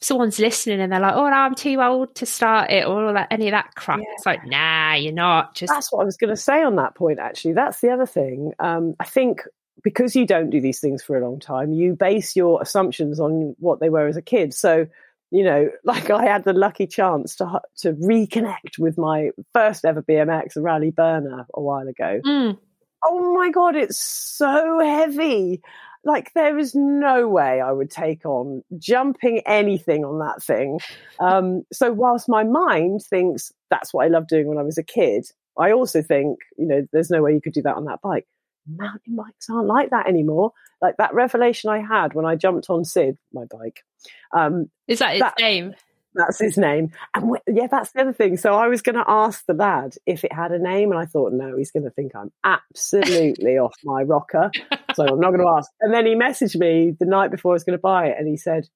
someone's 0.00 0.38
listening 0.38 0.80
and 0.80 0.92
they're 0.92 1.00
like, 1.00 1.14
"Oh, 1.14 1.28
no, 1.28 1.36
I'm 1.36 1.54
too 1.54 1.80
old 1.80 2.14
to 2.16 2.26
start 2.26 2.70
it," 2.70 2.86
or 2.86 3.06
all 3.06 3.14
that, 3.14 3.28
any 3.30 3.48
of 3.48 3.52
that 3.52 3.74
crap. 3.74 3.98
Yeah. 4.00 4.06
It's 4.14 4.26
like, 4.26 4.44
nah, 4.46 4.94
you're 4.94 5.12
not. 5.12 5.54
Just 5.54 5.72
that's 5.72 5.92
what 5.92 6.02
I 6.02 6.04
was 6.04 6.16
going 6.16 6.30
to 6.30 6.36
say 6.36 6.62
on 6.62 6.76
that 6.76 6.94
point. 6.94 7.18
Actually, 7.18 7.54
that's 7.54 7.80
the 7.80 7.90
other 7.90 8.06
thing. 8.06 8.52
Um, 8.58 8.94
I 8.98 9.04
think 9.04 9.42
because 9.82 10.14
you 10.14 10.26
don't 10.26 10.50
do 10.50 10.60
these 10.60 10.80
things 10.80 11.02
for 11.02 11.16
a 11.16 11.24
long 11.26 11.40
time, 11.40 11.72
you 11.72 11.94
base 11.94 12.36
your 12.36 12.60
assumptions 12.60 13.20
on 13.20 13.54
what 13.58 13.80
they 13.80 13.88
were 13.88 14.06
as 14.06 14.16
a 14.16 14.22
kid. 14.22 14.52
So 14.54 14.86
you 15.30 15.44
know, 15.44 15.70
like 15.84 16.10
I 16.10 16.24
had 16.24 16.44
the 16.44 16.52
lucky 16.52 16.86
chance 16.86 17.36
to 17.36 17.60
to 17.78 17.92
reconnect 17.94 18.78
with 18.78 18.98
my 18.98 19.30
first 19.52 19.84
ever 19.84 20.02
BMX 20.02 20.52
Raleigh 20.56 20.90
Burner 20.90 21.46
a 21.54 21.60
while 21.60 21.88
ago. 21.88 22.20
Mm. 22.26 22.58
Oh 23.04 23.34
my 23.34 23.50
god, 23.50 23.76
it's 23.76 23.98
so 23.98 24.80
heavy. 24.80 25.62
Like 26.04 26.32
there 26.34 26.58
is 26.58 26.74
no 26.74 27.28
way 27.28 27.60
I 27.60 27.72
would 27.72 27.90
take 27.90 28.24
on 28.24 28.62
jumping 28.78 29.42
anything 29.46 30.04
on 30.04 30.18
that 30.20 30.42
thing. 30.42 30.80
Um, 31.18 31.62
so 31.72 31.92
whilst 31.92 32.28
my 32.28 32.42
mind 32.42 33.02
thinks 33.02 33.52
that's 33.68 33.92
what 33.92 34.06
I 34.06 34.08
loved 34.08 34.28
doing 34.28 34.46
when 34.46 34.56
I 34.56 34.62
was 34.62 34.78
a 34.78 34.82
kid, 34.82 35.26
I 35.58 35.72
also 35.72 36.02
think 36.02 36.38
you 36.58 36.66
know 36.66 36.86
there's 36.92 37.10
no 37.10 37.22
way 37.22 37.32
you 37.32 37.40
could 37.40 37.52
do 37.52 37.62
that 37.62 37.76
on 37.76 37.84
that 37.86 38.00
bike. 38.02 38.26
Mountain 38.66 39.16
bikes 39.16 39.48
aren't 39.50 39.68
like 39.68 39.90
that 39.90 40.06
anymore. 40.06 40.52
Like 40.80 40.96
that 40.96 41.14
revelation 41.14 41.70
I 41.70 41.78
had 41.78 42.14
when 42.14 42.24
I 42.24 42.36
jumped 42.36 42.70
on 42.70 42.84
Sid, 42.84 43.18
my 43.32 43.44
bike 43.44 43.84
um, 44.32 44.70
Is 44.88 45.00
that 45.00 45.12
his 45.12 45.20
that, 45.20 45.34
name? 45.38 45.74
That's 46.14 46.40
his 46.40 46.58
name. 46.58 46.90
And 47.14 47.36
yeah, 47.46 47.68
that's 47.70 47.92
the 47.92 48.00
other 48.00 48.12
thing. 48.12 48.36
So 48.36 48.54
I 48.54 48.66
was 48.66 48.82
going 48.82 48.96
to 48.96 49.04
ask 49.06 49.46
the 49.46 49.54
lad 49.54 49.94
if 50.06 50.24
it 50.24 50.32
had 50.32 50.50
a 50.50 50.58
name, 50.58 50.90
and 50.90 51.00
I 51.00 51.06
thought, 51.06 51.32
no, 51.32 51.56
he's 51.56 51.70
going 51.70 51.84
to 51.84 51.90
think 51.90 52.16
I'm 52.16 52.32
absolutely 52.42 53.58
off 53.58 53.74
my 53.84 54.02
rocker. 54.02 54.50
So 54.94 55.06
I'm 55.06 55.20
not 55.20 55.30
going 55.30 55.40
to 55.40 55.54
ask. 55.56 55.70
And 55.80 55.94
then 55.94 56.06
he 56.06 56.14
messaged 56.14 56.58
me 56.58 56.96
the 56.98 57.06
night 57.06 57.30
before 57.30 57.52
I 57.52 57.54
was 57.54 57.64
going 57.64 57.78
to 57.78 57.82
buy 57.82 58.06
it, 58.06 58.16
and 58.18 58.26
he 58.26 58.36
said, 58.36 58.68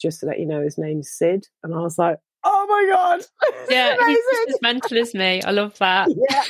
just 0.00 0.20
to 0.20 0.26
let 0.26 0.38
you 0.38 0.46
know, 0.46 0.62
his 0.62 0.78
name's 0.78 1.10
Sid. 1.10 1.46
And 1.64 1.74
I 1.74 1.78
was 1.78 1.98
like, 1.98 2.18
oh 2.44 2.66
my 2.68 2.94
God. 2.94 3.24
Yeah, 3.68 3.96
he's 4.06 4.18
just 4.32 4.50
as 4.50 4.62
mental 4.62 4.98
as 4.98 5.12
me. 5.12 5.42
I 5.42 5.50
love 5.50 5.76
that. 5.78 6.08
Yeah, 6.30 6.44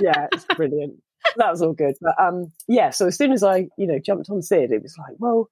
yeah 0.00 0.26
it's 0.32 0.46
brilliant. 0.46 1.02
That 1.36 1.50
was 1.50 1.62
all 1.62 1.72
good. 1.72 1.94
But 2.00 2.14
um, 2.20 2.52
yeah, 2.68 2.90
so 2.90 3.06
as 3.06 3.16
soon 3.16 3.32
as 3.32 3.42
I, 3.42 3.68
you 3.76 3.86
know, 3.86 3.98
jumped 3.98 4.30
on 4.30 4.42
Sid, 4.42 4.72
it 4.72 4.82
was 4.82 4.96
like, 4.98 5.16
well, 5.18 5.50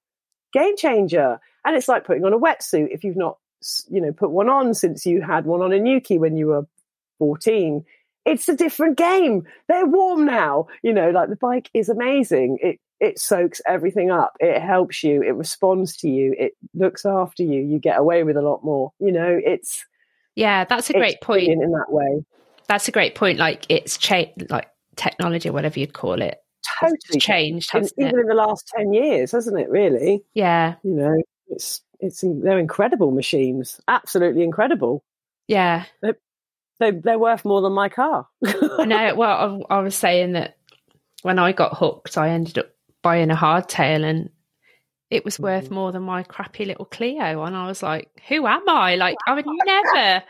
game 0.53 0.75
changer. 0.77 1.39
And 1.65 1.75
it's 1.75 1.87
like 1.87 2.05
putting 2.05 2.25
on 2.25 2.33
a 2.33 2.39
wetsuit 2.39 2.89
if 2.91 3.03
you've 3.03 3.17
not, 3.17 3.37
you 3.89 4.01
know, 4.01 4.11
put 4.11 4.31
one 4.31 4.49
on 4.49 4.73
since 4.73 5.05
you 5.05 5.21
had 5.21 5.45
one 5.45 5.61
on 5.61 5.73
a 5.73 5.79
Nuki 5.79 6.19
when 6.19 6.35
you 6.35 6.47
were 6.47 6.67
14. 7.19 7.83
It's 8.25 8.47
a 8.47 8.55
different 8.55 8.97
game. 8.97 9.45
They're 9.67 9.85
warm 9.85 10.25
now. 10.25 10.67
You 10.81 10.93
know, 10.93 11.09
like 11.09 11.29
the 11.29 11.35
bike 11.35 11.69
is 11.73 11.89
amazing. 11.89 12.59
It 12.61 12.79
it 12.99 13.19
soaks 13.19 13.61
everything 13.67 14.11
up. 14.11 14.33
It 14.39 14.61
helps 14.61 15.03
you. 15.03 15.21
It 15.23 15.35
responds 15.35 15.97
to 15.97 16.09
you. 16.09 16.33
It 16.37 16.53
looks 16.73 17.05
after 17.05 17.43
you. 17.43 17.61
You 17.61 17.79
get 17.79 17.99
away 17.99 18.23
with 18.23 18.37
a 18.37 18.41
lot 18.41 18.63
more. 18.63 18.93
You 18.99 19.11
know, 19.11 19.39
it's 19.43 19.85
yeah, 20.35 20.63
that's 20.63 20.89
a 20.89 20.93
great 20.93 21.19
point 21.21 21.49
in 21.49 21.71
that 21.71 21.87
way. 21.91 22.23
That's 22.67 22.87
a 22.87 22.91
great 22.91 23.15
point. 23.15 23.39
Like 23.39 23.65
it's 23.69 23.97
cha- 23.97 24.31
like 24.49 24.67
technology, 24.95 25.49
whatever 25.49 25.79
you'd 25.79 25.93
call 25.93 26.21
it, 26.21 26.37
totally 26.79 27.19
changed, 27.19 27.73
in, 27.73 27.87
even 27.97 28.19
in 28.19 28.27
the 28.27 28.33
last 28.33 28.71
ten 28.75 28.93
years, 28.93 29.31
hasn't 29.31 29.59
it? 29.59 29.69
Really? 29.69 30.23
Yeah. 30.33 30.75
You 30.83 30.93
know, 30.93 31.15
it's 31.47 31.81
it's 31.99 32.21
they're 32.21 32.59
incredible 32.59 33.11
machines, 33.11 33.79
absolutely 33.87 34.43
incredible. 34.43 35.03
Yeah. 35.47 35.85
They're, 36.01 36.17
they, 36.79 36.91
they're 36.91 37.19
worth 37.19 37.45
more 37.45 37.61
than 37.61 37.73
my 37.73 37.89
car. 37.89 38.27
I 38.45 38.85
know. 38.85 39.15
Well, 39.17 39.65
I, 39.69 39.75
I 39.75 39.79
was 39.79 39.95
saying 39.95 40.33
that 40.33 40.57
when 41.21 41.39
I 41.39 41.51
got 41.51 41.77
hooked, 41.77 42.17
I 42.17 42.29
ended 42.29 42.57
up 42.57 42.69
buying 43.01 43.31
a 43.31 43.35
hardtail 43.35 44.03
and 44.03 44.29
it 45.09 45.23
was 45.23 45.39
worth 45.39 45.65
mm-hmm. 45.65 45.75
more 45.75 45.91
than 45.91 46.03
my 46.03 46.23
crappy 46.23 46.65
little 46.65 46.85
Clio. 46.85 47.43
And 47.43 47.55
I 47.55 47.67
was 47.67 47.83
like, 47.83 48.09
who 48.27 48.45
am 48.47 48.67
I? 48.67 48.95
Like, 48.95 49.15
I 49.27 49.35
would 49.35 49.45
never, 49.65 50.23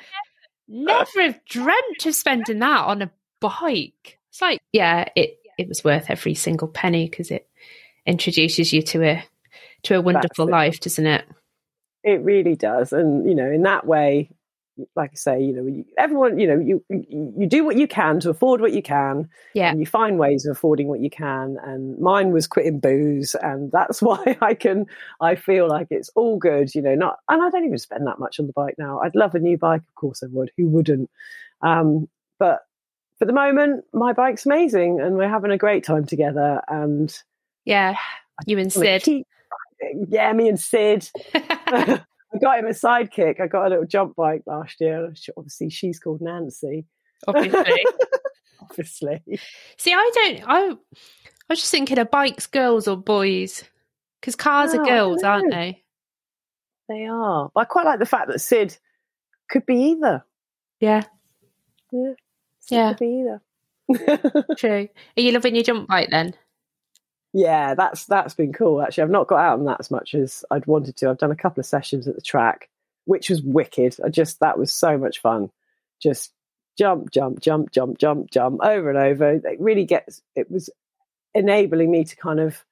never 0.67 1.21
have 1.21 1.45
dreamt 1.45 2.05
of 2.05 2.13
spending 2.13 2.59
that 2.59 2.85
on 2.85 3.01
a 3.01 3.11
bike. 3.39 4.19
It's 4.33 4.41
like, 4.41 4.61
yeah, 4.71 5.09
it 5.15 5.37
it 5.59 5.67
was 5.67 5.83
worth 5.83 6.09
every 6.09 6.33
single 6.33 6.67
penny 6.67 7.07
because 7.07 7.29
it 7.29 7.47
introduces 8.03 8.73
you 8.73 8.81
to 8.81 9.03
a 9.03 9.23
to 9.83 9.95
a 9.95 10.01
wonderful 10.01 10.49
life, 10.49 10.79
doesn't 10.79 11.05
it? 11.05 11.23
It 12.03 12.23
really 12.23 12.55
does, 12.55 12.93
and 12.93 13.29
you 13.29 13.35
know, 13.35 13.45
in 13.45 13.61
that 13.61 13.85
way, 13.85 14.31
like 14.95 15.11
I 15.11 15.15
say, 15.15 15.43
you 15.43 15.53
know, 15.53 15.83
everyone, 15.99 16.39
you 16.39 16.47
know, 16.47 16.59
you 16.59 16.83
you 16.89 17.45
do 17.47 17.63
what 17.63 17.75
you 17.75 17.87
can 17.87 18.19
to 18.21 18.31
afford 18.31 18.59
what 18.59 18.73
you 18.73 18.81
can, 18.81 19.29
yeah, 19.53 19.69
and 19.69 19.79
you 19.79 19.85
find 19.85 20.17
ways 20.17 20.47
of 20.47 20.57
affording 20.57 20.87
what 20.87 20.99
you 20.99 21.11
can. 21.11 21.57
And 21.63 21.99
mine 21.99 22.31
was 22.31 22.47
quitting 22.47 22.79
booze, 22.79 23.35
and 23.35 23.71
that's 23.71 24.01
why 24.01 24.35
I 24.41 24.55
can, 24.55 24.87
I 25.21 25.35
feel 25.35 25.67
like 25.67 25.89
it's 25.91 26.09
all 26.15 26.39
good, 26.39 26.73
you 26.73 26.81
know. 26.81 26.95
Not, 26.95 27.19
and 27.29 27.39
I 27.39 27.51
don't 27.51 27.65
even 27.65 27.77
spend 27.77 28.07
that 28.07 28.17
much 28.17 28.39
on 28.39 28.47
the 28.47 28.53
bike 28.53 28.79
now. 28.79 28.99
I'd 28.99 29.13
love 29.13 29.35
a 29.35 29.39
new 29.39 29.59
bike, 29.59 29.81
of 29.87 29.93
course 29.93 30.23
I 30.23 30.27
would. 30.31 30.49
Who 30.57 30.69
wouldn't? 30.69 31.11
Um, 31.61 32.09
but 32.39 32.61
for 33.23 33.27
the 33.27 33.31
moment, 33.31 33.85
my 33.93 34.11
bike's 34.11 34.45
amazing 34.45 34.99
and 34.99 35.15
we're 35.15 35.29
having 35.29 35.49
a 35.49 35.57
great 35.57 35.85
time 35.85 36.05
together. 36.05 36.59
And 36.67 37.17
yeah, 37.63 37.95
you 38.45 38.59
and 38.59 38.71
Sid. 38.71 39.23
Yeah, 40.09 40.33
me 40.33 40.49
and 40.49 40.59
Sid. 40.59 41.09
I 41.33 42.01
got 42.41 42.59
him 42.59 42.65
a 42.65 42.71
sidekick. 42.71 43.39
I 43.39 43.47
got 43.47 43.67
a 43.67 43.69
little 43.69 43.85
jump 43.85 44.17
bike 44.17 44.41
last 44.45 44.81
year. 44.81 45.13
Obviously, 45.37 45.69
she's 45.69 45.99
called 45.99 46.19
Nancy. 46.19 46.85
Obviously. 47.25 47.85
Obviously. 48.61 49.21
See, 49.77 49.93
I 49.93 50.11
don't. 50.13 50.43
I, 50.45 50.71
I 50.71 50.75
was 51.47 51.59
just 51.59 51.71
thinking 51.71 51.99
of 51.99 52.11
bikes, 52.11 52.47
girls 52.47 52.89
or 52.89 52.97
boys, 52.97 53.63
because 54.19 54.35
cars 54.35 54.71
oh, 54.73 54.79
are 54.79 54.85
girls, 54.85 55.23
aren't 55.23 55.49
they? 55.49 55.81
They 56.89 57.05
are. 57.05 57.49
But 57.55 57.61
I 57.61 57.63
quite 57.63 57.85
like 57.85 57.99
the 57.99 58.05
fact 58.05 58.27
that 58.27 58.41
Sid 58.41 58.77
could 59.49 59.65
be 59.65 59.91
either. 59.91 60.25
Yeah. 60.81 61.03
Yeah 61.93 62.15
yeah. 62.69 62.95
either. 63.01 63.41
True. 64.57 64.87
Are 65.17 65.21
you 65.21 65.31
loving 65.31 65.55
your 65.55 65.63
jump 65.63 65.87
bike 65.87 66.09
then? 66.09 66.33
Yeah, 67.33 67.73
that's 67.73 68.05
that's 68.05 68.35
been 68.35 68.53
cool. 68.53 68.81
Actually, 68.81 69.03
I've 69.03 69.09
not 69.09 69.27
got 69.27 69.39
out 69.39 69.59
on 69.59 69.65
that 69.65 69.79
as 69.79 69.89
much 69.89 70.13
as 70.13 70.45
I'd 70.51 70.67
wanted 70.67 70.95
to. 70.97 71.09
I've 71.09 71.17
done 71.17 71.31
a 71.31 71.35
couple 71.35 71.61
of 71.61 71.65
sessions 71.65 72.07
at 72.07 72.15
the 72.15 72.21
track, 72.21 72.69
which 73.05 73.29
was 73.29 73.41
wicked. 73.41 73.97
I 74.05 74.09
just 74.09 74.39
that 74.41 74.59
was 74.59 74.71
so 74.71 74.97
much 74.99 75.19
fun. 75.19 75.49
Just 75.99 76.31
jump, 76.77 77.11
jump, 77.11 77.39
jump, 77.39 77.71
jump, 77.71 77.97
jump, 77.97 78.29
jump 78.29 78.59
over 78.63 78.89
and 78.89 78.99
over. 78.99 79.31
It 79.31 79.59
really 79.59 79.85
gets. 79.85 80.21
It 80.35 80.51
was 80.51 80.69
enabling 81.33 81.89
me 81.89 82.03
to 82.03 82.15
kind 82.15 82.39
of 82.39 82.63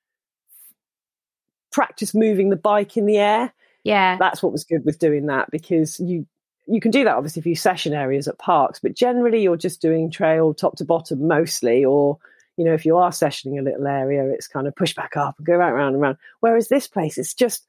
practice 1.72 2.14
moving 2.14 2.50
the 2.50 2.56
bike 2.56 2.98
in 2.98 3.08
the 3.08 3.18
air. 3.18 3.52
Yeah, 3.84 4.18
that's 4.20 4.44
what 4.44 4.52
was 4.52 4.64
good 4.64 4.86
with 4.86 5.00
doing 5.00 5.26
that 5.26 5.50
because 5.50 6.00
you 6.00 6.28
you 6.72 6.80
can 6.80 6.92
do 6.92 7.04
that 7.04 7.16
obviously 7.16 7.42
if 7.42 7.46
you 7.46 7.56
session 7.56 7.94
areas 7.94 8.28
at 8.28 8.38
parks, 8.38 8.80
but 8.80 8.96
generally 8.96 9.42
you're 9.44 9.58
just 9.58 9.82
doing 9.82 10.10
trail 10.10 10.54
top 10.54 10.78
to 10.78 10.86
bottom 10.86 11.28
mostly, 11.28 11.84
or 11.84 12.18
you 12.58 12.66
know, 12.66 12.74
if 12.74 12.86
you 12.86 12.98
are 12.98 13.12
sessioning 13.12 13.60
a 13.60 13.64
little 13.64 13.88
area, 13.88 14.26
it's 14.30 14.48
kind 14.48 14.68
of 14.68 14.76
push 14.76 14.94
back 14.94 15.18
up 15.18 15.38
and 15.38 15.46
go 15.46 15.56
right 15.56 15.72
round 15.72 15.96
and 15.96 16.02
round. 16.02 16.18
Whereas 16.40 16.68
this 16.68 16.88
place, 16.88 17.18
it's 17.18 17.34
just 17.34 17.66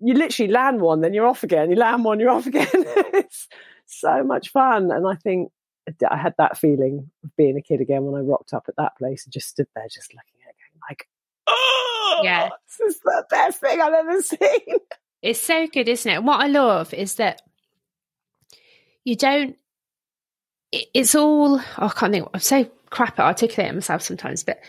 you 0.00 0.14
literally 0.14 0.52
land 0.52 0.80
one, 0.80 1.00
then 1.00 1.14
you're 1.14 1.26
off 1.26 1.42
again. 1.42 1.70
You 1.70 1.76
land 1.76 2.04
one, 2.04 2.20
you're 2.20 2.30
off 2.30 2.46
again. 2.46 2.68
it's 2.72 3.48
so 3.86 4.22
much 4.22 4.50
fun. 4.50 4.90
And 4.90 5.06
I 5.06 5.14
think 5.14 5.50
I 6.08 6.16
had 6.16 6.34
that 6.38 6.58
feeling 6.58 7.10
of 7.24 7.36
being 7.36 7.56
a 7.56 7.62
kid 7.62 7.80
again 7.80 8.04
when 8.04 8.20
I 8.20 8.24
rocked 8.24 8.52
up 8.52 8.66
at 8.68 8.76
that 8.76 8.96
place 8.98 9.24
and 9.24 9.32
just 9.32 9.48
stood 9.48 9.68
there, 9.74 9.86
just 9.88 10.12
looking 10.12 10.40
at 10.44 10.50
it, 10.50 10.56
going 10.58 10.80
like, 10.88 11.08
"Oh, 11.48 12.20
yeah, 12.22 12.50
this 12.68 12.94
is 12.94 13.00
the 13.00 13.24
best 13.30 13.60
thing 13.60 13.80
I've 13.80 13.92
ever 13.92 14.22
seen." 14.22 14.78
It's 15.22 15.40
so 15.40 15.66
good, 15.66 15.88
isn't 15.88 16.10
it? 16.10 16.16
And 16.16 16.26
what 16.26 16.40
I 16.40 16.48
love 16.48 16.92
is 16.94 17.16
that 17.16 17.42
you 19.04 19.16
don't. 19.16 19.56
It's 20.72 21.14
all. 21.14 21.58
Oh, 21.58 21.62
I 21.78 21.88
can't 21.88 22.12
think. 22.12 22.28
I'm 22.32 22.40
so 22.40 22.64
crap 22.90 23.18
at 23.18 23.26
articulating 23.26 23.76
myself 23.76 24.02
sometimes, 24.02 24.44
but 24.44 24.60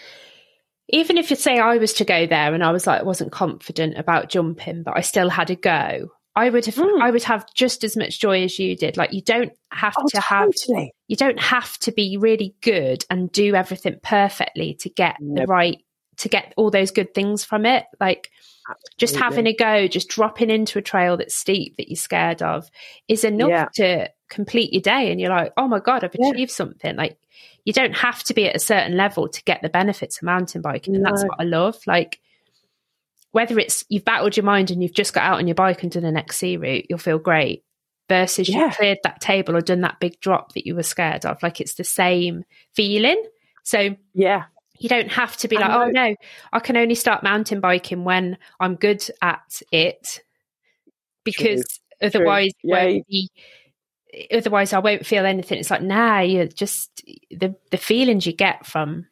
even 0.89 1.17
if 1.17 1.29
you 1.29 1.35
say 1.35 1.59
I 1.59 1.77
was 1.77 1.93
to 1.93 2.05
go 2.05 2.27
there 2.27 2.53
and 2.53 2.63
I 2.63 2.71
was 2.71 2.85
like 2.85 3.03
wasn't 3.03 3.31
confident 3.31 3.97
about 3.97 4.29
jumping, 4.29 4.83
but 4.83 4.97
I 4.97 5.01
still 5.01 5.29
had 5.29 5.49
a 5.49 5.55
go, 5.55 6.09
I 6.35 6.49
would 6.49 6.65
have 6.65 6.75
mm. 6.75 7.01
I 7.01 7.11
would 7.11 7.23
have 7.23 7.45
just 7.53 7.83
as 7.83 7.95
much 7.95 8.19
joy 8.19 8.43
as 8.43 8.57
you 8.57 8.75
did. 8.75 8.97
Like 8.97 9.13
you 9.13 9.21
don't 9.21 9.53
have 9.71 9.93
oh, 9.97 10.07
to 10.07 10.21
totally. 10.21 10.85
have 10.85 10.89
you 11.07 11.15
don't 11.15 11.39
have 11.39 11.77
to 11.79 11.91
be 11.91 12.17
really 12.17 12.55
good 12.61 13.05
and 13.09 13.31
do 13.31 13.55
everything 13.55 13.99
perfectly 14.01 14.73
to 14.75 14.89
get 14.89 15.17
nope. 15.19 15.37
the 15.37 15.47
right 15.47 15.77
to 16.17 16.29
get 16.29 16.53
all 16.57 16.71
those 16.71 16.91
good 16.91 17.13
things 17.13 17.43
from 17.43 17.65
it. 17.65 17.85
Like 17.99 18.31
Absolutely. 18.67 18.97
just 18.97 19.15
having 19.15 19.47
a 19.47 19.53
go, 19.53 19.87
just 19.87 20.09
dropping 20.09 20.49
into 20.49 20.79
a 20.79 20.81
trail 20.81 21.17
that's 21.17 21.35
steep 21.35 21.77
that 21.77 21.89
you're 21.89 21.97
scared 21.97 22.41
of 22.41 22.69
is 23.07 23.23
enough 23.23 23.49
yeah. 23.49 23.67
to 23.75 24.09
complete 24.29 24.73
your 24.73 24.81
day 24.81 25.11
and 25.11 25.19
you're 25.19 25.29
like, 25.29 25.53
oh 25.57 25.67
my 25.67 25.79
God, 25.79 26.03
I've 26.03 26.15
achieved 26.15 26.39
yeah. 26.39 26.45
something. 26.47 26.95
Like 26.95 27.17
you 27.65 27.73
don't 27.73 27.95
have 27.95 28.23
to 28.23 28.33
be 28.33 28.47
at 28.47 28.55
a 28.55 28.59
certain 28.59 28.97
level 28.97 29.27
to 29.27 29.43
get 29.43 29.61
the 29.61 29.69
benefits 29.69 30.17
of 30.17 30.23
mountain 30.23 30.61
biking. 30.61 30.95
And 30.95 31.03
no. 31.03 31.09
that's 31.09 31.23
what 31.23 31.39
I 31.39 31.43
love. 31.43 31.77
Like 31.87 32.19
whether 33.31 33.57
it's 33.57 33.83
you've 33.89 34.05
battled 34.05 34.37
your 34.37 34.45
mind 34.45 34.71
and 34.71 34.81
you've 34.81 34.93
just 34.93 35.13
got 35.13 35.23
out 35.23 35.39
on 35.39 35.47
your 35.47 35.55
bike 35.55 35.83
and 35.83 35.91
done 35.91 36.05
an 36.05 36.17
XC 36.17 36.57
route, 36.57 36.85
you'll 36.89 36.99
feel 36.99 37.19
great. 37.19 37.63
Versus 38.09 38.49
yeah. 38.49 38.65
you 38.65 38.71
cleared 38.71 38.97
that 39.03 39.21
table 39.21 39.55
or 39.55 39.61
done 39.61 39.81
that 39.81 39.99
big 39.99 40.19
drop 40.19 40.53
that 40.53 40.67
you 40.67 40.75
were 40.75 40.83
scared 40.83 41.25
of. 41.25 41.41
Like 41.41 41.61
it's 41.61 41.75
the 41.75 41.85
same 41.85 42.43
feeling. 42.73 43.23
So 43.63 43.95
yeah, 44.13 44.43
you 44.77 44.89
don't 44.89 45.09
have 45.09 45.37
to 45.37 45.47
be 45.47 45.57
like, 45.57 45.69
oh 45.69 45.89
no, 45.89 46.15
I 46.51 46.59
can 46.59 46.75
only 46.75 46.95
start 46.95 47.23
mountain 47.23 47.61
biking 47.61 48.03
when 48.03 48.37
I'm 48.59 48.75
good 48.75 49.03
at 49.21 49.61
it, 49.71 50.21
because 51.23 51.79
True. 52.01 52.07
otherwise, 52.07 52.51
True. 52.61 53.01
Be, 53.09 53.31
otherwise 54.31 54.73
I 54.73 54.79
won't 54.79 55.05
feel 55.05 55.25
anything. 55.25 55.59
It's 55.59 55.71
like, 55.71 55.81
nah, 55.81 56.19
you're 56.19 56.47
just 56.47 57.03
the 57.31 57.55
the 57.71 57.77
feelings 57.77 58.25
you 58.25 58.33
get 58.33 58.65
from 58.65 59.07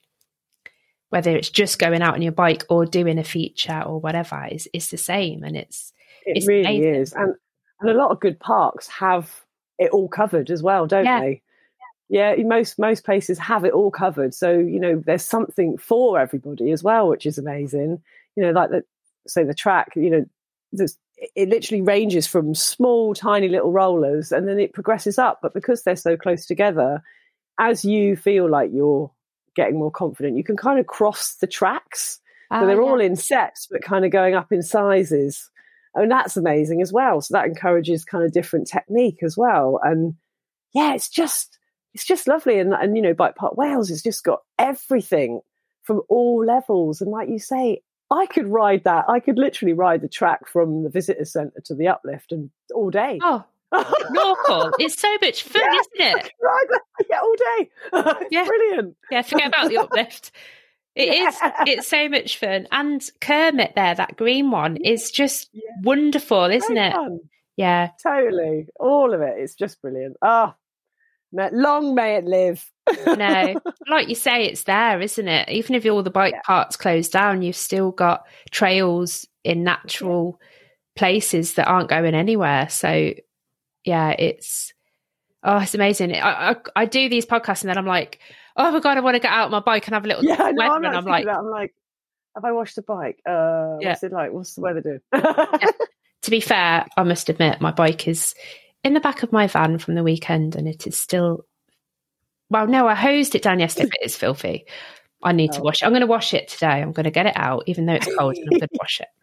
whether 1.12 1.36
it's 1.36 1.50
just 1.50 1.78
going 1.78 2.02
out 2.02 2.16
on 2.16 2.22
your 2.22 2.32
bike 2.32 2.64
or 2.70 2.86
doing 2.86 3.20
a 3.20 3.24
feature 3.24 3.84
or 3.86 4.00
whatever 4.00 4.48
is 4.50 4.68
is 4.74 4.90
the 4.90 4.98
same 4.98 5.44
and 5.44 5.56
it's 5.56 5.94
it 6.26 6.38
it's 6.38 6.48
really 6.48 6.62
amazing. 6.62 6.96
is 6.96 7.14
and 7.14 7.36
and 7.82 7.90
a 7.90 7.94
lot 7.94 8.12
of 8.12 8.20
good 8.20 8.40
parks 8.40 8.88
have 8.88 9.42
it 9.78 9.92
all 9.92 10.08
covered 10.08 10.50
as 10.50 10.64
well 10.64 10.88
don't 10.88 11.06
yeah. 11.06 11.20
they 11.20 11.42
yeah 12.10 12.34
most 12.44 12.80
most 12.80 13.06
places 13.06 13.38
have 13.38 13.66
it 13.66 13.74
all 13.74 13.92
covered 13.92 14.34
so 14.34 14.52
you 14.52 14.80
know 14.80 15.02
there's 15.06 15.26
something 15.26 15.78
for 15.78 16.18
everybody 16.18 16.72
as 16.72 16.82
well 16.82 17.08
which 17.08 17.26
is 17.26 17.38
amazing 17.38 18.02
you 18.36 18.44
know 18.44 18.52
like 18.52 18.70
the 18.70 18.82
say 19.28 19.44
the 19.44 19.54
track 19.54 19.92
you 19.96 20.10
know 20.10 20.26
it 21.36 21.50
literally 21.50 21.82
ranges 21.82 22.26
from 22.26 22.56
small 22.56 23.14
tiny 23.14 23.48
little 23.48 23.72
rollers 23.72 24.32
and 24.32 24.48
then 24.48 24.60
it 24.60 24.74
progresses 24.74 25.20
up 25.20 25.40
but 25.42 25.54
because 25.54 25.84
they're 25.84 25.96
so 25.96 26.18
close 26.18 26.46
together 26.46 27.04
as 27.60 27.86
you 27.86 28.16
feel 28.16 28.50
like 28.50 28.72
you're 28.74 29.12
getting 29.56 29.78
more 29.78 29.92
confident, 29.92 30.38
you 30.38 30.44
can 30.44 30.58
kind 30.58 30.80
of 30.80 30.88
cross 30.88 31.36
the 31.36 31.48
tracks. 31.48 32.20
so 32.52 32.66
they're 32.66 32.82
ah, 32.82 32.86
yeah. 32.86 32.92
all 32.92 33.00
in 33.00 33.16
sets, 33.16 33.68
but 33.70 33.82
kind 33.82 34.06
of 34.06 34.12
going 34.12 34.36
up 34.36 34.52
in 34.52 34.62
sizes. 34.62 35.50
I 35.96 36.02
And 36.02 36.12
that's 36.12 36.38
amazing 36.38 36.82
as 36.82 36.92
well. 36.92 37.22
So 37.22 37.34
that 37.34 37.46
encourages 37.46 38.06
kind 38.06 38.24
of 38.24 38.32
different 38.32 38.68
technique 38.68 39.20
as 39.24 39.38
well. 39.38 39.80
And 39.84 40.16
yeah, 40.74 40.94
it's 40.94 41.10
just 41.10 41.60
it's 41.94 42.06
just 42.06 42.28
lovely. 42.28 42.60
And 42.60 42.74
and 42.74 42.96
you 42.96 43.02
know, 43.02 43.14
Bike 43.14 43.36
Park 43.36 43.58
Wales 43.58 43.90
has 43.90 44.02
just 44.02 44.24
got 44.24 44.40
everything 44.58 45.42
from 45.84 46.02
all 46.10 46.44
levels. 46.46 47.02
And 47.02 47.12
like 47.12 47.30
you 47.30 47.40
say, 47.40 47.82
I 48.12 48.26
could 48.26 48.48
ride 48.48 48.84
that. 48.84 49.06
I 49.08 49.20
could 49.20 49.38
literally 49.38 49.74
ride 49.74 50.02
the 50.02 50.10
track 50.10 50.48
from 50.48 50.84
the 50.84 50.90
visitor 50.90 51.26
centre 51.26 51.62
to 51.66 51.76
the 51.76 51.88
uplift 51.88 52.32
and 52.32 52.50
all 52.74 52.90
day. 52.90 53.20
Oh, 53.22 53.46
Norfolk. 54.12 54.76
It's 54.80 55.00
so 55.00 55.16
much 55.22 55.44
fun, 55.48 55.62
yeah, 55.64 55.80
isn't 55.80 56.20
it? 56.20 56.32
Right, 56.42 56.66
yeah, 57.10 57.20
all 57.22 57.36
day. 57.36 57.70
yeah, 58.32 58.46
brilliant. 58.46 58.98
Yeah, 59.10 59.22
forget 59.22 59.48
about 59.48 59.70
the 59.70 59.78
uplift. 59.78 60.32
It 60.96 61.08
yeah. 61.18 61.30
is. 61.30 61.38
It's 61.68 61.88
so 61.88 62.10
much 62.10 62.38
fun, 62.38 62.68
and 62.72 63.02
Kermit 63.22 63.74
there, 63.76 63.96
that 63.96 64.18
green 64.18 64.52
one, 64.52 64.78
is 64.78 65.10
just 65.10 65.50
yeah. 65.54 65.62
wonderful, 65.84 66.46
isn't 66.46 66.78
it? 66.78 66.94
Fun. 66.94 67.22
Yeah, 67.56 67.90
totally. 68.02 68.68
All 68.80 69.14
of 69.14 69.22
it. 69.22 69.36
It's 69.38 69.56
just 69.56 69.82
brilliant. 69.82 70.18
Oh, 70.22 70.54
long 71.32 71.96
may 71.96 72.16
it 72.16 72.26
live. 72.26 72.70
no, 73.06 73.56
like 73.90 74.10
you 74.10 74.16
say, 74.16 74.46
it's 74.46 74.64
there, 74.64 75.00
isn't 75.02 75.28
it? 75.28 75.50
Even 75.50 75.76
if 75.76 75.86
all 75.86 76.04
the 76.04 76.10
bike 76.10 76.34
yeah. 76.34 76.42
parks 76.46 76.76
closed 76.76 77.12
down, 77.12 77.42
you've 77.42 77.56
still 77.56 77.92
got 77.92 78.26
trails 78.52 79.28
in 79.44 79.64
natural 79.64 80.40
places 80.96 81.56
that 81.56 81.68
aren't 81.68 81.90
going 81.90 82.16
anywhere. 82.16 82.70
So 82.70 83.14
yeah, 83.84 84.10
it's 84.12 84.74
oh, 85.44 85.60
it's 85.60 85.76
amazing. 85.76 86.14
I, 86.16 86.52
I, 86.52 86.56
I 86.76 86.86
do 86.86 87.10
these 87.10 87.26
podcasts 87.26 87.62
and 87.62 87.70
then 87.70 87.78
I'm 87.78 87.86
like, 87.86 88.20
oh 88.58 88.72
my 88.72 88.80
god, 88.80 88.98
I 88.98 89.02
want 89.02 89.16
to 89.16 89.20
get 89.20 89.32
out 89.32 89.46
on 89.46 89.52
my 89.52 89.60
bike 89.60 89.88
and 89.88 89.94
have 89.94 90.06
a 90.06 90.08
little 90.08 90.24
yeah. 90.24 90.52
No, 90.54 90.64
I'm, 90.64 90.84
and 90.84 90.96
I'm 90.96 91.06
like, 91.06 91.28
I'm 91.28 91.50
like, 91.50 91.74
have 92.36 92.46
I 92.46 92.52
washed 92.52 92.76
the 92.76 92.82
bike? 92.82 93.22
Uh, 93.26 93.78
yeah. 93.80 93.90
What's 93.90 94.04
it 94.04 94.12
like? 94.12 94.32
What's 94.32 94.56
the 94.56 94.62
weather 94.62 94.82
doing? 94.82 95.02
yeah. 95.14 95.46
To 96.24 96.30
be 96.30 96.40
fair, 96.40 96.86
I 96.96 97.02
must 97.02 97.30
admit 97.30 97.62
my 97.62 97.72
bike 97.72 98.08
is 98.08 98.36
in 98.84 98.94
the 98.94 99.00
back 99.00 99.24
of 99.24 99.32
my 99.32 99.48
van 99.48 99.78
from 99.78 99.96
the 99.96 100.04
weekend 100.04 100.56
and 100.56 100.68
it 100.68 100.88
is 100.88 101.00
still. 101.00 101.46
Well, 102.50 102.68
no, 102.68 102.88
I 102.88 102.96
hosed 102.96 103.34
it 103.36 103.44
down 103.44 103.60
yesterday, 103.60 103.90
but 103.90 104.00
it's 104.02 104.18
filthy. 104.18 104.66
I 105.24 105.32
need 105.32 105.52
oh. 105.54 105.58
to 105.58 105.62
wash 105.62 105.82
it. 105.82 105.86
I'm 105.86 105.92
going 105.92 106.02
to 106.02 106.08
wash 106.08 106.34
it 106.34 106.48
today. 106.50 106.82
I'm 106.82 106.92
going 106.92 107.06
to 107.06 107.12
get 107.12 107.28
it 107.28 107.38
out, 107.38 107.64
even 107.68 107.86
though 107.86 107.94
it's 107.94 108.14
cold, 108.18 108.36
and 108.36 108.46
I'm 108.46 108.60
going 108.60 108.62
to 108.62 108.80
wash 108.80 109.02
it. 109.02 109.08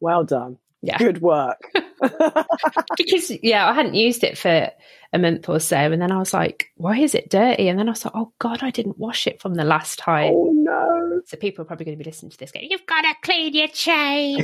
Well 0.00 0.22
done. 0.22 0.58
Yeah. 0.80 0.96
Good 0.96 1.20
work. 1.20 1.60
because 2.96 3.32
yeah, 3.42 3.68
I 3.68 3.72
hadn't 3.72 3.94
used 3.94 4.22
it 4.22 4.38
for 4.38 4.70
a 5.12 5.18
month 5.18 5.48
or 5.48 5.58
so, 5.58 5.76
and 5.76 6.00
then 6.00 6.12
I 6.12 6.18
was 6.18 6.32
like, 6.32 6.70
"Why 6.76 6.98
is 6.98 7.14
it 7.14 7.30
dirty?" 7.30 7.68
And 7.68 7.78
then 7.78 7.88
I 7.88 7.92
was 7.92 8.04
like, 8.04 8.14
"Oh 8.14 8.32
God, 8.38 8.62
I 8.62 8.70
didn't 8.70 8.98
wash 8.98 9.26
it 9.26 9.40
from 9.40 9.54
the 9.54 9.64
last 9.64 9.98
time." 9.98 10.32
Oh 10.32 10.52
no! 10.52 11.20
So 11.26 11.36
people 11.36 11.62
are 11.62 11.64
probably 11.64 11.86
going 11.86 11.98
to 11.98 12.04
be 12.04 12.08
listening 12.08 12.30
to 12.30 12.38
this. 12.38 12.52
Going, 12.52 12.68
"You've 12.70 12.86
got 12.86 13.02
to 13.02 13.14
clean 13.22 13.54
your 13.54 13.68
chain," 13.68 14.40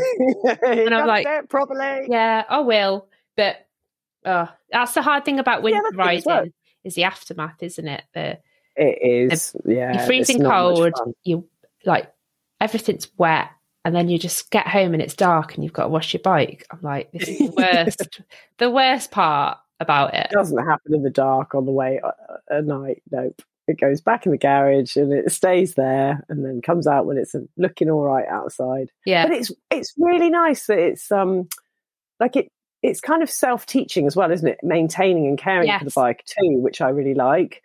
and 0.67 0.93
I'm 0.95 1.07
like, 1.07 1.49
"Properly." 1.49 2.07
Yeah, 2.09 2.45
I 2.49 2.61
will. 2.61 3.07
But 3.37 3.67
oh, 4.25 4.49
that's 4.71 4.95
the 4.95 5.03
hard 5.03 5.25
thing 5.25 5.39
about 5.39 5.63
winter 5.63 5.83
yeah, 5.93 6.03
riding 6.03 6.53
is 6.85 6.95
the 6.95 7.05
aftermath, 7.05 7.63
isn't 7.63 7.89
it? 7.89 8.03
The 8.15 8.39
it 8.77 9.31
is. 9.33 9.53
The, 9.65 9.75
yeah, 9.75 9.93
you're 9.95 10.07
freezing 10.07 10.43
cold. 10.43 10.93
You 11.23 11.49
like 11.85 12.13
everything's 12.61 13.09
wet 13.17 13.51
and 13.85 13.95
then 13.95 14.09
you 14.09 14.19
just 14.19 14.51
get 14.51 14.67
home 14.67 14.95
and 14.95 15.03
it's 15.03 15.15
dark 15.15 15.55
and 15.55 15.63
you've 15.63 15.73
got 15.73 15.85
to 15.85 15.89
wash 15.91 16.15
your 16.15 16.23
bike. 16.23 16.67
I'm 16.71 16.81
like, 16.83 17.13
this 17.13 17.29
is 17.29 17.39
the 17.39 17.51
worst, 17.57 18.21
the 18.59 18.71
worst 18.71 19.11
part 19.11 19.59
about 19.79 20.15
it. 20.15 20.29
It 20.31 20.35
doesn't 20.35 20.65
happen 20.65 20.95
in 20.95 21.03
the 21.03 21.11
dark 21.11 21.55
on 21.55 21.67
the 21.67 21.73
way 21.73 22.01
uh, 22.03 22.11
at 22.51 22.65
night. 22.65 23.03
Nope. 23.11 23.43
It 23.67 23.81
goes 23.81 24.01
back 24.01 24.27
in 24.27 24.33
the 24.33 24.39
garage 24.39 24.97
and 24.97 25.13
it 25.13 25.31
stays 25.33 25.75
there 25.75 26.23
and 26.29 26.45
then 26.45 26.61
comes 26.61 26.87
out 26.87 27.07
when 27.07 27.17
it's 27.17 27.35
looking 27.57 27.91
all 27.91 28.03
right 28.03 28.27
outside. 28.29 28.91
Yeah. 29.07 29.27
But 29.27 29.37
it's 29.37 29.53
it's 29.71 29.95
really 29.99 30.29
nice 30.29 30.67
that 30.67 30.79
it's 30.79 31.11
um 31.11 31.49
like 32.21 32.37
it 32.37 32.49
it's 32.85 33.01
kind 33.01 33.23
of 33.23 33.31
self 33.31 33.67
teaching 33.67 34.07
as 34.07 34.15
well, 34.15 34.31
isn't 34.31 34.47
it? 34.47 34.59
Maintaining 34.63 35.27
and 35.27 35.39
caring 35.39 35.67
yes. 35.67 35.81
for 35.81 35.85
the 35.87 35.93
bike 35.95 36.25
too, 36.27 36.59
which 36.59 36.81
I 36.81 36.91
really 36.91 37.15
like 37.15 37.63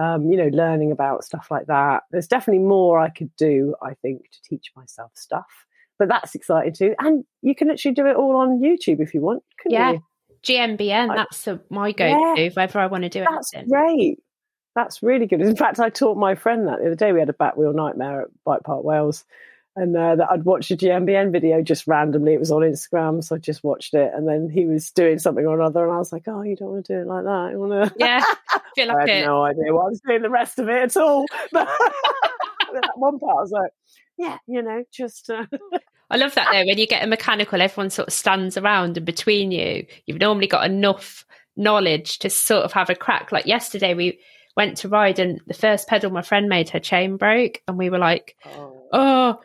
um, 0.00 0.30
you 0.30 0.36
know, 0.36 0.48
learning 0.48 0.92
about 0.92 1.24
stuff 1.24 1.48
like 1.50 1.66
that. 1.66 2.04
There's 2.10 2.26
definitely 2.26 2.64
more 2.64 2.98
I 2.98 3.10
could 3.10 3.34
do, 3.36 3.74
I 3.82 3.94
think, 3.94 4.22
to 4.30 4.42
teach 4.42 4.72
myself 4.74 5.12
stuff. 5.14 5.66
But 5.98 6.08
that's 6.08 6.34
exciting 6.34 6.72
too. 6.72 6.94
And 6.98 7.24
you 7.42 7.54
can 7.54 7.70
actually 7.70 7.92
do 7.92 8.06
it 8.06 8.16
all 8.16 8.36
on 8.36 8.60
YouTube 8.60 9.00
if 9.00 9.14
you 9.14 9.20
want, 9.20 9.42
yeah. 9.66 9.92
You? 9.92 10.02
GMBN, 10.42 11.08
like, 11.08 11.16
that's 11.16 11.44
the, 11.44 11.60
my 11.70 11.92
go 11.92 12.04
to 12.04 12.42
yeah, 12.42 12.66
I 12.74 12.86
want 12.86 13.04
to 13.04 13.08
do 13.08 13.20
that's 13.20 13.54
anything. 13.54 13.70
That's 13.70 13.94
great. 13.94 14.18
That's 14.74 15.02
really 15.02 15.26
good. 15.26 15.40
In 15.40 15.54
fact, 15.54 15.78
I 15.78 15.88
taught 15.88 16.16
my 16.16 16.34
friend 16.34 16.66
that 16.66 16.80
the 16.80 16.86
other 16.86 16.96
day. 16.96 17.12
We 17.12 17.20
had 17.20 17.28
a 17.28 17.34
back 17.34 17.56
wheel 17.56 17.72
nightmare 17.72 18.22
at 18.22 18.28
Bike 18.44 18.62
Park 18.64 18.82
Wales 18.82 19.24
and 19.74 19.96
uh, 19.96 20.16
that 20.16 20.30
I'd 20.30 20.44
watched 20.44 20.70
a 20.70 20.76
GMBN 20.76 21.32
video 21.32 21.62
just 21.62 21.86
randomly. 21.86 22.34
It 22.34 22.40
was 22.40 22.50
on 22.50 22.62
Instagram, 22.62 23.24
so 23.24 23.36
I 23.36 23.38
just 23.38 23.64
watched 23.64 23.94
it. 23.94 24.12
And 24.14 24.28
then 24.28 24.50
he 24.52 24.66
was 24.66 24.90
doing 24.90 25.18
something 25.18 25.46
or 25.46 25.58
another, 25.58 25.84
and 25.84 25.92
I 25.92 25.98
was 25.98 26.12
like, 26.12 26.24
"Oh, 26.26 26.42
you 26.42 26.56
don't 26.56 26.72
want 26.72 26.86
to 26.86 26.94
do 26.94 27.00
it 27.00 27.06
like 27.06 27.24
that? 27.24 27.48
You 27.52 27.58
want 27.58 27.88
to?" 27.88 27.94
Yeah, 27.98 28.22
feel 28.74 28.88
like 28.88 29.08
I 29.08 29.12
had 29.12 29.22
it. 29.22 29.26
no 29.26 29.42
idea 29.44 29.72
what 29.72 29.86
I 29.86 29.88
was 29.88 30.00
doing 30.06 30.22
the 30.22 30.30
rest 30.30 30.58
of 30.58 30.68
it 30.68 30.82
at 30.82 30.96
all. 30.96 31.26
But 32.72 32.84
that 32.84 32.96
one 32.96 33.18
part, 33.18 33.36
I 33.36 33.40
was 33.42 33.50
like, 33.50 33.70
"Yeah, 34.16 34.38
you 34.46 34.62
know, 34.62 34.82
just." 34.90 35.28
Uh... 35.28 35.44
I 36.10 36.16
love 36.16 36.34
that 36.34 36.48
though. 36.52 36.64
When 36.64 36.78
you 36.78 36.86
get 36.86 37.04
a 37.04 37.06
mechanical, 37.06 37.60
everyone 37.60 37.90
sort 37.90 38.08
of 38.08 38.14
stands 38.14 38.56
around, 38.56 38.96
and 38.96 39.04
between 39.04 39.52
you, 39.52 39.86
you've 40.06 40.20
normally 40.20 40.46
got 40.46 40.64
enough 40.64 41.26
knowledge 41.54 42.18
to 42.20 42.30
sort 42.30 42.64
of 42.64 42.72
have 42.72 42.88
a 42.88 42.94
crack. 42.94 43.30
Like 43.30 43.44
yesterday, 43.46 43.92
we 43.92 44.20
went 44.56 44.78
to 44.78 44.88
ride, 44.88 45.18
and 45.18 45.40
the 45.46 45.54
first 45.54 45.86
pedal 45.86 46.10
my 46.10 46.22
friend 46.22 46.48
made, 46.48 46.70
her 46.70 46.80
chain 46.80 47.18
broke, 47.18 47.60
and 47.68 47.76
we 47.76 47.90
were 47.90 47.98
like, 47.98 48.36
"Oh." 48.46 48.81
Oh 48.92 49.40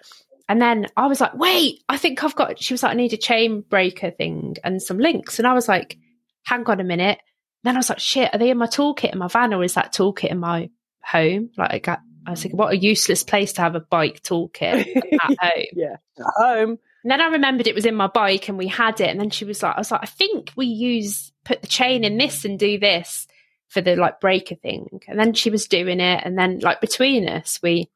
and 0.49 0.61
then 0.61 0.87
I 0.95 1.07
was 1.07 1.19
like, 1.19 1.33
wait, 1.33 1.83
I 1.89 1.97
think 1.97 2.23
I've 2.23 2.35
got, 2.35 2.61
she 2.61 2.73
was 2.73 2.83
like, 2.83 2.93
I 2.93 2.95
need 2.95 3.13
a 3.13 3.17
chain 3.17 3.61
breaker 3.61 4.11
thing 4.11 4.55
and 4.63 4.81
some 4.81 4.97
links. 4.97 5.39
And 5.39 5.47
I 5.47 5.53
was 5.53 5.67
like, 5.67 5.97
hang 6.43 6.65
on 6.65 6.79
a 6.79 6.85
minute. 6.85 7.19
then 7.63 7.75
I 7.75 7.79
was 7.79 7.89
like, 7.89 7.99
shit, 7.99 8.33
are 8.33 8.37
they 8.37 8.49
in 8.49 8.57
my 8.57 8.67
toolkit 8.67 9.11
in 9.11 9.19
my 9.19 9.27
van 9.27 9.53
or 9.53 9.63
is 9.63 9.73
that 9.73 9.93
toolkit 9.93 10.31
in 10.31 10.39
my 10.39 10.69
home? 11.03 11.49
Like 11.57 11.73
I 11.73 11.79
got, 11.79 11.99
I 12.25 12.31
was 12.31 12.45
like, 12.45 12.53
what 12.53 12.73
a 12.73 12.77
useless 12.77 13.23
place 13.23 13.53
to 13.53 13.61
have 13.61 13.75
a 13.75 13.81
bike 13.81 14.23
toolkit 14.23 14.85
at 14.95 15.37
home. 15.39 15.65
yeah, 15.73 15.97
at 16.17 16.25
home. 16.37 16.79
And 17.03 17.11
then 17.11 17.21
I 17.21 17.27
remembered 17.27 17.67
it 17.67 17.75
was 17.75 17.85
in 17.85 17.95
my 17.95 18.07
bike 18.07 18.47
and 18.47 18.57
we 18.57 18.67
had 18.67 19.01
it. 19.01 19.09
And 19.09 19.19
then 19.19 19.29
she 19.29 19.43
was 19.43 19.61
like, 19.61 19.75
I 19.75 19.79
was 19.79 19.91
like, 19.91 20.01
I 20.03 20.07
think 20.07 20.53
we 20.55 20.67
use, 20.67 21.33
put 21.43 21.61
the 21.61 21.67
chain 21.67 22.05
in 22.05 22.17
this 22.17 22.45
and 22.45 22.57
do 22.57 22.79
this 22.79 23.27
for 23.67 23.81
the 23.81 23.97
like 23.97 24.21
breaker 24.21 24.55
thing. 24.55 25.01
And 25.09 25.19
then 25.19 25.33
she 25.33 25.49
was 25.49 25.67
doing 25.67 25.99
it. 25.99 26.21
And 26.23 26.37
then 26.37 26.59
like 26.59 26.79
between 26.79 27.27
us, 27.27 27.59
we, 27.61 27.89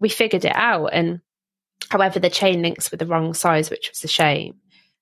we 0.00 0.08
figured 0.08 0.44
it 0.44 0.54
out. 0.54 0.86
And 0.92 1.20
however, 1.90 2.18
the 2.18 2.30
chain 2.30 2.62
links 2.62 2.90
were 2.90 2.96
the 2.98 3.06
wrong 3.06 3.34
size, 3.34 3.70
which 3.70 3.90
was 3.90 4.02
a 4.04 4.08
shame. 4.08 4.56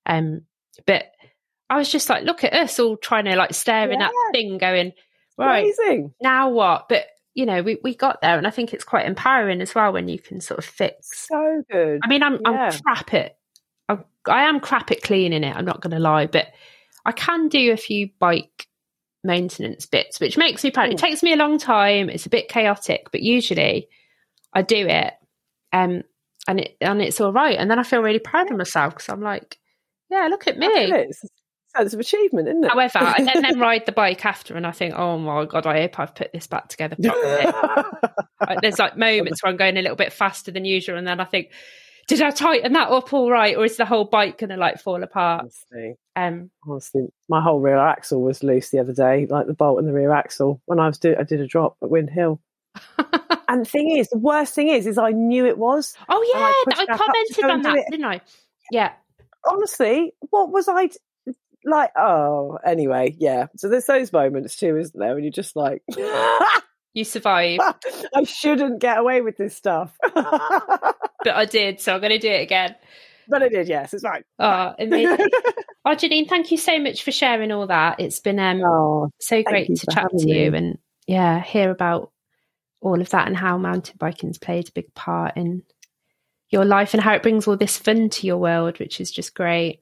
Um, 0.06 0.42
but 0.86 1.04
I 1.70 1.76
was 1.76 1.90
just 1.90 2.08
like, 2.10 2.24
look 2.24 2.44
at 2.44 2.52
us 2.52 2.78
all 2.78 2.96
trying 2.96 3.24
to 3.26 3.36
like 3.36 3.54
staring 3.54 4.00
Yeah. 4.00 4.06
at 4.06 4.12
the 4.12 4.30
thing 4.38 4.58
going, 4.58 4.92
right, 5.38 5.64
Amazing. 5.64 6.14
now 6.20 6.50
what? 6.50 6.88
But, 6.88 7.06
you 7.34 7.46
know, 7.46 7.62
we, 7.62 7.78
we 7.82 7.94
got 7.94 8.20
there. 8.20 8.36
And 8.36 8.46
I 8.46 8.50
think 8.50 8.74
it's 8.74 8.84
quite 8.84 9.06
empowering 9.06 9.60
as 9.60 9.74
well 9.74 9.92
when 9.92 10.08
you 10.08 10.18
can 10.18 10.40
sort 10.40 10.58
of 10.58 10.64
fix 10.64 11.26
So 11.28 11.62
good. 11.70 12.00
I 12.04 12.08
mean, 12.08 12.22
I'm 12.22 12.38
Yeah. 12.44 12.70
I'm 12.72 12.80
crap 12.82 13.14
at 13.14 13.36
I'm, 13.88 14.04
I 14.26 14.44
am 14.44 14.60
crap 14.60 14.90
at 14.90 15.02
cleaning 15.02 15.44
it. 15.44 15.56
I'm 15.56 15.64
not 15.64 15.80
going 15.80 15.92
to 15.92 15.98
lie, 15.98 16.26
but 16.26 16.48
I 17.04 17.12
can 17.12 17.48
do 17.48 17.72
a 17.72 17.76
few 17.76 18.10
bike 18.18 18.66
maintenance 19.24 19.86
bits, 19.86 20.20
which 20.20 20.36
makes 20.36 20.62
me 20.64 20.70
proud. 20.70 20.90
It 20.92 20.98
takes 20.98 21.22
me 21.22 21.32
a 21.32 21.36
long 21.36 21.58
time. 21.58 22.10
It's 22.10 22.26
a 22.26 22.30
bit 22.30 22.48
chaotic, 22.48 23.08
but 23.12 23.22
usually 23.22 23.88
I 24.54 24.62
do 24.62 24.86
it, 24.86 25.14
um, 25.72 26.02
and 26.48 26.60
it 26.60 26.76
and 26.80 27.00
it's 27.00 27.20
all 27.20 27.32
right. 27.32 27.58
And 27.58 27.70
then 27.70 27.78
I 27.78 27.82
feel 27.82 28.02
really 28.02 28.18
proud 28.18 28.50
of 28.50 28.56
myself 28.56 28.94
because 28.94 29.08
I'm 29.08 29.22
like, 29.22 29.58
yeah, 30.10 30.26
look 30.28 30.46
at 30.46 30.58
me. 30.58 30.66
Look 30.66 30.76
at 30.76 31.00
it. 31.00 31.06
It's 31.10 31.24
a 31.24 31.78
sense 31.78 31.94
of 31.94 32.00
achievement, 32.00 32.48
isn't 32.48 32.64
it? 32.64 32.70
However, 32.70 32.98
I 32.98 33.22
then, 33.22 33.42
then 33.42 33.58
ride 33.60 33.86
the 33.86 33.92
bike 33.92 34.26
after, 34.26 34.56
and 34.56 34.66
I 34.66 34.72
think, 34.72 34.94
oh 34.94 35.18
my 35.18 35.44
god, 35.46 35.66
I 35.66 35.80
hope 35.80 35.98
I've 35.98 36.14
put 36.14 36.32
this 36.32 36.46
back 36.46 36.68
together 36.68 36.96
properly. 37.02 38.58
There's 38.62 38.78
like 38.78 38.96
moments 38.96 39.42
where 39.42 39.50
I'm 39.50 39.56
going 39.56 39.76
a 39.76 39.82
little 39.82 39.96
bit 39.96 40.12
faster 40.12 40.50
than 40.50 40.64
usual, 40.64 40.98
and 40.98 41.06
then 41.06 41.20
I 41.20 41.24
think, 41.24 41.50
did 42.08 42.20
I 42.20 42.30
tighten 42.30 42.72
that 42.74 42.90
up 42.90 43.14
all 43.14 43.30
right, 43.30 43.56
or 43.56 43.64
is 43.64 43.76
the 43.76 43.86
whole 43.86 44.04
bike 44.04 44.38
going 44.38 44.50
to 44.50 44.56
like 44.56 44.80
fall 44.80 45.02
apart? 45.02 45.42
honestly, 45.42 45.94
Um, 46.16 46.50
honestly, 46.68 47.06
my 47.28 47.40
whole 47.40 47.60
rear 47.60 47.78
axle 47.78 48.20
was 48.20 48.42
loose 48.42 48.70
the 48.70 48.80
other 48.80 48.92
day, 48.92 49.26
like 49.30 49.46
the 49.46 49.54
bolt 49.54 49.78
in 49.78 49.86
the 49.86 49.92
rear 49.92 50.12
axle. 50.12 50.60
When 50.66 50.78
I 50.80 50.88
was 50.88 50.98
do, 50.98 51.14
I 51.18 51.22
did 51.22 51.40
a 51.40 51.46
drop 51.46 51.76
at 51.82 51.88
Wind 51.88 52.10
Hill. 52.10 52.40
And 53.48 53.66
the 53.66 53.68
thing 53.68 53.96
is, 53.98 54.08
the 54.08 54.18
worst 54.18 54.54
thing 54.54 54.68
is, 54.68 54.86
is 54.86 54.96
I 54.96 55.10
knew 55.10 55.44
it 55.44 55.58
was. 55.58 55.94
oh 56.08 56.22
I 56.34 56.64
yeah, 56.66 56.74
I 56.74 56.84
to 56.86 56.96
commented 56.96 57.44
on 57.44 57.62
that, 57.62 57.86
didn't 57.90 58.06
I? 58.06 58.20
Yeah, 58.70 58.92
Honestly, 59.44 60.12
what 60.30 60.50
was 60.50 60.68
I 60.68 60.86
t- 60.86 60.98
like? 61.64 61.90
Oh, 61.96 62.58
anyway, 62.64 63.14
yeah. 63.18 63.46
So 63.56 63.68
there's 63.68 63.86
those 63.86 64.12
moments 64.12 64.56
too, 64.56 64.76
isn't 64.76 64.98
there? 64.98 65.14
When 65.14 65.24
you're 65.24 65.32
just 65.32 65.56
like, 65.56 65.82
you 66.94 67.04
survive. 67.04 67.58
I 68.14 68.22
shouldn't 68.24 68.80
get 68.80 68.98
away 68.98 69.20
with 69.20 69.36
this 69.36 69.56
stuff, 69.56 69.96
but 70.14 70.96
I 71.26 71.44
did, 71.44 71.80
so 71.80 71.94
I'm 71.94 72.00
going 72.00 72.12
to 72.12 72.18
do 72.18 72.30
it 72.30 72.42
again. 72.42 72.76
But 73.28 73.42
I 73.42 73.48
did. 73.48 73.68
Yes, 73.68 73.94
it's 73.94 74.04
right. 74.04 74.24
Oh, 74.38 74.74
amazing. 74.78 75.28
oh, 75.84 75.90
Janine, 75.90 76.28
thank 76.28 76.52
you 76.52 76.58
so 76.58 76.78
much 76.78 77.02
for 77.02 77.10
sharing 77.10 77.50
all 77.50 77.66
that. 77.66 77.98
It's 78.00 78.20
been 78.20 78.38
um, 78.38 78.62
oh, 78.64 79.10
so 79.20 79.42
great 79.42 79.74
to 79.74 79.86
chat 79.90 80.10
to 80.16 80.28
you 80.28 80.52
me. 80.52 80.58
and 80.58 80.78
yeah, 81.08 81.40
hear 81.40 81.70
about 81.70 82.11
all 82.82 83.00
of 83.00 83.10
that 83.10 83.26
and 83.26 83.36
how 83.36 83.56
mountain 83.56 83.96
biking's 83.98 84.38
played 84.38 84.68
a 84.68 84.72
big 84.72 84.92
part 84.94 85.36
in 85.36 85.62
your 86.50 86.64
life 86.64 86.92
and 86.92 87.02
how 87.02 87.14
it 87.14 87.22
brings 87.22 87.48
all 87.48 87.56
this 87.56 87.78
fun 87.78 88.10
to 88.10 88.26
your 88.26 88.36
world, 88.36 88.78
which 88.78 89.00
is 89.00 89.10
just 89.10 89.34
great. 89.34 89.80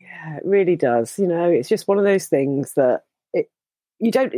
Yeah, 0.00 0.36
it 0.36 0.42
really 0.44 0.76
does. 0.76 1.18
You 1.18 1.26
know, 1.26 1.50
it's 1.50 1.68
just 1.68 1.86
one 1.86 1.98
of 1.98 2.04
those 2.04 2.26
things 2.26 2.74
that 2.74 3.02
it 3.34 3.50
you 3.98 4.10
don't 4.10 4.32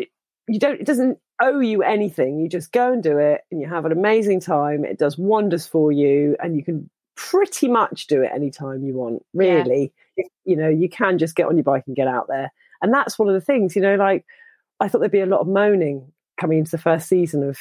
you 0.48 0.58
don't 0.58 0.80
it 0.80 0.86
doesn't 0.86 1.18
owe 1.40 1.60
you 1.60 1.82
anything. 1.82 2.40
You 2.40 2.48
just 2.48 2.72
go 2.72 2.92
and 2.92 3.02
do 3.02 3.18
it 3.18 3.42
and 3.50 3.60
you 3.60 3.68
have 3.68 3.84
an 3.84 3.92
amazing 3.92 4.40
time. 4.40 4.84
It 4.84 4.98
does 4.98 5.16
wonders 5.16 5.66
for 5.66 5.92
you 5.92 6.36
and 6.42 6.56
you 6.56 6.64
can 6.64 6.90
pretty 7.16 7.68
much 7.68 8.06
do 8.06 8.22
it 8.22 8.30
anytime 8.34 8.84
you 8.84 8.94
want, 8.94 9.24
really. 9.34 9.92
If, 10.16 10.26
you 10.44 10.56
know, 10.56 10.68
you 10.68 10.88
can 10.88 11.18
just 11.18 11.36
get 11.36 11.46
on 11.46 11.56
your 11.56 11.64
bike 11.64 11.84
and 11.86 11.96
get 11.96 12.08
out 12.08 12.28
there. 12.28 12.52
And 12.82 12.92
that's 12.92 13.18
one 13.18 13.28
of 13.28 13.34
the 13.34 13.40
things, 13.40 13.76
you 13.76 13.82
know, 13.82 13.96
like 13.96 14.24
I 14.80 14.88
thought 14.88 14.98
there'd 14.98 15.12
be 15.12 15.20
a 15.20 15.26
lot 15.26 15.40
of 15.40 15.48
moaning 15.48 16.12
coming 16.40 16.58
into 16.58 16.70
the 16.72 16.78
first 16.78 17.08
season 17.08 17.42
of 17.42 17.58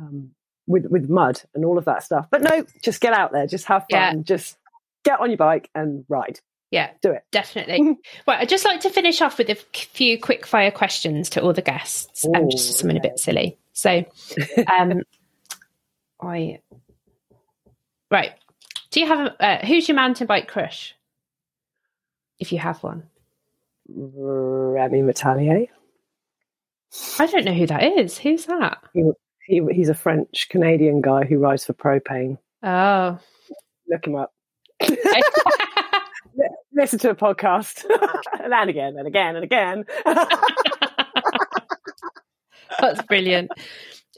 um 0.00 0.30
with 0.66 0.86
with 0.86 1.08
mud 1.08 1.42
and 1.54 1.64
all 1.64 1.78
of 1.78 1.84
that 1.86 2.02
stuff. 2.02 2.26
But 2.30 2.42
no, 2.42 2.64
just 2.82 3.00
get 3.00 3.12
out 3.12 3.32
there, 3.32 3.46
just 3.46 3.66
have 3.66 3.82
fun, 3.90 4.18
Yeah. 4.18 4.22
just 4.22 4.56
get 5.04 5.20
on 5.20 5.30
your 5.30 5.38
bike 5.38 5.70
and 5.74 6.04
ride. 6.08 6.40
Yeah, 6.70 6.90
Do 7.02 7.10
it. 7.10 7.24
definitely. 7.32 7.98
well, 8.26 8.36
I'd 8.38 8.48
just 8.48 8.64
like 8.64 8.80
to 8.82 8.90
finish 8.90 9.20
off 9.20 9.38
with 9.38 9.48
a 9.50 9.56
few 9.56 10.20
quick 10.20 10.46
fire 10.46 10.70
questions 10.70 11.28
to 11.30 11.42
all 11.42 11.52
the 11.52 11.62
guests, 11.62 12.24
um, 12.24 12.48
just 12.48 12.70
Ooh, 12.70 12.72
something 12.74 12.96
a 12.96 13.00
bit 13.00 13.18
silly. 13.18 13.58
So, 13.72 14.04
um, 14.78 15.02
I 16.20 16.60
right. 18.10 18.32
Do 18.92 19.00
you 19.00 19.06
have 19.08 19.18
a 19.40 19.44
uh, 19.44 19.66
who's 19.66 19.88
your 19.88 19.96
mountain 19.96 20.26
bike 20.28 20.46
crush? 20.48 20.94
If 22.38 22.52
you 22.52 22.58
have 22.58 22.82
one, 22.84 23.02
Remy 23.88 25.02
Metailler. 25.02 25.66
I 27.18 27.26
don't 27.26 27.44
know 27.44 27.52
who 27.54 27.66
that 27.66 27.82
is. 27.98 28.18
Who's 28.18 28.46
that? 28.46 28.78
He, 29.50 29.60
he's 29.72 29.88
a 29.88 29.94
French 29.94 30.46
Canadian 30.48 31.00
guy 31.00 31.24
who 31.24 31.38
rides 31.38 31.64
for 31.66 31.72
propane. 31.72 32.38
Oh, 32.62 33.18
Look 33.88 34.06
him 34.06 34.14
up. 34.14 34.32
Listen 36.72 37.00
to 37.00 37.10
a 37.10 37.14
podcast, 37.16 37.84
and 38.40 38.70
again, 38.70 38.96
and 38.96 39.08
again, 39.08 39.34
and 39.34 39.44
again. 39.44 39.84
that's 42.80 43.02
brilliant. 43.02 43.50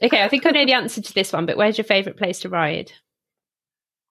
Okay, 0.03 0.21
I 0.23 0.29
think 0.29 0.45
I 0.45 0.51
know 0.51 0.65
the 0.67 0.73
answer 0.73 1.01
to 1.01 1.13
this 1.13 1.33
one, 1.33 1.47
but 1.47 1.57
where's 1.57 1.79
your 1.79 1.85
favourite 1.85 2.17
place 2.17 2.41
to 2.41 2.49
ride? 2.49 2.91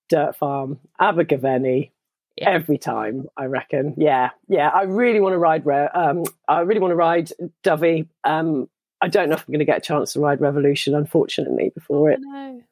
Dirt 0.08 0.34
Farm, 0.36 0.80
Abergavenny, 1.00 1.92
Yeah. 2.36 2.50
every 2.50 2.78
time. 2.78 3.26
I 3.36 3.44
reckon. 3.44 3.94
Yeah, 3.96 4.30
yeah. 4.48 4.68
I 4.68 4.82
really 4.82 5.20
want 5.20 5.34
to 5.34 5.38
ride. 5.38 5.64
Re- 5.64 5.88
um, 5.94 6.24
I 6.48 6.60
really 6.60 6.80
want 6.80 6.90
to 6.92 6.96
ride 6.96 7.30
Dovey. 7.62 8.08
Um, 8.24 8.68
I 9.02 9.08
don't 9.08 9.28
know 9.28 9.34
if 9.34 9.40
I'm 9.40 9.52
going 9.52 9.58
to 9.58 9.64
get 9.64 9.78
a 9.78 9.82
chance 9.82 10.12
to 10.12 10.20
ride 10.20 10.40
Revolution, 10.40 10.94
unfortunately, 10.94 11.70
before 11.74 12.10
it. 12.10 12.20
No. 12.22 12.62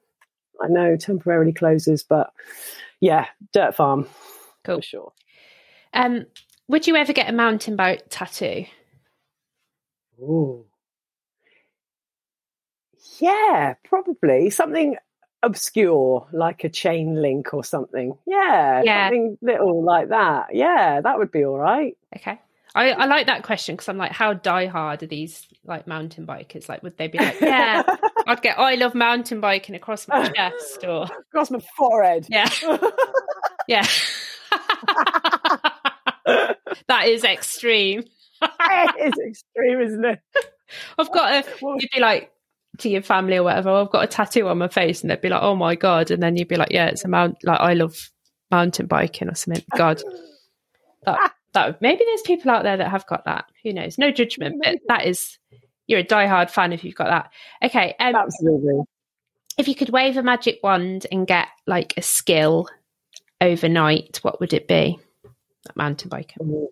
I 0.62 0.68
know 0.68 0.96
temporarily 0.96 1.52
closes, 1.52 2.02
but 2.02 2.32
yeah, 3.00 3.26
Dirt 3.52 3.74
Farm 3.74 4.06
Cool. 4.64 4.76
for 4.76 4.82
sure. 4.82 5.12
Um, 5.92 6.26
would 6.68 6.86
you 6.86 6.94
ever 6.96 7.12
get 7.12 7.28
a 7.28 7.32
mountain 7.32 7.74
bike 7.76 8.04
tattoo? 8.10 8.64
Ooh. 10.22 10.64
Yeah, 13.18 13.74
probably 13.84 14.50
something 14.50 14.96
obscure 15.42 16.26
like 16.32 16.64
a 16.64 16.68
chain 16.68 17.20
link 17.20 17.54
or 17.54 17.64
something. 17.64 18.16
Yeah, 18.26 18.82
Yeah. 18.84 19.06
something 19.08 19.38
little 19.42 19.82
like 19.82 20.10
that. 20.10 20.54
Yeah, 20.54 21.00
that 21.00 21.18
would 21.18 21.32
be 21.32 21.44
all 21.44 21.58
right. 21.58 21.96
Okay. 22.16 22.38
I, 22.74 22.90
I 22.92 23.06
like 23.06 23.26
that 23.26 23.42
question 23.42 23.74
because 23.74 23.88
I'm 23.88 23.98
like, 23.98 24.12
how 24.12 24.34
diehard 24.34 25.02
are 25.02 25.06
these 25.06 25.46
like 25.64 25.86
mountain 25.86 26.26
bikers? 26.26 26.68
Like, 26.68 26.82
would 26.82 26.96
they 26.96 27.08
be 27.08 27.18
like, 27.18 27.38
yeah, 27.40 27.82
I'd 28.26 28.42
get 28.42 28.58
I 28.58 28.76
love 28.76 28.94
mountain 28.94 29.40
biking 29.40 29.74
across 29.74 30.06
my 30.06 30.28
chest 30.28 30.84
or 30.84 31.04
Across 31.32 31.50
my 31.50 31.60
forehead. 31.76 32.26
yeah, 32.28 32.48
yeah. 33.66 33.86
that 36.88 37.06
is 37.06 37.24
extreme. 37.24 38.04
it 38.42 39.06
is 39.06 39.12
extreme, 39.28 39.80
isn't 39.80 40.04
it? 40.04 40.20
I've 40.98 41.12
got 41.12 41.44
a 41.44 41.48
you'd 41.60 41.90
be 41.92 42.00
like 42.00 42.30
to 42.78 42.88
your 42.88 43.02
family 43.02 43.36
or 43.36 43.42
whatever, 43.42 43.70
I've 43.70 43.90
got 43.90 44.04
a 44.04 44.06
tattoo 44.06 44.46
on 44.48 44.58
my 44.58 44.68
face 44.68 45.02
and 45.02 45.10
they'd 45.10 45.20
be 45.20 45.28
like, 45.28 45.42
Oh 45.42 45.56
my 45.56 45.74
god 45.74 46.10
and 46.12 46.22
then 46.22 46.36
you'd 46.36 46.48
be 46.48 46.56
like, 46.56 46.70
Yeah, 46.70 46.86
it's 46.86 47.04
a 47.04 47.08
mount 47.08 47.36
like 47.42 47.60
I 47.60 47.74
love 47.74 47.96
mountain 48.50 48.86
biking 48.86 49.28
or 49.28 49.34
something. 49.34 49.64
God. 49.76 50.02
That 51.04 51.32
that 51.52 51.80
maybe 51.82 52.02
there's 52.06 52.22
people 52.22 52.50
out 52.50 52.62
there 52.62 52.76
that 52.76 52.90
have 52.90 53.06
got 53.06 53.24
that. 53.24 53.46
Who 53.64 53.72
knows? 53.72 53.98
No 53.98 54.10
judgment, 54.10 54.60
but 54.62 54.78
that 54.88 55.06
is 55.06 55.38
you're 55.86 56.00
a 56.00 56.04
diehard 56.04 56.50
fan 56.50 56.72
if 56.72 56.84
you've 56.84 56.94
got 56.94 57.08
that. 57.08 57.68
Okay. 57.68 57.94
Um 57.98 58.14
Absolutely. 58.14 58.82
if 59.58 59.68
you 59.68 59.74
could 59.74 59.90
wave 59.90 60.16
a 60.16 60.22
magic 60.22 60.60
wand 60.62 61.06
and 61.10 61.26
get 61.26 61.48
like 61.66 61.94
a 61.96 62.02
skill 62.02 62.68
overnight, 63.40 64.18
what 64.22 64.40
would 64.40 64.52
it 64.52 64.68
be? 64.68 64.98
Mountain 65.74 66.08
biking. 66.08 66.68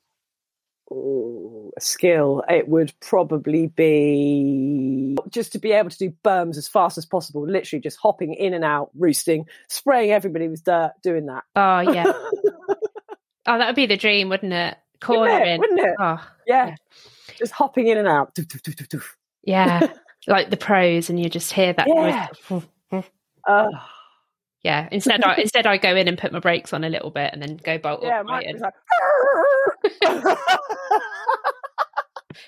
Ooh, 0.90 1.70
a 1.76 1.80
skill. 1.80 2.42
It 2.48 2.68
would 2.68 2.94
probably 3.00 3.66
be 3.66 5.16
just 5.28 5.52
to 5.52 5.58
be 5.58 5.72
able 5.72 5.90
to 5.90 5.98
do 5.98 6.14
berms 6.24 6.56
as 6.56 6.66
fast 6.66 6.96
as 6.96 7.04
possible, 7.04 7.46
literally 7.46 7.80
just 7.80 7.98
hopping 8.00 8.32
in 8.32 8.54
and 8.54 8.64
out, 8.64 8.90
roosting, 8.96 9.46
spraying 9.68 10.12
everybody 10.12 10.48
with 10.48 10.64
dirt, 10.64 10.92
doing 11.02 11.26
that. 11.26 11.44
Oh 11.54 11.80
yeah. 11.80 12.10
oh, 13.48 13.58
that 13.58 13.66
would 13.66 13.76
be 13.76 13.86
the 13.86 13.96
dream, 13.96 14.28
wouldn't 14.28 14.52
it? 14.52 14.76
Wouldn't 15.08 15.26
it? 15.26 15.30
Cornering. 15.30 15.58
Wouldn't 15.60 15.80
it? 15.80 15.94
Oh, 15.98 16.24
Yeah. 16.46 16.68
Yeah. 16.68 16.76
Just 17.36 17.52
hopping 17.52 17.88
in 17.88 17.98
and 17.98 18.08
out. 18.08 18.34
Doof, 18.34 18.46
doof, 18.46 18.88
doof, 18.88 19.04
yeah. 19.42 19.92
like 20.26 20.50
the 20.50 20.56
pros, 20.56 21.10
and 21.10 21.20
you 21.20 21.28
just 21.28 21.52
hear 21.52 21.72
that. 21.72 21.86
Yeah. 21.88 22.28
noise. 22.50 23.04
Uh, 23.46 23.68
Yeah. 24.62 24.88
Instead, 24.92 25.24
I 25.24 25.36
instead 25.36 25.66
I 25.66 25.78
go 25.78 25.94
in 25.96 26.08
and 26.08 26.18
put 26.18 26.32
my 26.32 26.40
brakes 26.40 26.72
on 26.72 26.84
a 26.84 26.88
little 26.88 27.10
bit, 27.10 27.32
and 27.32 27.42
then 27.42 27.56
go 27.56 27.78
bolt 27.78 28.02
yeah, 28.02 28.20
up. 28.20 28.26
Right 28.26 28.46
was 28.52 28.60
like, 28.60 30.38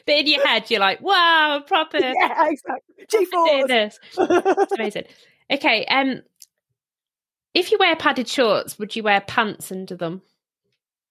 But 0.06 0.14
in 0.14 0.26
your 0.26 0.46
head, 0.46 0.70
you're 0.70 0.80
like, 0.80 1.00
wow, 1.00 1.62
proper. 1.66 1.98
Yeah, 2.02 2.48
exactly. 2.48 3.06
G 3.08 3.26
this. 3.66 3.98
It's 4.16 4.72
amazing. 4.72 5.04
Okay. 5.50 5.84
Um, 5.86 6.22
if 7.54 7.72
you 7.72 7.78
wear 7.78 7.96
padded 7.96 8.28
shorts, 8.28 8.78
would 8.78 8.94
you 8.94 9.02
wear 9.02 9.20
pants 9.20 9.72
under 9.72 9.96
them? 9.96 10.22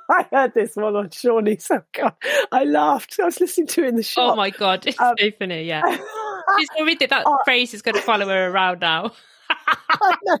I 0.09 0.25
heard 0.31 0.53
this 0.53 0.75
one 0.75 0.95
on 0.95 1.09
Shawnee. 1.09 1.57
So 1.57 1.81
God, 1.93 2.13
I 2.51 2.63
laughed. 2.65 3.17
I 3.21 3.25
was 3.25 3.39
listening 3.39 3.67
to 3.67 3.83
it 3.85 3.89
in 3.89 3.95
the 3.95 4.03
shop. 4.03 4.33
Oh 4.33 4.35
my 4.35 4.49
god, 4.49 4.85
it's 4.85 4.99
Um, 4.99 5.15
so 5.17 5.29
funny. 5.39 5.63
Yeah, 5.63 5.83
she's 6.57 6.67
worried 6.77 6.99
that 6.99 7.09
that 7.11 7.23
Oh. 7.25 7.37
phrase 7.45 7.73
is 7.73 7.81
going 7.81 7.95
to 7.95 8.01
follow 8.01 8.27
her 8.27 8.49
around 8.49 8.81
now. 8.81 9.11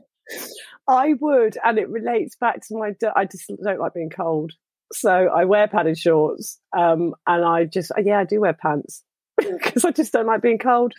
I 0.87 1.13
would, 1.19 1.57
and 1.63 1.77
it 1.77 1.89
relates 1.89 2.35
back 2.35 2.65
to 2.67 2.75
my. 2.77 2.91
I 3.15 3.25
just 3.25 3.51
don't 3.63 3.79
like 3.79 3.93
being 3.93 4.09
cold, 4.09 4.51
so 4.91 5.09
I 5.11 5.45
wear 5.45 5.67
padded 5.67 5.97
shorts. 5.97 6.59
Um, 6.77 7.13
and 7.27 7.45
I 7.45 7.65
just, 7.65 7.91
yeah, 8.03 8.19
I 8.19 8.23
do 8.25 8.41
wear 8.41 8.53
pants 8.53 9.03
because 9.37 9.85
I 9.85 9.91
just 9.91 10.11
don't 10.11 10.25
like 10.27 10.41
being 10.41 10.57
cold. 10.59 10.93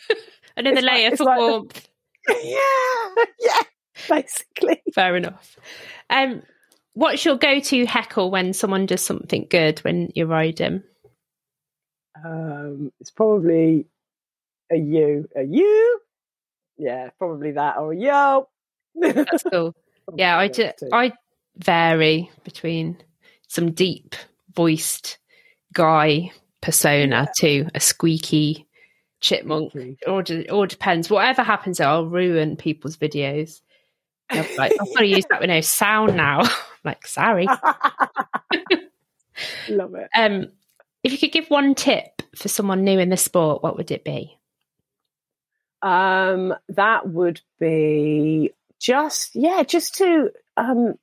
Another 0.57 0.77
It's 0.77 0.85
like- 0.85 0.95
layer 0.95 1.09
it's 1.09 1.17
for 1.19 1.25
like 1.25 1.39
the- 1.39 1.47
warmth. 1.47 1.89
yeah, 2.29 3.25
yeah, 3.41 3.61
basically. 4.09 4.83
Fair 4.95 5.17
enough. 5.17 5.57
Um, 6.09 6.43
what's 6.95 7.25
your 7.25 7.37
go-to 7.37 7.87
heckle 7.87 8.31
when 8.31 8.53
someone 8.53 8.87
does 8.87 9.03
something 9.03 9.47
good 9.49 9.81
when 9.81 10.11
you're 10.15 10.27
riding? 10.27 10.83
Um, 12.25 12.93
it's 13.01 13.11
probably 13.11 13.87
a 14.71 14.77
you, 14.77 15.29
a 15.37 15.43
you. 15.43 16.01
Yeah, 16.79 17.11
probably 17.19 17.53
that 17.53 17.79
or 17.79 17.93
a 17.93 17.97
yo. 17.97 18.49
That's 18.95 19.45
cool. 19.45 19.75
yeah, 20.17 20.37
I 20.37 20.49
do, 20.49 20.71
I 20.93 21.13
vary 21.57 22.31
between 22.45 22.99
some 23.49 23.73
deep 23.73 24.15
voiced 24.55 25.19
guy 25.73 26.31
persona 26.61 27.29
to 27.37 27.67
a 27.75 27.81
squeaky 27.81 28.67
chipmunk. 29.21 29.73
Or 30.07 30.21
it 30.21 30.51
all 30.51 30.67
depends. 30.67 31.11
Whatever 31.11 31.43
happens, 31.43 31.81
I'll 31.81 32.07
ruin 32.07 32.57
people's 32.57 32.97
videos. 32.97 33.61
I'm 34.31 34.47
like, 34.57 34.73
I've 34.73 34.95
got 34.95 35.01
to 35.01 35.07
use 35.07 35.27
that 35.31 35.41
with 35.41 35.51
no 35.51 35.61
sound 35.61 36.17
now. 36.17 36.43
Like, 36.85 37.07
sorry. 37.07 37.47
Love 39.69 39.95
it. 39.95 40.09
Um, 40.15 40.49
if 41.03 41.13
you 41.13 41.19
could 41.19 41.33
give 41.33 41.49
one 41.49 41.75
tip 41.75 42.23
for 42.37 42.49
someone 42.49 42.85
new 42.85 42.99
in 42.99 43.09
the 43.11 43.17
sport, 43.17 43.63
what 43.63 43.77
would 43.77 43.91
it 43.91 44.05
be? 44.05 44.39
Um, 45.83 46.55
that 46.69 47.09
would 47.09 47.41
be 47.59 48.53
just 48.79 49.35
yeah, 49.35 49.63
just 49.63 49.97
to 49.97 50.31
um 50.57 50.95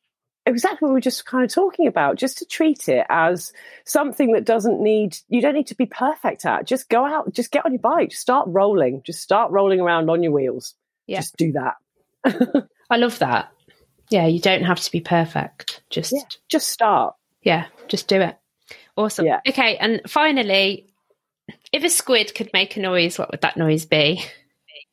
exactly 0.45 0.85
what 0.85 0.89
we 0.89 0.95
were 0.95 1.01
just 1.01 1.25
kind 1.25 1.43
of 1.43 1.53
talking 1.53 1.87
about, 1.87 2.17
just 2.17 2.37
to 2.39 2.45
treat 2.45 2.87
it 2.87 3.05
as 3.09 3.51
something 3.85 4.31
that 4.33 4.45
doesn't 4.45 4.81
need 4.81 5.17
you 5.27 5.41
don't 5.41 5.53
need 5.53 5.67
to 5.67 5.75
be 5.75 5.85
perfect 5.85 6.45
at. 6.45 6.65
Just 6.65 6.89
go 6.89 7.05
out, 7.05 7.33
just 7.33 7.51
get 7.51 7.65
on 7.65 7.73
your 7.73 7.81
bike, 7.81 8.09
just 8.09 8.21
start 8.21 8.47
rolling, 8.49 9.01
just 9.05 9.21
start 9.21 9.51
rolling 9.51 9.81
around 9.81 10.09
on 10.09 10.23
your 10.23 10.31
wheels. 10.31 10.75
Yeah. 11.07 11.19
Just 11.19 11.37
do 11.37 11.53
that. 11.53 11.75
I 12.89 12.97
love 12.97 13.19
that. 13.19 13.51
Yeah, 14.09 14.25
you 14.25 14.39
don't 14.39 14.63
have 14.63 14.79
to 14.81 14.91
be 14.91 15.01
perfect. 15.01 15.81
Just 15.89 16.11
Yeah, 16.13 16.21
just 16.47 16.69
start. 16.69 17.15
yeah, 17.43 17.67
just 17.87 18.07
do 18.07 18.19
it. 18.21 18.37
Awesome. 18.97 19.25
Yeah. 19.25 19.39
Okay, 19.47 19.77
and 19.77 20.01
finally, 20.07 20.87
if 21.71 21.83
a 21.83 21.89
squid 21.89 22.33
could 22.35 22.49
make 22.53 22.75
a 22.75 22.79
noise, 22.79 23.17
what 23.19 23.31
would 23.31 23.41
that 23.41 23.57
noise 23.57 23.85
be? 23.85 24.23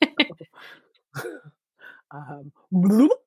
Um, 2.13 2.53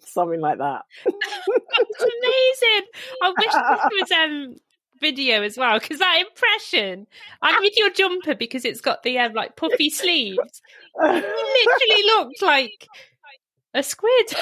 something 0.00 0.40
like 0.40 0.58
that. 0.58 0.82
That's 1.04 2.02
amazing. 2.02 2.86
I 3.22 3.34
wish 3.38 3.52
this 3.52 3.90
was 4.00 4.10
um 4.12 4.56
video 5.00 5.42
as 5.42 5.58
well 5.58 5.78
because 5.78 5.98
that 5.98 6.22
impression. 6.26 7.06
I'm 7.42 7.60
with 7.60 7.74
your 7.76 7.90
jumper 7.90 8.34
because 8.34 8.64
it's 8.64 8.80
got 8.80 9.02
the 9.02 9.18
um, 9.18 9.34
like 9.34 9.56
puffy 9.56 9.90
sleeves. 9.90 10.62
You 11.02 11.12
literally 11.12 12.02
looked 12.06 12.42
like 12.42 12.88
a 13.74 13.82
squid. 13.82 14.26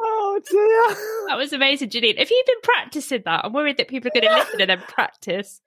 oh 0.00 0.40
dear. 0.50 0.96
That 1.28 1.36
was 1.36 1.52
amazing, 1.52 1.90
Janine. 1.90 2.18
Have 2.18 2.30
you 2.30 2.42
been 2.46 2.60
practicing 2.62 3.22
that? 3.24 3.44
I'm 3.44 3.52
worried 3.52 3.76
that 3.78 3.88
people 3.88 4.08
are 4.08 4.20
going 4.20 4.32
to 4.32 4.38
listen 4.38 4.60
and 4.60 4.70
then 4.70 4.80
practice. 4.88 5.60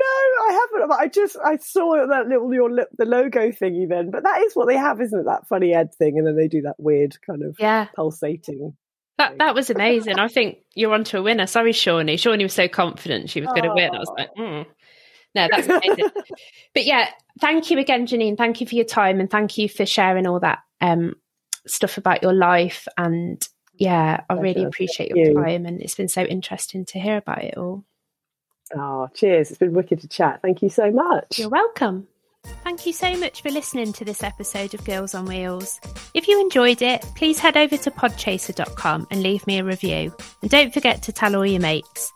No, 0.00 0.06
I 0.06 0.52
haven't. 0.52 0.92
I 0.92 1.08
just 1.08 1.36
I 1.44 1.56
saw 1.56 2.06
that 2.06 2.26
little 2.26 2.52
your 2.54 2.70
lip 2.70 2.88
the 2.96 3.04
logo 3.04 3.50
thingy 3.50 3.88
then. 3.88 4.10
But 4.10 4.22
that 4.22 4.40
is 4.42 4.54
what 4.54 4.66
they 4.66 4.76
have, 4.76 5.00
isn't 5.00 5.18
it? 5.18 5.26
That 5.26 5.46
funny 5.46 5.72
head 5.72 5.94
thing, 5.94 6.16
and 6.16 6.26
then 6.26 6.36
they 6.36 6.48
do 6.48 6.62
that 6.62 6.76
weird 6.78 7.20
kind 7.22 7.42
of 7.42 7.56
Yeah, 7.58 7.86
pulsating. 7.94 8.74
that 9.18 9.36
that 9.38 9.54
was 9.54 9.68
amazing. 9.68 10.18
I 10.18 10.28
think 10.28 10.58
you're 10.74 10.94
onto 10.94 11.18
a 11.18 11.22
winner. 11.22 11.46
Sorry, 11.46 11.72
Shawnee. 11.72 12.16
Shawnee 12.16 12.44
was 12.44 12.54
so 12.54 12.68
confident 12.68 13.28
she 13.28 13.42
was 13.42 13.50
going 13.50 13.64
to 13.64 13.74
win. 13.74 13.94
I 13.94 13.98
was 13.98 14.12
like, 14.16 14.30
mm. 14.38 14.64
no, 15.34 15.48
that's 15.50 15.68
amazing. 15.68 16.10
but 16.74 16.86
yeah, 16.86 17.10
thank 17.38 17.70
you 17.70 17.78
again, 17.78 18.06
Janine. 18.06 18.38
Thank 18.38 18.62
you 18.62 18.66
for 18.66 18.76
your 18.76 18.86
time 18.86 19.20
and 19.20 19.30
thank 19.30 19.58
you 19.58 19.68
for 19.68 19.84
sharing 19.84 20.26
all 20.26 20.40
that 20.40 20.60
um, 20.80 21.14
stuff 21.66 21.98
about 21.98 22.22
your 22.22 22.32
life. 22.32 22.86
And 22.96 23.46
yeah, 23.74 24.22
I 24.28 24.34
really 24.34 24.64
appreciate 24.64 25.10
your 25.10 25.28
you. 25.28 25.34
time. 25.34 25.66
And 25.66 25.80
it's 25.80 25.94
been 25.94 26.08
so 26.08 26.22
interesting 26.22 26.84
to 26.86 27.00
hear 27.00 27.16
about 27.18 27.44
it 27.44 27.56
all. 27.56 27.84
Oh, 28.76 29.08
cheers! 29.14 29.50
It's 29.50 29.58
been 29.58 29.72
wicked 29.72 30.00
to 30.02 30.08
chat. 30.08 30.40
Thank 30.42 30.62
you 30.62 30.68
so 30.68 30.90
much. 30.92 31.38
You're 31.38 31.48
welcome. 31.48 32.06
Thank 32.64 32.86
you 32.86 32.92
so 32.92 33.16
much 33.16 33.42
for 33.42 33.50
listening 33.50 33.92
to 33.94 34.04
this 34.04 34.22
episode 34.22 34.74
of 34.74 34.84
Girls 34.84 35.14
on 35.14 35.26
Wheels. 35.26 35.80
If 36.14 36.28
you 36.28 36.40
enjoyed 36.40 36.80
it, 36.82 37.02
please 37.16 37.38
head 37.38 37.56
over 37.56 37.76
to 37.76 37.90
podchaser.com 37.90 39.08
and 39.10 39.22
leave 39.22 39.46
me 39.46 39.58
a 39.58 39.64
review. 39.64 40.14
And 40.40 40.50
don't 40.50 40.72
forget 40.72 41.02
to 41.02 41.12
tell 41.12 41.36
all 41.36 41.44
your 41.44 41.60
mates. 41.60 42.12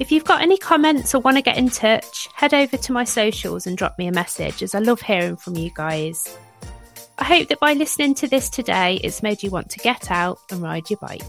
If 0.00 0.10
you've 0.10 0.24
got 0.24 0.42
any 0.42 0.58
comments 0.58 1.14
or 1.14 1.20
want 1.20 1.36
to 1.36 1.42
get 1.42 1.56
in 1.56 1.70
touch, 1.70 2.28
head 2.34 2.52
over 2.52 2.76
to 2.76 2.92
my 2.92 3.04
socials 3.04 3.66
and 3.66 3.78
drop 3.78 3.96
me 3.98 4.08
a 4.08 4.12
message 4.12 4.62
as 4.62 4.74
I 4.74 4.80
love 4.80 5.00
hearing 5.00 5.36
from 5.36 5.56
you 5.56 5.70
guys. 5.74 6.36
I 7.18 7.24
hope 7.24 7.48
that 7.48 7.60
by 7.60 7.74
listening 7.74 8.14
to 8.16 8.28
this 8.28 8.50
today, 8.50 9.00
it's 9.02 9.22
made 9.22 9.42
you 9.42 9.50
want 9.50 9.70
to 9.70 9.78
get 9.78 10.10
out 10.10 10.38
and 10.50 10.60
ride 10.60 10.90
your 10.90 10.98
bike. 10.98 11.22